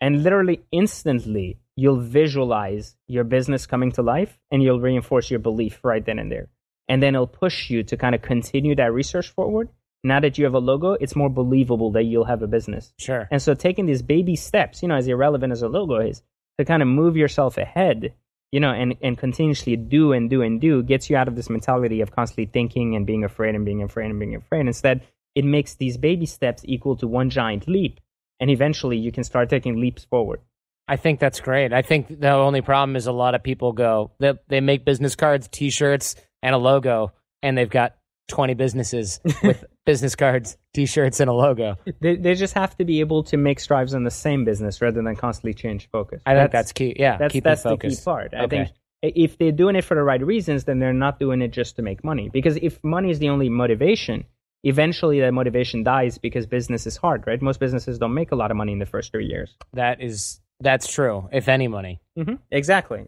And 0.00 0.24
literally 0.24 0.60
instantly, 0.72 1.58
you'll 1.76 2.00
visualize 2.00 2.96
your 3.06 3.24
business 3.24 3.66
coming 3.66 3.92
to 3.92 4.02
life 4.02 4.38
and 4.50 4.60
you'll 4.62 4.80
reinforce 4.80 5.30
your 5.30 5.40
belief 5.40 5.80
right 5.84 6.04
then 6.04 6.18
and 6.18 6.30
there. 6.32 6.48
And 6.88 7.02
then 7.02 7.14
it'll 7.14 7.26
push 7.26 7.70
you 7.70 7.82
to 7.84 7.96
kind 7.96 8.14
of 8.14 8.22
continue 8.22 8.74
that 8.76 8.92
research 8.92 9.28
forward. 9.28 9.68
Now 10.04 10.20
that 10.20 10.38
you 10.38 10.44
have 10.44 10.54
a 10.54 10.58
logo, 10.60 10.92
it's 10.92 11.16
more 11.16 11.28
believable 11.28 11.90
that 11.92 12.04
you'll 12.04 12.24
have 12.24 12.42
a 12.42 12.46
business. 12.46 12.92
Sure. 12.98 13.28
And 13.30 13.42
so 13.42 13.54
taking 13.54 13.86
these 13.86 14.00
baby 14.02 14.36
steps, 14.36 14.80
you 14.80 14.88
know, 14.88 14.94
as 14.94 15.08
irrelevant 15.08 15.52
as 15.52 15.62
a 15.62 15.68
logo 15.68 15.96
is, 15.96 16.22
to 16.58 16.64
kind 16.64 16.82
of 16.82 16.88
move 16.88 17.16
yourself 17.16 17.58
ahead, 17.58 18.14
you 18.52 18.60
know, 18.60 18.70
and, 18.70 18.96
and 19.02 19.18
continuously 19.18 19.76
do 19.76 20.12
and 20.12 20.30
do 20.30 20.42
and 20.42 20.60
do 20.60 20.82
gets 20.82 21.10
you 21.10 21.16
out 21.16 21.28
of 21.28 21.36
this 21.36 21.50
mentality 21.50 22.00
of 22.00 22.10
constantly 22.10 22.46
thinking 22.46 22.96
and 22.96 23.06
being 23.06 23.24
afraid 23.24 23.54
and 23.54 23.64
being 23.64 23.82
afraid 23.82 24.10
and 24.10 24.18
being 24.18 24.34
afraid. 24.34 24.66
Instead, 24.66 25.02
it 25.34 25.44
makes 25.44 25.74
these 25.74 25.96
baby 25.96 26.26
steps 26.26 26.62
equal 26.64 26.96
to 26.96 27.06
one 27.06 27.30
giant 27.30 27.68
leap. 27.68 28.00
And 28.40 28.50
eventually 28.50 28.96
you 28.96 29.12
can 29.12 29.24
start 29.24 29.50
taking 29.50 29.80
leaps 29.80 30.04
forward. 30.04 30.40
I 30.86 30.96
think 30.96 31.20
that's 31.20 31.40
great. 31.40 31.72
I 31.72 31.82
think 31.82 32.20
the 32.20 32.30
only 32.30 32.62
problem 32.62 32.96
is 32.96 33.06
a 33.06 33.12
lot 33.12 33.34
of 33.34 33.42
people 33.42 33.72
go 33.72 34.12
they, 34.18 34.32
they 34.48 34.60
make 34.60 34.84
business 34.84 35.16
cards, 35.16 35.48
T-shirts, 35.48 36.16
and 36.42 36.54
a 36.54 36.58
logo, 36.58 37.12
and 37.42 37.56
they've 37.56 37.70
got 37.70 37.96
twenty 38.28 38.54
businesses 38.54 39.20
with 39.42 39.64
business 39.86 40.14
cards, 40.14 40.56
T-shirts, 40.74 41.20
and 41.20 41.30
a 41.30 41.32
logo. 41.32 41.76
They, 42.00 42.16
they 42.16 42.34
just 42.34 42.54
have 42.54 42.76
to 42.78 42.84
be 42.84 43.00
able 43.00 43.22
to 43.24 43.36
make 43.36 43.58
strides 43.60 43.94
in 43.94 44.04
the 44.04 44.10
same 44.10 44.44
business 44.44 44.80
rather 44.82 45.00
than 45.02 45.16
constantly 45.16 45.54
change 45.54 45.88
focus. 45.90 46.22
I 46.26 46.34
think 46.34 46.50
that's 46.52 46.72
key. 46.72 46.94
Yeah, 46.98 47.16
that's 47.16 47.40
that's 47.40 47.62
the 47.62 47.76
key 47.76 47.96
part. 48.04 48.34
I 48.34 48.44
Okay. 48.44 48.56
think 48.56 48.70
if 49.16 49.38
they're 49.38 49.52
doing 49.52 49.76
it 49.76 49.84
for 49.84 49.94
the 49.94 50.02
right 50.02 50.20
reasons, 50.24 50.64
then 50.64 50.78
they're 50.80 50.92
not 50.92 51.18
doing 51.20 51.40
it 51.40 51.48
just 51.52 51.76
to 51.76 51.82
make 51.82 52.02
money. 52.04 52.28
Because 52.28 52.56
if 52.60 52.82
money 52.82 53.10
is 53.10 53.18
the 53.20 53.28
only 53.28 53.48
motivation, 53.48 54.24
eventually 54.64 55.20
that 55.20 55.32
motivation 55.32 55.84
dies 55.84 56.18
because 56.18 56.46
business 56.46 56.86
is 56.86 56.96
hard, 56.96 57.24
right? 57.26 57.40
Most 57.40 57.60
businesses 57.60 57.98
don't 57.98 58.12
make 58.14 58.32
a 58.32 58.36
lot 58.36 58.50
of 58.50 58.56
money 58.56 58.72
in 58.72 58.78
the 58.80 58.86
first 58.86 59.12
three 59.12 59.26
years. 59.26 59.56
That 59.72 60.02
is 60.02 60.40
that's 60.60 60.92
true. 60.92 61.28
If 61.32 61.48
any 61.48 61.68
money. 61.68 62.00
Mm-hmm. 62.18 62.34
Exactly. 62.50 63.06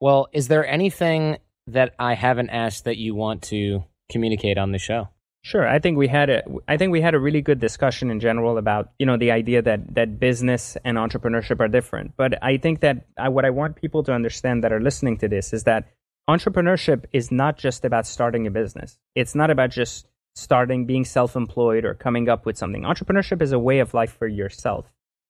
Well, 0.00 0.28
is 0.32 0.48
there 0.48 0.66
anything 0.66 1.36
that 1.66 1.94
I 1.98 2.14
haven't 2.14 2.50
asked 2.50 2.84
that 2.84 2.96
you 2.96 3.14
want 3.14 3.42
to 3.44 3.84
communicate 4.10 4.58
on 4.58 4.72
the 4.72 4.78
show? 4.78 5.08
Sure. 5.42 5.66
I 5.66 5.78
think 5.78 5.96
we 5.96 6.08
had 6.08 6.28
a 6.28 6.42
I 6.66 6.76
think 6.76 6.90
we 6.90 7.00
had 7.00 7.14
a 7.14 7.20
really 7.20 7.40
good 7.40 7.60
discussion 7.60 8.10
in 8.10 8.18
general 8.18 8.58
about, 8.58 8.90
you 8.98 9.06
know, 9.06 9.16
the 9.16 9.30
idea 9.30 9.62
that 9.62 9.94
that 9.94 10.18
business 10.18 10.76
and 10.84 10.96
entrepreneurship 10.96 11.60
are 11.60 11.68
different. 11.68 12.14
But 12.16 12.42
I 12.42 12.56
think 12.56 12.80
that 12.80 13.06
I, 13.16 13.28
what 13.28 13.44
I 13.44 13.50
want 13.50 13.76
people 13.76 14.02
to 14.04 14.12
understand 14.12 14.64
that 14.64 14.72
are 14.72 14.80
listening 14.80 15.18
to 15.18 15.28
this 15.28 15.52
is 15.52 15.62
that 15.62 15.86
entrepreneurship 16.28 17.04
is 17.12 17.30
not 17.30 17.58
just 17.58 17.84
about 17.84 18.08
starting 18.08 18.48
a 18.48 18.50
business. 18.50 18.98
It's 19.14 19.36
not 19.36 19.50
about 19.50 19.70
just 19.70 20.08
starting 20.34 20.84
being 20.84 21.04
self-employed 21.04 21.84
or 21.84 21.94
coming 21.94 22.28
up 22.28 22.44
with 22.44 22.58
something. 22.58 22.82
Entrepreneurship 22.82 23.40
is 23.40 23.52
a 23.52 23.58
way 23.58 23.78
of 23.78 23.94
life 23.94 24.16
for 24.18 24.26
yourself. 24.26 24.86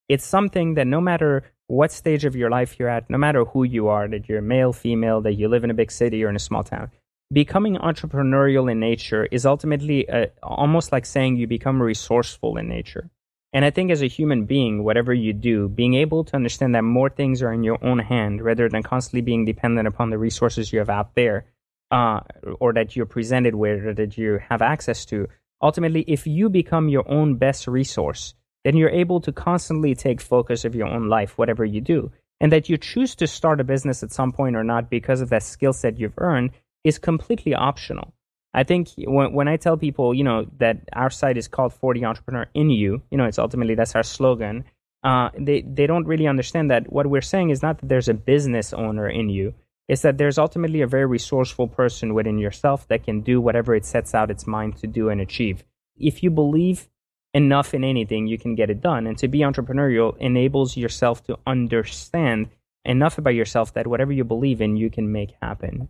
It's 0.08 0.24
something 0.24 0.74
that 0.74 0.86
no 0.86 1.00
matter 1.00 1.44
what 1.68 1.92
stage 1.92 2.24
of 2.24 2.36
your 2.36 2.50
life 2.50 2.78
you're 2.78 2.88
at, 2.88 3.10
no 3.10 3.18
matter 3.18 3.44
who 3.44 3.64
you 3.64 3.88
are, 3.88 4.08
that 4.08 4.28
you're 4.28 4.42
male, 4.42 4.72
female, 4.72 5.20
that 5.22 5.34
you 5.34 5.48
live 5.48 5.64
in 5.64 5.70
a 5.70 5.74
big 5.74 5.90
city 5.90 6.24
or 6.24 6.28
in 6.28 6.36
a 6.36 6.40
small 6.40 6.62
town, 6.62 6.90
becoming 7.32 7.76
entrepreneurial 7.76 8.70
in 8.70 8.78
nature 8.78 9.26
is 9.26 9.44
ultimately 9.44 10.08
uh 10.08 10.26
almost 10.42 10.92
like 10.92 11.04
saying 11.04 11.36
you 11.36 11.46
become 11.46 11.82
resourceful 11.82 12.56
in 12.56 12.68
nature. 12.68 13.10
And 13.52 13.64
I 13.64 13.70
think 13.70 13.90
as 13.90 14.02
a 14.02 14.06
human 14.06 14.44
being, 14.44 14.84
whatever 14.84 15.14
you 15.14 15.32
do, 15.32 15.68
being 15.68 15.94
able 15.94 16.24
to 16.24 16.36
understand 16.36 16.74
that 16.74 16.82
more 16.82 17.08
things 17.08 17.42
are 17.42 17.52
in 17.52 17.64
your 17.64 17.82
own 17.82 17.98
hand 17.98 18.42
rather 18.42 18.68
than 18.68 18.82
constantly 18.82 19.22
being 19.22 19.44
dependent 19.44 19.88
upon 19.88 20.10
the 20.10 20.18
resources 20.18 20.72
you 20.72 20.78
have 20.78 20.90
out 20.90 21.14
there, 21.14 21.46
uh, 21.90 22.20
or 22.60 22.74
that 22.74 22.94
you're 22.94 23.06
presented 23.06 23.54
with, 23.54 23.86
or 23.86 23.94
that 23.94 24.18
you 24.18 24.40
have 24.50 24.60
access 24.60 25.06
to. 25.06 25.28
Ultimately, 25.62 26.04
if 26.06 26.26
you 26.26 26.50
become 26.50 26.88
your 26.90 27.10
own 27.10 27.36
best 27.36 27.66
resource, 27.66 28.34
then 28.66 28.76
you're 28.76 28.90
able 28.90 29.20
to 29.20 29.30
constantly 29.30 29.94
take 29.94 30.20
focus 30.20 30.64
of 30.64 30.74
your 30.74 30.88
own 30.88 31.08
life, 31.08 31.38
whatever 31.38 31.64
you 31.64 31.80
do. 31.80 32.10
And 32.40 32.50
that 32.50 32.68
you 32.68 32.76
choose 32.76 33.14
to 33.14 33.28
start 33.28 33.60
a 33.60 33.64
business 33.64 34.02
at 34.02 34.10
some 34.10 34.32
point 34.32 34.56
or 34.56 34.64
not 34.64 34.90
because 34.90 35.20
of 35.20 35.28
that 35.28 35.44
skill 35.44 35.72
set 35.72 36.00
you've 36.00 36.18
earned 36.18 36.50
is 36.82 36.98
completely 36.98 37.54
optional. 37.54 38.12
I 38.52 38.64
think 38.64 38.88
when, 38.98 39.32
when 39.32 39.46
I 39.46 39.56
tell 39.56 39.76
people, 39.76 40.12
you 40.12 40.24
know, 40.24 40.46
that 40.58 40.80
our 40.92 41.10
site 41.10 41.36
is 41.36 41.46
called 41.46 41.74
For 41.74 41.94
the 41.94 42.06
Entrepreneur 42.06 42.48
in 42.54 42.70
You, 42.70 43.02
you 43.08 43.16
know, 43.16 43.26
it's 43.26 43.38
ultimately 43.38 43.76
that's 43.76 43.94
our 43.94 44.02
slogan. 44.02 44.64
Uh, 45.04 45.30
they 45.38 45.60
they 45.60 45.86
don't 45.86 46.08
really 46.08 46.26
understand 46.26 46.72
that 46.72 46.92
what 46.92 47.06
we're 47.06 47.20
saying 47.20 47.50
is 47.50 47.62
not 47.62 47.78
that 47.78 47.88
there's 47.88 48.08
a 48.08 48.14
business 48.14 48.72
owner 48.72 49.08
in 49.08 49.28
you. 49.28 49.54
It's 49.86 50.02
that 50.02 50.18
there's 50.18 50.38
ultimately 50.38 50.80
a 50.80 50.88
very 50.88 51.06
resourceful 51.06 51.68
person 51.68 52.14
within 52.14 52.38
yourself 52.38 52.88
that 52.88 53.04
can 53.04 53.20
do 53.20 53.40
whatever 53.40 53.76
it 53.76 53.84
sets 53.84 54.12
out 54.12 54.32
its 54.32 54.44
mind 54.44 54.78
to 54.78 54.88
do 54.88 55.08
and 55.08 55.20
achieve. 55.20 55.62
If 55.96 56.24
you 56.24 56.30
believe 56.32 56.88
enough 57.36 57.74
in 57.74 57.84
anything, 57.84 58.26
you 58.26 58.38
can 58.38 58.54
get 58.54 58.70
it 58.70 58.80
done. 58.80 59.06
And 59.06 59.18
to 59.18 59.28
be 59.28 59.40
entrepreneurial 59.40 60.16
enables 60.16 60.74
yourself 60.74 61.22
to 61.24 61.38
understand 61.46 62.48
enough 62.86 63.18
about 63.18 63.34
yourself 63.34 63.74
that 63.74 63.86
whatever 63.86 64.12
you 64.12 64.24
believe 64.24 64.62
in, 64.62 64.78
you 64.78 64.88
can 64.88 65.12
make 65.12 65.34
happen. 65.42 65.88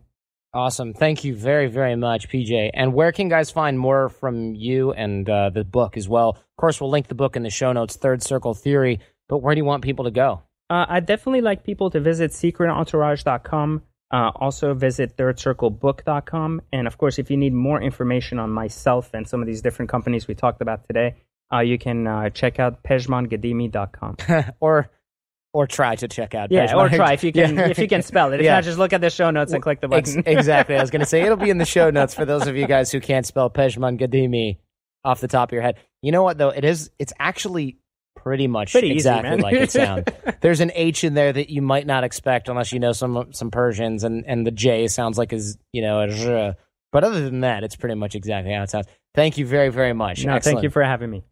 Awesome. 0.53 0.93
Thank 0.93 1.23
you 1.23 1.35
very, 1.35 1.67
very 1.67 1.95
much, 1.95 2.27
PJ. 2.27 2.71
And 2.73 2.93
where 2.93 3.13
can 3.13 3.29
guys 3.29 3.49
find 3.49 3.79
more 3.79 4.09
from 4.09 4.55
you 4.55 4.91
and 4.91 5.29
uh, 5.29 5.49
the 5.49 5.63
book 5.63 5.95
as 5.95 6.09
well? 6.09 6.29
Of 6.29 6.57
course, 6.57 6.81
we'll 6.81 6.89
link 6.89 7.07
the 7.07 7.15
book 7.15 7.37
in 7.37 7.43
the 7.43 7.49
show 7.49 7.71
notes, 7.71 7.95
Third 7.95 8.21
Circle 8.21 8.53
Theory. 8.53 8.99
But 9.29 9.37
where 9.37 9.55
do 9.55 9.59
you 9.59 9.65
want 9.65 9.83
people 9.83 10.05
to 10.05 10.11
go? 10.11 10.41
Uh, 10.69 10.85
I 10.89 10.99
definitely 10.99 11.41
like 11.41 11.63
people 11.63 11.89
to 11.91 12.01
visit 12.01 12.31
secretentourage.com. 12.31 13.83
Uh, 14.09 14.31
also 14.35 14.73
visit 14.73 15.17
thirdcirclebook.com. 15.17 16.61
And 16.71 16.87
of 16.87 16.97
course, 16.97 17.19
if 17.19 17.29
you 17.29 17.37
need 17.37 17.53
more 17.53 17.81
information 17.81 18.39
on 18.39 18.49
myself 18.49 19.11
and 19.13 19.27
some 19.27 19.41
of 19.41 19.47
these 19.47 19.61
different 19.61 19.91
companies 19.91 20.27
we 20.27 20.33
talked 20.33 20.61
about 20.61 20.85
today, 20.85 21.15
uh, 21.53 21.59
you 21.59 21.77
can 21.77 22.07
uh, 22.07 22.29
check 22.29 22.59
out 22.59 22.83
pejmanghadimi.com. 22.83 24.17
or 24.59 24.89
or 25.53 25.65
try 25.65 25.95
to 25.95 26.07
check 26.07 26.35
out. 26.35 26.51
Yeah, 26.51 26.75
or 26.75 26.89
try 26.89 27.13
if 27.13 27.23
you 27.23 27.31
can 27.31 27.55
yeah. 27.57 27.69
if 27.69 27.79
you 27.79 27.87
can 27.87 28.03
spell 28.03 28.31
it. 28.33 28.39
If 28.39 28.45
yeah. 28.45 28.55
not, 28.55 28.63
just 28.63 28.77
look 28.77 28.93
at 28.93 29.01
the 29.01 29.09
show 29.09 29.31
notes 29.31 29.53
and 29.53 29.63
click 29.63 29.81
the 29.81 29.87
button. 29.87 30.19
Ex- 30.19 30.27
exactly. 30.27 30.75
I 30.75 30.81
was 30.81 30.91
going 30.91 30.99
to 30.99 31.05
say 31.05 31.21
it'll 31.21 31.37
be 31.37 31.49
in 31.49 31.57
the 31.57 31.65
show 31.65 31.89
notes 31.89 32.13
for 32.13 32.25
those 32.25 32.47
of 32.47 32.55
you 32.55 32.67
guys 32.67 32.91
who 32.91 32.99
can't 32.99 33.25
spell 33.25 33.49
Pejman 33.49 33.99
Ghadimi 33.99 34.57
off 35.03 35.19
the 35.21 35.27
top 35.27 35.49
of 35.49 35.53
your 35.53 35.61
head. 35.61 35.77
You 36.01 36.11
know 36.11 36.23
what 36.23 36.37
though? 36.37 36.49
It 36.49 36.63
is. 36.63 36.91
It's 36.99 37.13
actually 37.17 37.79
pretty 38.15 38.47
much 38.47 38.71
pretty 38.71 38.91
exactly 38.91 39.31
easy, 39.31 39.41
like 39.41 39.53
it 39.55 39.71
sounds. 39.71 40.03
There's 40.41 40.59
an 40.59 40.71
H 40.75 41.03
in 41.03 41.13
there 41.13 41.31
that 41.33 41.49
you 41.49 41.61
might 41.61 41.87
not 41.87 42.03
expect 42.03 42.49
unless 42.49 42.71
you 42.71 42.79
know 42.79 42.91
some 42.91 43.31
some 43.31 43.49
Persians, 43.49 44.03
and 44.03 44.25
and 44.27 44.45
the 44.45 44.51
J 44.51 44.87
sounds 44.87 45.17
like 45.17 45.33
is 45.33 45.57
you 45.71 45.81
know 45.81 46.01
a 46.01 46.07
j. 46.09 46.53
But 46.91 47.03
other 47.03 47.23
than 47.23 47.41
that, 47.41 47.63
it's 47.63 47.75
pretty 47.75 47.95
much 47.95 48.15
exactly 48.15 48.53
how 48.53 48.63
it 48.63 48.69
sounds. 48.69 48.87
Thank 49.15 49.37
you 49.37 49.45
very 49.45 49.69
very 49.69 49.93
much. 49.93 50.23
No, 50.23 50.39
thank 50.39 50.61
you 50.61 50.69
for 50.69 50.83
having 50.83 51.09
me. 51.09 51.23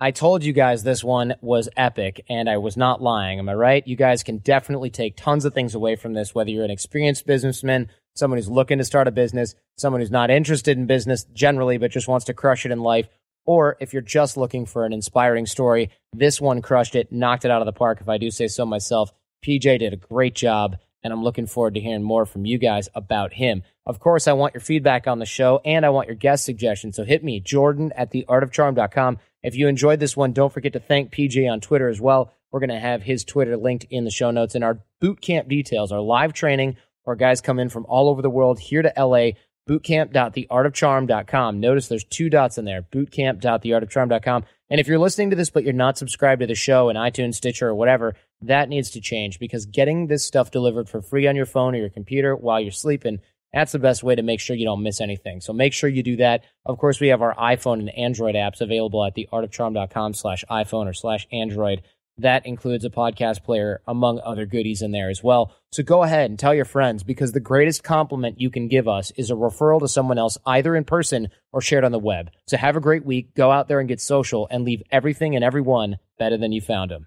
I 0.00 0.12
told 0.12 0.44
you 0.44 0.52
guys 0.52 0.84
this 0.84 1.02
one 1.02 1.34
was 1.40 1.68
epic, 1.76 2.24
and 2.28 2.48
I 2.48 2.58
was 2.58 2.76
not 2.76 3.02
lying. 3.02 3.40
Am 3.40 3.48
I 3.48 3.54
right? 3.54 3.86
You 3.86 3.96
guys 3.96 4.22
can 4.22 4.38
definitely 4.38 4.90
take 4.90 5.16
tons 5.16 5.44
of 5.44 5.54
things 5.54 5.74
away 5.74 5.96
from 5.96 6.12
this, 6.12 6.32
whether 6.32 6.50
you're 6.50 6.64
an 6.64 6.70
experienced 6.70 7.26
businessman, 7.26 7.90
someone 8.14 8.38
who's 8.38 8.48
looking 8.48 8.78
to 8.78 8.84
start 8.84 9.08
a 9.08 9.10
business, 9.10 9.56
someone 9.76 10.00
who's 10.00 10.12
not 10.12 10.30
interested 10.30 10.78
in 10.78 10.86
business 10.86 11.24
generally, 11.32 11.78
but 11.78 11.90
just 11.90 12.06
wants 12.06 12.26
to 12.26 12.34
crush 12.34 12.64
it 12.64 12.70
in 12.70 12.78
life, 12.78 13.08
or 13.44 13.76
if 13.80 13.92
you're 13.92 14.00
just 14.00 14.36
looking 14.36 14.66
for 14.66 14.86
an 14.86 14.92
inspiring 14.92 15.46
story, 15.46 15.90
this 16.12 16.40
one 16.40 16.62
crushed 16.62 16.94
it, 16.94 17.10
knocked 17.10 17.44
it 17.44 17.50
out 17.50 17.62
of 17.62 17.66
the 17.66 17.72
park, 17.72 17.98
if 18.00 18.08
I 18.08 18.18
do 18.18 18.30
say 18.30 18.46
so 18.46 18.64
myself. 18.64 19.10
PJ 19.44 19.80
did 19.80 19.92
a 19.92 19.96
great 19.96 20.36
job, 20.36 20.76
and 21.02 21.12
I'm 21.12 21.24
looking 21.24 21.46
forward 21.46 21.74
to 21.74 21.80
hearing 21.80 22.04
more 22.04 22.24
from 22.24 22.44
you 22.44 22.58
guys 22.58 22.88
about 22.94 23.32
him. 23.32 23.64
Of 23.84 23.98
course, 23.98 24.28
I 24.28 24.32
want 24.34 24.54
your 24.54 24.60
feedback 24.60 25.08
on 25.08 25.18
the 25.18 25.26
show, 25.26 25.60
and 25.64 25.84
I 25.84 25.90
want 25.90 26.06
your 26.06 26.14
guest 26.14 26.44
suggestions. 26.44 26.94
So 26.94 27.04
hit 27.04 27.24
me, 27.24 27.40
Jordan 27.40 27.90
at 27.96 28.12
theartofcharm.com. 28.12 29.18
If 29.42 29.54
you 29.54 29.68
enjoyed 29.68 30.00
this 30.00 30.16
one, 30.16 30.32
don't 30.32 30.52
forget 30.52 30.72
to 30.72 30.80
thank 30.80 31.12
PJ 31.12 31.50
on 31.50 31.60
Twitter 31.60 31.88
as 31.88 32.00
well. 32.00 32.32
We're 32.50 32.60
going 32.60 32.70
to 32.70 32.80
have 32.80 33.02
his 33.02 33.24
Twitter 33.24 33.56
linked 33.56 33.86
in 33.90 34.04
the 34.04 34.10
show 34.10 34.30
notes 34.30 34.54
and 34.54 34.64
our 34.64 34.80
boot 35.00 35.20
camp 35.20 35.48
details, 35.48 35.92
our 35.92 36.00
live 36.00 36.32
training 36.32 36.76
Our 37.06 37.14
guys 37.16 37.40
come 37.40 37.58
in 37.58 37.68
from 37.68 37.86
all 37.88 38.08
over 38.08 38.20
the 38.20 38.30
world 38.30 38.58
here 38.58 38.82
to 38.82 38.92
LA. 38.96 39.30
Bootcamp.theartofcharm.com. 39.68 41.60
Notice 41.60 41.88
there's 41.88 42.04
two 42.04 42.30
dots 42.30 42.58
in 42.58 42.64
there. 42.64 42.82
Bootcamp.theartofcharm.com. 42.82 44.44
And 44.70 44.80
if 44.80 44.88
you're 44.88 44.98
listening 44.98 45.30
to 45.30 45.36
this, 45.36 45.50
but 45.50 45.62
you're 45.64 45.72
not 45.72 45.98
subscribed 45.98 46.40
to 46.40 46.46
the 46.46 46.54
show 46.54 46.88
in 46.88 46.96
iTunes, 46.96 47.34
Stitcher, 47.34 47.68
or 47.68 47.74
whatever, 47.74 48.14
that 48.42 48.68
needs 48.68 48.90
to 48.90 49.00
change 49.00 49.38
because 49.38 49.66
getting 49.66 50.06
this 50.06 50.24
stuff 50.24 50.50
delivered 50.50 50.88
for 50.88 51.02
free 51.02 51.26
on 51.26 51.36
your 51.36 51.46
phone 51.46 51.74
or 51.74 51.78
your 51.78 51.90
computer 51.90 52.34
while 52.34 52.60
you're 52.60 52.70
sleeping 52.70 53.20
that's 53.52 53.72
the 53.72 53.78
best 53.78 54.02
way 54.02 54.14
to 54.14 54.22
make 54.22 54.40
sure 54.40 54.56
you 54.56 54.66
don't 54.66 54.82
miss 54.82 55.00
anything. 55.00 55.40
So 55.40 55.52
make 55.52 55.72
sure 55.72 55.88
you 55.88 56.02
do 56.02 56.16
that. 56.16 56.44
Of 56.66 56.78
course, 56.78 57.00
we 57.00 57.08
have 57.08 57.22
our 57.22 57.34
iPhone 57.34 57.80
and 57.80 57.90
Android 57.96 58.34
apps 58.34 58.60
available 58.60 59.04
at 59.04 59.16
theartofcharm.com 59.16 60.14
slash 60.14 60.44
iPhone 60.50 60.86
or 60.86 60.92
slash 60.92 61.26
Android. 61.32 61.82
That 62.18 62.46
includes 62.46 62.84
a 62.84 62.90
podcast 62.90 63.44
player, 63.44 63.80
among 63.86 64.20
other 64.20 64.44
goodies 64.44 64.82
in 64.82 64.90
there 64.90 65.08
as 65.08 65.22
well. 65.22 65.54
So 65.70 65.84
go 65.84 66.02
ahead 66.02 66.28
and 66.28 66.38
tell 66.38 66.52
your 66.52 66.64
friends 66.64 67.04
because 67.04 67.30
the 67.30 67.38
greatest 67.38 67.84
compliment 67.84 68.40
you 68.40 68.50
can 68.50 68.66
give 68.66 68.88
us 68.88 69.12
is 69.12 69.30
a 69.30 69.34
referral 69.34 69.78
to 69.80 69.88
someone 69.88 70.18
else, 70.18 70.36
either 70.44 70.74
in 70.74 70.84
person 70.84 71.28
or 71.52 71.60
shared 71.60 71.84
on 71.84 71.92
the 71.92 71.98
web. 71.98 72.30
So 72.48 72.56
have 72.56 72.76
a 72.76 72.80
great 72.80 73.04
week. 73.04 73.34
Go 73.36 73.52
out 73.52 73.68
there 73.68 73.78
and 73.78 73.88
get 73.88 74.00
social 74.00 74.48
and 74.50 74.64
leave 74.64 74.82
everything 74.90 75.36
and 75.36 75.44
everyone 75.44 75.98
better 76.18 76.36
than 76.36 76.50
you 76.50 76.60
found 76.60 76.90
them. 76.90 77.06